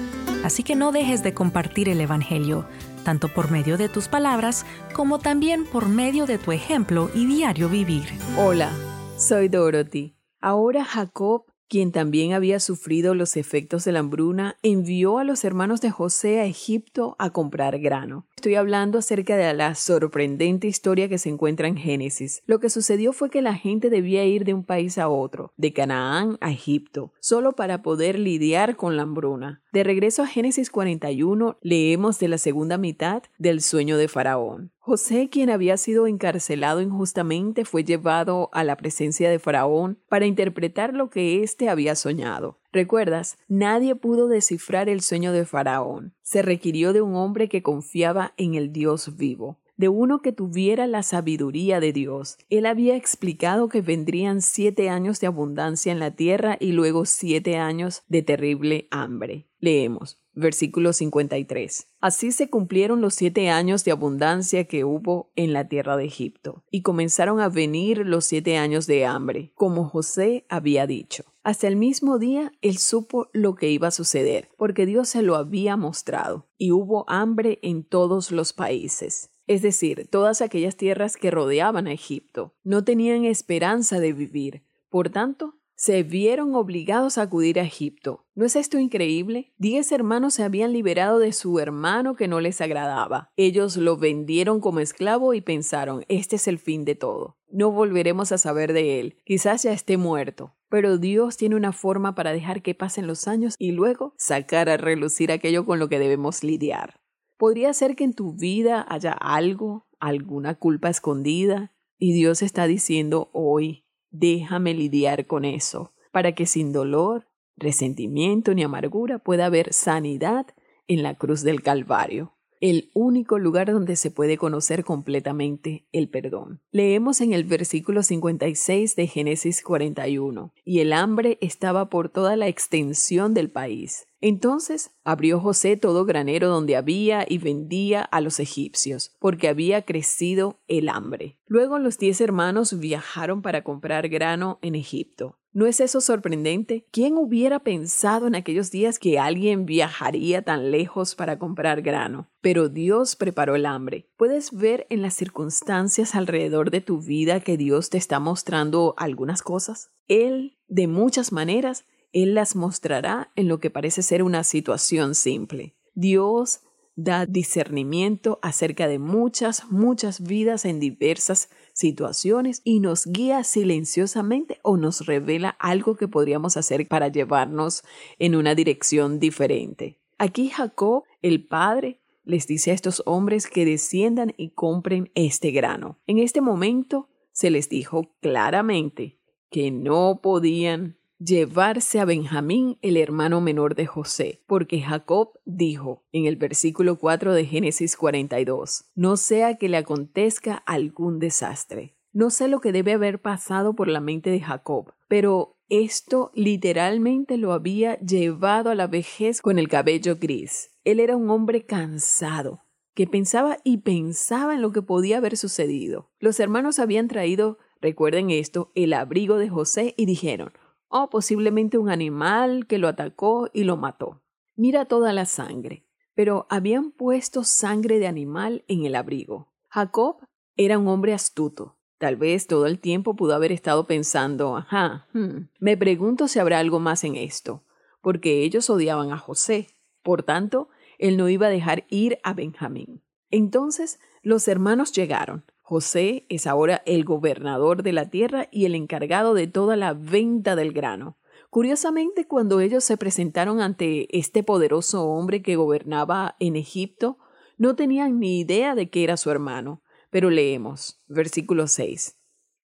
Así 0.44 0.62
que 0.62 0.76
no 0.76 0.92
dejes 0.92 1.24
de 1.24 1.34
compartir 1.34 1.88
el 1.88 2.00
Evangelio, 2.00 2.66
tanto 3.04 3.28
por 3.28 3.50
medio 3.50 3.76
de 3.76 3.88
tus 3.88 4.06
palabras 4.06 4.64
como 4.92 5.18
también 5.18 5.64
por 5.64 5.88
medio 5.88 6.24
de 6.26 6.38
tu 6.38 6.52
ejemplo 6.52 7.10
y 7.14 7.26
diario 7.26 7.68
vivir. 7.68 8.06
Hola, 8.38 8.70
soy 9.18 9.48
Dorothy. 9.48 10.15
Ahora 10.46 10.84
Jacob, 10.84 11.46
quien 11.68 11.90
también 11.90 12.32
había 12.32 12.60
sufrido 12.60 13.16
los 13.16 13.36
efectos 13.36 13.84
de 13.84 13.90
la 13.90 13.98
hambruna, 13.98 14.54
envió 14.62 15.18
a 15.18 15.24
los 15.24 15.42
hermanos 15.42 15.80
de 15.80 15.90
José 15.90 16.38
a 16.38 16.44
Egipto 16.44 17.16
a 17.18 17.30
comprar 17.30 17.80
grano. 17.80 18.28
Estoy 18.36 18.54
hablando 18.54 18.98
acerca 18.98 19.36
de 19.36 19.52
la 19.54 19.74
sorprendente 19.74 20.68
historia 20.68 21.08
que 21.08 21.18
se 21.18 21.30
encuentra 21.30 21.66
en 21.66 21.76
Génesis. 21.76 22.44
Lo 22.46 22.60
que 22.60 22.70
sucedió 22.70 23.12
fue 23.12 23.28
que 23.28 23.42
la 23.42 23.54
gente 23.54 23.90
debía 23.90 24.24
ir 24.24 24.44
de 24.44 24.54
un 24.54 24.62
país 24.62 24.98
a 24.98 25.08
otro, 25.08 25.52
de 25.56 25.72
Canaán 25.72 26.38
a 26.40 26.52
Egipto, 26.52 27.12
solo 27.18 27.54
para 27.56 27.82
poder 27.82 28.16
lidiar 28.16 28.76
con 28.76 28.96
la 28.96 29.02
hambruna. 29.02 29.64
De 29.72 29.82
regreso 29.82 30.22
a 30.22 30.28
Génesis 30.28 30.70
41, 30.70 31.58
leemos 31.60 32.20
de 32.20 32.28
la 32.28 32.38
segunda 32.38 32.78
mitad 32.78 33.24
del 33.36 33.62
sueño 33.62 33.96
de 33.96 34.06
Faraón. 34.06 34.70
José, 34.86 35.28
quien 35.28 35.50
había 35.50 35.78
sido 35.78 36.06
encarcelado 36.06 36.80
injustamente, 36.80 37.64
fue 37.64 37.82
llevado 37.82 38.50
a 38.52 38.62
la 38.62 38.76
presencia 38.76 39.28
de 39.28 39.40
Faraón 39.40 39.98
para 40.08 40.26
interpretar 40.26 40.94
lo 40.94 41.10
que 41.10 41.42
éste 41.42 41.68
había 41.68 41.96
soñado. 41.96 42.60
¿Recuerdas? 42.70 43.36
Nadie 43.48 43.96
pudo 43.96 44.28
descifrar 44.28 44.88
el 44.88 45.00
sueño 45.00 45.32
de 45.32 45.44
Faraón. 45.44 46.14
Se 46.22 46.40
requirió 46.40 46.92
de 46.92 47.02
un 47.02 47.16
hombre 47.16 47.48
que 47.48 47.64
confiaba 47.64 48.32
en 48.36 48.54
el 48.54 48.72
Dios 48.72 49.16
vivo 49.16 49.58
de 49.76 49.88
uno 49.88 50.22
que 50.22 50.32
tuviera 50.32 50.86
la 50.86 51.02
sabiduría 51.02 51.80
de 51.80 51.92
Dios. 51.92 52.38
Él 52.48 52.64
había 52.64 52.96
explicado 52.96 53.68
que 53.68 53.82
vendrían 53.82 54.40
siete 54.40 54.88
años 54.88 55.20
de 55.20 55.26
abundancia 55.26 55.92
en 55.92 55.98
la 55.98 56.12
tierra 56.12 56.56
y 56.58 56.72
luego 56.72 57.04
siete 57.04 57.58
años 57.58 58.02
de 58.08 58.22
terrible 58.22 58.88
hambre. 58.90 59.48
Leemos. 59.60 60.18
Versículo 60.36 60.92
53. 60.92 61.88
Así 62.00 62.30
se 62.30 62.48
cumplieron 62.48 63.00
los 63.00 63.14
siete 63.14 63.48
años 63.48 63.84
de 63.84 63.90
abundancia 63.90 64.66
que 64.66 64.84
hubo 64.84 65.32
en 65.34 65.52
la 65.52 65.66
tierra 65.66 65.96
de 65.96 66.04
Egipto, 66.04 66.62
y 66.70 66.82
comenzaron 66.82 67.40
a 67.40 67.48
venir 67.48 68.06
los 68.06 68.24
siete 68.26 68.56
años 68.56 68.86
de 68.86 69.04
hambre, 69.04 69.50
como 69.56 69.88
José 69.88 70.46
había 70.48 70.86
dicho. 70.86 71.24
Hasta 71.42 71.66
el 71.66 71.74
mismo 71.74 72.20
día 72.20 72.52
él 72.60 72.78
supo 72.78 73.28
lo 73.32 73.56
que 73.56 73.70
iba 73.70 73.88
a 73.88 73.92
suceder, 73.92 74.50
porque 74.56 74.86
Dios 74.86 75.08
se 75.08 75.22
lo 75.22 75.34
había 75.34 75.76
mostrado, 75.76 76.46
y 76.56 76.70
hubo 76.70 77.04
hambre 77.08 77.58
en 77.62 77.82
todos 77.82 78.30
los 78.30 78.52
países 78.52 79.30
es 79.46 79.62
decir, 79.62 80.08
todas 80.10 80.40
aquellas 80.40 80.76
tierras 80.76 81.16
que 81.16 81.30
rodeaban 81.30 81.86
a 81.86 81.92
Egipto, 81.92 82.54
no 82.64 82.84
tenían 82.84 83.24
esperanza 83.24 84.00
de 84.00 84.12
vivir. 84.12 84.64
Por 84.88 85.10
tanto, 85.10 85.54
se 85.76 86.02
vieron 86.02 86.54
obligados 86.54 87.18
a 87.18 87.22
acudir 87.22 87.60
a 87.60 87.62
Egipto. 87.62 88.24
¿No 88.34 88.46
es 88.46 88.56
esto 88.56 88.78
increíble? 88.78 89.52
Diez 89.58 89.92
hermanos 89.92 90.34
se 90.34 90.42
habían 90.42 90.72
liberado 90.72 91.18
de 91.18 91.32
su 91.32 91.58
hermano 91.58 92.16
que 92.16 92.28
no 92.28 92.40
les 92.40 92.60
agradaba. 92.62 93.30
Ellos 93.36 93.76
lo 93.76 93.98
vendieron 93.98 94.60
como 94.60 94.80
esclavo 94.80 95.34
y 95.34 95.42
pensaron, 95.42 96.04
este 96.08 96.36
es 96.36 96.48
el 96.48 96.58
fin 96.58 96.84
de 96.86 96.94
todo. 96.94 97.36
No 97.50 97.70
volveremos 97.70 98.32
a 98.32 98.38
saber 98.38 98.72
de 98.72 99.00
él. 99.00 99.16
Quizás 99.24 99.62
ya 99.62 99.72
esté 99.72 99.98
muerto. 99.98 100.54
Pero 100.68 100.98
Dios 100.98 101.36
tiene 101.36 101.54
una 101.54 101.72
forma 101.72 102.14
para 102.14 102.32
dejar 102.32 102.62
que 102.62 102.74
pasen 102.74 103.06
los 103.06 103.28
años 103.28 103.54
y 103.58 103.70
luego 103.72 104.14
sacar 104.16 104.68
a 104.68 104.76
relucir 104.76 105.30
aquello 105.30 105.64
con 105.64 105.78
lo 105.78 105.88
que 105.88 105.98
debemos 105.98 106.42
lidiar. 106.42 107.00
Podría 107.36 107.72
ser 107.74 107.94
que 107.96 108.04
en 108.04 108.14
tu 108.14 108.32
vida 108.32 108.84
haya 108.88 109.12
algo, 109.12 109.86
alguna 110.00 110.54
culpa 110.54 110.88
escondida, 110.88 111.72
y 111.98 112.12
Dios 112.12 112.42
está 112.42 112.66
diciendo 112.66 113.30
hoy, 113.32 113.85
déjame 114.10 114.74
lidiar 114.74 115.26
con 115.26 115.44
eso, 115.44 115.92
para 116.12 116.32
que 116.32 116.46
sin 116.46 116.72
dolor, 116.72 117.28
resentimiento 117.56 118.54
ni 118.54 118.62
amargura 118.62 119.18
pueda 119.18 119.46
haber 119.46 119.72
sanidad 119.72 120.46
en 120.86 121.02
la 121.02 121.14
cruz 121.14 121.42
del 121.42 121.62
Calvario 121.62 122.35
el 122.70 122.90
único 122.94 123.38
lugar 123.38 123.70
donde 123.70 123.94
se 123.94 124.10
puede 124.10 124.36
conocer 124.36 124.84
completamente 124.84 125.86
el 125.92 126.08
perdón. 126.08 126.60
Leemos 126.72 127.20
en 127.20 127.32
el 127.32 127.44
versículo 127.44 128.02
56 128.02 128.96
de 128.96 129.06
Génesis 129.06 129.62
41, 129.62 130.52
y 130.64 130.80
el 130.80 130.92
hambre 130.92 131.38
estaba 131.40 131.88
por 131.88 132.08
toda 132.08 132.34
la 132.34 132.48
extensión 132.48 133.34
del 133.34 133.50
país. 133.50 134.08
Entonces 134.20 134.90
abrió 135.04 135.38
José 135.38 135.76
todo 135.76 136.04
granero 136.04 136.48
donde 136.48 136.74
había 136.74 137.24
y 137.28 137.38
vendía 137.38 138.02
a 138.02 138.20
los 138.20 138.40
egipcios, 138.40 139.14
porque 139.20 139.46
había 139.46 139.82
crecido 139.82 140.58
el 140.66 140.88
hambre. 140.88 141.38
Luego 141.46 141.78
los 141.78 141.98
diez 141.98 142.20
hermanos 142.20 142.76
viajaron 142.80 143.42
para 143.42 143.62
comprar 143.62 144.08
grano 144.08 144.58
en 144.62 144.74
Egipto. 144.74 145.38
¿No 145.56 145.64
es 145.64 145.80
eso 145.80 146.02
sorprendente? 146.02 146.84
¿Quién 146.90 147.16
hubiera 147.16 147.60
pensado 147.60 148.26
en 148.26 148.34
aquellos 148.34 148.70
días 148.70 148.98
que 148.98 149.18
alguien 149.18 149.64
viajaría 149.64 150.42
tan 150.42 150.70
lejos 150.70 151.14
para 151.14 151.38
comprar 151.38 151.80
grano? 151.80 152.28
Pero 152.42 152.68
Dios 152.68 153.16
preparó 153.16 153.56
el 153.56 153.64
hambre. 153.64 154.06
¿Puedes 154.18 154.52
ver 154.52 154.86
en 154.90 155.00
las 155.00 155.14
circunstancias 155.14 156.14
alrededor 156.14 156.70
de 156.70 156.82
tu 156.82 157.00
vida 157.00 157.40
que 157.40 157.56
Dios 157.56 157.88
te 157.88 157.96
está 157.96 158.20
mostrando 158.20 158.92
algunas 158.98 159.40
cosas? 159.40 159.92
Él, 160.08 160.58
de 160.68 160.88
muchas 160.88 161.32
maneras, 161.32 161.86
Él 162.12 162.34
las 162.34 162.54
mostrará 162.54 163.32
en 163.34 163.48
lo 163.48 163.58
que 163.58 163.70
parece 163.70 164.02
ser 164.02 164.22
una 164.22 164.44
situación 164.44 165.14
simple. 165.14 165.74
Dios 165.94 166.60
da 166.96 167.24
discernimiento 167.24 168.38
acerca 168.42 168.88
de 168.88 168.98
muchas, 168.98 169.70
muchas 169.70 170.20
vidas 170.20 170.66
en 170.66 170.80
diversas 170.80 171.48
situaciones 171.76 172.62
y 172.64 172.80
nos 172.80 173.04
guía 173.04 173.44
silenciosamente 173.44 174.58
o 174.62 174.78
nos 174.78 175.04
revela 175.04 175.50
algo 175.60 175.94
que 175.94 176.08
podríamos 176.08 176.56
hacer 176.56 176.88
para 176.88 177.08
llevarnos 177.08 177.84
en 178.18 178.34
una 178.34 178.54
dirección 178.54 179.20
diferente. 179.20 180.00
Aquí 180.16 180.48
Jacob, 180.48 181.04
el 181.20 181.46
padre, 181.46 182.00
les 182.24 182.46
dice 182.46 182.70
a 182.70 182.74
estos 182.74 183.02
hombres 183.04 183.46
que 183.46 183.66
desciendan 183.66 184.32
y 184.38 184.50
compren 184.50 185.10
este 185.14 185.50
grano. 185.50 185.98
En 186.06 186.18
este 186.18 186.40
momento 186.40 187.10
se 187.32 187.50
les 187.50 187.68
dijo 187.68 188.10
claramente 188.22 189.18
que 189.50 189.70
no 189.70 190.20
podían 190.22 190.96
llevarse 191.18 192.00
a 192.00 192.04
Benjamín, 192.04 192.78
el 192.82 192.96
hermano 192.96 193.40
menor 193.40 193.74
de 193.74 193.86
José, 193.86 194.42
porque 194.46 194.80
Jacob 194.80 195.32
dijo 195.44 196.04
en 196.12 196.26
el 196.26 196.36
versículo 196.36 196.98
4 196.98 197.32
de 197.32 197.46
Génesis 197.46 197.96
42, 197.96 198.86
no 198.94 199.16
sea 199.16 199.56
que 199.56 199.68
le 199.68 199.78
acontezca 199.78 200.54
algún 200.54 201.18
desastre. 201.18 201.96
No 202.12 202.30
sé 202.30 202.48
lo 202.48 202.60
que 202.60 202.72
debe 202.72 202.92
haber 202.92 203.20
pasado 203.20 203.74
por 203.74 203.88
la 203.88 204.00
mente 204.00 204.30
de 204.30 204.40
Jacob, 204.40 204.92
pero 205.08 205.58
esto 205.68 206.30
literalmente 206.34 207.36
lo 207.36 207.52
había 207.52 207.98
llevado 207.98 208.70
a 208.70 208.74
la 208.74 208.86
vejez 208.86 209.42
con 209.42 209.58
el 209.58 209.68
cabello 209.68 210.16
gris. 210.16 210.70
Él 210.84 211.00
era 211.00 211.16
un 211.16 211.28
hombre 211.28 211.66
cansado, 211.66 212.62
que 212.94 213.06
pensaba 213.06 213.58
y 213.64 213.78
pensaba 213.78 214.54
en 214.54 214.62
lo 214.62 214.72
que 214.72 214.80
podía 214.80 215.18
haber 215.18 215.36
sucedido. 215.36 216.10
Los 216.18 216.40
hermanos 216.40 216.78
habían 216.78 217.08
traído, 217.08 217.58
recuerden 217.80 218.30
esto, 218.30 218.70
el 218.74 218.92
abrigo 218.92 219.36
de 219.36 219.48
José 219.48 219.94
y 219.98 220.06
dijeron, 220.06 220.52
o 220.88 221.10
posiblemente 221.10 221.78
un 221.78 221.90
animal 221.90 222.66
que 222.66 222.78
lo 222.78 222.88
atacó 222.88 223.48
y 223.52 223.64
lo 223.64 223.76
mató. 223.76 224.22
Mira 224.54 224.86
toda 224.86 225.12
la 225.12 225.26
sangre, 225.26 225.86
pero 226.14 226.46
habían 226.48 226.90
puesto 226.90 227.44
sangre 227.44 227.98
de 227.98 228.06
animal 228.06 228.64
en 228.68 228.84
el 228.84 228.94
abrigo. 228.94 229.52
Jacob 229.68 230.16
Era 230.56 230.78
un 230.78 230.88
hombre 230.88 231.12
astuto. 231.12 231.76
Tal 231.98 232.16
vez 232.16 232.46
todo 232.46 232.66
el 232.66 232.78
tiempo 232.78 233.14
pudo 233.14 233.34
haber 233.34 233.52
estado 233.52 233.86
pensando, 233.86 234.56
ajá, 234.56 235.06
hmm, 235.12 235.48
me 235.60 235.76
pregunto 235.76 236.28
si 236.28 236.38
habrá 236.38 236.58
algo 236.58 236.78
más 236.78 237.04
en 237.04 237.16
esto, 237.16 237.64
porque 238.00 238.42
ellos 238.42 238.70
odiaban 238.70 239.12
a 239.12 239.18
José. 239.18 239.68
Por 240.02 240.22
tanto, 240.22 240.68
él 240.98 241.16
no 241.16 241.28
iba 241.28 241.46
a 241.46 241.50
dejar 241.50 241.84
ir 241.88 242.18
a 242.22 242.32
Benjamín. 242.32 243.02
Entonces 243.30 243.98
los 244.22 244.48
hermanos 244.48 244.92
llegaron. 244.92 245.44
José 245.68 246.26
es 246.28 246.46
ahora 246.46 246.84
el 246.86 247.04
gobernador 247.04 247.82
de 247.82 247.92
la 247.92 248.08
tierra 248.08 248.46
y 248.52 248.66
el 248.66 248.76
encargado 248.76 249.34
de 249.34 249.48
toda 249.48 249.74
la 249.74 249.94
venta 249.94 250.54
del 250.54 250.72
grano. 250.72 251.18
Curiosamente, 251.50 252.28
cuando 252.28 252.60
ellos 252.60 252.84
se 252.84 252.96
presentaron 252.96 253.60
ante 253.60 254.16
este 254.16 254.44
poderoso 254.44 255.08
hombre 255.08 255.42
que 255.42 255.56
gobernaba 255.56 256.36
en 256.38 256.54
Egipto, 256.54 257.18
no 257.58 257.74
tenían 257.74 258.20
ni 258.20 258.38
idea 258.38 258.76
de 258.76 258.90
que 258.90 259.02
era 259.02 259.16
su 259.16 259.28
hermano. 259.28 259.82
Pero 260.08 260.30
leemos, 260.30 261.02
versículo 261.08 261.66
6. 261.66 262.16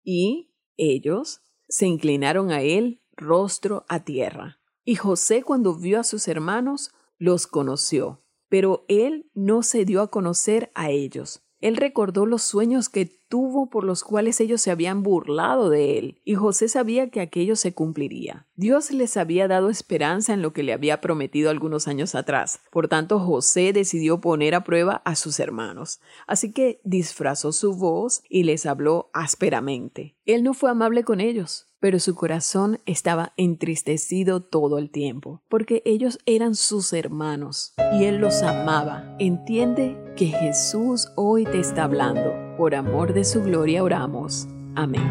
Y 0.05 0.53
ellos 0.76 1.42
se 1.66 1.88
inclinaron 1.88 2.53
a 2.53 2.62
él 2.62 3.03
rostro 3.16 3.84
a 3.88 4.05
tierra. 4.05 4.61
Y 4.84 4.94
José 4.94 5.42
cuando 5.42 5.74
vio 5.76 5.98
a 5.98 6.05
sus 6.05 6.28
hermanos, 6.28 6.92
los 7.18 7.48
conoció, 7.48 8.22
pero 8.48 8.84
él 8.86 9.28
no 9.34 9.64
se 9.64 9.84
dio 9.84 10.03
a 10.03 10.09
conocer 10.12 10.70
a 10.76 10.90
ellos. 10.90 11.42
Él 11.62 11.76
recordó 11.76 12.26
los 12.26 12.42
sueños 12.42 12.88
que 12.88 13.06
tuvo 13.06 13.70
por 13.70 13.84
los 13.84 14.04
cuales 14.04 14.40
ellos 14.40 14.60
se 14.60 14.70
habían 14.70 15.02
burlado 15.02 15.70
de 15.70 15.96
él, 15.96 16.20
y 16.24 16.34
José 16.34 16.68
sabía 16.68 17.08
que 17.08 17.20
aquello 17.20 17.56
se 17.56 17.72
cumpliría. 17.72 18.46
Dios 18.56 18.90
les 18.90 19.16
había 19.16 19.48
dado 19.48 19.70
esperanza 19.70 20.34
en 20.34 20.42
lo 20.42 20.52
que 20.52 20.64
le 20.64 20.74
había 20.74 21.00
prometido 21.00 21.48
algunos 21.48 21.88
años 21.88 22.14
atrás. 22.14 22.60
Por 22.70 22.88
tanto, 22.88 23.20
José 23.20 23.72
decidió 23.72 24.20
poner 24.20 24.54
a 24.54 24.64
prueba 24.64 25.00
a 25.04 25.14
sus 25.14 25.40
hermanos. 25.40 26.00
Así 26.26 26.52
que 26.52 26.80
disfrazó 26.84 27.52
su 27.52 27.74
voz 27.74 28.22
y 28.28 28.42
les 28.42 28.66
habló 28.66 29.08
ásperamente. 29.14 30.16
Él 30.26 30.42
no 30.42 30.52
fue 30.52 30.68
amable 30.68 31.04
con 31.04 31.20
ellos, 31.20 31.71
pero 31.82 31.98
su 31.98 32.14
corazón 32.14 32.78
estaba 32.86 33.32
entristecido 33.36 34.40
todo 34.40 34.78
el 34.78 34.88
tiempo, 34.88 35.42
porque 35.48 35.82
ellos 35.84 36.20
eran 36.26 36.54
sus 36.54 36.92
hermanos 36.92 37.74
y 37.98 38.04
él 38.04 38.18
los 38.18 38.44
amaba. 38.44 39.16
Entiende 39.18 39.98
que 40.16 40.26
Jesús 40.26 41.08
hoy 41.16 41.42
te 41.42 41.58
está 41.58 41.82
hablando. 41.82 42.34
Por 42.56 42.76
amor 42.76 43.12
de 43.14 43.24
su 43.24 43.42
gloria 43.42 43.82
oramos. 43.82 44.46
Amén. 44.76 45.02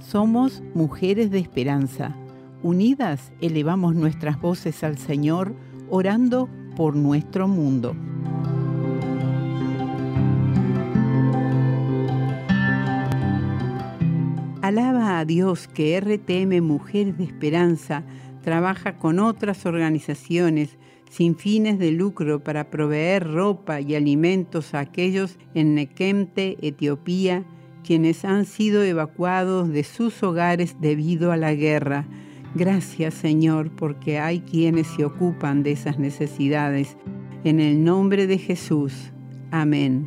Somos 0.00 0.64
mujeres 0.74 1.30
de 1.30 1.38
esperanza. 1.38 2.16
Unidas 2.64 3.30
elevamos 3.40 3.94
nuestras 3.94 4.40
voces 4.40 4.82
al 4.82 4.98
Señor, 4.98 5.54
orando 5.90 6.48
por 6.74 6.96
nuestro 6.96 7.46
mundo. 7.46 7.94
Alaba 14.62 15.18
a 15.18 15.24
Dios 15.24 15.66
que 15.66 16.00
RTM 16.00 16.64
Mujeres 16.64 17.18
de 17.18 17.24
Esperanza 17.24 18.04
trabaja 18.42 18.96
con 18.96 19.18
otras 19.18 19.66
organizaciones 19.66 20.78
sin 21.10 21.34
fines 21.34 21.80
de 21.80 21.90
lucro 21.90 22.44
para 22.44 22.70
proveer 22.70 23.28
ropa 23.28 23.80
y 23.80 23.96
alimentos 23.96 24.72
a 24.72 24.78
aquellos 24.78 25.36
en 25.54 25.74
Nequemte, 25.74 26.58
Etiopía, 26.62 27.42
quienes 27.84 28.24
han 28.24 28.46
sido 28.46 28.84
evacuados 28.84 29.68
de 29.68 29.82
sus 29.82 30.22
hogares 30.22 30.76
debido 30.80 31.32
a 31.32 31.36
la 31.36 31.54
guerra. 31.54 32.06
Gracias 32.54 33.14
Señor 33.14 33.72
porque 33.72 34.20
hay 34.20 34.42
quienes 34.42 34.86
se 34.86 35.04
ocupan 35.04 35.64
de 35.64 35.72
esas 35.72 35.98
necesidades. 35.98 36.96
En 37.42 37.58
el 37.58 37.82
nombre 37.82 38.28
de 38.28 38.38
Jesús. 38.38 39.12
Amén. 39.50 40.06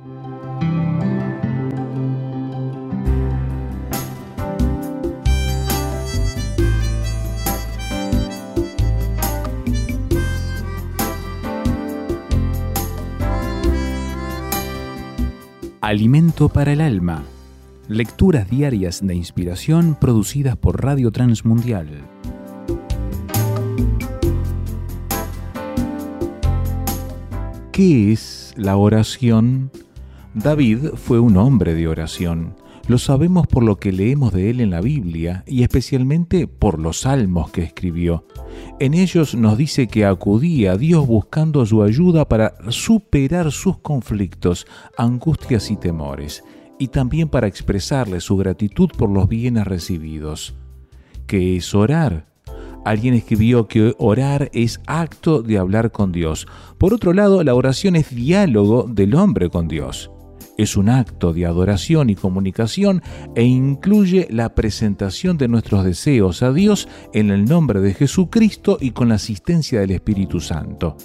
Alimento 15.81 16.47
para 16.47 16.73
el 16.73 16.79
alma. 16.79 17.23
Lecturas 17.87 18.47
diarias 18.47 18.99
de 19.03 19.15
inspiración 19.15 19.97
producidas 19.99 20.55
por 20.55 20.83
Radio 20.83 21.09
Transmundial. 21.09 21.87
¿Qué 27.71 28.11
es 28.11 28.53
la 28.57 28.77
oración? 28.77 29.71
David 30.35 30.89
fue 30.93 31.19
un 31.19 31.35
hombre 31.37 31.73
de 31.73 31.87
oración. 31.87 32.60
Lo 32.91 32.97
sabemos 32.97 33.47
por 33.47 33.63
lo 33.63 33.77
que 33.77 33.93
leemos 33.93 34.33
de 34.33 34.49
él 34.49 34.59
en 34.59 34.69
la 34.69 34.81
Biblia 34.81 35.45
y 35.47 35.63
especialmente 35.63 36.45
por 36.45 36.77
los 36.77 36.99
salmos 36.99 37.49
que 37.49 37.63
escribió. 37.63 38.25
En 38.81 38.93
ellos 38.93 39.33
nos 39.33 39.57
dice 39.57 39.87
que 39.87 40.03
acudía 40.03 40.73
a 40.73 40.77
Dios 40.77 41.07
buscando 41.07 41.65
su 41.65 41.83
ayuda 41.83 42.27
para 42.27 42.53
superar 42.69 43.53
sus 43.53 43.77
conflictos, 43.77 44.67
angustias 44.97 45.71
y 45.71 45.77
temores, 45.77 46.43
y 46.79 46.89
también 46.89 47.29
para 47.29 47.47
expresarle 47.47 48.19
su 48.19 48.35
gratitud 48.35 48.89
por 48.97 49.09
los 49.09 49.29
bienes 49.29 49.65
recibidos. 49.65 50.53
¿Qué 51.27 51.55
es 51.55 51.73
orar? 51.73 52.27
Alguien 52.83 53.13
escribió 53.13 53.69
que 53.69 53.95
orar 53.99 54.49
es 54.51 54.81
acto 54.85 55.41
de 55.41 55.57
hablar 55.57 55.93
con 55.93 56.11
Dios. 56.11 56.45
Por 56.77 56.93
otro 56.93 57.13
lado, 57.13 57.41
la 57.45 57.55
oración 57.55 57.95
es 57.95 58.13
diálogo 58.13 58.83
del 58.83 59.15
hombre 59.15 59.49
con 59.49 59.69
Dios. 59.69 60.11
Es 60.61 60.77
un 60.77 60.89
acto 60.89 61.33
de 61.33 61.47
adoración 61.47 62.11
y 62.11 62.15
comunicación 62.15 63.01
e 63.33 63.43
incluye 63.43 64.27
la 64.29 64.53
presentación 64.53 65.35
de 65.39 65.47
nuestros 65.47 65.83
deseos 65.83 66.43
a 66.43 66.53
Dios 66.53 66.87
en 67.15 67.31
el 67.31 67.45
nombre 67.45 67.79
de 67.79 67.95
Jesucristo 67.95 68.77
y 68.79 68.91
con 68.91 69.09
la 69.09 69.15
asistencia 69.15 69.79
del 69.79 69.89
Espíritu 69.89 70.39
Santo. 70.39 70.97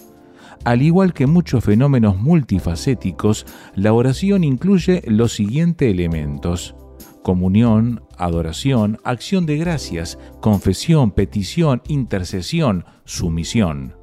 Al 0.67 0.83
igual 0.83 1.15
que 1.15 1.27
muchos 1.27 1.65
fenómenos 1.65 2.19
multifacéticos, 2.19 3.47
la 3.75 3.95
oración 3.95 4.45
incluye 4.45 5.03
los 5.07 5.33
siguientes 5.33 5.91
elementos 5.91 6.75
comunión, 7.23 8.05
adoración, 8.19 8.99
acción 9.05 9.47
de 9.47 9.57
gracias, 9.57 10.19
confesión, 10.43 11.13
petición, 11.13 11.83
intercesión, 11.89 12.85
sumisión. 13.05 13.96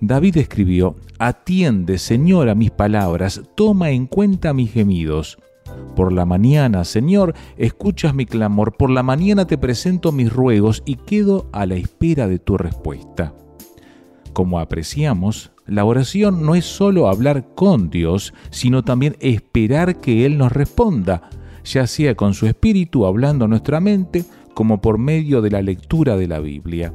David 0.00 0.36
escribió, 0.36 0.96
Atiende, 1.18 1.98
Señor, 1.98 2.48
a 2.48 2.54
mis 2.54 2.70
palabras, 2.70 3.42
toma 3.56 3.90
en 3.90 4.06
cuenta 4.06 4.52
mis 4.52 4.72
gemidos. 4.72 5.38
Por 5.96 6.12
la 6.12 6.24
mañana, 6.24 6.84
Señor, 6.84 7.34
escuchas 7.56 8.14
mi 8.14 8.24
clamor, 8.24 8.76
por 8.76 8.90
la 8.90 9.02
mañana 9.02 9.46
te 9.46 9.58
presento 9.58 10.12
mis 10.12 10.32
ruegos 10.32 10.82
y 10.86 10.96
quedo 10.96 11.48
a 11.52 11.66
la 11.66 11.74
espera 11.74 12.28
de 12.28 12.38
tu 12.38 12.56
respuesta. 12.56 13.34
Como 14.32 14.60
apreciamos, 14.60 15.50
la 15.66 15.84
oración 15.84 16.46
no 16.46 16.54
es 16.54 16.64
solo 16.64 17.08
hablar 17.08 17.54
con 17.56 17.90
Dios, 17.90 18.32
sino 18.50 18.84
también 18.84 19.16
esperar 19.18 20.00
que 20.00 20.24
Él 20.24 20.38
nos 20.38 20.52
responda, 20.52 21.28
ya 21.64 21.88
sea 21.88 22.14
con 22.14 22.34
su 22.34 22.46
espíritu 22.46 23.04
hablando 23.04 23.46
a 23.46 23.48
nuestra 23.48 23.80
mente, 23.80 24.24
como 24.54 24.80
por 24.80 24.98
medio 24.98 25.42
de 25.42 25.50
la 25.50 25.60
lectura 25.60 26.16
de 26.16 26.28
la 26.28 26.38
Biblia. 26.38 26.92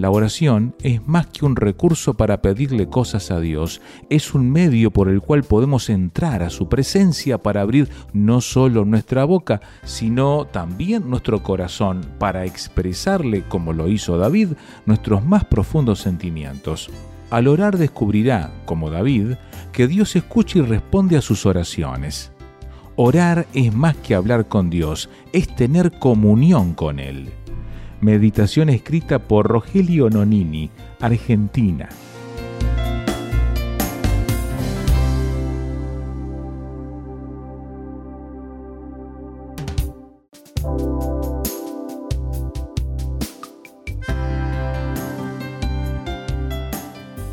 La 0.00 0.08
oración 0.08 0.74
es 0.80 1.06
más 1.06 1.26
que 1.26 1.44
un 1.44 1.56
recurso 1.56 2.14
para 2.14 2.40
pedirle 2.40 2.88
cosas 2.88 3.30
a 3.30 3.38
Dios, 3.38 3.82
es 4.08 4.32
un 4.32 4.50
medio 4.50 4.90
por 4.90 5.10
el 5.10 5.20
cual 5.20 5.42
podemos 5.42 5.90
entrar 5.90 6.42
a 6.42 6.48
su 6.48 6.70
presencia 6.70 7.36
para 7.36 7.60
abrir 7.60 7.90
no 8.14 8.40
solo 8.40 8.86
nuestra 8.86 9.26
boca, 9.26 9.60
sino 9.84 10.46
también 10.46 11.10
nuestro 11.10 11.42
corazón 11.42 12.00
para 12.18 12.46
expresarle, 12.46 13.42
como 13.46 13.74
lo 13.74 13.88
hizo 13.88 14.16
David, 14.16 14.52
nuestros 14.86 15.22
más 15.22 15.44
profundos 15.44 15.98
sentimientos. 15.98 16.88
Al 17.28 17.46
orar 17.46 17.76
descubrirá, 17.76 18.54
como 18.64 18.88
David, 18.88 19.34
que 19.70 19.86
Dios 19.86 20.16
escucha 20.16 20.60
y 20.60 20.62
responde 20.62 21.18
a 21.18 21.20
sus 21.20 21.44
oraciones. 21.44 22.32
Orar 22.96 23.46
es 23.52 23.74
más 23.74 23.96
que 23.96 24.14
hablar 24.14 24.48
con 24.48 24.70
Dios, 24.70 25.10
es 25.34 25.54
tener 25.54 25.92
comunión 25.98 26.72
con 26.72 26.98
Él 27.00 27.28
meditación 28.00 28.70
escrita 28.70 29.18
por 29.18 29.46
Rogelio 29.46 30.08
Nonini, 30.10 30.70
Argentina. 31.00 31.88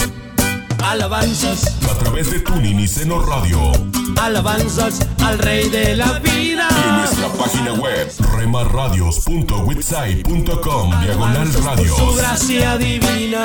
Alabanzas, 0.85 1.77
a 1.91 1.95
través 1.99 2.31
de 2.31 2.41
Tuning 2.41 2.81
y 2.81 2.89
Seno 2.89 3.25
Radio 3.25 3.73
alabanzas 4.23 5.01
al 5.25 5.39
Rey 5.39 5.69
de 5.69 5.97
la 5.97 6.21
vida. 6.21 6.69
y 6.71 6.89
en 6.89 6.97
nuestra 6.97 7.29
página 7.33 7.73
web 7.75 8.09
remarradios.witsai.com 8.37 11.03
diagonal 11.03 11.49
Por 11.49 11.89
su 11.89 12.15
gracia 12.15 12.79
divina. 12.79 13.43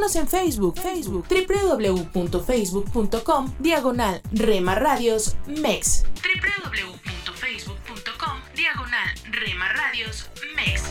Búscanos 0.00 0.16
en 0.16 0.28
Facebook, 0.28 0.80
Facebook, 0.80 1.26
www.facebook.com, 1.28 3.52
diagonal 3.58 4.22
Rema 4.32 4.74
Radios 4.74 5.36
MEX. 5.46 6.04
www.facebook.com, 6.22 8.40
diagonal 8.56 9.14
Rema 9.30 9.68
Radios 9.68 10.30
MEX. 10.56 10.84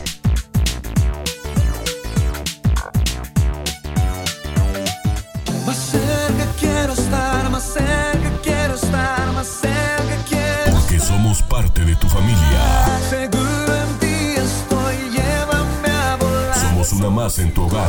Más 5.66 5.76
cerca 5.76 6.46
quiero 6.60 6.92
estar, 6.92 7.50
más 7.50 7.64
cerca 7.64 8.30
quiero 8.44 8.74
estar, 8.74 9.32
más 9.32 9.48
cerca 9.48 10.24
quiero 10.28 10.70
Porque 10.70 11.00
somos 11.00 11.42
parte 11.42 11.84
de 11.84 11.96
tu 11.96 12.08
familia. 12.08 13.00
Seguro 13.10 13.74
en 13.74 13.98
ti 13.98 14.36
estoy, 14.36 14.98
llévame 15.10 15.90
a 15.90 16.14
volar. 16.14 16.54
Somos 16.54 16.92
una 16.92 17.10
más 17.10 17.40
en 17.40 17.52
tu 17.52 17.64
hogar. 17.64 17.88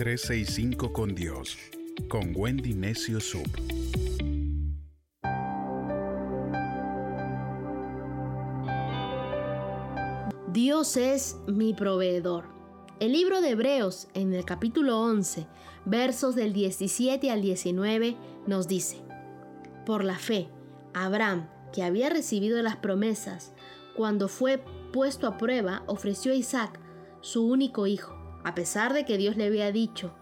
$365 0.00 0.92
con 0.92 1.14
Dios, 1.14 1.58
con 2.08 2.32
Wendy 2.34 2.72
Necio 2.72 3.20
Sub. 3.20 3.46
Dios 10.50 10.96
es 10.96 11.36
mi 11.46 11.74
proveedor. 11.74 12.46
El 12.98 13.12
libro 13.12 13.42
de 13.42 13.50
Hebreos, 13.50 14.08
en 14.14 14.32
el 14.32 14.46
capítulo 14.46 14.98
11, 15.02 15.46
versos 15.84 16.34
del 16.34 16.54
17 16.54 17.30
al 17.30 17.42
19, 17.42 18.16
nos 18.46 18.68
dice, 18.68 19.02
Por 19.84 20.02
la 20.02 20.16
fe, 20.16 20.48
Abraham, 20.94 21.46
que 21.74 21.82
había 21.82 22.08
recibido 22.08 22.62
las 22.62 22.76
promesas, 22.76 23.52
cuando 23.94 24.28
fue 24.28 24.64
puesto 24.94 25.26
a 25.26 25.36
prueba, 25.36 25.82
ofreció 25.86 26.32
a 26.32 26.36
Isaac, 26.36 26.80
su 27.20 27.46
único 27.46 27.86
hijo, 27.86 28.19
a 28.44 28.54
pesar 28.54 28.92
de 28.92 29.04
que 29.04 29.18
Dios 29.18 29.36
le 29.36 29.46
había 29.46 29.72
dicho, 29.72 30.12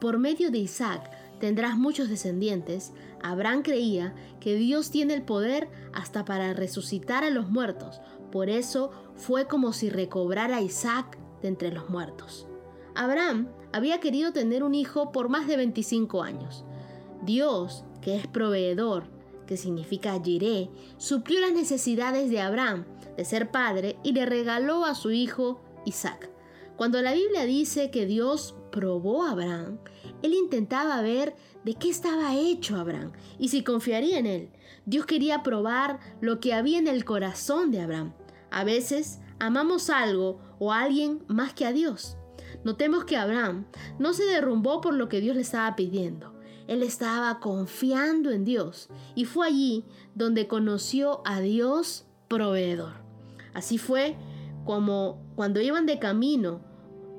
por 0.00 0.18
medio 0.18 0.50
de 0.50 0.58
Isaac 0.58 1.10
tendrás 1.40 1.76
muchos 1.76 2.08
descendientes, 2.08 2.92
Abraham 3.22 3.62
creía 3.62 4.14
que 4.40 4.54
Dios 4.54 4.90
tiene 4.90 5.14
el 5.14 5.22
poder 5.22 5.68
hasta 5.92 6.24
para 6.24 6.52
resucitar 6.54 7.24
a 7.24 7.30
los 7.30 7.48
muertos, 7.48 8.00
por 8.30 8.48
eso 8.48 8.90
fue 9.14 9.46
como 9.46 9.72
si 9.72 9.90
recobrara 9.90 10.56
a 10.56 10.62
Isaac 10.62 11.18
de 11.42 11.48
entre 11.48 11.72
los 11.72 11.88
muertos. 11.90 12.46
Abraham 12.94 13.48
había 13.72 14.00
querido 14.00 14.32
tener 14.32 14.62
un 14.62 14.74
hijo 14.74 15.12
por 15.12 15.28
más 15.28 15.46
de 15.46 15.56
25 15.56 16.22
años. 16.22 16.64
Dios, 17.22 17.84
que 18.00 18.16
es 18.16 18.26
proveedor, 18.26 19.04
que 19.46 19.56
significa 19.56 20.20
Jiré, 20.22 20.70
suplió 20.98 21.40
las 21.40 21.52
necesidades 21.52 22.30
de 22.30 22.40
Abraham 22.40 22.84
de 23.16 23.24
ser 23.24 23.50
padre 23.50 23.96
y 24.02 24.12
le 24.12 24.26
regaló 24.26 24.84
a 24.84 24.94
su 24.94 25.10
hijo 25.10 25.60
Isaac. 25.84 26.30
Cuando 26.78 27.02
la 27.02 27.12
Biblia 27.12 27.44
dice 27.44 27.90
que 27.90 28.06
Dios 28.06 28.54
probó 28.70 29.24
a 29.24 29.32
Abraham, 29.32 29.80
él 30.22 30.32
intentaba 30.32 31.02
ver 31.02 31.34
de 31.64 31.74
qué 31.74 31.90
estaba 31.90 32.36
hecho 32.36 32.76
Abraham 32.76 33.10
y 33.36 33.48
si 33.48 33.64
confiaría 33.64 34.16
en 34.16 34.26
él. 34.26 34.50
Dios 34.86 35.04
quería 35.04 35.42
probar 35.42 35.98
lo 36.20 36.38
que 36.38 36.54
había 36.54 36.78
en 36.78 36.86
el 36.86 37.04
corazón 37.04 37.72
de 37.72 37.80
Abraham. 37.80 38.14
A 38.52 38.62
veces 38.62 39.18
amamos 39.40 39.90
algo 39.90 40.38
o 40.60 40.72
a 40.72 40.82
alguien 40.82 41.24
más 41.26 41.52
que 41.52 41.66
a 41.66 41.72
Dios. 41.72 42.16
Notemos 42.62 43.04
que 43.04 43.16
Abraham 43.16 43.66
no 43.98 44.12
se 44.12 44.22
derrumbó 44.26 44.80
por 44.80 44.94
lo 44.94 45.08
que 45.08 45.20
Dios 45.20 45.34
le 45.34 45.42
estaba 45.42 45.74
pidiendo. 45.74 46.38
Él 46.68 46.84
estaba 46.84 47.40
confiando 47.40 48.30
en 48.30 48.44
Dios 48.44 48.88
y 49.16 49.24
fue 49.24 49.48
allí 49.48 49.84
donde 50.14 50.46
conoció 50.46 51.22
a 51.24 51.40
Dios 51.40 52.06
proveedor. 52.28 52.92
Así 53.52 53.78
fue 53.78 54.16
como 54.64 55.20
cuando 55.34 55.60
iban 55.60 55.86
de 55.86 55.98
camino, 55.98 56.67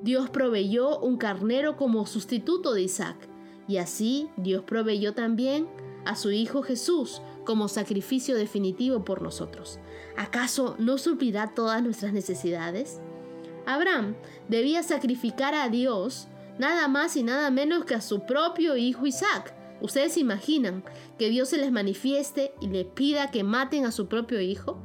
Dios 0.02 0.30
proveyó 0.30 1.00
un 1.00 1.18
carnero 1.18 1.76
como 1.76 2.06
sustituto 2.06 2.74
de 2.74 2.84
Isaac. 2.84 3.18
Y 3.68 3.78
así 3.78 4.30
Dios 4.38 4.64
proveyó 4.64 5.14
también 5.14 5.68
a 6.06 6.16
su 6.16 6.32
Hijo 6.32 6.64
Jesús 6.64 7.22
como 7.46 7.68
sacrificio 7.68 8.36
definitivo 8.36 9.04
por 9.04 9.22
nosotros. 9.22 9.80
¿Acaso 10.18 10.76
no 10.80 10.98
suplirá 10.98 11.54
todas 11.54 11.84
nuestras 11.84 12.14
necesidades? 12.14 13.00
Abraham 13.66 14.16
debía 14.48 14.84
sacrificar 14.84 15.54
a 15.54 15.70
Dios 15.70 16.28
nada 16.58 16.88
más 16.88 17.16
y 17.16 17.24
nada 17.24 17.52
menos 17.52 17.86
que 17.86 17.96
a 17.96 18.02
su 18.02 18.26
propio 18.26 18.78
hijo 18.78 19.06
Isaac. 19.06 19.54
¿Ustedes 19.82 20.18
imaginan 20.18 20.84
que 21.18 21.30
Dios 21.30 21.50
se 21.50 21.58
les 21.58 21.72
manifieste 21.72 22.54
y 22.60 22.68
le 22.68 22.86
pida 22.86 23.32
que 23.32 23.44
maten 23.44 23.86
a 23.86 23.92
su 23.92 24.08
propio 24.08 24.42
hijo? 24.42 24.82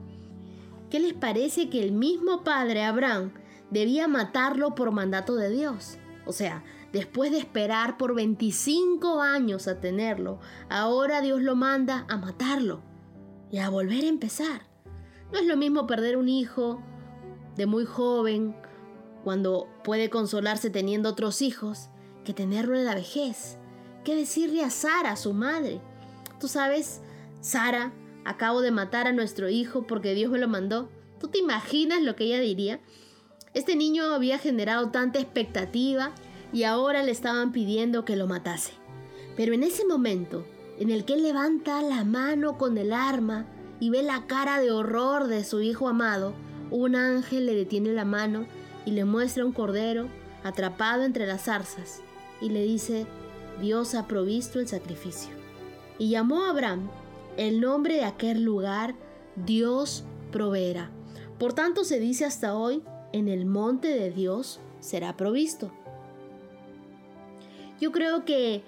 ¿Qué 0.91 1.01
les 1.01 1.15
parece 1.15 1.69
que 1.69 1.83
el 1.83 1.93
mismo 1.93 2.45
padre 2.45 2.85
Abraham 2.85 3.33
debía 3.75 4.09
matarlo 4.09 4.75
por 4.75 4.93
mandato 4.93 5.35
de 5.35 5.51
Dios? 5.51 5.99
O 6.25 6.33
sea, 6.33 6.65
después 6.93 7.31
de 7.31 7.39
esperar 7.39 7.99
por 7.99 8.15
25 8.15 9.21
años 9.21 9.69
a 9.69 9.81
tenerlo, 9.81 10.41
ahora 10.71 11.21
Dios 11.21 11.43
lo 11.43 11.57
manda 11.57 12.07
a 12.09 12.17
matarlo 12.17 12.81
y 13.51 13.59
a 13.59 13.69
volver 13.69 14.05
a 14.05 14.09
empezar. 14.09 14.63
No 15.33 15.39
es 15.39 15.47
lo 15.47 15.57
mismo 15.57 15.87
perder 15.87 16.17
un 16.17 16.29
hijo 16.29 16.81
de 17.57 17.67
muy 17.67 17.85
joven, 17.85 18.57
cuando 19.23 19.69
puede 19.83 20.11
consolarse 20.11 20.71
teniendo 20.71 21.09
otros 21.09 21.43
hijos, 21.43 21.89
que 22.25 22.35
tenerlo 22.35 22.77
en 22.77 22.85
la 22.85 22.95
vejez. 22.95 23.59
¿Qué 24.05 24.15
decirle 24.15 24.63
a 24.63 24.71
Sara, 24.71 25.17
su 25.17 25.33
madre? 25.33 25.81
Tú 26.39 26.47
sabes, 26.47 27.01
Sara 27.41 27.93
acabo 28.25 28.61
de 28.61 28.71
matar 28.71 29.07
a 29.07 29.13
nuestro 29.13 29.49
hijo 29.49 29.87
porque 29.87 30.15
Dios 30.15 30.31
me 30.31 30.39
lo 30.39 30.49
mandó. 30.49 30.91
¿Tú 31.19 31.29
te 31.29 31.39
imaginas 31.39 32.03
lo 32.03 32.17
que 32.17 32.25
ella 32.25 32.41
diría? 32.41 32.81
Este 33.55 33.77
niño 33.77 34.13
había 34.13 34.39
generado 34.39 34.91
tanta 34.91 35.21
expectativa 35.21 36.11
y 36.53 36.65
ahora 36.65 37.03
le 37.03 37.13
estaban 37.13 37.53
pidiendo 37.53 38.05
que 38.05 38.17
lo 38.17 38.27
matase. 38.27 38.73
Pero 39.37 39.55
en 39.55 39.63
ese 39.63 39.87
momento, 39.87 40.45
en 40.79 40.91
el 40.91 41.05
que 41.05 41.17
levanta 41.17 41.81
la 41.83 42.05
mano 42.05 42.59
con 42.59 42.77
el 42.79 42.93
arma 42.93 43.47
y 43.79 43.91
ve 43.91 44.03
la 44.03 44.27
cara 44.27 44.61
de 44.61 44.73
horror 44.73 45.29
de 45.29 45.45
su 45.45 45.61
hijo 45.61 45.89
amado, 45.89 46.35
un 46.71 46.97
ángel 46.97 47.47
le 47.47 47.55
detiene 47.55 47.93
la 47.93 48.05
mano 48.05 48.47
y 48.85 48.91
le 48.91 49.05
muestra 49.05 49.45
un 49.45 49.53
cordero 49.53 50.09
atrapado 50.43 51.05
entre 51.05 51.27
las 51.27 51.45
zarzas 51.45 52.01
y 52.41 52.51
le 52.51 52.63
dice, 52.65 53.07
Dios 53.61 53.95
ha 53.95 54.07
provisto 54.07 54.59
el 54.59 54.67
sacrificio. 54.67 55.31
Y 55.99 56.11
llamó 56.11 56.45
a 56.45 56.51
Abraham 56.51 56.91
el 57.37 57.61
nombre 57.61 57.95
de 57.95 58.05
aquel 58.05 58.43
lugar, 58.43 58.95
Dios 59.37 60.05
proveerá. 60.33 60.91
Por 61.39 61.53
tanto 61.53 61.85
se 61.85 61.99
dice 61.99 62.25
hasta 62.25 62.55
hoy, 62.55 62.83
en 63.15 63.29
el 63.29 63.47
monte 63.47 63.87
de 63.87 64.11
Dios 64.11 64.59
será 64.81 65.17
provisto. 65.17 65.71
Yo 67.81 67.93
creo 67.93 68.25
que 68.25 68.65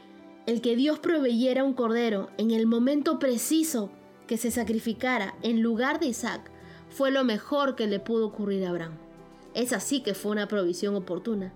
el 0.47 0.61
que 0.61 0.77
Dios 0.77 1.01
proveyera 1.01 1.65
un 1.65 1.75
cordero 1.75 2.31
en 2.39 2.53
el 2.53 2.69
momento 2.69 3.19
preciso 3.19 3.91
que 4.29 4.37
se 4.37 4.53
sacrificara 4.53 5.35
en 5.43 5.63
lugar 5.63 5.99
de 5.99 6.07
Isaac 6.07 6.49
fue 6.91 7.11
lo 7.11 7.25
mejor 7.25 7.75
que 7.75 7.89
le 7.89 7.99
pudo 7.99 8.29
ocurrir 8.29 8.65
a 8.65 8.71
Abraham. 8.71 8.93
Es 9.55 9.73
así 9.73 10.01
que 10.01 10.15
fue 10.15 10.31
una 10.31 10.47
provisión 10.47 10.95
oportuna. 10.95 11.53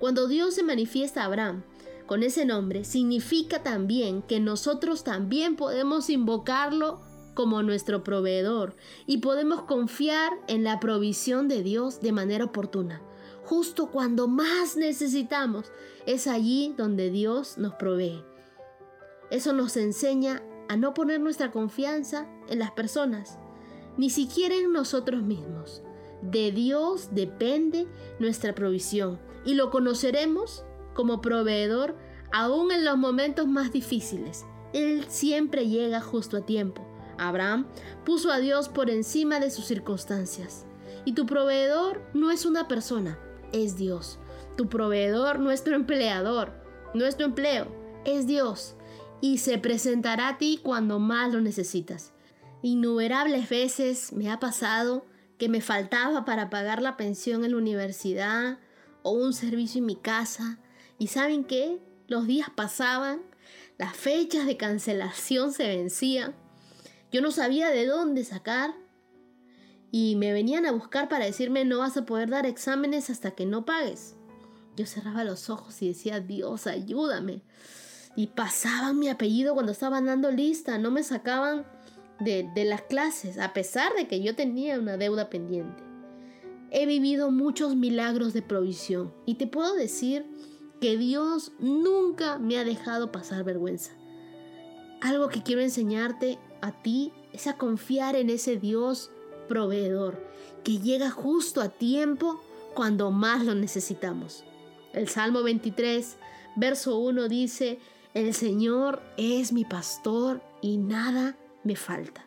Cuando 0.00 0.26
Dios 0.26 0.56
se 0.56 0.64
manifiesta 0.64 1.22
a 1.22 1.26
Abraham 1.26 1.62
con 2.06 2.24
ese 2.24 2.44
nombre, 2.44 2.82
significa 2.82 3.62
también 3.62 4.20
que 4.20 4.40
nosotros 4.40 5.04
también 5.04 5.54
podemos 5.54 6.10
invocarlo 6.10 7.00
como 7.34 7.62
nuestro 7.62 8.04
proveedor 8.04 8.76
y 9.06 9.18
podemos 9.18 9.62
confiar 9.62 10.32
en 10.48 10.64
la 10.64 10.80
provisión 10.80 11.48
de 11.48 11.62
Dios 11.62 12.00
de 12.00 12.12
manera 12.12 12.46
oportuna. 12.46 13.02
Justo 13.44 13.90
cuando 13.90 14.28
más 14.28 14.76
necesitamos, 14.76 15.72
es 16.06 16.26
allí 16.26 16.74
donde 16.76 17.10
Dios 17.10 17.58
nos 17.58 17.74
provee. 17.74 18.22
Eso 19.30 19.52
nos 19.52 19.76
enseña 19.76 20.42
a 20.68 20.76
no 20.76 20.94
poner 20.94 21.20
nuestra 21.20 21.50
confianza 21.50 22.28
en 22.48 22.58
las 22.58 22.70
personas, 22.70 23.38
ni 23.96 24.10
siquiera 24.10 24.54
en 24.54 24.72
nosotros 24.72 25.22
mismos. 25.22 25.82
De 26.22 26.52
Dios 26.52 27.08
depende 27.12 27.88
nuestra 28.20 28.54
provisión 28.54 29.18
y 29.44 29.54
lo 29.54 29.70
conoceremos 29.70 30.64
como 30.94 31.20
proveedor 31.20 31.96
aún 32.32 32.70
en 32.70 32.84
los 32.84 32.96
momentos 32.96 33.46
más 33.46 33.72
difíciles. 33.72 34.44
Él 34.72 35.04
siempre 35.08 35.68
llega 35.68 36.00
justo 36.00 36.36
a 36.36 36.46
tiempo. 36.46 36.86
Abraham 37.28 37.66
puso 38.04 38.30
a 38.30 38.38
Dios 38.38 38.68
por 38.68 38.90
encima 38.90 39.40
de 39.40 39.50
sus 39.50 39.66
circunstancias. 39.66 40.66
Y 41.04 41.12
tu 41.12 41.26
proveedor 41.26 42.02
no 42.14 42.30
es 42.30 42.46
una 42.46 42.68
persona, 42.68 43.18
es 43.52 43.76
Dios. 43.76 44.18
Tu 44.56 44.68
proveedor, 44.68 45.40
nuestro 45.40 45.74
empleador, 45.74 46.52
nuestro 46.94 47.26
empleo, 47.26 47.66
es 48.04 48.26
Dios. 48.26 48.74
Y 49.20 49.38
se 49.38 49.58
presentará 49.58 50.28
a 50.28 50.38
ti 50.38 50.60
cuando 50.62 50.98
más 50.98 51.32
lo 51.32 51.40
necesitas. 51.40 52.12
Innumerables 52.62 53.48
veces 53.48 54.12
me 54.12 54.30
ha 54.30 54.38
pasado 54.38 55.04
que 55.38 55.48
me 55.48 55.60
faltaba 55.60 56.24
para 56.24 56.50
pagar 56.50 56.82
la 56.82 56.96
pensión 56.96 57.44
en 57.44 57.52
la 57.52 57.56
universidad 57.56 58.58
o 59.02 59.10
un 59.10 59.32
servicio 59.32 59.80
en 59.80 59.86
mi 59.86 59.96
casa. 59.96 60.58
¿Y 60.98 61.08
saben 61.08 61.44
qué? 61.44 61.80
Los 62.06 62.26
días 62.26 62.50
pasaban, 62.54 63.22
las 63.78 63.96
fechas 63.96 64.46
de 64.46 64.56
cancelación 64.56 65.52
se 65.52 65.66
vencían. 65.66 66.34
Yo 67.12 67.20
no 67.20 67.30
sabía 67.30 67.70
de 67.70 67.86
dónde 67.86 68.24
sacar 68.24 68.74
y 69.90 70.16
me 70.16 70.32
venían 70.32 70.64
a 70.64 70.72
buscar 70.72 71.10
para 71.10 71.26
decirme 71.26 71.66
no 71.66 71.80
vas 71.80 71.96
a 71.98 72.06
poder 72.06 72.30
dar 72.30 72.46
exámenes 72.46 73.10
hasta 73.10 73.32
que 73.32 73.44
no 73.44 73.66
pagues. 73.66 74.16
Yo 74.76 74.86
cerraba 74.86 75.22
los 75.22 75.50
ojos 75.50 75.82
y 75.82 75.88
decía, 75.88 76.20
Dios, 76.20 76.66
ayúdame. 76.66 77.42
Y 78.16 78.28
pasaban 78.28 78.98
mi 78.98 79.10
apellido 79.10 79.52
cuando 79.52 79.72
estaban 79.72 80.06
dando 80.06 80.30
lista, 80.30 80.78
no 80.78 80.90
me 80.90 81.02
sacaban 81.02 81.66
de, 82.20 82.50
de 82.54 82.64
las 82.64 82.80
clases, 82.82 83.38
a 83.38 83.52
pesar 83.52 83.92
de 83.94 84.08
que 84.08 84.22
yo 84.22 84.34
tenía 84.34 84.78
una 84.78 84.96
deuda 84.96 85.28
pendiente. 85.28 85.82
He 86.70 86.86
vivido 86.86 87.30
muchos 87.30 87.76
milagros 87.76 88.32
de 88.32 88.40
provisión 88.40 89.12
y 89.26 89.34
te 89.34 89.46
puedo 89.46 89.74
decir 89.74 90.24
que 90.80 90.96
Dios 90.96 91.52
nunca 91.58 92.38
me 92.38 92.56
ha 92.56 92.64
dejado 92.64 93.12
pasar 93.12 93.44
vergüenza. 93.44 93.92
Algo 95.02 95.28
que 95.28 95.42
quiero 95.42 95.60
enseñarte 95.60 96.38
a 96.62 96.72
ti 96.72 97.12
es 97.32 97.46
a 97.46 97.58
confiar 97.58 98.16
en 98.16 98.30
ese 98.30 98.56
Dios 98.56 99.10
proveedor 99.48 100.18
que 100.64 100.78
llega 100.78 101.10
justo 101.10 101.60
a 101.60 101.68
tiempo 101.68 102.40
cuando 102.74 103.10
más 103.10 103.44
lo 103.44 103.54
necesitamos. 103.54 104.44
El 104.94 105.08
Salmo 105.08 105.42
23, 105.42 106.16
verso 106.56 106.98
1 106.98 107.28
dice, 107.28 107.78
el 108.14 108.32
Señor 108.32 109.02
es 109.16 109.52
mi 109.52 109.64
pastor 109.64 110.42
y 110.62 110.78
nada 110.78 111.36
me 111.64 111.76
falta. 111.76 112.24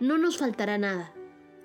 No 0.00 0.18
nos 0.18 0.36
faltará 0.36 0.76
nada. 0.76 1.12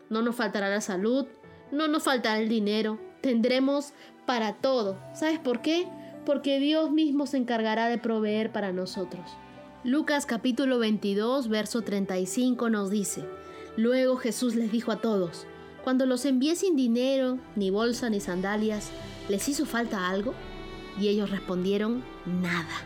No 0.10 0.22
nos 0.22 0.35
faltará 0.35 0.69
la 0.69 0.81
salud, 0.81 1.26
no 1.72 1.88
nos 1.88 2.03
faltará 2.03 2.39
el 2.39 2.49
dinero, 2.49 2.99
tendremos 3.22 3.93
para 4.26 4.56
todo. 4.56 4.98
¿Sabes 5.14 5.39
por 5.39 5.61
qué? 5.61 5.88
Porque 6.26 6.60
Dios 6.60 6.91
mismo 6.91 7.26
se 7.26 7.38
encargará 7.38 7.88
de 7.88 7.98
proveer 7.98 8.52
para 8.52 8.73
nosotros. 8.73 9.38
Lucas 9.84 10.28
capítulo 10.28 10.78
22, 10.78 11.48
verso 11.48 11.82
35 11.82 12.70
nos 12.70 12.91
dice, 12.91 13.26
Luego 13.76 14.16
Jesús 14.16 14.53
les 14.53 14.72
dijo 14.72 14.91
a 14.91 15.02
todos, 15.02 15.48
cuando 15.84 16.06
los 16.06 16.24
envié 16.26 16.56
sin 16.56 16.76
dinero, 16.76 17.40
ni 17.56 17.72
bolsa, 17.72 18.12
ni 18.12 18.20
sandalias, 18.20 18.91
¿les 19.28 19.49
hizo 19.49 19.66
falta 19.66 20.08
algo? 20.08 20.36
Y 20.99 21.08
ellos 21.08 21.32
respondieron, 21.32 22.03
nada. 22.28 22.86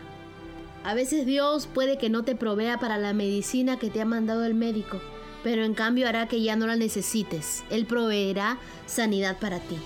A 0.84 0.94
veces 0.94 1.26
Dios 1.26 1.66
puede 1.66 1.98
que 1.98 2.08
no 2.08 2.22
te 2.22 2.34
provea 2.34 2.78
para 2.78 2.96
la 2.96 3.12
medicina 3.12 3.78
que 3.78 3.90
te 3.90 4.00
ha 4.00 4.06
mandado 4.06 4.46
el 4.46 4.54
médico, 4.54 4.98
pero 5.44 5.64
en 5.64 5.74
cambio 5.74 6.08
hará 6.08 6.28
que 6.28 6.40
ya 6.40 6.56
no 6.56 6.66
la 6.66 6.76
necesites. 6.76 7.62
Él 7.68 7.84
proveerá 7.84 8.56
sanidad 8.86 9.38
para 9.38 9.58
ti. 9.58 9.76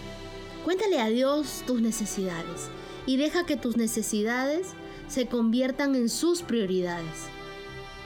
Cuéntale 0.64 1.00
a 1.00 1.08
Dios 1.08 1.64
tus 1.66 1.80
necesidades 1.80 2.68
y 3.04 3.16
deja 3.16 3.46
que 3.46 3.56
tus 3.56 3.76
necesidades 3.76 4.74
se 5.10 5.26
conviertan 5.26 5.96
en 5.96 6.08
sus 6.08 6.42
prioridades. 6.42 7.26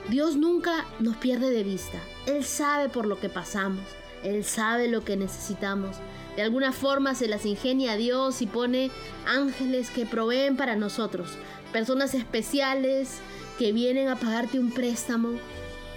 Dios 0.09 0.35
nunca 0.35 0.85
nos 0.99 1.15
pierde 1.17 1.51
de 1.51 1.63
vista. 1.63 1.99
Él 2.25 2.43
sabe 2.43 2.89
por 2.89 3.05
lo 3.05 3.19
que 3.19 3.29
pasamos. 3.29 3.83
Él 4.23 4.43
sabe 4.43 4.87
lo 4.87 5.05
que 5.05 5.15
necesitamos. 5.15 5.97
De 6.35 6.41
alguna 6.41 6.71
forma 6.71 7.15
se 7.15 7.27
las 7.27 7.45
ingenia 7.45 7.93
a 7.93 7.97
Dios 7.97 8.41
y 8.41 8.47
pone 8.47 8.89
ángeles 9.27 9.91
que 9.91 10.05
proveen 10.05 10.57
para 10.57 10.75
nosotros. 10.75 11.29
Personas 11.71 12.15
especiales 12.15 13.19
que 13.59 13.71
vienen 13.71 14.07
a 14.07 14.15
pagarte 14.15 14.59
un 14.59 14.71
préstamo. 14.71 15.29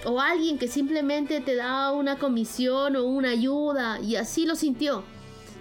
O 0.05 0.21
alguien 0.21 0.59
que 0.59 0.67
simplemente 0.67 1.41
te 1.41 1.55
da 1.55 1.91
una 1.91 2.17
comisión 2.17 2.95
o 2.95 3.03
una 3.03 3.31
ayuda 3.31 3.99
y 3.99 4.15
así 4.15 4.45
lo 4.45 4.55
sintió. 4.55 5.03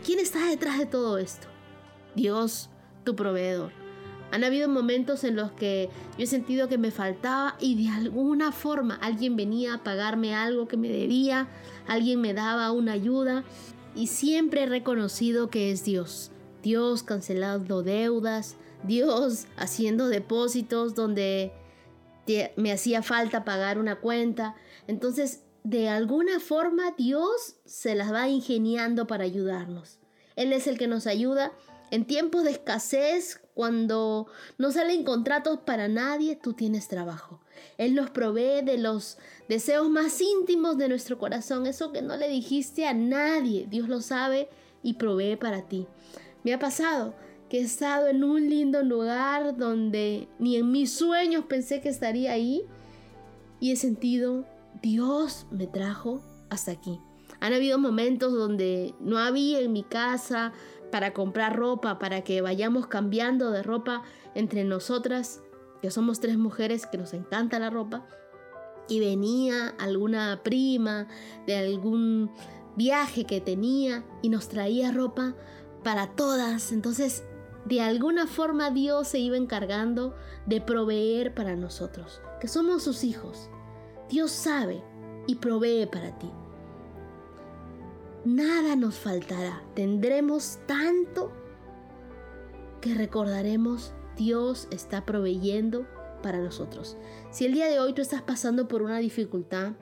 ¿Quién 0.05 0.21
está 0.21 0.47
detrás 0.47 0.79
de 0.79 0.87
todo 0.87 1.19
esto? 1.19 1.49
Dios, 2.15 2.69
tu 3.05 3.17
proveedor. 3.17 3.78
Han 4.31 4.45
habido 4.45 4.69
momentos 4.69 5.25
en 5.25 5.37
los 5.37 5.53
que 5.53 5.89
yo 6.17 6.25
he 6.25 6.27
sentido 6.27 6.69
que 6.69 6.79
me 6.79 6.91
faltaba 6.91 7.57
y 7.61 7.83
de 7.83 7.91
alguna 7.91 8.53
forma 8.53 8.97
alguien 8.97 9.37
venía 9.37 9.75
a 9.75 9.83
pagarme 9.83 10.35
algo 10.35 10.69
que 10.69 10.77
me 10.77 10.89
debía, 10.89 11.49
alguien 11.87 12.21
me 12.21 12.35
daba 12.35 12.73
una 12.73 12.93
ayuda 12.93 13.45
y 13.95 14.09
siempre 14.09 14.65
he 14.65 14.67
reconocido 14.67 15.49
que 15.49 15.71
es 15.71 15.85
Dios. 15.85 16.31
Dios 16.63 17.03
cancelando 17.03 17.83
deudas, 17.83 18.57
Dios 18.85 19.47
haciendo 19.57 20.09
depósitos 20.09 20.95
donde 20.95 21.53
me 22.57 22.73
hacía 22.73 23.03
falta 23.03 23.45
pagar 23.45 23.79
una 23.79 23.97
cuenta. 23.97 24.55
Entonces, 24.87 25.45
de 25.65 25.89
alguna 25.89 26.41
forma 26.41 26.95
Dios 26.97 27.57
se 27.65 27.95
las 27.95 28.13
va 28.13 28.29
ingeniando 28.29 29.07
para 29.07 29.25
ayudarnos. 29.25 29.99
Él 30.37 30.53
es 30.53 30.67
el 30.67 30.79
que 30.79 30.87
nos 30.87 31.07
ayuda 31.07 31.53
en 31.91 32.07
tiempos 32.07 32.45
de 32.45 32.51
escasez, 32.51 33.41
cuando 33.59 34.29
no 34.57 34.71
salen 34.71 35.03
contratos 35.03 35.59
para 35.67 35.89
nadie, 35.89 36.37
tú 36.37 36.53
tienes 36.53 36.87
trabajo. 36.87 37.41
Él 37.77 37.97
nos 37.97 38.09
provee 38.09 38.63
de 38.65 38.79
los 38.79 39.19
deseos 39.49 39.91
más 39.91 40.21
íntimos 40.21 40.79
de 40.79 40.89
nuestro 40.89 41.19
corazón, 41.19 41.67
eso 41.67 41.91
que 41.91 42.01
no 42.01 42.17
le 42.17 42.29
dijiste 42.29 42.87
a 42.87 42.95
nadie. 42.95 43.67
Dios 43.69 43.89
lo 43.89 44.01
sabe 44.01 44.49
y 44.85 44.95
provee 44.95 45.35
para 45.35 45.63
ti. 45.63 45.89
Me 46.45 46.55
ha 46.55 46.61
pasado 46.61 47.17
que 47.51 47.59
he 47.59 47.63
estado 47.63 48.07
en 48.07 48.23
un 48.23 48.49
lindo 48.49 48.85
lugar 48.85 49.57
donde 49.57 50.29
ni 50.39 50.55
en 50.55 50.71
mis 50.71 50.93
sueños 50.93 51.47
pensé 51.47 51.81
que 51.81 51.89
estaría 51.89 52.31
ahí 52.31 52.63
y 53.59 53.73
he 53.73 53.77
sentido, 53.77 54.47
Dios 54.83 55.49
me 55.51 55.67
trajo 55.67 56.23
hasta 56.49 56.71
aquí. 56.71 57.01
Han 57.41 57.53
habido 57.53 57.77
momentos 57.79 58.33
donde 58.33 58.95
no 59.01 59.19
había 59.19 59.59
en 59.59 59.73
mi 59.73 59.83
casa 59.83 60.53
para 60.91 61.13
comprar 61.13 61.57
ropa, 61.57 61.99
para 61.99 62.23
que 62.23 62.41
vayamos 62.41 62.87
cambiando 62.87 63.51
de 63.51 63.63
ropa 63.63 64.03
entre 64.35 64.65
nosotras, 64.65 65.43
que 65.83 65.91
somos 65.91 66.21
tres 66.21 66.39
mujeres 66.39 66.87
que 66.87 66.99
nos 66.99 67.15
encanta 67.15 67.59
la 67.59 67.71
ropa. 67.71 68.07
y 68.91 69.01
venía 69.01 69.75
alguna 69.79 70.41
prima 70.43 71.09
de 71.47 71.57
algún 71.59 72.31
viaje 72.75 73.27
que 73.27 73.39
tenía 73.39 74.03
y 74.23 74.31
nos 74.31 74.49
traía 74.49 74.93
ropa 74.93 75.35
para 75.85 76.15
todas. 76.17 76.73
Entonces, 76.73 77.23
de 77.67 77.83
alguna 77.83 78.27
forma 78.27 78.71
Dios 78.71 79.09
se 79.09 79.19
iba 79.19 79.37
encargando 79.37 80.15
de 80.47 80.63
proveer 80.63 81.35
para 81.35 81.55
nosotros, 81.55 82.23
que 82.41 82.49
somos 82.49 82.83
sus 82.83 83.05
hijos. 83.05 83.51
Dios 84.09 84.31
sabe 84.31 84.83
y 85.27 85.35
provee 85.35 85.85
para 85.85 86.19
ti. 86.19 86.31
Nada 88.29 88.77
nos 88.77 88.97
faltará. 88.97 89.63
Tendremos 89.75 90.59
tanto 90.67 91.33
que 92.83 92.93
recordaremos 92.93 93.95
Dios 94.19 94.69
está 94.71 95.07
proveyendo 95.07 95.87
para 96.23 96.37
nosotros. 96.39 96.99
Si 97.31 97.47
el 97.47 97.55
día 97.55 97.69
de 97.69 97.81
hoy 97.81 97.95
tú 97.95 98.03
estás 98.03 98.21
pasando 98.21 98.69
por 98.69 98.83
una 98.83 98.99
dificultad, 98.99 99.77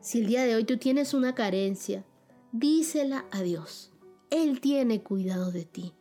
si 0.00 0.20
el 0.20 0.26
día 0.26 0.44
de 0.44 0.56
hoy 0.56 0.64
tú 0.64 0.78
tienes 0.78 1.12
una 1.12 1.34
carencia, 1.34 2.06
dísela 2.50 3.26
a 3.30 3.42
Dios. 3.42 3.92
Él 4.30 4.62
tiene 4.62 5.02
cuidado 5.02 5.52
de 5.52 5.66
ti. 5.66 5.92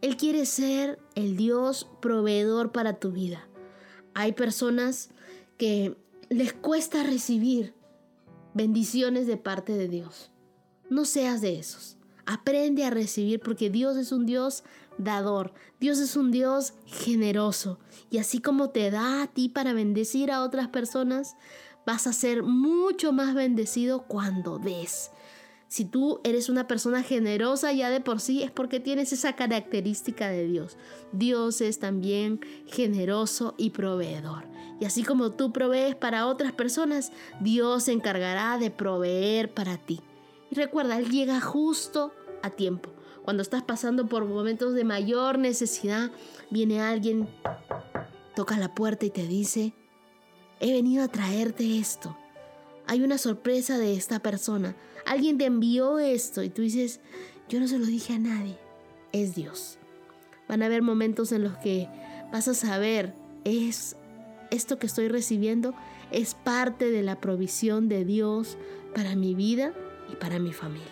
Él 0.00 0.16
quiere 0.16 0.46
ser 0.46 0.98
el 1.14 1.36
Dios 1.36 1.88
proveedor 2.02 2.72
para 2.72 2.94
tu 2.94 3.12
vida. 3.12 3.46
Hay 4.14 4.32
personas 4.32 5.10
que 5.58 5.96
les 6.28 6.52
cuesta 6.52 7.04
recibir 7.04 7.72
bendiciones 8.52 9.28
de 9.28 9.36
parte 9.36 9.74
de 9.74 9.86
Dios. 9.86 10.29
No 10.90 11.04
seas 11.04 11.40
de 11.40 11.58
esos. 11.58 11.96
Aprende 12.26 12.84
a 12.84 12.90
recibir 12.90 13.40
porque 13.40 13.70
Dios 13.70 13.96
es 13.96 14.10
un 14.10 14.26
Dios 14.26 14.64
dador. 14.98 15.54
Dios 15.78 15.98
es 15.98 16.16
un 16.16 16.32
Dios 16.32 16.74
generoso. 16.84 17.78
Y 18.10 18.18
así 18.18 18.40
como 18.40 18.70
te 18.70 18.90
da 18.90 19.22
a 19.22 19.26
ti 19.28 19.48
para 19.48 19.72
bendecir 19.72 20.32
a 20.32 20.42
otras 20.42 20.68
personas, 20.68 21.36
vas 21.86 22.08
a 22.08 22.12
ser 22.12 22.42
mucho 22.42 23.12
más 23.12 23.34
bendecido 23.34 24.02
cuando 24.02 24.58
des. 24.58 25.12
Si 25.68 25.84
tú 25.84 26.20
eres 26.24 26.48
una 26.48 26.66
persona 26.66 27.04
generosa 27.04 27.72
ya 27.72 27.88
de 27.88 28.00
por 28.00 28.20
sí 28.20 28.42
es 28.42 28.50
porque 28.50 28.80
tienes 28.80 29.12
esa 29.12 29.36
característica 29.36 30.28
de 30.28 30.48
Dios. 30.48 30.76
Dios 31.12 31.60
es 31.60 31.78
también 31.78 32.40
generoso 32.66 33.54
y 33.56 33.70
proveedor. 33.70 34.42
Y 34.80 34.86
así 34.86 35.04
como 35.04 35.30
tú 35.30 35.52
provees 35.52 35.94
para 35.94 36.26
otras 36.26 36.50
personas, 36.52 37.12
Dios 37.40 37.84
se 37.84 37.92
encargará 37.92 38.58
de 38.58 38.72
proveer 38.72 39.54
para 39.54 39.76
ti. 39.76 40.00
Y 40.50 40.56
recuerda, 40.56 40.98
Él 40.98 41.10
llega 41.10 41.40
justo 41.40 42.12
a 42.42 42.50
tiempo. 42.50 42.90
Cuando 43.24 43.42
estás 43.42 43.62
pasando 43.62 44.08
por 44.08 44.24
momentos 44.24 44.74
de 44.74 44.84
mayor 44.84 45.38
necesidad, 45.38 46.10
viene 46.50 46.80
alguien, 46.80 47.28
toca 48.34 48.58
la 48.58 48.74
puerta 48.74 49.06
y 49.06 49.10
te 49.10 49.26
dice, 49.26 49.74
he 50.58 50.72
venido 50.72 51.04
a 51.04 51.08
traerte 51.08 51.78
esto. 51.78 52.16
Hay 52.86 53.02
una 53.02 53.18
sorpresa 53.18 53.78
de 53.78 53.94
esta 53.94 54.20
persona. 54.20 54.74
Alguien 55.06 55.38
te 55.38 55.44
envió 55.44 55.98
esto 55.98 56.42
y 56.42 56.50
tú 56.50 56.62
dices, 56.62 57.00
yo 57.48 57.60
no 57.60 57.68
se 57.68 57.78
lo 57.78 57.86
dije 57.86 58.14
a 58.14 58.18
nadie. 58.18 58.58
Es 59.12 59.34
Dios. 59.34 59.78
Van 60.48 60.62
a 60.62 60.66
haber 60.66 60.82
momentos 60.82 61.30
en 61.30 61.44
los 61.44 61.56
que 61.58 61.88
vas 62.32 62.48
a 62.48 62.54
saber, 62.54 63.14
es 63.44 63.96
esto 64.50 64.78
que 64.78 64.86
estoy 64.86 65.08
recibiendo 65.08 65.74
es 66.10 66.34
parte 66.34 66.90
de 66.90 67.02
la 67.02 67.20
provisión 67.20 67.88
de 67.88 68.04
Dios 68.04 68.58
para 68.94 69.14
mi 69.14 69.34
vida 69.34 69.72
y 70.10 70.16
para 70.16 70.38
mi 70.38 70.52
familia. 70.52 70.88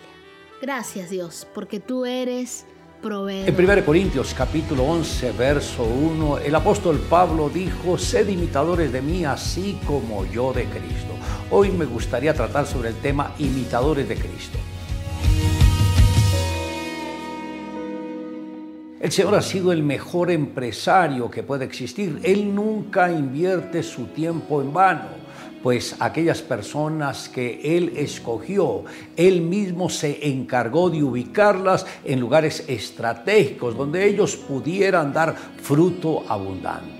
Gracias 0.61 1.09
Dios, 1.09 1.47
porque 1.53 1.79
tú 1.79 2.05
eres 2.05 2.65
proveedor. 3.01 3.47
En 3.49 3.69
1 3.69 3.85
Corintios 3.85 4.33
capítulo 4.33 4.83
11, 4.83 5.31
verso 5.31 5.83
1, 5.83 6.39
el 6.39 6.55
apóstol 6.55 6.99
Pablo 7.09 7.49
dijo, 7.49 7.97
sed 7.97 8.27
imitadores 8.27 8.91
de 8.91 9.01
mí 9.01 9.25
así 9.25 9.79
como 9.85 10.25
yo 10.25 10.51
de 10.53 10.65
Cristo. 10.65 11.13
Hoy 11.51 11.71
me 11.71 11.85
gustaría 11.85 12.33
tratar 12.33 12.65
sobre 12.65 12.89
el 12.89 12.95
tema 12.95 13.33
imitadores 13.39 14.07
de 14.07 14.15
Cristo. 14.15 14.57
El 18.99 19.13
Señor 19.13 19.35
ha 19.35 19.41
sido 19.41 19.71
el 19.71 19.81
mejor 19.81 20.29
empresario 20.29 21.31
que 21.31 21.41
puede 21.41 21.63
existir. 21.63 22.19
Él 22.21 22.53
nunca 22.53 23.09
invierte 23.09 23.81
su 23.81 24.07
tiempo 24.07 24.61
en 24.61 24.73
vano 24.73 25.18
pues 25.61 25.95
aquellas 25.99 26.41
personas 26.41 27.29
que 27.29 27.77
Él 27.77 27.93
escogió, 27.95 28.83
Él 29.15 29.41
mismo 29.41 29.89
se 29.89 30.27
encargó 30.29 30.89
de 30.89 31.03
ubicarlas 31.03 31.85
en 32.03 32.19
lugares 32.19 32.63
estratégicos 32.67 33.75
donde 33.75 34.05
ellos 34.05 34.35
pudieran 34.35 35.11
dar 35.13 35.35
fruto 35.61 36.23
abundante. 36.27 36.99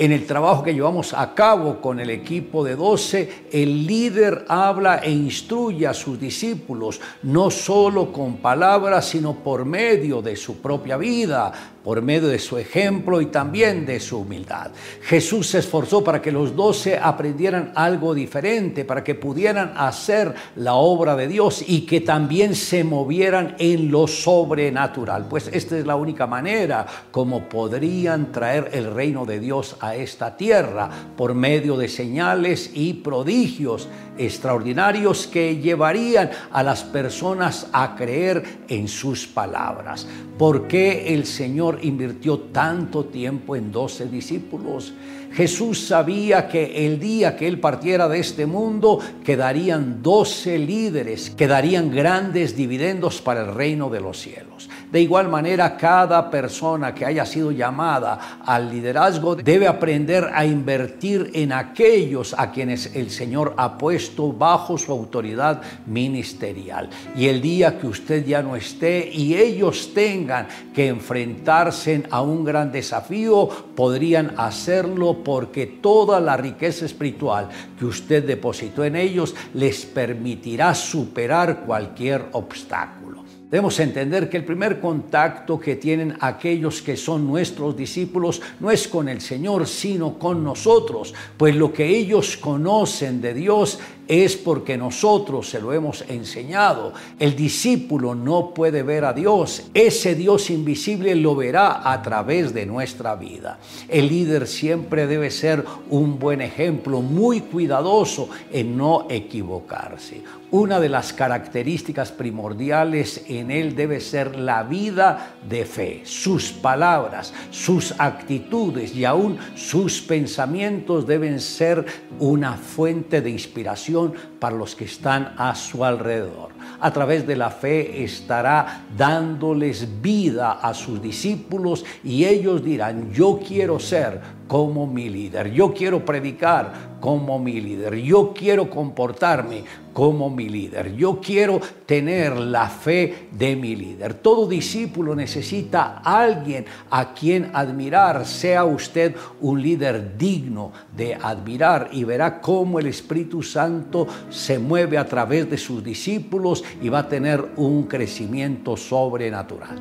En 0.00 0.12
el 0.12 0.24
trabajo 0.24 0.62
que 0.62 0.72
llevamos 0.72 1.12
a 1.12 1.34
cabo 1.34 1.78
con 1.78 2.00
el 2.00 2.08
equipo 2.08 2.64
de 2.64 2.74
12, 2.74 3.48
el 3.52 3.86
líder 3.86 4.46
habla 4.48 5.00
e 5.00 5.10
instruye 5.10 5.86
a 5.86 5.92
sus 5.92 6.18
discípulos, 6.18 6.98
no 7.24 7.50
solo 7.50 8.10
con 8.10 8.38
palabras, 8.38 9.10
sino 9.10 9.34
por 9.34 9.66
medio 9.66 10.22
de 10.22 10.36
su 10.36 10.56
propia 10.62 10.96
vida, 10.96 11.52
por 11.84 12.02
medio 12.02 12.28
de 12.28 12.38
su 12.38 12.58
ejemplo 12.58 13.20
y 13.20 13.26
también 13.26 13.86
de 13.86 14.00
su 14.00 14.18
humildad. 14.18 14.70
Jesús 15.02 15.48
se 15.48 15.58
esforzó 15.58 16.04
para 16.04 16.20
que 16.20 16.32
los 16.32 16.54
doce 16.54 16.98
aprendieran 16.98 17.72
algo 17.74 18.14
diferente, 18.14 18.84
para 18.84 19.02
que 19.02 19.14
pudieran 19.14 19.72
hacer 19.76 20.34
la 20.56 20.74
obra 20.74 21.16
de 21.16 21.28
Dios 21.28 21.64
y 21.66 21.86
que 21.86 22.00
también 22.00 22.54
se 22.54 22.84
movieran 22.84 23.56
en 23.58 23.90
lo 23.90 24.06
sobrenatural. 24.06 25.26
Pues 25.28 25.48
esta 25.52 25.78
es 25.78 25.86
la 25.86 25.96
única 25.96 26.26
manera 26.26 26.86
como 27.10 27.48
podrían 27.48 28.32
traer 28.32 28.70
el 28.72 28.92
reino 28.92 29.24
de 29.24 29.40
Dios 29.40 29.76
a 29.80 29.94
esta 29.94 30.36
tierra, 30.36 30.90
por 31.16 31.34
medio 31.34 31.76
de 31.76 31.88
señales 31.88 32.70
y 32.74 32.94
prodigios 32.94 33.88
extraordinarios 34.18 35.26
que 35.26 35.56
llevarían 35.56 36.30
a 36.52 36.62
las 36.62 36.82
personas 36.82 37.68
a 37.72 37.96
creer 37.96 38.42
en 38.68 38.88
sus 38.88 39.26
palabras. 39.26 40.06
¿Por 40.38 40.68
qué 40.68 41.14
el 41.14 41.26
Señor 41.26 41.69
invirtió 41.82 42.38
tanto 42.38 43.04
tiempo 43.04 43.54
en 43.54 43.70
doce 43.70 44.06
discípulos? 44.06 44.94
Jesús 45.32 45.86
sabía 45.86 46.48
que 46.48 46.86
el 46.86 46.98
día 46.98 47.36
que 47.36 47.46
Él 47.46 47.60
partiera 47.60 48.08
de 48.08 48.18
este 48.18 48.46
mundo 48.46 48.98
quedarían 49.22 50.02
doce 50.02 50.58
líderes, 50.58 51.30
quedarían 51.30 51.90
grandes 51.90 52.56
dividendos 52.56 53.20
para 53.20 53.42
el 53.42 53.54
reino 53.54 53.90
de 53.90 54.00
los 54.00 54.18
cielos. 54.18 54.69
De 54.90 55.00
igual 55.00 55.28
manera, 55.28 55.76
cada 55.76 56.28
persona 56.30 56.92
que 56.92 57.06
haya 57.06 57.24
sido 57.24 57.52
llamada 57.52 58.40
al 58.44 58.70
liderazgo 58.70 59.36
debe 59.36 59.68
aprender 59.68 60.28
a 60.34 60.44
invertir 60.44 61.30
en 61.34 61.52
aquellos 61.52 62.34
a 62.36 62.50
quienes 62.50 62.96
el 62.96 63.10
Señor 63.10 63.54
ha 63.56 63.78
puesto 63.78 64.32
bajo 64.32 64.76
su 64.76 64.90
autoridad 64.90 65.62
ministerial. 65.86 66.90
Y 67.16 67.28
el 67.28 67.40
día 67.40 67.78
que 67.78 67.86
usted 67.86 68.26
ya 68.26 68.42
no 68.42 68.56
esté 68.56 69.08
y 69.12 69.36
ellos 69.36 69.92
tengan 69.94 70.48
que 70.74 70.88
enfrentarse 70.88 72.02
a 72.10 72.20
un 72.22 72.44
gran 72.44 72.72
desafío, 72.72 73.48
podrían 73.76 74.34
hacerlo 74.38 75.22
porque 75.22 75.66
toda 75.66 76.20
la 76.20 76.36
riqueza 76.36 76.84
espiritual 76.84 77.48
que 77.78 77.84
usted 77.84 78.24
depositó 78.24 78.84
en 78.84 78.96
ellos 78.96 79.36
les 79.54 79.86
permitirá 79.86 80.74
superar 80.74 81.60
cualquier 81.60 82.26
obstáculo. 82.32 83.29
Debemos 83.50 83.80
entender 83.80 84.30
que 84.30 84.36
el 84.36 84.44
primer 84.44 84.78
contacto 84.78 85.58
que 85.58 85.74
tienen 85.74 86.16
aquellos 86.20 86.82
que 86.82 86.96
son 86.96 87.26
nuestros 87.26 87.76
discípulos 87.76 88.40
no 88.60 88.70
es 88.70 88.86
con 88.86 89.08
el 89.08 89.20
Señor, 89.20 89.66
sino 89.66 90.20
con 90.20 90.44
nosotros, 90.44 91.12
pues 91.36 91.56
lo 91.56 91.72
que 91.72 91.84
ellos 91.84 92.36
conocen 92.36 93.20
de 93.20 93.34
Dios 93.34 93.80
es 94.10 94.36
porque 94.36 94.76
nosotros 94.76 95.48
se 95.48 95.60
lo 95.60 95.72
hemos 95.72 96.04
enseñado. 96.08 96.92
El 97.20 97.36
discípulo 97.36 98.16
no 98.16 98.52
puede 98.52 98.82
ver 98.82 99.04
a 99.04 99.12
Dios. 99.12 99.70
Ese 99.72 100.16
Dios 100.16 100.50
invisible 100.50 101.14
lo 101.14 101.36
verá 101.36 101.88
a 101.88 102.02
través 102.02 102.52
de 102.52 102.66
nuestra 102.66 103.14
vida. 103.14 103.60
El 103.88 104.08
líder 104.08 104.48
siempre 104.48 105.06
debe 105.06 105.30
ser 105.30 105.64
un 105.90 106.18
buen 106.18 106.40
ejemplo, 106.40 107.02
muy 107.02 107.42
cuidadoso 107.42 108.28
en 108.50 108.76
no 108.76 109.06
equivocarse. 109.08 110.24
Una 110.50 110.80
de 110.80 110.88
las 110.88 111.12
características 111.12 112.10
primordiales 112.10 113.22
en 113.28 113.52
él 113.52 113.76
debe 113.76 114.00
ser 114.00 114.34
la 114.34 114.64
vida 114.64 115.36
de 115.48 115.64
fe, 115.64 116.00
sus 116.02 116.50
palabras, 116.50 117.32
sus 117.52 117.94
actitudes 117.98 118.92
y 118.96 119.04
aún 119.04 119.38
sus 119.54 120.00
pensamientos 120.00 121.06
deben 121.06 121.38
ser 121.38 121.86
una 122.18 122.54
fuente 122.54 123.20
de 123.20 123.30
inspiración 123.30 123.99
para 124.38 124.56
los 124.56 124.74
que 124.74 124.84
están 124.84 125.34
a 125.36 125.54
su 125.54 125.84
alrededor. 125.84 126.50
A 126.80 126.92
través 126.92 127.26
de 127.26 127.36
la 127.36 127.50
fe 127.50 128.02
estará 128.02 128.84
dándoles 128.96 130.00
vida 130.00 130.52
a 130.52 130.72
sus 130.74 131.00
discípulos 131.02 131.84
y 132.02 132.24
ellos 132.24 132.64
dirán, 132.64 133.12
yo 133.12 133.40
quiero 133.46 133.78
ser 133.78 134.39
como 134.50 134.84
mi 134.84 135.08
líder. 135.08 135.52
Yo 135.52 135.72
quiero 135.72 136.04
predicar 136.04 136.72
como 136.98 137.38
mi 137.38 137.60
líder. 137.60 137.94
Yo 137.94 138.34
quiero 138.34 138.68
comportarme 138.68 139.62
como 139.92 140.28
mi 140.28 140.48
líder. 140.48 140.96
Yo 140.96 141.20
quiero 141.20 141.60
tener 141.86 142.36
la 142.36 142.68
fe 142.68 143.28
de 143.30 143.54
mi 143.54 143.76
líder. 143.76 144.14
Todo 144.14 144.48
discípulo 144.48 145.14
necesita 145.14 146.02
a 146.04 146.20
alguien 146.24 146.64
a 146.90 147.14
quien 147.14 147.52
admirar. 147.54 148.26
Sea 148.26 148.64
usted 148.64 149.14
un 149.40 149.62
líder 149.62 150.18
digno 150.18 150.72
de 150.96 151.14
admirar 151.14 151.90
y 151.92 152.02
verá 152.02 152.40
cómo 152.40 152.80
el 152.80 152.86
Espíritu 152.86 153.44
Santo 153.44 154.08
se 154.30 154.58
mueve 154.58 154.98
a 154.98 155.06
través 155.06 155.48
de 155.48 155.58
sus 155.58 155.84
discípulos 155.84 156.64
y 156.82 156.88
va 156.88 156.98
a 156.98 157.08
tener 157.08 157.52
un 157.54 157.84
crecimiento 157.84 158.76
sobrenatural. 158.76 159.78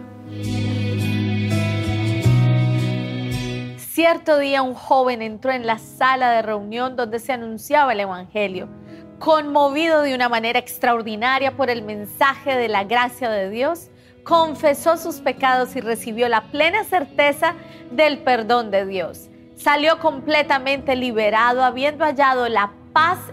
Cierto 4.00 4.40
día 4.40 4.62
un 4.62 4.76
joven 4.76 5.22
entró 5.22 5.52
en 5.52 5.68
la 5.68 5.78
sala 5.78 6.32
de 6.32 6.42
reunión 6.42 6.96
donde 6.96 7.20
se 7.20 7.34
anunciaba 7.34 7.92
el 7.92 8.00
Evangelio. 8.00 8.70
Conmovido 9.20 10.04
de 10.04 10.16
una 10.16 10.30
manera 10.30 10.58
extraordinaria 10.58 11.58
por 11.58 11.70
el 11.70 11.82
mensaje 11.82 12.56
de 12.56 12.70
la 12.70 12.86
gracia 12.86 13.30
de 13.30 13.50
Dios, 13.50 13.90
confesó 14.24 14.96
sus 14.96 15.20
pecados 15.20 15.76
y 15.76 15.82
recibió 15.82 16.30
la 16.30 16.44
plena 16.44 16.86
certeza 16.86 17.56
del 17.92 18.20
perdón 18.20 18.72
de 18.72 18.86
Dios. 18.86 19.30
Salió 19.58 20.00
completamente 20.00 20.96
liberado, 20.96 21.62
habiendo 21.62 22.06
hallado 22.06 22.48
la 22.48 22.72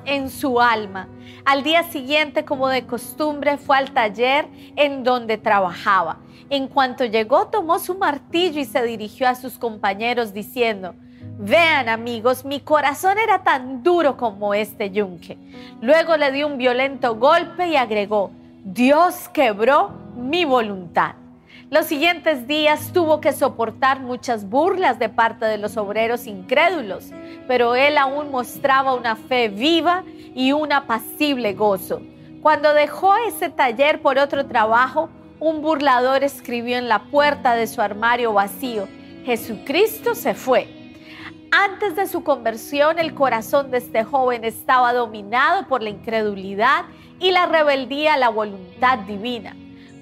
en 0.04 0.30
su 0.30 0.60
alma. 0.60 1.08
Al 1.44 1.62
día 1.62 1.82
siguiente, 1.84 2.44
como 2.44 2.68
de 2.68 2.86
costumbre, 2.86 3.58
fue 3.58 3.76
al 3.76 3.90
taller 3.90 4.48
en 4.76 5.02
donde 5.02 5.38
trabajaba. 5.38 6.18
En 6.50 6.68
cuanto 6.68 7.04
llegó, 7.04 7.48
tomó 7.48 7.78
su 7.78 7.96
martillo 7.96 8.60
y 8.60 8.64
se 8.64 8.82
dirigió 8.82 9.28
a 9.28 9.34
sus 9.34 9.58
compañeros 9.58 10.32
diciendo, 10.32 10.94
Vean 11.38 11.88
amigos, 11.88 12.44
mi 12.44 12.60
corazón 12.60 13.18
era 13.18 13.42
tan 13.42 13.82
duro 13.82 14.16
como 14.16 14.54
este 14.54 14.90
yunque. 14.90 15.36
Luego 15.82 16.16
le 16.16 16.32
dio 16.32 16.46
un 16.46 16.56
violento 16.56 17.16
golpe 17.16 17.68
y 17.68 17.76
agregó, 17.76 18.30
Dios 18.64 19.28
quebró 19.30 19.90
mi 20.16 20.44
voluntad. 20.44 21.14
Los 21.68 21.86
siguientes 21.86 22.46
días 22.46 22.92
tuvo 22.92 23.20
que 23.20 23.32
soportar 23.32 23.98
muchas 23.98 24.48
burlas 24.48 25.00
de 25.00 25.08
parte 25.08 25.46
de 25.46 25.58
los 25.58 25.76
obreros 25.76 26.28
incrédulos, 26.28 27.10
pero 27.48 27.74
él 27.74 27.98
aún 27.98 28.30
mostraba 28.30 28.94
una 28.94 29.16
fe 29.16 29.48
viva 29.48 30.04
y 30.32 30.52
un 30.52 30.72
apacible 30.72 31.54
gozo. 31.54 32.02
Cuando 32.40 32.72
dejó 32.72 33.16
ese 33.26 33.50
taller 33.50 34.00
por 34.00 34.16
otro 34.16 34.46
trabajo, 34.46 35.10
un 35.40 35.60
burlador 35.60 36.22
escribió 36.22 36.78
en 36.78 36.88
la 36.88 37.00
puerta 37.00 37.56
de 37.56 37.66
su 37.66 37.82
armario 37.82 38.32
vacío, 38.32 38.86
Jesucristo 39.24 40.14
se 40.14 40.34
fue. 40.34 40.68
Antes 41.50 41.96
de 41.96 42.06
su 42.06 42.22
conversión, 42.22 43.00
el 43.00 43.12
corazón 43.12 43.72
de 43.72 43.78
este 43.78 44.04
joven 44.04 44.44
estaba 44.44 44.92
dominado 44.92 45.66
por 45.66 45.82
la 45.82 45.90
incredulidad 45.90 46.84
y 47.18 47.32
la 47.32 47.46
rebeldía 47.46 48.14
a 48.14 48.18
la 48.18 48.28
voluntad 48.28 48.98
divina, 49.00 49.56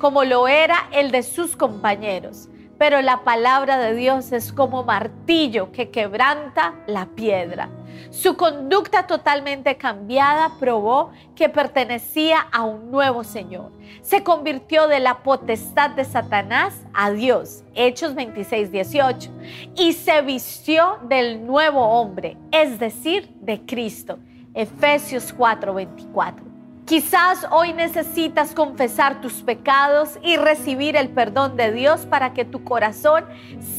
como 0.04 0.22
lo 0.22 0.48
era 0.48 0.90
el 0.92 1.10
de 1.10 1.22
sus 1.22 1.56
compañeros 1.56 2.50
pero 2.76 3.00
la 3.00 3.24
palabra 3.24 3.78
de 3.78 3.94
Dios 3.94 4.32
es 4.32 4.52
como 4.52 4.84
martillo 4.84 5.72
que 5.72 5.90
quebranta 5.90 6.74
la 6.86 7.06
piedra. 7.06 7.70
Su 8.10 8.36
conducta 8.36 9.06
totalmente 9.06 9.76
cambiada 9.78 10.50
probó 10.58 11.12
que 11.34 11.48
pertenecía 11.48 12.40
a 12.52 12.64
un 12.64 12.90
nuevo 12.90 13.24
Señor. 13.24 13.70
Se 14.02 14.22
convirtió 14.22 14.88
de 14.88 15.00
la 15.00 15.22
potestad 15.22 15.90
de 15.90 16.04
Satanás 16.04 16.74
a 16.92 17.10
Dios, 17.10 17.64
Hechos 17.74 18.14
26, 18.14 18.72
18, 18.72 19.30
y 19.76 19.94
se 19.94 20.20
vistió 20.20 20.98
del 21.04 21.46
nuevo 21.46 21.80
hombre, 21.80 22.36
es 22.50 22.78
decir, 22.78 23.30
de 23.40 23.64
Cristo, 23.64 24.18
Efesios 24.52 25.32
4, 25.32 25.72
24. 25.72 26.53
Quizás 26.86 27.46
hoy 27.50 27.72
necesitas 27.72 28.52
confesar 28.52 29.22
tus 29.22 29.42
pecados 29.42 30.18
y 30.22 30.36
recibir 30.36 30.96
el 30.96 31.08
perdón 31.08 31.56
de 31.56 31.72
Dios 31.72 32.04
para 32.04 32.34
que 32.34 32.44
tu 32.44 32.62
corazón 32.62 33.24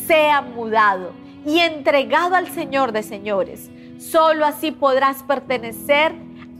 sea 0.07 0.41
mudado 0.41 1.11
y 1.45 1.60
entregado 1.60 2.36
al 2.36 2.48
Señor 2.48 2.94
de 2.94 3.03
señores. 3.03 3.69
Solo 3.99 4.44
así 4.44 4.72
podrás 4.72 5.22
pertenecer 5.22 6.15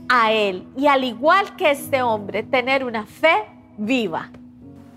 a 0.08 0.30
Él 0.30 0.68
y 0.76 0.86
al 0.86 1.02
igual 1.02 1.56
que 1.56 1.72
este 1.72 2.02
hombre, 2.02 2.44
tener 2.44 2.84
una 2.84 3.06
fe 3.06 3.44
viva. 3.76 4.30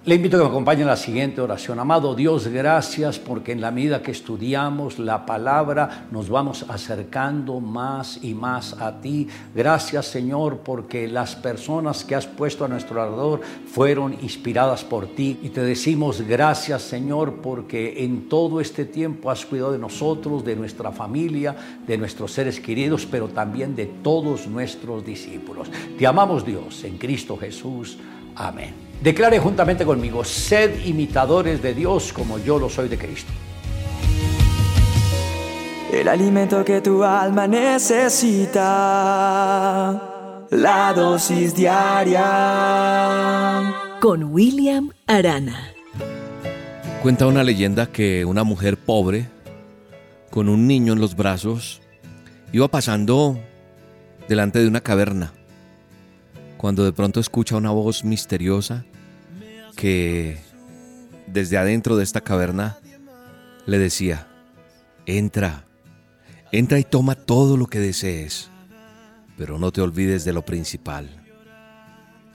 Le 0.06 0.16
invito 0.16 0.38
a 0.38 0.40
que 0.40 0.44
me 0.46 0.50
acompañe 0.50 0.82
en 0.82 0.88
la 0.88 0.96
siguiente 0.96 1.42
oración. 1.42 1.78
Amado 1.78 2.16
Dios, 2.16 2.48
gracias 2.48 3.20
porque 3.20 3.52
en 3.52 3.60
la 3.60 3.70
medida 3.70 4.02
que 4.02 4.12
estudiamos 4.12 4.98
la 4.98 5.26
palabra 5.26 6.08
nos 6.10 6.30
vamos 6.30 6.66
acercando 6.70 7.60
más 7.60 8.18
y 8.24 8.34
más 8.34 8.80
a 8.80 9.02
ti. 9.02 9.28
Gracias 9.54 10.06
Señor 10.06 10.60
porque 10.64 11.10
las 11.10 11.36
personas 11.36 12.06
que 12.06 12.16
has 12.16 12.28
puesto 12.28 12.64
a 12.64 12.70
nuestro 12.70 13.02
alrededor 13.02 13.42
fueron 13.68 14.16
inspiradas 14.22 14.86
por 14.86 15.06
ti. 15.06 15.38
Y 15.44 15.50
te 15.50 15.62
decimos 15.62 16.22
gracias 16.22 16.82
Señor 16.82 17.42
porque 17.44 18.06
en 18.06 18.30
todo 18.30 18.62
este 18.62 18.86
tiempo 18.86 19.30
has 19.30 19.46
cuidado 19.46 19.74
de 19.74 19.80
nosotros, 19.80 20.46
de 20.46 20.56
nuestra 20.56 20.94
familia, 20.94 21.58
de 21.86 21.98
nuestros 21.98 22.32
seres 22.32 22.62
queridos, 22.62 23.06
pero 23.06 23.28
también 23.28 23.76
de 23.76 23.88
todos 23.88 24.48
nuestros 24.48 25.06
discípulos. 25.06 25.70
Te 25.98 26.08
amamos 26.08 26.46
Dios 26.46 26.86
en 26.86 26.98
Cristo 26.98 27.36
Jesús. 27.36 27.98
Amén. 28.34 28.89
Declare 29.02 29.40
juntamente 29.40 29.86
conmigo, 29.86 30.26
sed 30.26 30.86
imitadores 30.86 31.62
de 31.62 31.74
Dios 31.74 32.12
como 32.12 32.38
yo 32.38 32.60
lo 32.60 32.70
soy 32.70 32.90
de 32.90 32.98
Cristo. 32.98 33.32
El 35.94 36.10
alimento 36.10 36.66
que 36.66 36.82
tu 36.82 37.02
alma 37.04 37.48
necesita, 37.48 38.58
la 40.50 40.94
dosis 40.94 41.56
diaria. 41.56 42.26
Con 44.02 44.26
William 44.26 44.92
Arana. 45.08 45.72
Cuenta 47.02 47.26
una 47.26 47.46
leyenda 47.46 47.86
que 47.88 48.26
una 48.26 48.44
mujer 48.44 48.76
pobre, 48.76 49.30
con 50.30 50.50
un 50.50 50.68
niño 50.68 50.92
en 50.92 51.00
los 51.00 51.16
brazos, 51.16 51.82
iba 52.52 52.68
pasando 52.68 53.40
delante 54.28 54.60
de 54.60 54.68
una 54.68 54.82
caverna, 54.82 55.32
cuando 56.58 56.84
de 56.84 56.92
pronto 56.92 57.22
escucha 57.22 57.56
una 57.56 57.72
voz 57.72 58.04
misteriosa 58.04 58.84
que 59.80 60.38
desde 61.26 61.58
adentro 61.58 61.96
de 61.96 62.04
esta 62.04 62.20
caverna 62.20 62.80
le 63.66 63.80
decía, 63.80 64.28
entra, 65.06 65.64
entra 66.52 66.80
y 66.80 66.84
toma 66.84 67.16
todo 67.16 67.56
lo 67.56 67.68
que 67.68 67.80
desees, 67.80 68.50
pero 69.38 69.58
no 69.58 69.72
te 69.72 69.80
olvides 69.80 70.26
de 70.26 70.34
lo 70.34 70.44
principal. 70.44 71.24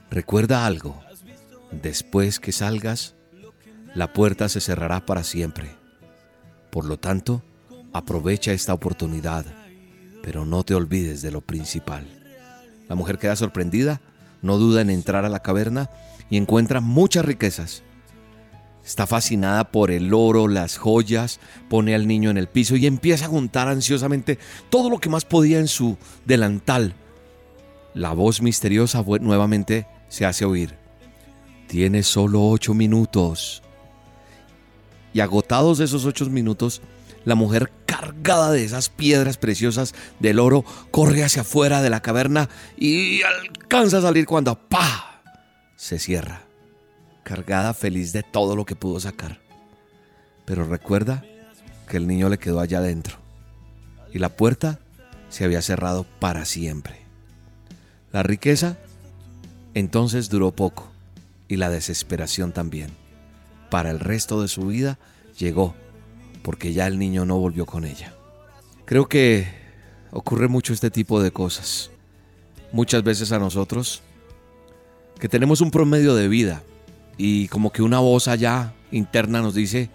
Recuerda 0.09 0.65
algo, 0.65 1.03
después 1.71 2.39
que 2.39 2.51
salgas, 2.51 3.13
la 3.93 4.11
puerta 4.11 4.49
se 4.49 4.59
cerrará 4.59 5.05
para 5.05 5.23
siempre. 5.23 5.69
Por 6.71 6.85
lo 6.85 6.97
tanto, 6.97 7.43
aprovecha 7.93 8.53
esta 8.53 8.73
oportunidad, 8.73 9.45
pero 10.23 10.45
no 10.45 10.63
te 10.63 10.73
olvides 10.73 11.21
de 11.21 11.29
lo 11.29 11.41
principal. 11.41 12.07
La 12.89 12.95
mujer 12.95 13.19
queda 13.19 13.35
sorprendida, 13.35 14.01
no 14.41 14.57
duda 14.57 14.81
en 14.81 14.89
entrar 14.89 15.25
a 15.25 15.29
la 15.29 15.43
caverna 15.43 15.91
y 16.29 16.37
encuentra 16.37 16.81
muchas 16.81 17.25
riquezas. 17.25 17.83
Está 18.85 19.07
fascinada 19.07 19.71
por 19.71 19.89
el 19.89 20.13
oro, 20.13 20.47
las 20.47 20.77
joyas, 20.77 21.39
pone 21.69 21.95
al 21.95 22.07
niño 22.07 22.29
en 22.29 22.37
el 22.37 22.47
piso 22.47 22.75
y 22.75 22.85
empieza 22.85 23.25
a 23.25 23.29
juntar 23.29 23.67
ansiosamente 23.67 24.37
todo 24.69 24.91
lo 24.91 24.99
que 24.99 25.09
más 25.09 25.25
podía 25.25 25.59
en 25.59 25.67
su 25.67 25.97
delantal. 26.25 26.93
La 27.95 28.13
voz 28.13 28.41
misteriosa 28.41 29.03
nuevamente 29.21 29.87
se 30.07 30.25
hace 30.25 30.45
oír. 30.45 30.75
Tienes 31.67 32.05
solo 32.05 32.47
ocho 32.47 32.75
minutos. 32.75 33.63
Y 35.13 35.21
agotados 35.21 35.79
esos 35.79 36.05
ocho 36.05 36.25
minutos, 36.27 36.81
la 37.23 37.33
mujer 37.33 37.71
cargada 37.87 38.51
de 38.51 38.63
esas 38.65 38.89
piedras 38.89 39.37
preciosas 39.37 39.95
del 40.19 40.39
oro 40.39 40.63
corre 40.91 41.23
hacia 41.23 41.41
afuera 41.41 41.81
de 41.81 41.89
la 41.89 42.01
caverna 42.01 42.49
y 42.77 43.21
alcanza 43.23 43.97
a 43.97 44.01
salir 44.01 44.27
cuando 44.27 44.55
¡pa! 44.59 45.14
Se 45.75 45.99
cierra, 45.99 46.41
cargada 47.23 47.73
feliz 47.73 48.13
de 48.13 48.23
todo 48.23 48.55
lo 48.55 48.65
que 48.65 48.75
pudo 48.75 48.99
sacar. 48.99 49.39
Pero 50.45 50.63
recuerda 50.63 51.23
que 51.89 51.97
el 51.97 52.07
niño 52.07 52.29
le 52.29 52.37
quedó 52.37 52.59
allá 52.59 52.79
adentro 52.79 53.17
y 54.13 54.19
la 54.19 54.29
puerta 54.29 54.79
se 55.29 55.43
había 55.43 55.61
cerrado 55.61 56.05
para 56.19 56.45
siempre. 56.45 57.01
La 58.11 58.23
riqueza 58.23 58.77
entonces 59.73 60.29
duró 60.29 60.51
poco 60.51 60.89
y 61.47 61.57
la 61.57 61.69
desesperación 61.69 62.53
también. 62.53 62.91
Para 63.69 63.91
el 63.91 63.99
resto 63.99 64.41
de 64.41 64.47
su 64.47 64.67
vida 64.67 64.97
llegó 65.37 65.75
porque 66.43 66.73
ya 66.73 66.87
el 66.87 66.99
niño 66.99 67.25
no 67.25 67.37
volvió 67.37 67.65
con 67.65 67.85
ella. 67.85 68.13
Creo 68.85 69.09
que 69.09 69.47
ocurre 70.11 70.47
mucho 70.47 70.73
este 70.73 70.91
tipo 70.91 71.21
de 71.21 71.31
cosas. 71.31 71.91
Muchas 72.71 73.03
veces 73.03 73.31
a 73.31 73.39
nosotros 73.39 74.01
que 75.19 75.29
tenemos 75.29 75.61
un 75.61 75.71
promedio 75.71 76.15
de 76.15 76.27
vida 76.27 76.63
y 77.17 77.47
como 77.47 77.71
que 77.71 77.81
una 77.81 77.99
voz 77.99 78.27
allá 78.27 78.73
interna 78.91 79.41
nos 79.41 79.55
dice, 79.55 79.89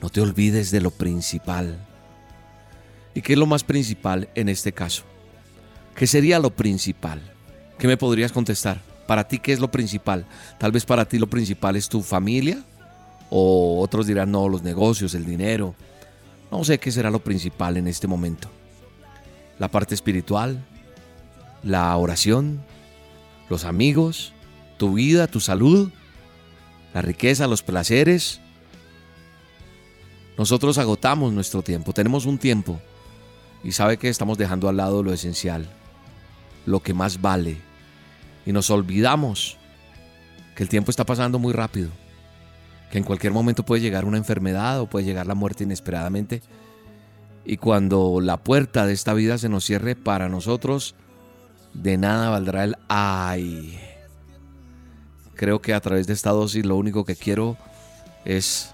no 0.00 0.10
te 0.10 0.20
olvides 0.20 0.70
de 0.70 0.80
lo 0.80 0.90
principal. 0.90 1.86
¿Y 3.14 3.22
qué 3.22 3.34
es 3.34 3.38
lo 3.38 3.46
más 3.46 3.64
principal 3.64 4.28
en 4.34 4.48
este 4.48 4.72
caso? 4.72 5.04
¿Qué 5.94 6.06
sería 6.06 6.38
lo 6.38 6.50
principal? 6.50 7.20
¿Qué 7.78 7.86
me 7.86 7.96
podrías 7.96 8.32
contestar? 8.32 8.80
Para 9.06 9.28
ti, 9.28 9.38
¿qué 9.38 9.52
es 9.52 9.60
lo 9.60 9.70
principal? 9.70 10.26
Tal 10.58 10.72
vez 10.72 10.84
para 10.84 11.04
ti 11.04 11.18
lo 11.18 11.26
principal 11.26 11.76
es 11.76 11.88
tu 11.88 12.02
familia, 12.02 12.64
o 13.28 13.80
otros 13.80 14.06
dirán, 14.06 14.30
no, 14.30 14.48
los 14.48 14.62
negocios, 14.62 15.14
el 15.14 15.26
dinero. 15.26 15.74
No 16.50 16.64
sé 16.64 16.78
qué 16.78 16.90
será 16.90 17.10
lo 17.10 17.24
principal 17.24 17.76
en 17.76 17.88
este 17.88 18.06
momento. 18.06 18.48
La 19.58 19.68
parte 19.68 19.94
espiritual, 19.94 20.64
la 21.62 21.96
oración, 21.96 22.62
los 23.48 23.64
amigos, 23.64 24.32
tu 24.82 24.94
vida, 24.94 25.28
tu 25.28 25.38
salud, 25.38 25.90
la 26.92 27.02
riqueza, 27.02 27.46
los 27.46 27.62
placeres. 27.62 28.40
Nosotros 30.36 30.76
agotamos 30.76 31.32
nuestro 31.32 31.62
tiempo, 31.62 31.92
tenemos 31.92 32.26
un 32.26 32.36
tiempo 32.36 32.80
y 33.62 33.70
sabe 33.70 33.96
que 33.96 34.08
estamos 34.08 34.38
dejando 34.38 34.68
al 34.68 34.78
lado 34.78 35.04
lo 35.04 35.12
esencial, 35.12 35.68
lo 36.66 36.80
que 36.80 36.94
más 36.94 37.20
vale. 37.20 37.58
Y 38.44 38.50
nos 38.50 38.70
olvidamos 38.70 39.56
que 40.56 40.64
el 40.64 40.68
tiempo 40.68 40.90
está 40.90 41.06
pasando 41.06 41.38
muy 41.38 41.52
rápido, 41.52 41.90
que 42.90 42.98
en 42.98 43.04
cualquier 43.04 43.32
momento 43.32 43.62
puede 43.62 43.82
llegar 43.82 44.04
una 44.04 44.18
enfermedad 44.18 44.80
o 44.80 44.86
puede 44.86 45.04
llegar 45.04 45.28
la 45.28 45.36
muerte 45.36 45.62
inesperadamente. 45.62 46.42
Y 47.44 47.58
cuando 47.58 48.20
la 48.20 48.38
puerta 48.38 48.84
de 48.84 48.94
esta 48.94 49.14
vida 49.14 49.38
se 49.38 49.48
nos 49.48 49.64
cierre 49.64 49.94
para 49.94 50.28
nosotros, 50.28 50.96
de 51.72 51.98
nada 51.98 52.30
valdrá 52.30 52.64
el 52.64 52.76
ay. 52.88 53.91
Creo 55.42 55.60
que 55.60 55.74
a 55.74 55.80
través 55.80 56.06
de 56.06 56.12
esta 56.12 56.30
dosis 56.30 56.64
lo 56.64 56.76
único 56.76 57.04
que 57.04 57.16
quiero 57.16 57.56
es 58.24 58.72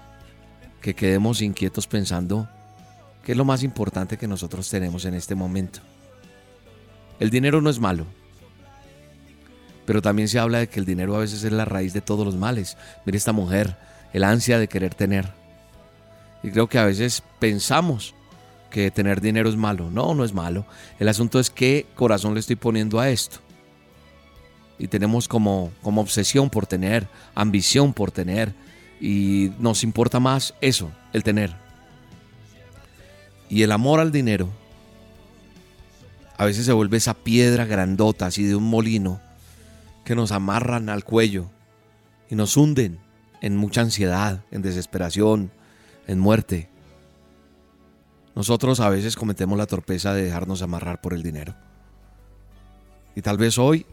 que 0.81 0.93
quedemos 0.93 1.41
inquietos 1.41 1.87
pensando 1.87 2.47
qué 3.25 3.31
es 3.31 3.37
lo 3.39 3.43
más 3.43 3.63
importante 3.63 4.17
que 4.17 4.27
nosotros 4.27 4.69
tenemos 4.69 5.03
en 5.05 5.15
este 5.15 5.33
momento. 5.33 5.79
El 7.19 7.31
dinero 7.31 7.59
no 7.59 7.71
es 7.71 7.79
malo, 7.79 8.05
pero 9.87 10.03
también 10.03 10.27
se 10.27 10.37
habla 10.37 10.59
de 10.59 10.69
que 10.69 10.79
el 10.79 10.85
dinero 10.85 11.15
a 11.15 11.21
veces 11.21 11.43
es 11.43 11.51
la 11.51 11.65
raíz 11.65 11.93
de 11.93 12.01
todos 12.01 12.23
los 12.23 12.35
males. 12.35 12.77
Mire 13.03 13.17
esta 13.17 13.31
mujer, 13.31 13.75
el 14.13 14.23
ansia 14.23 14.59
de 14.59 14.67
querer 14.67 14.93
tener. 14.93 15.27
Y 16.43 16.51
creo 16.51 16.69
que 16.69 16.77
a 16.77 16.85
veces 16.85 17.23
pensamos 17.39 18.13
que 18.69 18.91
tener 18.91 19.21
dinero 19.21 19.49
es 19.49 19.55
malo. 19.55 19.89
No, 19.89 20.13
no 20.13 20.23
es 20.23 20.35
malo. 20.35 20.67
El 20.99 21.07
asunto 21.07 21.39
es 21.39 21.49
qué 21.49 21.87
corazón 21.95 22.35
le 22.35 22.41
estoy 22.41 22.57
poniendo 22.57 22.99
a 22.99 23.09
esto. 23.09 23.39
Y 24.79 24.87
tenemos 24.87 25.27
como, 25.27 25.71
como 25.83 26.01
obsesión 26.01 26.49
por 26.49 26.65
tener, 26.65 27.07
ambición 27.35 27.93
por 27.93 28.11
tener. 28.11 28.53
Y 28.99 29.51
nos 29.59 29.83
importa 29.83 30.19
más 30.19 30.55
eso, 30.61 30.89
el 31.13 31.23
tener. 31.23 31.53
Y 33.49 33.61
el 33.61 33.71
amor 33.71 33.99
al 33.99 34.11
dinero 34.11 34.49
a 36.39 36.45
veces 36.45 36.65
se 36.65 36.71
vuelve 36.71 36.95
esa 36.95 37.15
piedra 37.15 37.65
grandota, 37.65 38.27
así 38.27 38.45
de 38.45 38.55
un 38.55 38.63
molino, 38.63 39.19
que 40.05 40.15
nos 40.15 40.31
amarran 40.31 40.87
al 40.87 41.03
cuello 41.03 41.49
y 42.29 42.35
nos 42.35 42.55
hunden 42.55 42.97
en 43.41 43.57
mucha 43.57 43.81
ansiedad, 43.81 44.45
en 44.49 44.61
desesperación, 44.61 45.51
en 46.07 46.17
muerte. 46.17 46.69
Nosotros 48.35 48.79
a 48.79 48.89
veces 48.89 49.17
cometemos 49.17 49.57
la 49.57 49.65
torpeza 49.65 50.13
de 50.13 50.23
dejarnos 50.23 50.61
amarrar 50.61 51.01
por 51.01 51.13
el 51.13 51.23
dinero. 51.23 51.55
Y 53.15 53.21
tal 53.21 53.37
vez 53.37 53.57
hoy 53.57 53.85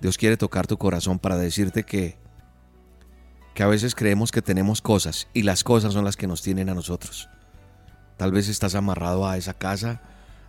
Dios 0.00 0.16
quiere 0.16 0.36
tocar 0.36 0.66
tu 0.66 0.78
corazón 0.78 1.18
para 1.18 1.36
decirte 1.36 1.84
que 1.84 2.16
que 3.58 3.64
a 3.64 3.66
veces 3.66 3.96
creemos 3.96 4.30
que 4.30 4.40
tenemos 4.40 4.80
cosas 4.80 5.26
y 5.34 5.42
las 5.42 5.64
cosas 5.64 5.92
son 5.92 6.04
las 6.04 6.16
que 6.16 6.28
nos 6.28 6.42
tienen 6.42 6.68
a 6.68 6.74
nosotros. 6.74 7.28
Tal 8.16 8.30
vez 8.30 8.48
estás 8.48 8.76
amarrado 8.76 9.26
a 9.26 9.36
esa 9.36 9.52
casa, 9.52 10.00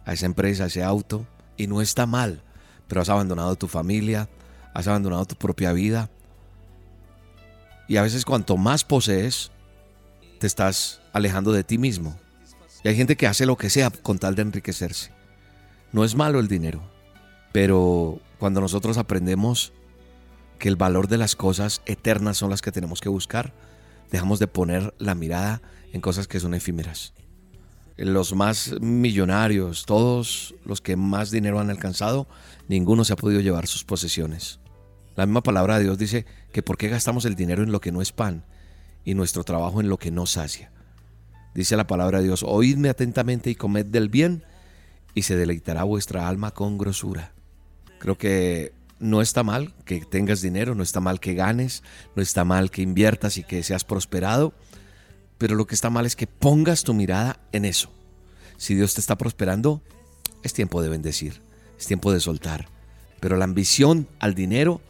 a 0.05 0.13
esa 0.13 0.27
empresa, 0.27 0.65
a 0.65 0.67
ese 0.67 0.83
auto 0.83 1.25
y 1.57 1.65
no 1.65 1.81
está 1.81 2.05
mal, 2.05 2.43
pero 2.87 3.01
has 3.01 3.09
abandonado 3.09 3.55
tu 3.55 3.67
familia, 3.67 4.29
has 4.75 4.87
abandonado 4.87 5.25
tu 5.25 5.33
propia 5.33 5.73
vida. 5.73 6.11
Y 7.87 7.97
a 7.97 8.03
veces 8.03 8.25
cuanto 8.25 8.57
más 8.57 8.83
posees, 8.83 9.49
te 10.39 10.45
estás 10.45 11.01
alejando 11.11 11.51
de 11.51 11.63
ti 11.63 11.79
mismo. 11.79 12.15
Y 12.83 12.89
hay 12.89 12.95
gente 12.95 13.17
que 13.17 13.25
hace 13.25 13.47
lo 13.47 13.57
que 13.57 13.71
sea 13.71 13.89
con 13.89 14.19
tal 14.19 14.35
de 14.35 14.43
enriquecerse. 14.43 15.09
No 15.91 16.03
es 16.03 16.13
malo 16.13 16.39
el 16.39 16.47
dinero, 16.47 16.83
pero 17.51 18.19
cuando 18.39 18.61
nosotros 18.61 18.97
aprendemos 18.97 19.73
que 20.57 20.69
el 20.69 20.77
valor 20.77 21.07
de 21.07 21.17
las 21.17 21.35
cosas 21.35 21.81
eternas 21.85 22.37
son 22.37 22.49
las 22.49 22.61
que 22.61 22.71
tenemos 22.71 23.01
que 23.01 23.09
buscar, 23.09 23.53
dejamos 24.11 24.39
de 24.39 24.47
poner 24.47 24.93
la 24.97 25.13
mirada 25.13 25.61
en 25.93 26.01
cosas 26.01 26.27
que 26.27 26.39
son 26.39 26.53
efímeras. 26.53 27.13
Los 27.97 28.33
más 28.33 28.75
millonarios, 28.79 29.85
todos 29.85 30.55
los 30.63 30.79
que 30.79 30.95
más 30.95 31.31
dinero 31.31 31.59
han 31.59 31.69
alcanzado, 31.69 32.27
ninguno 32.69 33.03
se 33.03 33.13
ha 33.13 33.17
podido 33.17 33.41
llevar 33.41 33.67
sus 33.67 33.83
posesiones. 33.83 34.59
La 35.17 35.25
misma 35.25 35.43
palabra 35.43 35.77
de 35.77 35.83
Dios 35.83 35.97
dice 35.97 36.25
que 36.53 36.63
por 36.63 36.77
qué 36.77 36.87
gastamos 36.87 37.25
el 37.25 37.35
dinero 37.35 37.61
en 37.61 37.73
lo 37.73 37.81
que 37.81 37.91
no 37.91 38.01
es 38.01 38.13
pan 38.13 38.45
y 39.03 39.15
nuestro 39.15 39.43
trabajo 39.43 39.81
en 39.81 39.89
lo 39.89 39.97
que 39.97 40.11
no 40.11 40.25
sacia. 40.25 40.71
Dice 41.53 41.75
la 41.75 41.87
palabra 41.87 42.19
de 42.19 42.25
Dios, 42.25 42.43
oídme 42.47 42.87
atentamente 42.87 43.49
y 43.49 43.55
comed 43.55 43.85
del 43.85 44.07
bien 44.07 44.43
y 45.13 45.23
se 45.23 45.35
deleitará 45.35 45.83
vuestra 45.83 46.29
alma 46.29 46.51
con 46.51 46.77
grosura. 46.77 47.33
Creo 47.99 48.17
que 48.17 48.73
no 48.99 49.21
está 49.21 49.43
mal 49.43 49.73
que 49.85 50.01
tengas 50.01 50.41
dinero, 50.41 50.75
no 50.75 50.83
está 50.83 50.99
mal 50.99 51.19
que 51.19 51.33
ganes, 51.33 51.83
no 52.15 52.21
está 52.21 52.43
mal 52.43 52.71
que 52.71 52.81
inviertas 52.81 53.37
y 53.37 53.43
que 53.43 53.63
seas 53.63 53.83
prosperado, 53.83 54.53
pero 55.37 55.55
lo 55.55 55.67
que 55.67 55.75
está 55.75 55.89
mal 55.89 56.05
es 56.05 56.15
que 56.15 56.27
pongas 56.27 56.83
tu 56.83 56.93
mirada 56.93 57.39
en 57.51 57.65
eso. 57.65 57.91
Si 58.57 58.75
Dios 58.75 58.93
te 58.93 59.01
está 59.01 59.17
prosperando, 59.17 59.81
es 60.43 60.53
tiempo 60.53 60.81
de 60.81 60.89
bendecir, 60.89 61.41
es 61.77 61.85
tiempo 61.87 62.11
de 62.11 62.19
soltar. 62.19 62.67
Pero 63.19 63.37
la 63.37 63.45
ambición 63.45 64.07
al 64.19 64.35
dinero, 64.35 64.81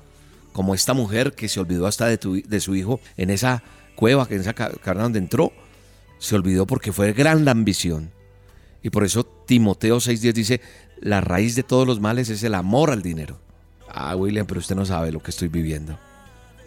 como 0.54 0.74
esta 0.74 0.94
mujer 0.94 1.34
que 1.34 1.50
se 1.50 1.60
olvidó 1.60 1.86
hasta 1.86 2.08
de, 2.08 2.18
de 2.18 2.60
su 2.60 2.76
hijo 2.76 3.00
en 3.18 3.30
esa 3.30 3.64
cueva, 3.96 4.28
en 4.30 4.42
esa 4.42 4.54
caverna 4.54 5.04
donde 5.04 5.20
entró, 5.20 5.52
se 6.20 6.36
olvidó 6.36 6.66
porque 6.66 6.92
fue 6.92 7.14
gran 7.14 7.46
la 7.46 7.52
ambición. 7.52 8.12
Y 8.82 8.90
por 8.90 9.04
eso 9.04 9.26
Timoteo 9.26 9.98
6:10 9.98 10.34
dice, 10.34 10.62
la 11.02 11.22
raíz 11.22 11.56
de 11.56 11.64
todos 11.64 11.88
los 11.88 12.00
males 12.00 12.30
es 12.30 12.44
el 12.44 12.56
amor 12.56 12.92
al 12.92 13.02
dinero. 13.02 13.40
Ah, 13.90 14.16
William, 14.16 14.46
pero 14.46 14.60
usted 14.60 14.76
no 14.76 14.86
sabe 14.86 15.12
lo 15.12 15.22
que 15.22 15.32
estoy 15.32 15.48
viviendo. 15.48 15.98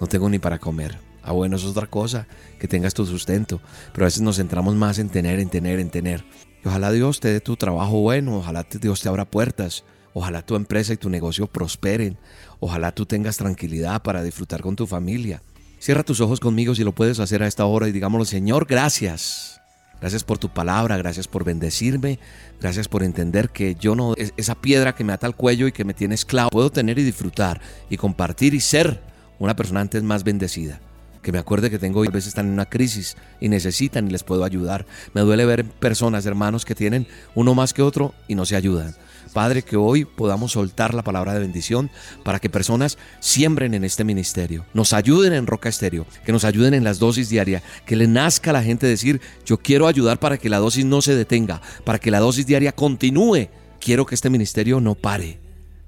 No 0.00 0.06
tengo 0.06 0.28
ni 0.28 0.38
para 0.38 0.58
comer. 0.58 0.98
Ah, 1.22 1.32
bueno, 1.32 1.56
eso 1.56 1.66
es 1.66 1.72
otra 1.72 1.86
cosa, 1.86 2.26
que 2.58 2.66
tengas 2.66 2.94
tu 2.94 3.06
sustento. 3.06 3.60
Pero 3.92 4.04
a 4.04 4.08
veces 4.08 4.22
nos 4.22 4.36
centramos 4.36 4.74
más 4.74 4.98
en 4.98 5.08
tener, 5.08 5.38
en 5.38 5.48
tener, 5.48 5.78
en 5.78 5.90
tener. 5.90 6.24
Ojalá 6.64 6.90
Dios 6.90 7.20
te 7.20 7.28
dé 7.28 7.40
tu 7.40 7.56
trabajo 7.56 8.00
bueno, 8.00 8.38
ojalá 8.38 8.66
Dios 8.80 9.00
te 9.00 9.08
abra 9.08 9.24
puertas, 9.24 9.84
ojalá 10.14 10.42
tu 10.42 10.54
empresa 10.56 10.92
y 10.92 10.96
tu 10.96 11.10
negocio 11.10 11.46
prosperen, 11.46 12.18
ojalá 12.60 12.92
tú 12.92 13.04
tengas 13.04 13.36
tranquilidad 13.36 14.02
para 14.02 14.22
disfrutar 14.22 14.62
con 14.62 14.76
tu 14.76 14.86
familia. 14.86 15.42
Cierra 15.80 16.04
tus 16.04 16.20
ojos 16.20 16.38
conmigo 16.38 16.74
si 16.76 16.84
lo 16.84 16.92
puedes 16.92 17.18
hacer 17.18 17.42
a 17.42 17.48
esta 17.48 17.64
hora 17.64 17.88
y 17.88 17.92
digámoslo, 17.92 18.24
Señor, 18.24 18.66
gracias. 18.66 19.61
Gracias 20.02 20.24
por 20.24 20.36
tu 20.36 20.48
palabra, 20.48 20.96
gracias 20.96 21.28
por 21.28 21.44
bendecirme, 21.44 22.18
gracias 22.60 22.88
por 22.88 23.04
entender 23.04 23.50
que 23.50 23.76
yo 23.76 23.94
no, 23.94 24.14
esa 24.16 24.56
piedra 24.56 24.96
que 24.96 25.04
me 25.04 25.12
ata 25.12 25.28
al 25.28 25.36
cuello 25.36 25.68
y 25.68 25.72
que 25.72 25.84
me 25.84 25.94
tiene 25.94 26.16
esclavo, 26.16 26.50
puedo 26.50 26.70
tener 26.70 26.98
y 26.98 27.04
disfrutar 27.04 27.60
y 27.88 27.96
compartir 27.96 28.52
y 28.52 28.58
ser 28.58 29.00
una 29.38 29.54
persona 29.54 29.80
antes 29.80 30.02
más 30.02 30.24
bendecida. 30.24 30.80
Que 31.22 31.30
me 31.30 31.38
acuerde 31.38 31.70
que 31.70 31.78
tengo, 31.78 32.02
a 32.02 32.06
veces 32.06 32.26
están 32.26 32.46
en 32.46 32.54
una 32.54 32.66
crisis 32.66 33.16
y 33.38 33.48
necesitan 33.48 34.08
y 34.08 34.10
les 34.10 34.24
puedo 34.24 34.42
ayudar. 34.42 34.86
Me 35.14 35.20
duele 35.20 35.44
ver 35.44 35.64
personas, 35.64 36.26
hermanos, 36.26 36.64
que 36.64 36.74
tienen 36.74 37.06
uno 37.36 37.54
más 37.54 37.72
que 37.72 37.82
otro 37.82 38.12
y 38.26 38.34
no 38.34 38.44
se 38.44 38.56
ayudan. 38.56 38.96
Padre, 39.32 39.62
que 39.62 39.76
hoy 39.76 40.04
podamos 40.04 40.52
soltar 40.52 40.94
la 40.94 41.02
palabra 41.02 41.32
de 41.34 41.40
bendición 41.40 41.90
para 42.22 42.38
que 42.38 42.50
personas 42.50 42.98
siembren 43.20 43.74
en 43.74 43.84
este 43.84 44.04
ministerio, 44.04 44.66
nos 44.74 44.92
ayuden 44.92 45.32
en 45.32 45.46
Roca 45.46 45.68
Estéreo, 45.68 46.06
que 46.24 46.32
nos 46.32 46.44
ayuden 46.44 46.74
en 46.74 46.84
las 46.84 46.98
dosis 46.98 47.28
diarias, 47.28 47.62
que 47.86 47.96
le 47.96 48.06
nazca 48.06 48.50
a 48.50 48.52
la 48.52 48.62
gente 48.62 48.86
decir, 48.86 49.20
yo 49.44 49.58
quiero 49.58 49.86
ayudar 49.86 50.18
para 50.18 50.38
que 50.38 50.48
la 50.48 50.58
dosis 50.58 50.84
no 50.84 51.02
se 51.02 51.14
detenga, 51.14 51.62
para 51.84 51.98
que 51.98 52.10
la 52.10 52.20
dosis 52.20 52.46
diaria 52.46 52.72
continúe. 52.72 53.48
Quiero 53.80 54.06
que 54.06 54.14
este 54.14 54.30
ministerio 54.30 54.80
no 54.80 54.94
pare. 54.94 55.40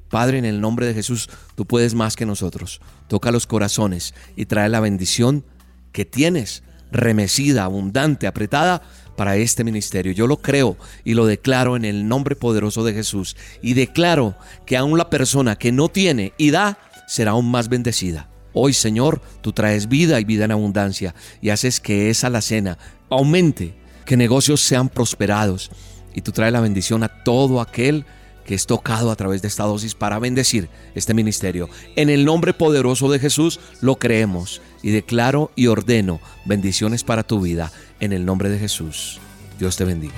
Padre, 0.08 0.38
en 0.38 0.44
el 0.44 0.60
nombre 0.60 0.86
de 0.86 0.94
Jesús, 0.94 1.28
tú 1.54 1.66
puedes 1.66 1.94
más 1.94 2.16
que 2.16 2.26
nosotros. 2.26 2.80
Toca 3.08 3.30
los 3.30 3.46
corazones 3.46 4.14
y 4.36 4.46
trae 4.46 4.68
la 4.68 4.80
bendición 4.80 5.44
que 5.92 6.04
tienes, 6.04 6.62
remecida, 6.90 7.64
abundante, 7.64 8.26
apretada 8.26 8.82
para 9.16 9.36
este 9.36 9.64
ministerio. 9.64 10.12
Yo 10.12 10.26
lo 10.26 10.38
creo 10.38 10.76
y 11.04 11.14
lo 11.14 11.26
declaro 11.26 11.76
en 11.76 11.84
el 11.84 12.08
nombre 12.08 12.36
poderoso 12.36 12.84
de 12.84 12.94
Jesús. 12.94 13.36
Y 13.62 13.74
declaro 13.74 14.34
que 14.66 14.76
aún 14.76 14.98
la 14.98 15.10
persona 15.10 15.56
que 15.56 15.72
no 15.72 15.88
tiene 15.88 16.32
y 16.36 16.50
da 16.50 16.78
será 17.06 17.32
aún 17.32 17.50
más 17.50 17.68
bendecida. 17.68 18.28
Hoy, 18.52 18.72
Señor, 18.72 19.20
tú 19.40 19.52
traes 19.52 19.88
vida 19.88 20.20
y 20.20 20.24
vida 20.24 20.44
en 20.44 20.52
abundancia 20.52 21.14
y 21.40 21.50
haces 21.50 21.80
que 21.80 22.08
esa 22.10 22.28
alacena 22.28 22.78
aumente, 23.10 23.74
que 24.04 24.16
negocios 24.16 24.60
sean 24.60 24.88
prosperados 24.88 25.70
y 26.14 26.20
tú 26.20 26.30
traes 26.30 26.52
la 26.52 26.60
bendición 26.60 27.02
a 27.02 27.24
todo 27.24 27.60
aquel 27.60 28.06
que 28.44 28.54
es 28.54 28.66
tocado 28.66 29.10
a 29.10 29.16
través 29.16 29.42
de 29.42 29.48
esta 29.48 29.64
dosis 29.64 29.94
para 29.94 30.18
bendecir 30.18 30.68
este 30.94 31.14
ministerio. 31.14 31.68
En 31.96 32.10
el 32.10 32.24
nombre 32.24 32.52
poderoso 32.52 33.10
de 33.10 33.18
Jesús 33.18 33.58
lo 33.80 33.96
creemos 33.96 34.60
y 34.84 34.90
declaro 34.90 35.50
y 35.56 35.68
ordeno 35.68 36.20
bendiciones 36.44 37.04
para 37.04 37.22
tu 37.22 37.40
vida 37.40 37.72
en 38.00 38.12
el 38.12 38.26
nombre 38.26 38.50
de 38.50 38.58
Jesús. 38.58 39.18
Dios 39.58 39.78
te 39.78 39.84
bendiga. 39.84 40.14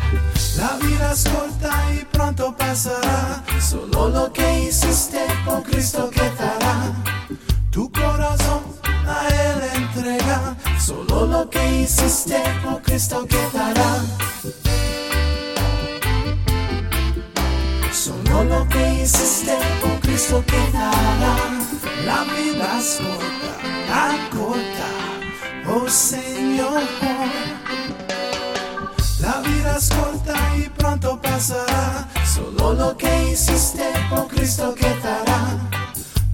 La 0.57 0.77
vida 0.85 1.13
es 1.13 1.25
corta 1.25 1.87
pronto 2.11 2.57
pasará. 2.57 3.45
Solo 3.61 4.09
lo 4.09 4.33
que 4.33 4.65
hiciste 4.65 5.25
con 5.45 5.63
Cristo 5.63 6.11
quedará. 6.11 6.93
Tu 7.71 7.93
corazón 7.93 8.63
a 9.07 9.29
Él 9.29 9.83
entrega. 9.83 10.57
Solo 10.81 11.27
lo 11.27 11.49
que 11.49 11.83
hiciste 11.83 12.43
con 12.65 12.79
Cristo 12.83 13.25
quedará. 13.25 14.03
Solo 17.93 18.45
lo 18.45 18.69
que 18.69 19.03
hiciste 19.05 19.57
con 19.81 19.97
Cristo 20.01 20.43
quedará. 20.45 21.37
La 22.05 22.25
vida 22.25 22.79
es 22.79 22.99
corta, 22.99 23.53
tan 23.89 25.75
oh 25.75 25.89
Señor. 25.89 26.83
La 29.21 29.41
vida 29.41 29.77
es 29.77 29.89
corta 29.89 30.57
y 30.57 30.69
pronto 30.69 31.21
pasará. 31.21 32.09
Solo 32.25 32.75
lo 32.75 32.97
que 32.97 33.31
hiciste 33.33 33.85
con 34.11 34.29
Cristo 34.29 34.75
quedará. 34.75 35.59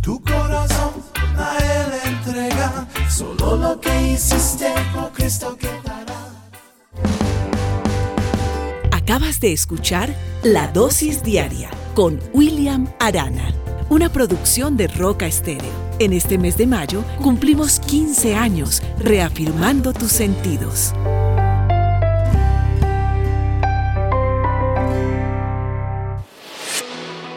Tu 0.02 0.20
corazón 0.22 0.93
a 1.39 1.56
Él 1.59 1.93
entrega. 2.05 2.86
Solo 3.09 3.56
lo 3.56 3.80
que 3.80 4.12
hiciste 4.12 4.72
con 4.93 5.10
Cristo 5.10 5.56
quedará. 5.56 6.02
Acabas 8.90 9.40
de 9.40 9.52
escuchar 9.52 10.14
La 10.43 10.68
Dosis 10.68 11.22
Diaria 11.22 11.70
con 11.94 12.18
William 12.32 12.89
Arana, 12.98 13.52
una 13.89 14.09
producción 14.09 14.77
de 14.77 14.89
Roca 14.89 15.27
Estéreo. 15.27 15.71
En 15.99 16.13
este 16.13 16.39
mes 16.39 16.57
de 16.57 16.67
mayo 16.67 17.05
cumplimos 17.23 17.81
15 17.81 18.35
años 18.35 18.83
reafirmando 18.99 19.93
tus 19.93 20.13
sentidos. 20.13 20.95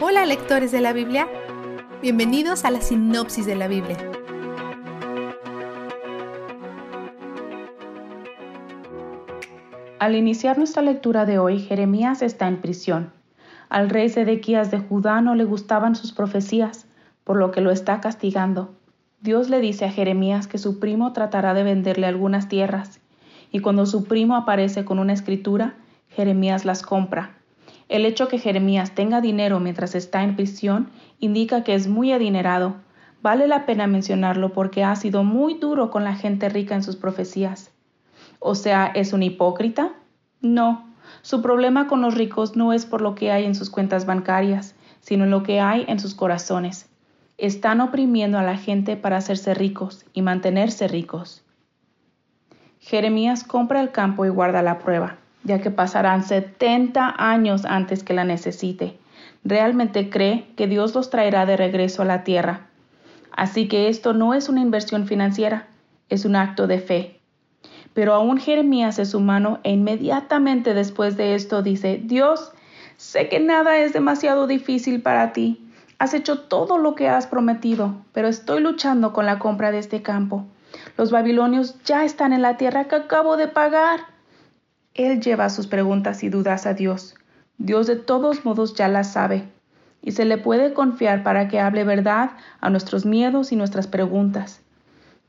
Hola 0.01 0.25
lectores 0.25 0.71
de 0.71 0.81
la 0.81 0.93
Biblia, 0.93 1.27
bienvenidos 2.01 2.65
a 2.65 2.71
la 2.71 2.81
sinopsis 2.81 3.45
de 3.45 3.55
la 3.55 3.67
Biblia. 3.67 3.97
Al 9.99 10.15
iniciar 10.15 10.57
nuestra 10.57 10.81
lectura 10.81 11.25
de 11.25 11.39
hoy, 11.39 11.59
Jeremías 11.59 12.21
está 12.21 12.47
en 12.47 12.61
prisión. 12.61 13.24
Al 13.69 13.89
rey 13.89 14.09
Sedequías 14.09 14.71
de 14.71 14.79
Judá 14.79 15.21
no 15.21 15.35
le 15.35 15.43
gustaban 15.43 15.95
sus 15.95 16.11
profecías, 16.11 16.87
por 17.23 17.37
lo 17.37 17.51
que 17.51 17.61
lo 17.61 17.71
está 17.71 18.01
castigando. 18.01 18.75
Dios 19.21 19.49
le 19.49 19.59
dice 19.59 19.85
a 19.85 19.91
Jeremías 19.91 20.47
que 20.47 20.57
su 20.57 20.79
primo 20.79 21.13
tratará 21.13 21.53
de 21.53 21.63
venderle 21.63 22.05
algunas 22.05 22.47
tierras, 22.47 23.01
y 23.51 23.59
cuando 23.59 23.85
su 23.85 24.03
primo 24.03 24.35
aparece 24.35 24.85
con 24.85 24.99
una 24.99 25.13
escritura, 25.13 25.75
Jeremías 26.09 26.65
las 26.65 26.83
compra. 26.83 27.35
El 27.89 28.05
hecho 28.05 28.27
que 28.27 28.39
Jeremías 28.39 28.95
tenga 28.95 29.21
dinero 29.21 29.59
mientras 29.59 29.95
está 29.95 30.23
en 30.23 30.35
prisión 30.35 30.89
indica 31.19 31.63
que 31.63 31.75
es 31.75 31.87
muy 31.87 32.11
adinerado. 32.11 32.75
Vale 33.21 33.47
la 33.47 33.65
pena 33.65 33.87
mencionarlo 33.87 34.53
porque 34.53 34.83
ha 34.83 34.95
sido 34.95 35.23
muy 35.23 35.55
duro 35.55 35.89
con 35.91 36.03
la 36.03 36.15
gente 36.15 36.49
rica 36.49 36.75
en 36.75 36.83
sus 36.83 36.95
profecías. 36.95 37.71
O 38.39 38.55
sea, 38.55 38.87
¿es 38.87 39.13
un 39.13 39.23
hipócrita? 39.23 39.93
No. 40.41 40.94
Su 41.25 41.41
problema 41.41 41.87
con 41.87 42.01
los 42.01 42.13
ricos 42.13 42.55
no 42.55 42.71
es 42.71 42.85
por 42.85 43.01
lo 43.01 43.15
que 43.15 43.31
hay 43.31 43.45
en 43.45 43.55
sus 43.55 43.71
cuentas 43.71 44.05
bancarias, 44.05 44.75
sino 44.99 45.23
en 45.23 45.31
lo 45.31 45.41
que 45.41 45.59
hay 45.59 45.83
en 45.87 45.99
sus 45.99 46.13
corazones. 46.13 46.87
Están 47.39 47.81
oprimiendo 47.81 48.37
a 48.37 48.43
la 48.43 48.57
gente 48.57 48.95
para 48.95 49.17
hacerse 49.17 49.55
ricos 49.55 50.05
y 50.13 50.21
mantenerse 50.21 50.87
ricos. 50.87 51.43
Jeremías 52.79 53.43
compra 53.43 53.81
el 53.81 53.91
campo 53.91 54.25
y 54.25 54.29
guarda 54.29 54.61
la 54.61 54.77
prueba 54.77 55.17
ya 55.45 55.61
que 55.61 55.71
pasarán 55.71 56.23
70 56.23 57.15
años 57.17 57.65
antes 57.65 58.03
que 58.03 58.13
la 58.13 58.25
necesite. 58.25 58.97
Realmente 59.43 60.09
cree 60.09 60.47
que 60.57 60.67
Dios 60.67 60.93
los 60.95 61.09
traerá 61.09 61.45
de 61.45 61.55
regreso 61.55 62.01
a 62.01 62.05
la 62.05 62.23
tierra. 62.23 62.67
Así 63.31 63.67
que 63.67 63.87
esto 63.87 64.13
no 64.13 64.33
es 64.33 64.49
una 64.49 64.61
inversión 64.61 65.07
financiera, 65.07 65.67
es 66.09 66.25
un 66.25 66.35
acto 66.35 66.67
de 66.67 66.79
fe. 66.79 67.14
Pero 67.95 68.13
aún 68.13 68.37
Jeremías 68.37 68.99
es 68.99 69.13
humano 69.13 69.59
e 69.63 69.71
inmediatamente 69.71 70.73
después 70.73 71.15
de 71.15 71.33
esto 71.33 71.63
dice, 71.63 72.01
Dios, 72.03 72.51
sé 72.97 73.29
que 73.29 73.39
nada 73.39 73.77
es 73.77 73.93
demasiado 73.93 74.47
difícil 74.47 75.01
para 75.01 75.31
ti. 75.31 75.65
Has 75.97 76.13
hecho 76.13 76.41
todo 76.41 76.77
lo 76.77 76.93
que 76.93 77.07
has 77.07 77.25
prometido, 77.25 77.95
pero 78.11 78.27
estoy 78.27 78.61
luchando 78.61 79.13
con 79.13 79.25
la 79.25 79.39
compra 79.39 79.71
de 79.71 79.79
este 79.79 80.01
campo. 80.01 80.45
Los 80.97 81.09
babilonios 81.09 81.81
ya 81.85 82.03
están 82.03 82.33
en 82.33 82.41
la 82.41 82.57
tierra 82.57 82.89
que 82.89 82.95
acabo 82.95 83.37
de 83.37 83.47
pagar. 83.47 84.01
Él 84.93 85.21
lleva 85.21 85.49
sus 85.49 85.67
preguntas 85.67 86.21
y 86.21 86.27
dudas 86.27 86.65
a 86.65 86.73
Dios. 86.73 87.15
Dios 87.57 87.87
de 87.87 87.95
todos 87.95 88.43
modos 88.43 88.75
ya 88.75 88.89
las 88.89 89.13
sabe 89.13 89.47
y 90.01 90.11
se 90.11 90.25
le 90.25 90.37
puede 90.37 90.73
confiar 90.73 91.23
para 91.23 91.47
que 91.47 91.61
hable 91.61 91.85
verdad 91.85 92.31
a 92.59 92.69
nuestros 92.69 93.05
miedos 93.05 93.53
y 93.53 93.55
nuestras 93.55 93.87
preguntas. 93.87 94.59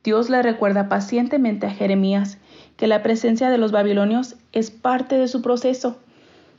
Dios 0.03 0.31
le 0.31 0.43
recuerda 0.43 0.89
pacientemente 0.89 1.67
a 1.67 1.71
Jeremías 1.71 2.39
que 2.77 2.87
la 2.87 3.03
presencia 3.03 3.51
de 3.51 3.59
los 3.59 3.73
babilonios 3.73 4.37
es 4.53 4.71
parte 4.71 5.19
de 5.19 5.29
su 5.29 5.43
proceso, 5.43 5.97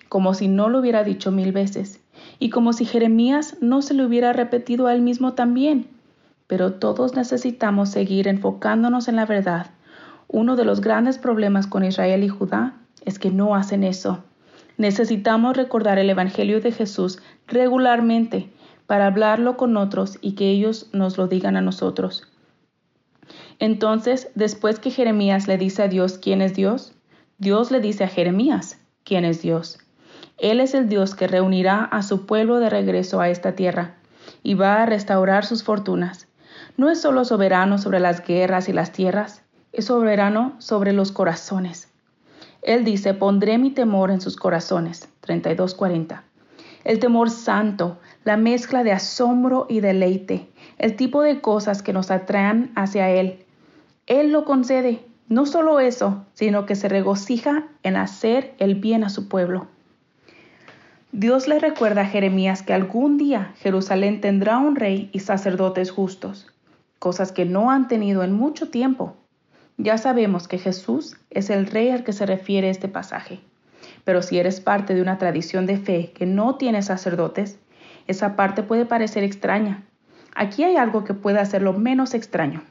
como 0.10 0.34
si 0.34 0.48
no 0.48 0.70
lo 0.70 0.80
hubiera 0.80 1.04
dicho 1.04 1.32
mil 1.32 1.52
veces, 1.52 2.00
y 2.40 2.50
como 2.50 2.74
si 2.74 2.86
Jeremías 2.86 3.58
no 3.62 3.82
se 3.82 3.94
lo 3.94 4.06
hubiera 4.06 4.34
repetido 4.34 4.88
a 4.88 4.94
él 4.94 5.02
mismo 5.02 5.34
también. 5.34 5.88
Pero 6.48 6.74
todos 6.74 7.16
necesitamos 7.16 7.90
seguir 7.90 8.28
enfocándonos 8.28 9.08
en 9.08 9.18
la 9.18 9.26
verdad. 9.26 9.68
Uno 10.28 10.56
de 10.56 10.66
los 10.66 10.82
grandes 10.82 11.18
problemas 11.18 11.68
con 11.68 11.84
Israel 11.84 12.24
y 12.24 12.30
Judá 12.30 12.74
es 13.06 13.20
que 13.20 13.32
no 13.32 13.56
hacen 13.56 13.84
eso. 13.84 14.24
Necesitamos 14.78 15.58
recordar 15.58 16.00
el 16.00 16.10
Evangelio 16.10 16.62
de 16.62 16.72
Jesús 16.72 17.20
regularmente 17.48 18.50
para 18.86 19.08
hablarlo 19.08 19.58
con 19.58 19.76
otros 19.76 20.18
y 20.22 20.34
que 20.34 20.50
ellos 20.50 20.90
nos 20.94 21.18
lo 21.18 21.28
digan 21.28 21.58
a 21.58 21.62
nosotros. 21.62 22.28
Entonces, 23.60 24.30
después 24.36 24.80
que 24.80 24.92
Jeremías 24.92 25.48
le 25.48 25.58
dice 25.58 25.84
a 25.84 25.88
Dios 25.88 26.18
quién 26.18 26.42
es 26.42 26.54
Dios, 26.54 26.94
Dios 27.38 27.72
le 27.72 27.80
dice 27.80 28.04
a 28.04 28.08
Jeremías 28.08 28.80
quién 29.04 29.26
es 29.26 29.42
Dios. 29.42 29.80
Él 30.38 30.60
es 30.60 30.74
el 30.74 30.88
Dios 30.88 31.16
que 31.16 31.28
reunirá 31.28 31.84
a 31.84 32.04
su 32.04 32.26
pueblo 32.26 32.60
de 32.60 32.70
regreso 32.70 33.20
a 33.22 33.30
esta 33.30 33.54
tierra 33.54 33.96
y 34.44 34.54
va 34.54 34.84
a 34.84 34.86
restaurar 34.86 35.46
sus 35.46 35.64
fortunas. 35.64 36.28
No 36.78 36.90
es 36.90 37.02
solo 37.02 37.26
soberano 37.26 37.80
sobre 37.80 38.00
las 38.00 38.24
guerras 38.26 38.70
y 38.70 38.74
las 38.74 38.92
tierras, 38.92 39.42
es 39.72 39.86
soberano 39.86 40.56
sobre 40.60 40.94
los 40.94 41.12
corazones. 41.12 41.90
Él 42.62 42.84
dice, 42.84 43.14
pondré 43.14 43.58
mi 43.58 43.72
temor 43.72 44.12
en 44.12 44.22
sus 44.22 44.36
corazones. 44.36 45.10
32:40. 45.22 46.24
El 46.84 47.00
temor 47.00 47.30
santo, 47.30 47.98
la 48.24 48.38
mezcla 48.38 48.84
de 48.84 48.92
asombro 48.92 49.66
y 49.70 49.80
deleite, 49.80 50.50
el 50.78 50.96
tipo 50.96 51.22
de 51.22 51.42
cosas 51.42 51.82
que 51.82 51.94
nos 51.94 52.12
atraen 52.12 52.72
hacia 52.76 53.10
Él. 53.10 53.46
Él 54.08 54.32
lo 54.32 54.46
concede. 54.46 55.02
No 55.28 55.46
solo 55.46 55.82
eso, 55.82 56.26
sino 56.34 56.66
que 56.66 56.76
se 56.76 56.88
regocija 56.88 57.68
en 57.84 57.98
hacer 57.98 58.56
el 58.58 58.76
bien 58.76 59.04
a 59.04 59.10
su 59.10 59.28
pueblo. 59.28 59.68
Dios 61.12 61.50
le 61.50 61.60
recuerda 61.60 62.02
a 62.02 62.06
Jeremías 62.06 62.64
que 62.64 62.74
algún 62.74 63.18
día 63.18 63.54
Jerusalén 63.58 64.22
tendrá 64.22 64.60
un 64.60 64.78
rey 64.78 65.10
y 65.12 65.20
sacerdotes 65.20 65.92
justos, 65.92 66.48
cosas 67.00 67.34
que 67.34 67.44
no 67.44 67.70
han 67.70 67.90
tenido 67.90 68.24
en 68.24 68.32
mucho 68.32 68.70
tiempo. 68.70 69.18
Ya 69.76 69.98
sabemos 69.98 70.48
que 70.48 70.58
Jesús 70.58 71.18
es 71.30 71.50
el 71.50 71.68
rey 71.68 71.90
al 71.90 72.06
que 72.06 72.14
se 72.14 72.26
refiere 72.26 72.70
este 72.70 72.88
pasaje. 72.88 73.42
Pero 74.06 74.22
si 74.22 74.40
eres 74.40 74.62
parte 74.62 74.96
de 74.96 75.02
una 75.02 75.18
tradición 75.18 75.66
de 75.66 75.78
fe 75.78 76.14
que 76.16 76.26
no 76.26 76.56
tiene 76.56 76.82
sacerdotes, 76.82 77.60
esa 78.08 78.38
parte 78.38 78.64
puede 78.64 78.86
parecer 78.86 79.26
extraña. 79.26 79.84
Aquí 80.34 80.64
hay 80.64 80.78
algo 80.78 81.04
que 81.04 81.14
puede 81.14 81.40
hacerlo 81.40 81.74
menos 81.74 82.14
extraño. 82.14 82.64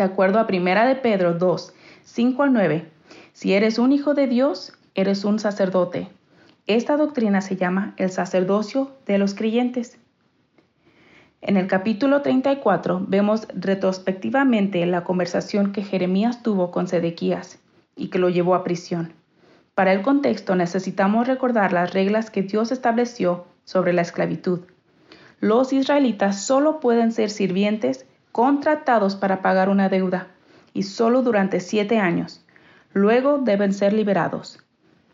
De 0.00 0.04
acuerdo 0.04 0.38
a 0.38 0.46
1 0.48 0.86
de 0.86 0.96
Pedro 0.96 1.34
2, 1.34 1.74
5 2.04 2.42
al 2.42 2.54
9, 2.54 2.90
si 3.34 3.52
eres 3.52 3.78
un 3.78 3.92
hijo 3.92 4.14
de 4.14 4.28
Dios, 4.28 4.72
eres 4.94 5.26
un 5.26 5.38
sacerdote. 5.38 6.08
Esta 6.66 6.96
doctrina 6.96 7.42
se 7.42 7.56
llama 7.56 7.92
el 7.98 8.08
sacerdocio 8.08 8.92
de 9.04 9.18
los 9.18 9.34
creyentes. 9.34 9.98
En 11.42 11.58
el 11.58 11.66
capítulo 11.66 12.22
34 12.22 13.04
vemos 13.08 13.46
retrospectivamente 13.54 14.86
la 14.86 15.04
conversación 15.04 15.70
que 15.70 15.82
Jeremías 15.82 16.42
tuvo 16.42 16.70
con 16.70 16.88
Sedequías 16.88 17.58
y 17.94 18.08
que 18.08 18.18
lo 18.18 18.30
llevó 18.30 18.54
a 18.54 18.64
prisión. 18.64 19.12
Para 19.74 19.92
el 19.92 20.00
contexto 20.00 20.56
necesitamos 20.56 21.28
recordar 21.28 21.74
las 21.74 21.92
reglas 21.92 22.30
que 22.30 22.40
Dios 22.40 22.72
estableció 22.72 23.44
sobre 23.64 23.92
la 23.92 24.00
esclavitud. 24.00 24.60
Los 25.40 25.74
israelitas 25.74 26.42
solo 26.42 26.80
pueden 26.80 27.12
ser 27.12 27.28
sirvientes 27.28 28.06
contratados 28.32 29.16
para 29.16 29.42
pagar 29.42 29.68
una 29.68 29.88
deuda 29.88 30.28
y 30.72 30.84
solo 30.84 31.22
durante 31.22 31.60
siete 31.60 31.98
años. 31.98 32.44
Luego 32.92 33.38
deben 33.38 33.72
ser 33.72 33.92
liberados. 33.92 34.60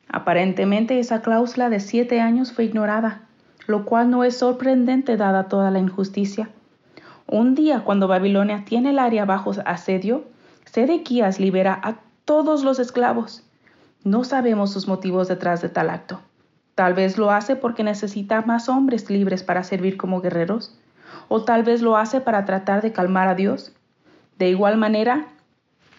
Aparentemente 0.09 0.99
esa 0.99 1.23
cláusula 1.23 1.69
de 1.69 1.81
siete 1.81 2.21
años 2.21 2.53
fue 2.53 2.65
ignorada 2.65 3.27
lo 3.67 3.85
cual 3.85 4.11
no 4.11 4.25
es 4.25 4.39
sorprendente 4.39 5.17
dada 5.17 5.49
toda 5.49 5.71
la 5.71 5.79
injusticia. 5.79 6.49
Un 7.27 7.55
día, 7.55 7.81
cuando 7.81 8.09
Babilonia 8.09 8.65
tiene 8.65 8.91
el 8.91 8.99
área 8.99 9.25
bajo 9.25 9.53
asedio, 9.65 10.25
Sedequías 10.65 11.41
libera 11.41 11.79
a 11.83 11.97
todos 12.25 12.65
los 12.65 12.79
esclavos. 12.79 13.43
No 14.05 14.25
sabemos 14.25 14.73
sus 14.73 14.87
motivos 14.87 15.29
detrás 15.29 15.63
de 15.63 15.69
tal 15.69 15.91
acto. 15.91 16.21
Tal 16.75 16.95
vez 16.95 17.19
lo 17.19 17.31
hace 17.31 17.57
porque 17.57 17.83
necesita 17.83 18.43
más 18.43 18.69
hombres 18.69 19.11
libres 19.11 19.43
para 19.43 19.65
servir 19.65 19.97
como 19.97 20.21
guerreros. 20.21 20.79
O 21.29 21.45
tal 21.45 21.63
vez 21.63 21.83
lo 21.83 21.97
hace 21.97 22.21
para 22.21 22.45
tratar 22.45 22.83
de 22.83 22.93
calmar 22.93 23.29
a 23.29 23.35
Dios. 23.35 23.73
De 24.39 24.49
igual 24.49 24.77
manera, 24.77 25.27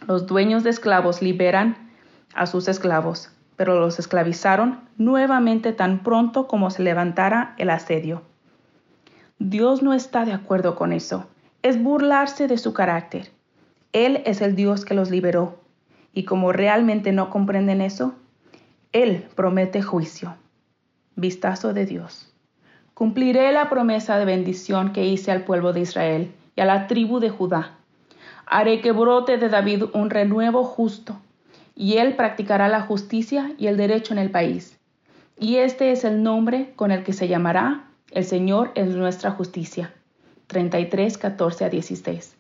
los 0.08 0.28
dueños 0.28 0.64
de 0.64 0.70
esclavos 0.70 1.22
liberan 1.22 1.92
a 2.34 2.46
sus 2.46 2.68
esclavos, 2.68 3.32
pero 3.56 3.80
los 3.80 4.00
esclavizaron 4.00 4.82
nuevamente 4.98 5.74
tan 5.74 6.04
pronto 6.04 6.48
como 6.48 6.70
se 6.70 6.84
levantara 6.84 7.56
el 7.58 7.70
asedio. 7.70 8.22
Dios 9.40 9.84
no 9.84 9.94
está 9.94 10.26
de 10.26 10.34
acuerdo 10.34 10.76
con 10.76 10.94
eso. 10.94 11.28
Es 11.62 11.82
burlarse 11.82 12.48
de 12.48 12.58
su 12.58 12.74
carácter. 12.74 13.32
Él 13.94 14.22
es 14.26 14.42
el 14.42 14.56
Dios 14.56 14.86
que 14.86 14.94
los 14.94 15.10
liberó. 15.12 15.60
Y 16.14 16.24
como 16.24 16.52
realmente 16.52 17.12
no 17.12 17.30
comprenden 17.30 17.82
eso, 17.82 18.16
Él 18.92 19.28
promete 19.36 19.82
juicio. 19.82 20.36
Vistazo 21.16 21.74
de 21.74 21.86
Dios. 21.86 22.27
Cumpliré 22.98 23.52
la 23.52 23.70
promesa 23.70 24.18
de 24.18 24.26
bendición 24.26 24.92
que 24.92 25.06
hice 25.06 25.32
al 25.32 25.44
pueblo 25.44 25.72
de 25.72 25.82
Israel 25.82 26.34
y 26.56 26.62
a 26.62 26.66
la 26.66 26.88
tribu 26.88 27.20
de 27.20 27.30
Judá. 27.30 27.78
Haré 28.48 28.82
que 28.82 28.92
brote 28.92 29.38
de 29.38 29.50
David 29.50 29.84
un 29.94 30.10
renuevo 30.10 30.64
justo, 30.64 31.16
y 31.76 31.98
él 31.98 32.16
practicará 32.16 32.70
la 32.70 32.82
justicia 32.82 33.52
y 33.60 33.68
el 33.68 33.78
derecho 33.78 34.14
en 34.14 34.18
el 34.18 34.32
país. 34.32 34.80
Y 35.38 35.58
este 35.58 35.92
es 35.92 36.06
el 36.06 36.24
nombre 36.24 36.74
con 36.76 36.90
el 36.90 37.04
que 37.04 37.14
se 37.14 37.28
llamará 37.28 37.84
El 38.10 38.26
Señor 38.26 38.72
es 38.74 38.88
nuestra 38.96 39.30
justicia. 39.30 39.94
33, 40.48 41.20
14 41.20 41.66
a 41.66 41.70
16. 41.70 42.36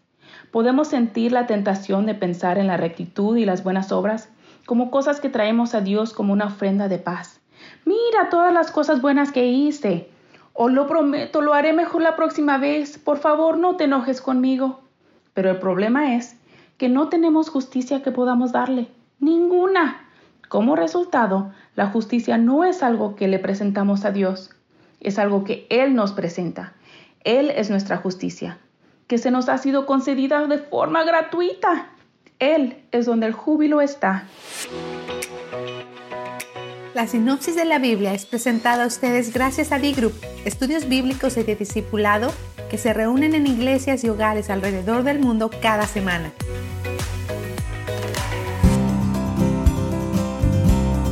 Podemos 0.49 0.87
sentir 0.87 1.33
la 1.33 1.45
tentación 1.45 2.07
de 2.07 2.15
pensar 2.15 2.57
en 2.57 2.65
la 2.65 2.77
rectitud 2.77 3.37
y 3.37 3.45
las 3.45 3.63
buenas 3.63 3.91
obras 3.91 4.29
como 4.65 4.89
cosas 4.89 5.19
que 5.19 5.29
traemos 5.29 5.75
a 5.75 5.81
Dios 5.81 6.13
como 6.13 6.33
una 6.33 6.47
ofrenda 6.47 6.87
de 6.87 6.97
paz. 6.97 7.41
Mira 7.85 8.31
todas 8.31 8.51
las 8.51 8.71
cosas 8.71 9.03
buenas 9.03 9.31
que 9.31 9.45
hice. 9.45 10.09
O 10.59 10.69
lo 10.69 10.87
prometo, 10.87 11.41
lo 11.41 11.53
haré 11.53 11.71
mejor 11.71 12.01
la 12.01 12.15
próxima 12.15 12.57
vez. 12.57 12.97
Por 12.97 13.19
favor, 13.19 13.59
no 13.59 13.75
te 13.75 13.83
enojes 13.83 14.21
conmigo. 14.21 14.81
Pero 15.35 15.51
el 15.51 15.59
problema 15.59 16.15
es 16.15 16.35
que 16.77 16.89
no 16.89 17.09
tenemos 17.09 17.49
justicia 17.49 18.01
que 18.01 18.11
podamos 18.11 18.53
darle. 18.53 18.87
Ninguna. 19.19 20.09
Como 20.49 20.75
resultado, 20.75 21.51
la 21.75 21.85
justicia 21.85 22.39
no 22.39 22.63
es 22.63 22.81
algo 22.81 23.15
que 23.15 23.27
le 23.27 23.37
presentamos 23.37 24.03
a 24.03 24.09
Dios. 24.09 24.49
Es 24.99 25.19
algo 25.19 25.43
que 25.43 25.67
Él 25.69 25.93
nos 25.93 26.13
presenta. 26.13 26.73
Él 27.23 27.51
es 27.51 27.69
nuestra 27.69 27.97
justicia, 27.97 28.57
que 29.05 29.19
se 29.19 29.29
nos 29.29 29.49
ha 29.49 29.59
sido 29.59 29.85
concedida 29.85 30.47
de 30.47 30.57
forma 30.57 31.03
gratuita. 31.03 31.89
Él 32.39 32.83
es 32.91 33.05
donde 33.05 33.27
el 33.27 33.33
júbilo 33.33 33.79
está. 33.79 34.23
La 36.97 37.05
sinopsis 37.05 37.55
de 37.55 37.63
la 37.63 37.77
Biblia 37.77 38.15
es 38.15 38.25
presentada 38.25 38.83
a 38.83 38.87
ustedes 38.87 39.31
gracias 39.31 39.71
a 39.71 39.77
D-Group, 39.77 40.13
estudios 40.45 40.89
bíblicos 40.89 41.37
y 41.37 41.43
de 41.43 41.55
discipulado 41.55 42.33
que 42.71 42.79
se 42.79 42.91
reúnen 42.91 43.35
en 43.35 43.45
iglesias 43.45 44.03
y 44.03 44.09
hogares 44.09 44.49
alrededor 44.49 45.03
del 45.03 45.19
mundo 45.19 45.51
cada 45.61 45.85
semana. 45.85 46.31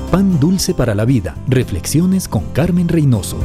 Pan 0.10 0.40
dulce 0.40 0.74
para 0.74 0.96
la 0.96 1.06
vida. 1.06 1.36
Reflexiones 1.48 2.28
con 2.28 2.46
Carmen 2.52 2.88
Reynoso. 2.88 3.38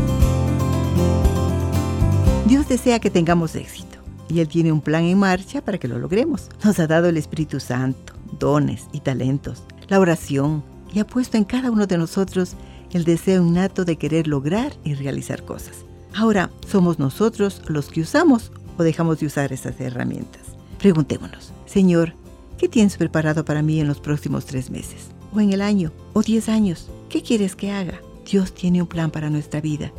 Dios 2.46 2.66
desea 2.68 3.00
que 3.00 3.10
tengamos 3.10 3.54
éxito 3.54 3.98
y 4.30 4.40
Él 4.40 4.48
tiene 4.48 4.72
un 4.72 4.80
plan 4.80 5.04
en 5.04 5.18
marcha 5.18 5.60
para 5.60 5.76
que 5.76 5.88
lo 5.88 5.98
logremos. 5.98 6.48
Nos 6.64 6.78
ha 6.78 6.86
dado 6.86 7.10
el 7.10 7.18
Espíritu 7.18 7.60
Santo, 7.60 8.14
dones 8.38 8.86
y 8.92 9.00
talentos, 9.00 9.62
la 9.88 10.00
oración, 10.00 10.64
y 10.92 10.98
ha 10.98 11.06
puesto 11.06 11.36
en 11.36 11.44
cada 11.44 11.70
uno 11.70 11.86
de 11.86 11.98
nosotros 11.98 12.56
el 12.92 13.04
deseo 13.04 13.46
innato 13.46 13.84
de 13.84 13.96
querer 13.96 14.26
lograr 14.26 14.72
y 14.84 14.94
realizar 14.94 15.44
cosas. 15.44 15.84
Ahora, 16.14 16.50
¿somos 16.66 16.98
nosotros 16.98 17.62
los 17.66 17.88
que 17.88 18.00
usamos 18.00 18.50
o 18.78 18.82
dejamos 18.82 19.20
de 19.20 19.26
usar 19.26 19.52
esas 19.52 19.80
herramientas? 19.80 20.42
Preguntémonos, 20.78 21.52
Señor, 21.66 22.14
¿qué 22.58 22.68
tienes 22.68 22.96
preparado 22.96 23.44
para 23.44 23.62
mí 23.62 23.80
en 23.80 23.86
los 23.86 24.00
próximos 24.00 24.44
tres 24.46 24.70
meses? 24.70 25.10
¿O 25.32 25.40
en 25.40 25.52
el 25.52 25.62
año? 25.62 25.92
¿O 26.14 26.22
diez 26.22 26.48
años? 26.48 26.90
¿Qué 27.08 27.22
quieres 27.22 27.54
que 27.54 27.70
haga? 27.70 28.00
Dios 28.28 28.52
tiene 28.52 28.82
un 28.82 28.88
plan 28.88 29.10
para 29.10 29.30
nuestra 29.30 29.60
vida. 29.60 29.92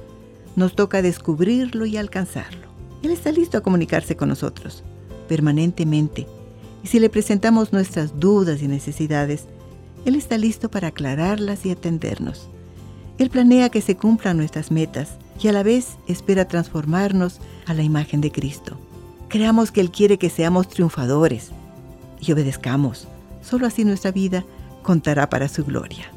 Nos 0.55 0.75
toca 0.75 1.01
descubrirlo 1.01 1.85
y 1.85 1.97
alcanzarlo. 1.97 2.67
Él 3.03 3.11
está 3.11 3.31
listo 3.31 3.57
a 3.57 3.61
comunicarse 3.61 4.15
con 4.15 4.29
nosotros, 4.29 4.83
permanentemente. 5.27 6.27
Y 6.83 6.87
si 6.87 6.99
le 6.99 7.09
presentamos 7.09 7.71
nuestras 7.71 8.19
dudas 8.19 8.61
y 8.61 8.67
necesidades, 8.67 9.45
él 10.05 10.15
está 10.15 10.37
listo 10.37 10.69
para 10.69 10.89
aclararlas 10.89 11.65
y 11.65 11.71
atendernos. 11.71 12.49
Él 13.17 13.29
planea 13.29 13.69
que 13.69 13.81
se 13.81 13.95
cumplan 13.95 14.37
nuestras 14.37 14.71
metas 14.71 15.17
y 15.39 15.47
a 15.47 15.51
la 15.51 15.63
vez 15.63 15.97
espera 16.07 16.47
transformarnos 16.47 17.39
a 17.67 17.73
la 17.73 17.83
imagen 17.83 18.19
de 18.21 18.31
Cristo. 18.31 18.79
Creamos 19.27 19.71
que 19.71 19.81
Él 19.81 19.91
quiere 19.91 20.17
que 20.17 20.29
seamos 20.29 20.67
triunfadores 20.67 21.51
y 22.19 22.31
obedezcamos. 22.31 23.07
Solo 23.41 23.67
así 23.67 23.85
nuestra 23.85 24.11
vida 24.11 24.43
contará 24.81 25.29
para 25.29 25.47
su 25.47 25.63
gloria. 25.63 26.11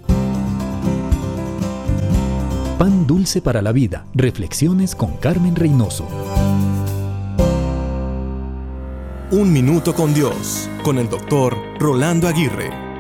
Pan 2.78 3.06
dulce 3.06 3.40
para 3.40 3.62
la 3.62 3.72
vida. 3.72 4.06
Reflexiones 4.14 4.94
con 4.94 5.16
Carmen 5.18 5.54
Reynoso. 5.54 6.06
Un 9.30 9.52
minuto 9.52 9.94
con 9.94 10.14
Dios, 10.14 10.68
con 10.82 10.98
el 10.98 11.08
doctor 11.08 11.56
Rolando 11.78 12.28
Aguirre. 12.28 12.93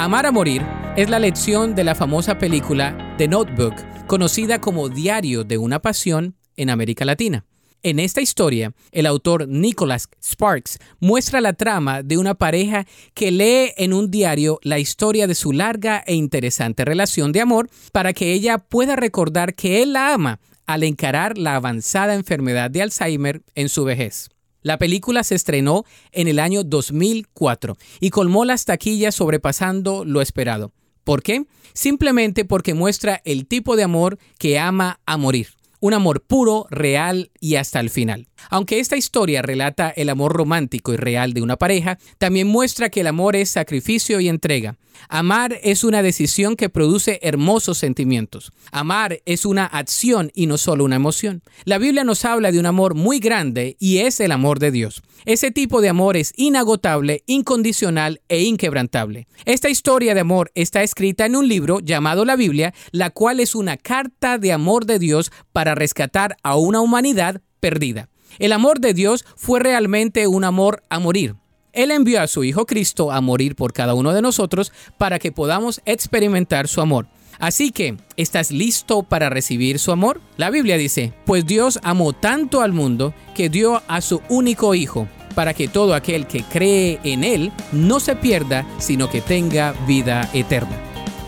Amar 0.00 0.26
a 0.26 0.30
morir 0.30 0.64
es 0.96 1.10
la 1.10 1.18
lección 1.18 1.74
de 1.74 1.82
la 1.82 1.96
famosa 1.96 2.38
película 2.38 3.16
The 3.18 3.26
Notebook, 3.26 3.74
conocida 4.06 4.60
como 4.60 4.88
Diario 4.88 5.42
de 5.42 5.58
una 5.58 5.82
Pasión 5.82 6.36
en 6.54 6.70
América 6.70 7.04
Latina. 7.04 7.44
En 7.82 7.98
esta 7.98 8.20
historia, 8.20 8.72
el 8.92 9.06
autor 9.06 9.48
Nicholas 9.48 10.08
Sparks 10.22 10.78
muestra 11.00 11.40
la 11.40 11.52
trama 11.52 12.04
de 12.04 12.16
una 12.16 12.36
pareja 12.36 12.86
que 13.12 13.32
lee 13.32 13.72
en 13.76 13.92
un 13.92 14.08
diario 14.08 14.60
la 14.62 14.78
historia 14.78 15.26
de 15.26 15.34
su 15.34 15.50
larga 15.50 16.04
e 16.06 16.14
interesante 16.14 16.84
relación 16.84 17.32
de 17.32 17.40
amor 17.40 17.68
para 17.90 18.12
que 18.12 18.32
ella 18.32 18.58
pueda 18.58 18.94
recordar 18.94 19.56
que 19.56 19.82
él 19.82 19.94
la 19.94 20.14
ama 20.14 20.38
al 20.64 20.84
encarar 20.84 21.36
la 21.38 21.56
avanzada 21.56 22.14
enfermedad 22.14 22.70
de 22.70 22.82
Alzheimer 22.82 23.42
en 23.56 23.68
su 23.68 23.82
vejez. 23.82 24.28
La 24.62 24.78
película 24.78 25.22
se 25.22 25.34
estrenó 25.34 25.84
en 26.12 26.28
el 26.28 26.38
año 26.38 26.64
2004 26.64 27.76
y 28.00 28.10
colmó 28.10 28.44
las 28.44 28.64
taquillas 28.64 29.14
sobrepasando 29.14 30.04
lo 30.04 30.20
esperado. 30.20 30.72
¿Por 31.04 31.22
qué? 31.22 31.46
Simplemente 31.74 32.44
porque 32.44 32.74
muestra 32.74 33.22
el 33.24 33.46
tipo 33.46 33.76
de 33.76 33.84
amor 33.84 34.18
que 34.38 34.58
ama 34.58 35.00
a 35.06 35.16
morir. 35.16 35.48
Un 35.80 35.94
amor 35.94 36.22
puro, 36.22 36.66
real 36.70 37.30
y 37.40 37.56
hasta 37.56 37.80
el 37.80 37.90
final. 37.90 38.28
Aunque 38.50 38.80
esta 38.80 38.96
historia 38.96 39.42
relata 39.42 39.90
el 39.90 40.08
amor 40.08 40.32
romántico 40.32 40.92
y 40.92 40.96
real 40.96 41.32
de 41.32 41.42
una 41.42 41.56
pareja, 41.56 41.98
también 42.18 42.46
muestra 42.46 42.90
que 42.90 43.00
el 43.00 43.06
amor 43.06 43.36
es 43.36 43.50
sacrificio 43.50 44.20
y 44.20 44.28
entrega. 44.28 44.76
Amar 45.08 45.58
es 45.62 45.84
una 45.84 46.02
decisión 46.02 46.56
que 46.56 46.68
produce 46.68 47.20
hermosos 47.22 47.78
sentimientos. 47.78 48.52
Amar 48.72 49.20
es 49.26 49.44
una 49.44 49.64
acción 49.64 50.30
y 50.34 50.46
no 50.46 50.58
solo 50.58 50.84
una 50.84 50.96
emoción. 50.96 51.42
La 51.64 51.78
Biblia 51.78 52.04
nos 52.04 52.24
habla 52.24 52.52
de 52.52 52.58
un 52.58 52.66
amor 52.66 52.94
muy 52.94 53.20
grande 53.20 53.76
y 53.78 53.98
es 53.98 54.20
el 54.20 54.32
amor 54.32 54.58
de 54.58 54.70
Dios. 54.70 55.02
Ese 55.24 55.50
tipo 55.50 55.80
de 55.80 55.88
amor 55.88 56.16
es 56.16 56.32
inagotable, 56.36 57.22
incondicional 57.26 58.20
e 58.28 58.42
inquebrantable. 58.42 59.26
Esta 59.44 59.68
historia 59.68 60.14
de 60.14 60.20
amor 60.20 60.50
está 60.54 60.82
escrita 60.82 61.26
en 61.26 61.36
un 61.36 61.48
libro 61.48 61.80
llamado 61.80 62.24
la 62.24 62.36
Biblia, 62.36 62.74
la 62.92 63.10
cual 63.10 63.40
es 63.40 63.54
una 63.54 63.76
carta 63.76 64.38
de 64.38 64.52
amor 64.52 64.86
de 64.86 64.98
Dios 64.98 65.30
para 65.52 65.74
rescatar 65.74 66.36
a 66.42 66.56
una 66.56 66.80
humanidad 66.80 67.37
perdida. 67.60 68.08
El 68.38 68.52
amor 68.52 68.80
de 68.80 68.94
Dios 68.94 69.24
fue 69.36 69.60
realmente 69.60 70.26
un 70.26 70.44
amor 70.44 70.82
a 70.88 70.98
morir. 70.98 71.36
Él 71.72 71.90
envió 71.90 72.20
a 72.20 72.26
su 72.26 72.44
Hijo 72.44 72.66
Cristo 72.66 73.12
a 73.12 73.20
morir 73.20 73.54
por 73.54 73.72
cada 73.72 73.94
uno 73.94 74.12
de 74.12 74.22
nosotros 74.22 74.72
para 74.96 75.18
que 75.18 75.32
podamos 75.32 75.80
experimentar 75.84 76.68
su 76.68 76.80
amor. 76.80 77.08
Así 77.38 77.70
que, 77.70 77.96
¿estás 78.16 78.50
listo 78.50 79.04
para 79.04 79.30
recibir 79.30 79.78
su 79.78 79.92
amor? 79.92 80.20
La 80.36 80.50
Biblia 80.50 80.76
dice, 80.76 81.12
pues 81.24 81.46
Dios 81.46 81.78
amó 81.84 82.12
tanto 82.12 82.62
al 82.62 82.72
mundo 82.72 83.14
que 83.34 83.48
dio 83.48 83.80
a 83.86 84.00
su 84.00 84.20
único 84.28 84.74
Hijo, 84.74 85.06
para 85.36 85.54
que 85.54 85.68
todo 85.68 85.94
aquel 85.94 86.26
que 86.26 86.42
cree 86.42 86.98
en 87.04 87.22
Él 87.22 87.52
no 87.70 88.00
se 88.00 88.16
pierda, 88.16 88.66
sino 88.78 89.08
que 89.08 89.20
tenga 89.20 89.72
vida 89.86 90.28
eterna. 90.32 90.76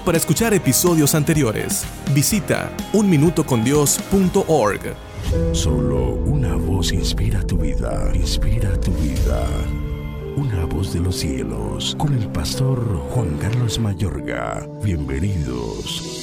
Para 0.05 0.19
escuchar 0.19 0.53
episodios 0.53 1.15
anteriores, 1.15 1.85
visita 2.13 2.73
unminutocondios.org. 2.93 5.10
Solo 5.53 6.15
una 6.15 6.57
voz 6.57 6.93
inspira 6.93 7.41
tu 7.47 7.57
vida, 7.59 8.11
inspira 8.15 8.79
tu 8.81 8.91
vida. 8.93 9.47
Una 10.37 10.65
voz 10.65 10.93
de 10.93 11.01
los 11.01 11.17
cielos, 11.17 11.95
con 11.99 12.15
el 12.15 12.29
pastor 12.29 12.81
Juan 13.11 13.37
Carlos 13.39 13.79
Mayorga. 13.79 14.67
Bienvenidos. 14.83 16.21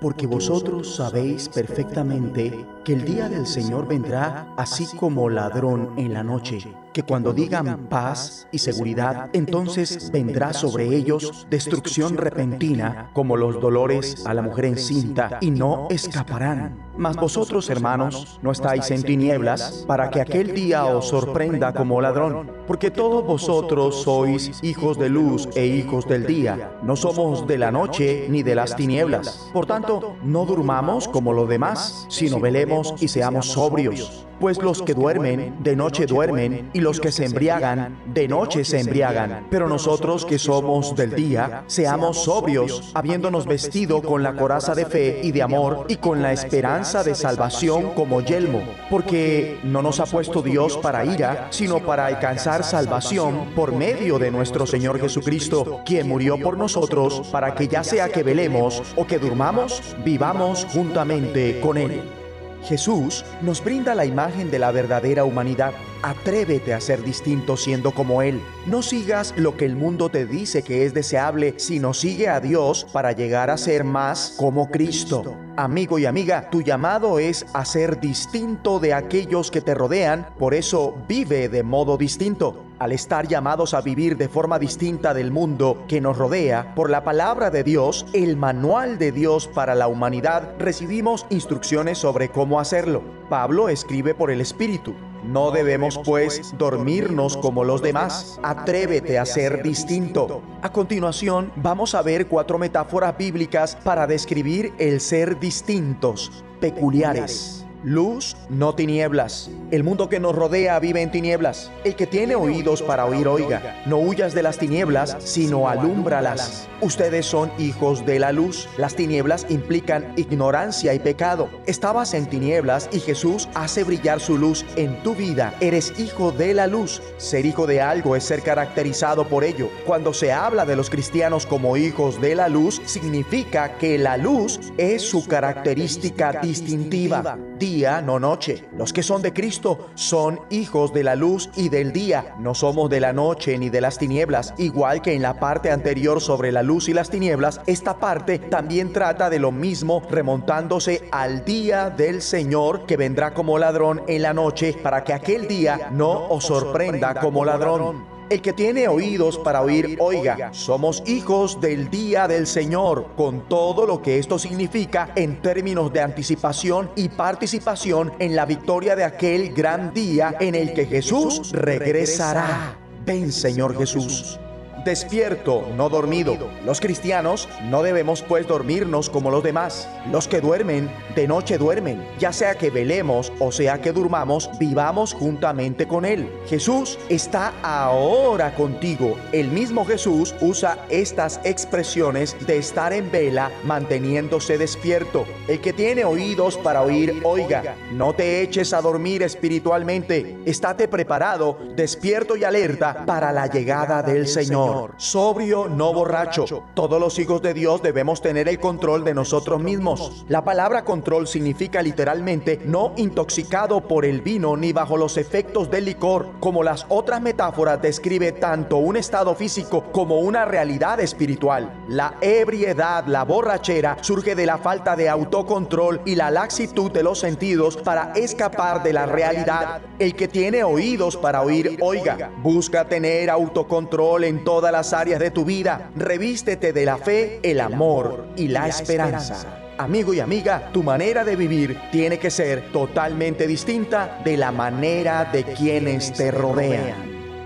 Porque 0.00 0.26
vosotros 0.26 0.96
sabéis 0.96 1.48
perfectamente 1.48 2.64
que 2.84 2.94
el 2.94 3.04
día 3.04 3.28
del 3.28 3.46
Señor 3.46 3.86
vendrá 3.86 4.54
así 4.56 4.86
como 4.96 5.28
ladrón 5.28 5.90
en 5.98 6.14
la 6.14 6.22
noche 6.22 6.60
que 6.92 7.02
cuando 7.02 7.32
digan 7.32 7.86
paz 7.88 8.48
y 8.52 8.58
seguridad, 8.58 9.30
entonces 9.32 10.10
vendrá 10.10 10.52
sobre 10.52 10.86
ellos 10.94 11.46
destrucción 11.50 12.16
repentina, 12.16 13.10
como 13.12 13.36
los 13.36 13.60
dolores 13.60 14.26
a 14.26 14.34
la 14.34 14.42
mujer 14.42 14.66
encinta, 14.66 15.38
y 15.40 15.50
no 15.50 15.88
escaparán. 15.90 16.90
Mas 16.96 17.16
vosotros, 17.16 17.70
hermanos, 17.70 18.38
no 18.42 18.52
estáis 18.52 18.90
en 18.90 19.02
tinieblas, 19.02 19.84
para 19.86 20.10
que 20.10 20.20
aquel 20.20 20.54
día 20.54 20.84
os 20.86 21.08
sorprenda 21.08 21.72
como 21.72 22.00
ladrón, 22.00 22.50
porque 22.66 22.90
todos 22.90 23.24
vosotros 23.26 24.02
sois 24.02 24.62
hijos 24.62 24.98
de 24.98 25.08
luz 25.08 25.48
e 25.54 25.66
hijos 25.66 26.06
del 26.06 26.26
día. 26.26 26.78
No 26.82 26.96
somos 26.96 27.46
de 27.46 27.58
la 27.58 27.70
noche 27.70 28.26
ni 28.28 28.42
de 28.42 28.54
las 28.54 28.76
tinieblas. 28.76 29.50
Por 29.52 29.66
tanto, 29.66 30.16
no 30.22 30.44
durmamos 30.44 31.08
como 31.08 31.32
los 31.32 31.48
demás, 31.48 32.06
sino 32.08 32.40
velemos 32.40 32.94
y 33.00 33.08
seamos 33.08 33.46
sobrios. 33.46 34.26
Pues 34.40 34.56
los 34.56 34.80
que 34.80 34.94
duermen, 34.94 35.56
de 35.62 35.76
noche 35.76 36.06
duermen, 36.06 36.70
y 36.72 36.80
los 36.80 36.98
que 36.98 37.12
se 37.12 37.26
embriagan, 37.26 38.00
de 38.06 38.26
noche 38.26 38.64
se 38.64 38.80
embriagan. 38.80 39.46
Pero 39.50 39.68
nosotros 39.68 40.24
que 40.24 40.38
somos 40.38 40.96
del 40.96 41.14
día, 41.14 41.64
seamos 41.66 42.24
sobrios, 42.24 42.90
habiéndonos 42.94 43.44
vestido 43.44 44.00
con 44.00 44.22
la 44.22 44.34
coraza 44.34 44.74
de 44.74 44.86
fe 44.86 45.20
y 45.22 45.32
de 45.32 45.42
amor, 45.42 45.84
y 45.88 45.96
con 45.96 46.22
la 46.22 46.32
esperanza 46.32 47.04
de 47.04 47.14
salvación 47.14 47.92
como 47.94 48.22
yelmo. 48.22 48.62
Porque 48.88 49.60
no 49.62 49.82
nos 49.82 50.00
ha 50.00 50.06
puesto 50.06 50.40
Dios 50.40 50.78
para 50.78 51.04
ira, 51.04 51.48
sino 51.50 51.80
para 51.80 52.06
alcanzar 52.06 52.64
salvación 52.64 53.50
por 53.54 53.72
medio 53.72 54.18
de 54.18 54.30
nuestro 54.30 54.66
Señor 54.66 54.98
Jesucristo, 54.98 55.82
quien 55.84 56.08
murió 56.08 56.40
por 56.40 56.56
nosotros, 56.56 57.28
para 57.30 57.54
que 57.54 57.68
ya 57.68 57.84
sea 57.84 58.08
que 58.08 58.22
velemos 58.22 58.82
o 58.96 59.06
que 59.06 59.18
durmamos, 59.18 59.82
vivamos 60.02 60.66
juntamente 60.72 61.60
con 61.60 61.76
Él. 61.76 62.19
Jesús 62.64 63.24
nos 63.42 63.62
brinda 63.62 63.94
la 63.94 64.04
imagen 64.04 64.50
de 64.50 64.58
la 64.58 64.70
verdadera 64.72 65.24
humanidad. 65.24 65.72
Atrévete 66.02 66.72
a 66.72 66.80
ser 66.80 67.02
distinto 67.02 67.56
siendo 67.56 67.92
como 67.92 68.22
Él. 68.22 68.40
No 68.66 68.82
sigas 68.82 69.34
lo 69.36 69.56
que 69.56 69.66
el 69.66 69.76
mundo 69.76 70.08
te 70.08 70.26
dice 70.26 70.62
que 70.62 70.84
es 70.86 70.94
deseable, 70.94 71.54
sino 71.58 71.92
sigue 71.92 72.28
a 72.28 72.40
Dios 72.40 72.86
para 72.92 73.12
llegar 73.12 73.50
a 73.50 73.58
ser 73.58 73.84
más 73.84 74.34
como 74.38 74.70
Cristo. 74.70 75.36
Amigo 75.56 75.98
y 75.98 76.06
amiga, 76.06 76.48
tu 76.50 76.62
llamado 76.62 77.18
es 77.18 77.44
a 77.52 77.64
ser 77.64 78.00
distinto 78.00 78.80
de 78.80 78.94
aquellos 78.94 79.50
que 79.50 79.60
te 79.60 79.74
rodean, 79.74 80.26
por 80.38 80.54
eso 80.54 80.96
vive 81.06 81.48
de 81.48 81.62
modo 81.62 81.96
distinto. 81.96 82.69
Al 82.80 82.92
estar 82.92 83.28
llamados 83.28 83.74
a 83.74 83.82
vivir 83.82 84.16
de 84.16 84.30
forma 84.30 84.58
distinta 84.58 85.12
del 85.12 85.30
mundo 85.30 85.84
que 85.86 86.00
nos 86.00 86.16
rodea, 86.16 86.74
por 86.74 86.88
la 86.88 87.04
palabra 87.04 87.50
de 87.50 87.62
Dios, 87.62 88.06
el 88.14 88.38
manual 88.38 88.98
de 88.98 89.12
Dios 89.12 89.48
para 89.48 89.74
la 89.74 89.86
humanidad, 89.86 90.54
recibimos 90.58 91.26
instrucciones 91.28 91.98
sobre 91.98 92.30
cómo 92.30 92.58
hacerlo. 92.58 93.02
Pablo 93.28 93.68
escribe 93.68 94.14
por 94.14 94.30
el 94.30 94.40
Espíritu. 94.40 94.94
No 95.22 95.50
debemos, 95.50 96.00
pues, 96.06 96.54
dormirnos 96.56 97.36
como 97.36 97.64
los 97.64 97.82
demás. 97.82 98.40
Atrévete 98.42 99.18
a 99.18 99.26
ser 99.26 99.62
distinto. 99.62 100.40
A 100.62 100.72
continuación, 100.72 101.52
vamos 101.56 101.94
a 101.94 102.00
ver 102.00 102.28
cuatro 102.28 102.58
metáforas 102.58 103.14
bíblicas 103.18 103.76
para 103.76 104.06
describir 104.06 104.72
el 104.78 105.02
ser 105.02 105.38
distintos, 105.38 106.42
peculiares. 106.60 107.59
Luz, 107.82 108.36
no 108.50 108.74
tinieblas. 108.74 109.50
El 109.70 109.84
mundo 109.84 110.10
que 110.10 110.20
nos 110.20 110.34
rodea 110.34 110.78
vive 110.80 111.00
en 111.00 111.10
tinieblas. 111.10 111.70
El 111.82 111.96
que 111.96 112.06
tiene 112.06 112.34
oídos 112.34 112.82
para 112.82 113.06
oír, 113.06 113.26
oiga. 113.26 113.82
No 113.86 113.96
huyas 113.96 114.34
de 114.34 114.42
las 114.42 114.58
tinieblas, 114.58 115.16
sino 115.20 115.66
alúmbralas. 115.66 116.68
Ustedes 116.82 117.24
son 117.24 117.50
hijos 117.58 118.04
de 118.04 118.18
la 118.18 118.32
luz. 118.32 118.68
Las 118.76 118.96
tinieblas 118.96 119.46
implican 119.48 120.12
ignorancia 120.16 120.92
y 120.92 120.98
pecado. 120.98 121.48
Estabas 121.64 122.12
en 122.12 122.26
tinieblas 122.26 122.90
y 122.92 123.00
Jesús 123.00 123.48
hace 123.54 123.82
brillar 123.82 124.20
su 124.20 124.36
luz 124.36 124.66
en 124.76 125.02
tu 125.02 125.14
vida. 125.14 125.54
Eres 125.60 125.98
hijo 125.98 126.32
de 126.32 126.52
la 126.52 126.66
luz. 126.66 127.00
Ser 127.16 127.46
hijo 127.46 127.66
de 127.66 127.80
algo 127.80 128.14
es 128.14 128.24
ser 128.24 128.42
caracterizado 128.42 129.26
por 129.26 129.42
ello. 129.42 129.70
Cuando 129.86 130.12
se 130.12 130.32
habla 130.32 130.66
de 130.66 130.76
los 130.76 130.90
cristianos 130.90 131.46
como 131.46 131.78
hijos 131.78 132.20
de 132.20 132.34
la 132.34 132.50
luz, 132.50 132.82
significa 132.84 133.78
que 133.78 133.96
la 133.96 134.18
luz 134.18 134.60
es 134.76 135.00
su 135.00 135.26
característica 135.26 136.40
distintiva 136.42 137.38
día, 137.60 138.02
no 138.02 138.18
noche. 138.18 138.64
Los 138.76 138.92
que 138.92 139.04
son 139.04 139.22
de 139.22 139.32
Cristo 139.32 139.90
son 139.94 140.40
hijos 140.50 140.92
de 140.92 141.04
la 141.04 141.14
luz 141.14 141.48
y 141.54 141.68
del 141.68 141.92
día. 141.92 142.34
No 142.40 142.56
somos 142.56 142.90
de 142.90 142.98
la 142.98 143.12
noche 143.12 143.56
ni 143.56 143.70
de 143.70 143.80
las 143.80 143.98
tinieblas. 143.98 144.52
Igual 144.58 145.02
que 145.02 145.14
en 145.14 145.22
la 145.22 145.38
parte 145.38 145.70
anterior 145.70 146.20
sobre 146.20 146.50
la 146.50 146.64
luz 146.64 146.88
y 146.88 146.94
las 146.94 147.10
tinieblas, 147.10 147.60
esta 147.66 148.00
parte 148.00 148.40
también 148.40 148.92
trata 148.92 149.30
de 149.30 149.38
lo 149.38 149.52
mismo 149.52 150.02
remontándose 150.10 151.08
al 151.12 151.44
día 151.44 151.90
del 151.90 152.22
Señor 152.22 152.86
que 152.86 152.96
vendrá 152.96 153.32
como 153.32 153.58
ladrón 153.58 154.02
en 154.08 154.22
la 154.22 154.34
noche 154.34 154.74
para 154.82 155.04
que 155.04 155.12
aquel 155.12 155.46
día 155.46 155.90
no 155.92 156.28
os 156.28 156.44
sorprenda 156.44 157.14
como 157.14 157.44
ladrón. 157.44 158.19
El 158.30 158.40
que 158.42 158.52
tiene 158.52 158.86
oídos 158.86 159.38
para 159.38 159.60
oír, 159.60 159.96
oiga, 159.98 160.50
somos 160.52 161.02
hijos 161.04 161.60
del 161.60 161.90
día 161.90 162.28
del 162.28 162.46
Señor, 162.46 163.08
con 163.16 163.48
todo 163.48 163.86
lo 163.86 164.00
que 164.00 164.20
esto 164.20 164.38
significa 164.38 165.10
en 165.16 165.42
términos 165.42 165.92
de 165.92 166.00
anticipación 166.00 166.92
y 166.94 167.08
participación 167.08 168.12
en 168.20 168.36
la 168.36 168.46
victoria 168.46 168.94
de 168.94 169.02
aquel 169.02 169.52
gran 169.52 169.92
día 169.92 170.36
en 170.38 170.54
el 170.54 170.72
que 170.74 170.86
Jesús 170.86 171.50
regresará. 171.50 172.78
Ven 173.04 173.32
Señor 173.32 173.76
Jesús 173.76 174.38
despierto, 174.84 175.66
no 175.76 175.88
dormido. 175.88 176.36
Los 176.64 176.80
cristianos 176.80 177.48
no 177.64 177.82
debemos 177.82 178.22
pues 178.22 178.46
dormirnos 178.46 179.10
como 179.10 179.30
los 179.30 179.42
demás. 179.42 179.88
Los 180.10 180.28
que 180.28 180.40
duermen, 180.40 180.90
de 181.14 181.26
noche 181.26 181.58
duermen. 181.58 182.06
Ya 182.18 182.32
sea 182.32 182.54
que 182.54 182.70
velemos 182.70 183.32
o 183.38 183.52
sea 183.52 183.80
que 183.80 183.92
durmamos, 183.92 184.50
vivamos 184.58 185.14
juntamente 185.14 185.86
con 185.86 186.04
Él. 186.04 186.30
Jesús 186.46 186.98
está 187.08 187.52
ahora 187.62 188.54
contigo. 188.54 189.16
El 189.32 189.48
mismo 189.48 189.84
Jesús 189.84 190.34
usa 190.40 190.78
estas 190.88 191.40
expresiones 191.44 192.36
de 192.46 192.58
estar 192.58 192.92
en 192.92 193.10
vela 193.10 193.50
manteniéndose 193.64 194.58
despierto. 194.58 195.24
El 195.48 195.60
que 195.60 195.72
tiene 195.72 196.04
oídos 196.04 196.56
para 196.58 196.82
oír, 196.82 197.20
oiga. 197.24 197.76
No 197.92 198.14
te 198.14 198.42
eches 198.42 198.72
a 198.72 198.80
dormir 198.80 199.22
espiritualmente. 199.22 200.38
Estate 200.46 200.88
preparado, 200.88 201.58
despierto 201.76 202.36
y 202.36 202.44
alerta 202.44 203.04
para 203.04 203.32
la 203.32 203.46
llegada 203.46 204.02
del 204.02 204.26
Señor 204.26 204.69
sobrio, 204.96 205.68
no 205.68 205.92
borracho. 205.92 206.44
Todos 206.74 207.00
los 207.00 207.18
hijos 207.18 207.42
de 207.42 207.54
Dios 207.54 207.82
debemos 207.82 208.20
tener 208.22 208.48
el 208.48 208.58
control 208.58 209.04
de 209.04 209.14
nosotros 209.14 209.60
mismos. 209.60 210.24
La 210.28 210.44
palabra 210.44 210.84
control 210.84 211.26
significa 211.26 211.82
literalmente 211.82 212.60
no 212.64 212.92
intoxicado 212.96 213.80
por 213.80 214.04
el 214.04 214.20
vino 214.20 214.56
ni 214.56 214.72
bajo 214.72 214.96
los 214.96 215.16
efectos 215.16 215.70
del 215.70 215.86
licor, 215.86 216.32
como 216.40 216.62
las 216.62 216.86
otras 216.88 217.20
metáforas 217.20 217.80
describe 217.80 218.32
tanto 218.32 218.76
un 218.76 218.96
estado 218.96 219.34
físico 219.34 219.84
como 219.92 220.18
una 220.18 220.44
realidad 220.44 221.00
espiritual. 221.00 221.84
La 221.88 222.14
ebriedad, 222.20 223.04
la 223.06 223.24
borrachera, 223.24 223.96
surge 224.00 224.34
de 224.34 224.46
la 224.46 224.58
falta 224.58 224.96
de 224.96 225.08
autocontrol 225.08 226.00
y 226.04 226.14
la 226.14 226.30
laxitud 226.30 226.90
de 226.90 227.02
los 227.02 227.18
sentidos 227.18 227.76
para 227.76 228.12
escapar 228.14 228.82
de 228.82 228.92
la 228.92 229.06
realidad. 229.06 229.82
El 229.98 230.14
que 230.14 230.28
tiene 230.28 230.64
oídos 230.64 231.16
para 231.16 231.42
oír, 231.42 231.78
oiga, 231.80 232.30
busca 232.42 232.88
tener 232.88 233.30
autocontrol 233.30 234.24
en 234.24 234.44
todo 234.44 234.59
todas 234.60 234.72
las 234.72 234.92
áreas 234.92 235.18
de 235.18 235.30
tu 235.30 235.46
vida. 235.46 235.90
Revístete 235.96 236.74
de 236.74 236.84
la 236.84 236.98
fe, 236.98 237.40
el 237.42 237.60
amor 237.60 238.26
y 238.36 238.48
la 238.48 238.68
esperanza. 238.68 239.46
Amigo 239.78 240.12
y 240.12 240.20
amiga, 240.20 240.68
tu 240.70 240.82
manera 240.82 241.24
de 241.24 241.34
vivir 241.34 241.80
tiene 241.90 242.18
que 242.18 242.30
ser 242.30 242.70
totalmente 242.70 243.46
distinta 243.46 244.20
de 244.22 244.36
la 244.36 244.52
manera 244.52 245.24
de 245.32 245.44
quienes 245.44 246.12
te 246.12 246.30
rodean. 246.30 246.92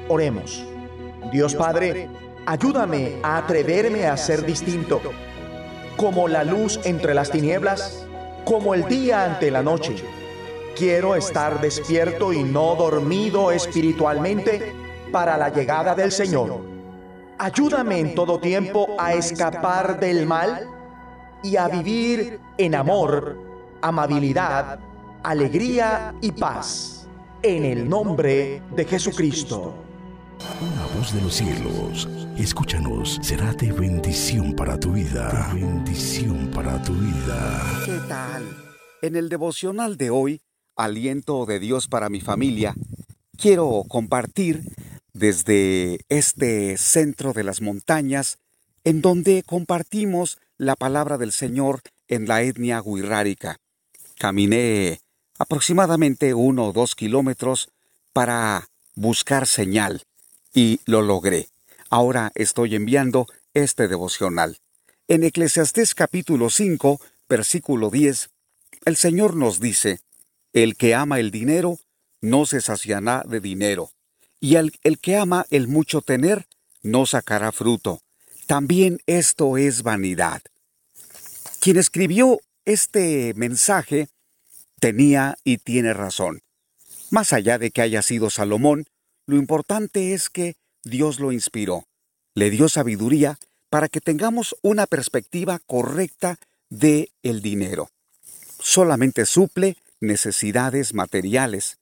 Oremos. 0.08 0.66
Dios 1.30 1.54
Padre, 1.54 2.08
ayúdame 2.46 3.20
a 3.22 3.38
atreverme 3.38 4.08
a 4.08 4.16
ser 4.16 4.44
distinto, 4.44 5.00
como 5.96 6.26
la 6.26 6.42
luz 6.42 6.80
entre 6.82 7.14
las 7.14 7.30
tinieblas, 7.30 8.04
como 8.44 8.74
el 8.74 8.88
día 8.88 9.24
ante 9.24 9.52
la 9.52 9.62
noche. 9.62 9.94
Quiero 10.76 11.14
estar 11.14 11.60
despierto 11.60 12.32
y 12.32 12.42
no 12.42 12.74
dormido 12.74 13.52
espiritualmente 13.52 14.72
para 15.12 15.38
la 15.38 15.50
llegada 15.50 15.94
del 15.94 16.10
Señor 16.10 16.73
Ayúdame 17.38 17.98
en 17.98 18.14
todo 18.14 18.38
tiempo 18.38 18.96
a 18.98 19.14
escapar 19.14 19.98
del 19.98 20.26
mal 20.26 20.68
y 21.42 21.56
a 21.56 21.68
vivir 21.68 22.40
en 22.58 22.74
amor, 22.74 23.38
amabilidad, 23.82 24.78
alegría 25.22 26.14
y 26.20 26.32
paz. 26.32 27.08
En 27.42 27.64
el 27.64 27.88
nombre 27.88 28.62
de 28.74 28.84
Jesucristo. 28.84 29.74
Una 30.60 30.86
voz 30.96 31.12
de 31.12 31.20
los 31.20 31.34
cielos, 31.34 32.08
escúchanos, 32.38 33.18
será 33.20 33.52
de 33.52 33.72
bendición 33.72 34.54
para 34.54 34.78
tu 34.78 34.92
vida. 34.92 35.52
De 35.52 35.60
bendición 35.60 36.50
para 36.54 36.82
tu 36.82 36.94
vida. 36.94 37.62
¿Qué 37.84 37.98
tal? 38.08 38.44
En 39.02 39.16
el 39.16 39.28
devocional 39.28 39.96
de 39.96 40.10
hoy, 40.10 40.40
Aliento 40.76 41.46
de 41.46 41.60
Dios 41.60 41.88
para 41.88 42.08
mi 42.08 42.20
familia, 42.20 42.74
quiero 43.36 43.82
compartir 43.88 44.62
desde 45.14 46.00
este 46.08 46.76
centro 46.76 47.32
de 47.32 47.44
las 47.44 47.62
montañas, 47.62 48.38
en 48.82 49.00
donde 49.00 49.42
compartimos 49.46 50.38
la 50.58 50.76
palabra 50.76 51.16
del 51.16 51.32
Señor 51.32 51.80
en 52.08 52.28
la 52.28 52.42
etnia 52.42 52.82
guirrárica. 52.84 53.58
Caminé 54.18 55.00
aproximadamente 55.38 56.34
uno 56.34 56.66
o 56.66 56.72
dos 56.72 56.94
kilómetros 56.94 57.70
para 58.12 58.68
buscar 58.94 59.46
señal 59.46 60.02
y 60.52 60.80
lo 60.84 61.02
logré. 61.02 61.48
Ahora 61.90 62.30
estoy 62.34 62.74
enviando 62.74 63.26
este 63.54 63.88
devocional. 63.88 64.58
En 65.08 65.22
Eclesiastés 65.22 65.94
capítulo 65.94 66.50
5, 66.50 67.00
versículo 67.28 67.90
10, 67.90 68.30
el 68.84 68.96
Señor 68.96 69.36
nos 69.36 69.60
dice, 69.60 70.00
El 70.52 70.76
que 70.76 70.94
ama 70.94 71.20
el 71.20 71.30
dinero 71.30 71.78
no 72.20 72.46
se 72.46 72.60
saciará 72.60 73.22
de 73.26 73.40
dinero, 73.40 73.90
y 74.44 74.56
el, 74.56 74.74
el 74.82 74.98
que 74.98 75.16
ama 75.16 75.46
el 75.48 75.68
mucho 75.68 76.02
tener 76.02 76.46
no 76.82 77.06
sacará 77.06 77.50
fruto. 77.50 78.02
También 78.46 79.00
esto 79.06 79.56
es 79.56 79.82
vanidad. 79.82 80.42
Quien 81.60 81.78
escribió 81.78 82.40
este 82.66 83.32
mensaje 83.36 84.08
tenía 84.80 85.38
y 85.44 85.56
tiene 85.56 85.94
razón. 85.94 86.42
Más 87.10 87.32
allá 87.32 87.56
de 87.56 87.70
que 87.70 87.80
haya 87.80 88.02
sido 88.02 88.28
Salomón, 88.28 88.84
lo 89.24 89.38
importante 89.38 90.12
es 90.12 90.28
que 90.28 90.56
Dios 90.82 91.20
lo 91.20 91.32
inspiró, 91.32 91.86
le 92.34 92.50
dio 92.50 92.68
sabiduría 92.68 93.38
para 93.70 93.88
que 93.88 94.02
tengamos 94.02 94.54
una 94.60 94.86
perspectiva 94.86 95.58
correcta 95.58 96.38
de 96.68 97.12
el 97.22 97.40
dinero. 97.40 97.88
Solamente 98.58 99.24
suple 99.24 99.78
necesidades 100.00 100.92
materiales 100.92 101.78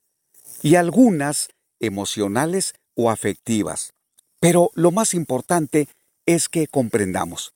y 0.63 0.77
algunas 0.77 1.49
emocionales 1.83 2.73
o 2.95 3.11
afectivas. 3.11 3.93
Pero 4.41 4.71
lo 4.75 4.91
más 4.91 5.13
importante 5.13 5.89
es 6.25 6.49
que 6.49 6.67
comprendamos. 6.67 7.53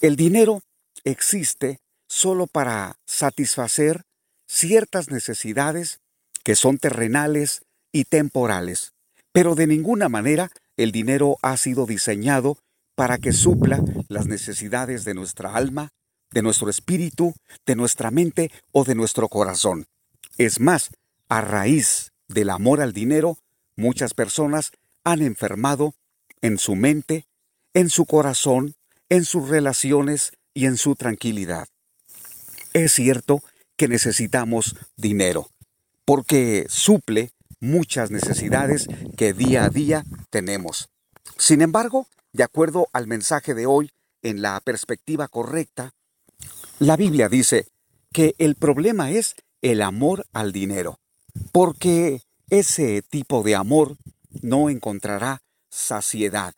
El 0.00 0.16
dinero 0.16 0.62
existe 1.04 1.78
solo 2.08 2.46
para 2.46 2.96
satisfacer 3.04 4.02
ciertas 4.46 5.10
necesidades 5.10 6.00
que 6.42 6.56
son 6.56 6.78
terrenales 6.78 7.62
y 7.92 8.04
temporales, 8.04 8.92
pero 9.32 9.54
de 9.54 9.66
ninguna 9.66 10.08
manera 10.08 10.50
el 10.76 10.92
dinero 10.92 11.38
ha 11.42 11.56
sido 11.56 11.86
diseñado 11.86 12.58
para 12.94 13.18
que 13.18 13.32
supla 13.32 13.82
las 14.08 14.26
necesidades 14.26 15.04
de 15.04 15.14
nuestra 15.14 15.54
alma, 15.54 15.90
de 16.30 16.42
nuestro 16.42 16.70
espíritu, 16.70 17.34
de 17.66 17.76
nuestra 17.76 18.10
mente 18.10 18.50
o 18.72 18.84
de 18.84 18.94
nuestro 18.94 19.28
corazón. 19.28 19.86
Es 20.38 20.60
más, 20.60 20.90
a 21.28 21.40
raíz 21.40 22.12
del 22.28 22.50
amor 22.50 22.80
al 22.80 22.92
dinero, 22.92 23.38
muchas 23.76 24.14
personas 24.14 24.72
han 25.04 25.22
enfermado 25.22 25.94
en 26.40 26.58
su 26.58 26.74
mente, 26.74 27.26
en 27.74 27.90
su 27.90 28.06
corazón, 28.06 28.74
en 29.08 29.24
sus 29.24 29.48
relaciones 29.48 30.32
y 30.54 30.66
en 30.66 30.76
su 30.76 30.96
tranquilidad. 30.96 31.68
Es 32.72 32.92
cierto 32.92 33.42
que 33.76 33.88
necesitamos 33.88 34.76
dinero, 34.96 35.50
porque 36.04 36.66
suple 36.68 37.30
muchas 37.60 38.10
necesidades 38.10 38.88
que 39.16 39.32
día 39.32 39.64
a 39.64 39.70
día 39.70 40.04
tenemos. 40.30 40.88
Sin 41.36 41.62
embargo, 41.62 42.06
de 42.32 42.42
acuerdo 42.42 42.88
al 42.92 43.06
mensaje 43.06 43.54
de 43.54 43.66
hoy, 43.66 43.90
en 44.22 44.42
la 44.42 44.60
perspectiva 44.60 45.28
correcta, 45.28 45.92
la 46.78 46.96
Biblia 46.96 47.28
dice 47.28 47.68
que 48.12 48.34
el 48.38 48.56
problema 48.56 49.10
es 49.10 49.34
el 49.62 49.82
amor 49.82 50.26
al 50.32 50.52
dinero, 50.52 50.98
porque 51.52 52.22
ese 52.50 53.02
tipo 53.02 53.42
de 53.42 53.54
amor 53.54 53.96
no 54.42 54.70
encontrará 54.70 55.42
saciedad. 55.68 56.54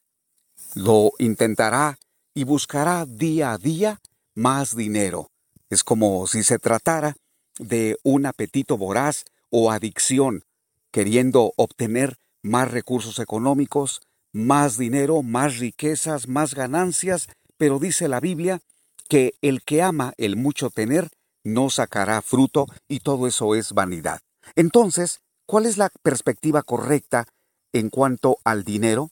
Lo 0.75 1.13
intentará 1.19 1.99
y 2.35 2.45
buscará 2.45 3.07
día 3.07 3.53
a 3.53 3.59
día 3.59 4.01
más 4.35 4.77
dinero, 4.77 5.31
es 5.71 5.83
como 5.83 6.27
si 6.27 6.45
se 6.45 6.59
tratara 6.59 7.17
de 7.59 7.99
un 8.05 8.27
apetito 8.27 8.79
voraz 8.79 9.25
o 9.51 9.73
adicción, 9.73 10.45
queriendo 10.93 11.53
obtener 11.57 12.19
más 12.43 12.71
recursos 12.71 13.19
económicos, 13.19 14.01
más 14.33 14.79
dinero, 14.79 15.23
más 15.23 15.59
riquezas, 15.59 16.29
más 16.29 16.55
ganancias, 16.55 17.29
pero 17.57 17.79
dice 17.79 18.09
la 18.09 18.21
Biblia 18.21 18.61
que 19.09 19.35
el 19.43 19.63
que 19.63 19.83
ama 19.83 20.13
el 20.19 20.37
mucho 20.37 20.71
tener 20.71 21.11
no 21.43 21.71
sacará 21.71 22.23
fruto 22.23 22.67
y 22.89 23.01
todo 23.01 23.27
eso 23.27 23.55
es 23.55 23.73
vanidad. 23.73 24.21
Entonces, 24.55 25.21
¿cuál 25.49 25.65
es 25.65 25.79
la 25.79 25.89
perspectiva 26.03 26.63
correcta 26.63 27.27
en 27.73 27.89
cuanto 27.89 28.37
al 28.45 28.65
dinero? 28.65 29.11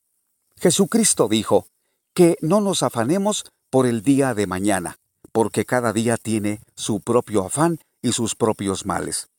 Jesucristo 0.59 1.27
dijo 1.27 1.65
que 2.13 2.37
no 2.41 2.61
nos 2.61 2.83
afanemos 2.83 3.51
por 3.71 3.87
el 3.87 4.03
día 4.03 4.35
de 4.35 4.45
mañana, 4.45 4.97
porque 5.31 5.65
cada 5.65 5.93
día 5.93 6.15
tiene 6.15 6.61
su 6.75 7.01
propio 7.01 7.43
afán 7.43 7.79
y 8.03 8.11
sus 8.11 8.35
propios 8.35 8.85
males. 8.85 9.29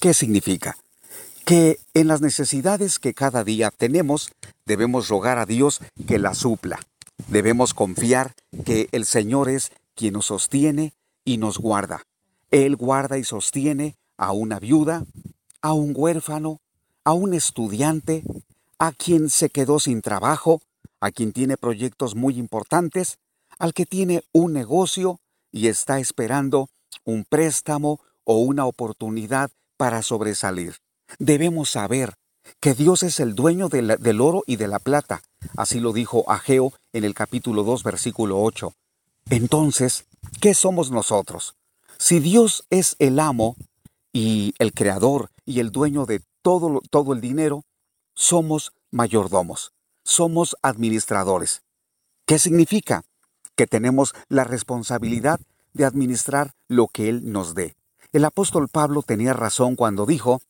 ¿Qué 0.00 0.12
significa? 0.12 0.76
Que 1.44 1.78
en 1.94 2.08
las 2.08 2.20
necesidades 2.20 2.98
que 2.98 3.14
cada 3.14 3.44
día 3.44 3.70
tenemos 3.70 4.32
debemos 4.66 5.08
rogar 5.08 5.38
a 5.38 5.46
Dios 5.46 5.80
que 6.08 6.18
las 6.18 6.38
supla. 6.38 6.80
Debemos 7.28 7.74
confiar 7.74 8.34
que 8.64 8.88
el 8.90 9.04
Señor 9.04 9.48
es 9.48 9.70
quien 9.94 10.14
nos 10.14 10.26
sostiene 10.26 10.94
y 11.24 11.38
nos 11.38 11.58
guarda. 11.58 12.02
Él 12.50 12.74
guarda 12.74 13.18
y 13.18 13.24
sostiene 13.24 13.94
a 14.16 14.32
una 14.32 14.58
viuda, 14.58 15.04
a 15.62 15.72
un 15.72 15.92
huérfano, 15.96 16.60
a 17.04 17.12
un 17.12 17.34
estudiante, 17.34 18.24
a 18.78 18.92
quien 18.92 19.30
se 19.30 19.50
quedó 19.50 19.78
sin 19.78 20.02
trabajo, 20.02 20.60
a 21.00 21.10
quien 21.10 21.32
tiene 21.32 21.56
proyectos 21.56 22.14
muy 22.14 22.38
importantes, 22.38 23.18
al 23.58 23.74
que 23.74 23.86
tiene 23.86 24.22
un 24.32 24.52
negocio, 24.52 25.20
y 25.52 25.66
está 25.66 25.98
esperando 25.98 26.68
un 27.04 27.24
préstamo 27.24 28.00
o 28.24 28.38
una 28.38 28.66
oportunidad 28.66 29.50
para 29.76 30.02
sobresalir. 30.02 30.76
Debemos 31.18 31.70
saber 31.70 32.14
que 32.60 32.74
Dios 32.74 33.02
es 33.02 33.20
el 33.20 33.34
dueño 33.34 33.68
del 33.68 34.20
oro 34.20 34.42
y 34.46 34.56
de 34.56 34.68
la 34.68 34.78
plata. 34.78 35.22
Así 35.56 35.80
lo 35.80 35.92
dijo 35.92 36.30
Ageo 36.30 36.72
en 36.92 37.04
el 37.04 37.14
capítulo 37.14 37.64
2, 37.64 37.82
versículo 37.82 38.42
8. 38.42 38.72
Entonces, 39.30 40.06
¿qué 40.40 40.54
somos 40.54 40.90
nosotros? 40.90 41.54
Si 41.98 42.20
Dios 42.20 42.64
es 42.70 42.96
el 42.98 43.20
amo 43.20 43.56
y 44.12 44.54
el 44.58 44.72
creador 44.72 45.30
y 45.44 45.60
el 45.60 45.70
dueño 45.70 46.06
de 46.06 46.22
todo, 46.42 46.80
todo 46.90 47.12
el 47.12 47.20
dinero, 47.20 47.64
somos 48.14 48.72
mayordomos, 48.90 49.72
somos 50.04 50.56
administradores. 50.62 51.62
¿Qué 52.26 52.38
significa? 52.38 53.04
que 53.60 53.66
tenemos 53.66 54.14
la 54.30 54.44
responsabilidad 54.44 55.38
de 55.74 55.84
administrar 55.84 56.54
lo 56.66 56.88
que 56.88 57.10
Él 57.10 57.30
nos 57.30 57.54
dé. 57.54 57.76
El 58.10 58.24
apóstol 58.24 58.68
Pablo 58.68 59.02
tenía 59.02 59.34
razón 59.34 59.76
cuando 59.76 60.06
dijo, 60.06 60.40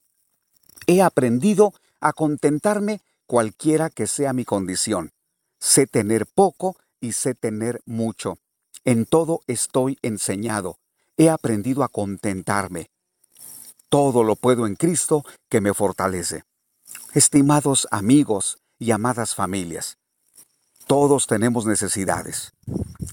He 0.86 1.02
aprendido 1.02 1.74
a 2.00 2.12
contentarme 2.12 3.00
cualquiera 3.26 3.90
que 3.90 4.06
sea 4.06 4.32
mi 4.32 4.44
condición. 4.44 5.10
Sé 5.58 5.88
tener 5.88 6.24
poco 6.24 6.76
y 7.00 7.10
sé 7.14 7.34
tener 7.34 7.80
mucho. 7.84 8.38
En 8.84 9.06
todo 9.06 9.40
estoy 9.48 9.98
enseñado. 10.02 10.78
He 11.16 11.30
aprendido 11.30 11.82
a 11.82 11.88
contentarme. 11.88 12.90
Todo 13.90 14.22
lo 14.22 14.36
puedo 14.36 14.68
en 14.68 14.76
Cristo 14.76 15.24
que 15.48 15.60
me 15.60 15.74
fortalece. 15.74 16.44
Estimados 17.12 17.88
amigos 17.90 18.58
y 18.78 18.92
amadas 18.92 19.34
familias, 19.34 19.98
todos 20.86 21.26
tenemos 21.26 21.66
necesidades. 21.66 22.52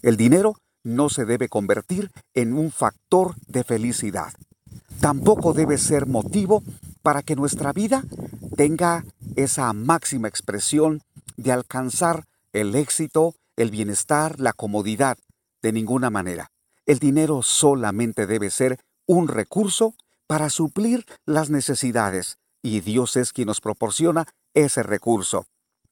El 0.04 0.18
dinero 0.18 0.56
no 0.84 1.10
se 1.10 1.26
debe 1.26 1.50
convertir 1.50 2.12
en 2.36 2.54
un 2.54 2.72
factor 2.72 3.34
de 3.48 3.64
felicidad. 3.64 4.34
Tampoco 5.02 5.54
debe 5.54 5.80
ser 5.80 6.06
motivo 6.06 6.62
para 7.02 7.24
que 7.24 7.36
nuestra 7.36 7.74
vida 7.74 8.04
tenga 8.56 9.04
esa 9.36 9.74
máxima 9.74 10.28
expresión 10.28 11.02
de 11.38 11.52
alcanzar 11.52 12.26
el 12.54 12.76
éxito, 12.76 13.34
el 13.56 13.72
bienestar, 13.72 14.40
la 14.40 14.54
comodidad. 14.54 15.18
De 15.64 15.72
ninguna 15.72 16.12
manera. 16.12 16.52
El 16.86 17.00
dinero 17.00 17.42
solamente 17.42 18.28
debe 18.28 18.52
ser 18.52 18.80
un 19.08 19.28
recurso 19.28 19.96
para 20.28 20.50
suplir 20.50 21.06
las 21.26 21.50
necesidades 21.50 22.38
y 22.62 22.82
Dios 22.82 23.16
es 23.16 23.32
quien 23.32 23.48
nos 23.48 23.62
proporciona 23.62 24.28
ese 24.54 24.84
recurso. 24.84 25.46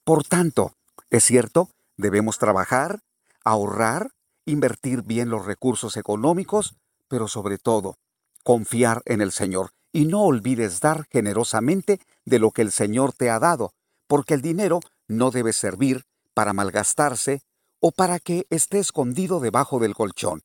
Por 0.03 0.24
tanto, 0.24 0.74
es 1.10 1.24
cierto, 1.24 1.70
debemos 1.98 2.38
trabajar, 2.38 2.99
ahorrar, 3.44 4.12
invertir 4.45 5.02
bien 5.03 5.30
los 5.30 5.45
recursos 5.45 5.98
económicos, 5.98 6.76
pero 7.07 7.28
sobre 7.28 7.57
todo, 7.57 7.98
confiar 8.44 9.02
en 9.06 9.22
el 9.22 9.32
Señor. 9.32 9.72
Y 9.91 10.06
no 10.06 10.24
olvides 10.24 10.82
dar 10.82 11.07
generosamente 11.10 12.02
de 12.26 12.40
lo 12.40 12.52
que 12.52 12.62
el 12.62 12.74
Señor 12.74 13.14
te 13.14 13.30
ha 13.30 13.40
dado, 13.40 13.72
porque 14.07 14.34
el 14.34 14.41
dinero 14.41 14.82
no 15.07 15.32
debe 15.32 15.53
servir 15.53 16.03
para 16.34 16.52
malgastarse 16.52 17.41
o 17.80 17.91
para 17.91 18.20
que 18.20 18.45
esté 18.49 18.80
escondido 18.80 19.40
debajo 19.40 19.80
del 19.80 19.95
colchón. 19.95 20.41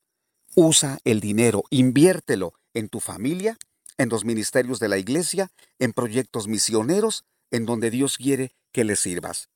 Usa 0.55 0.99
el 1.03 1.19
dinero, 1.19 1.63
inviértelo 1.69 2.53
en 2.73 2.87
tu 2.87 2.99
familia, 2.99 3.57
en 4.01 4.09
los 4.09 4.25
ministerios 4.25 4.79
de 4.79 4.89
la 4.89 4.97
iglesia, 4.97 5.51
en 5.79 5.93
proyectos 5.93 6.47
misioneros, 6.47 7.25
en 7.51 7.65
donde 7.65 7.91
Dios 7.91 8.17
quiere 8.17 8.53
que 8.71 8.83
le 8.83 8.95
sirvas. 8.95 9.49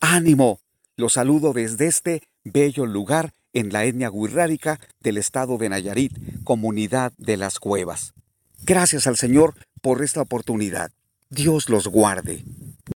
Ánimo, 0.00 0.60
los 0.96 1.14
saludo 1.14 1.52
desde 1.52 1.86
este 1.86 2.22
bello 2.44 2.86
lugar 2.86 3.34
en 3.52 3.72
la 3.72 3.84
etnia 3.84 4.10
guirrárica 4.10 4.78
del 5.00 5.16
estado 5.16 5.58
de 5.58 5.68
Nayarit, 5.68 6.12
comunidad 6.44 7.12
de 7.18 7.36
las 7.36 7.58
cuevas. 7.58 8.14
Gracias 8.62 9.06
al 9.06 9.16
Señor 9.16 9.54
por 9.80 10.02
esta 10.02 10.20
oportunidad. 10.20 10.90
Dios 11.30 11.68
los 11.68 11.88
guarde. 11.88 12.44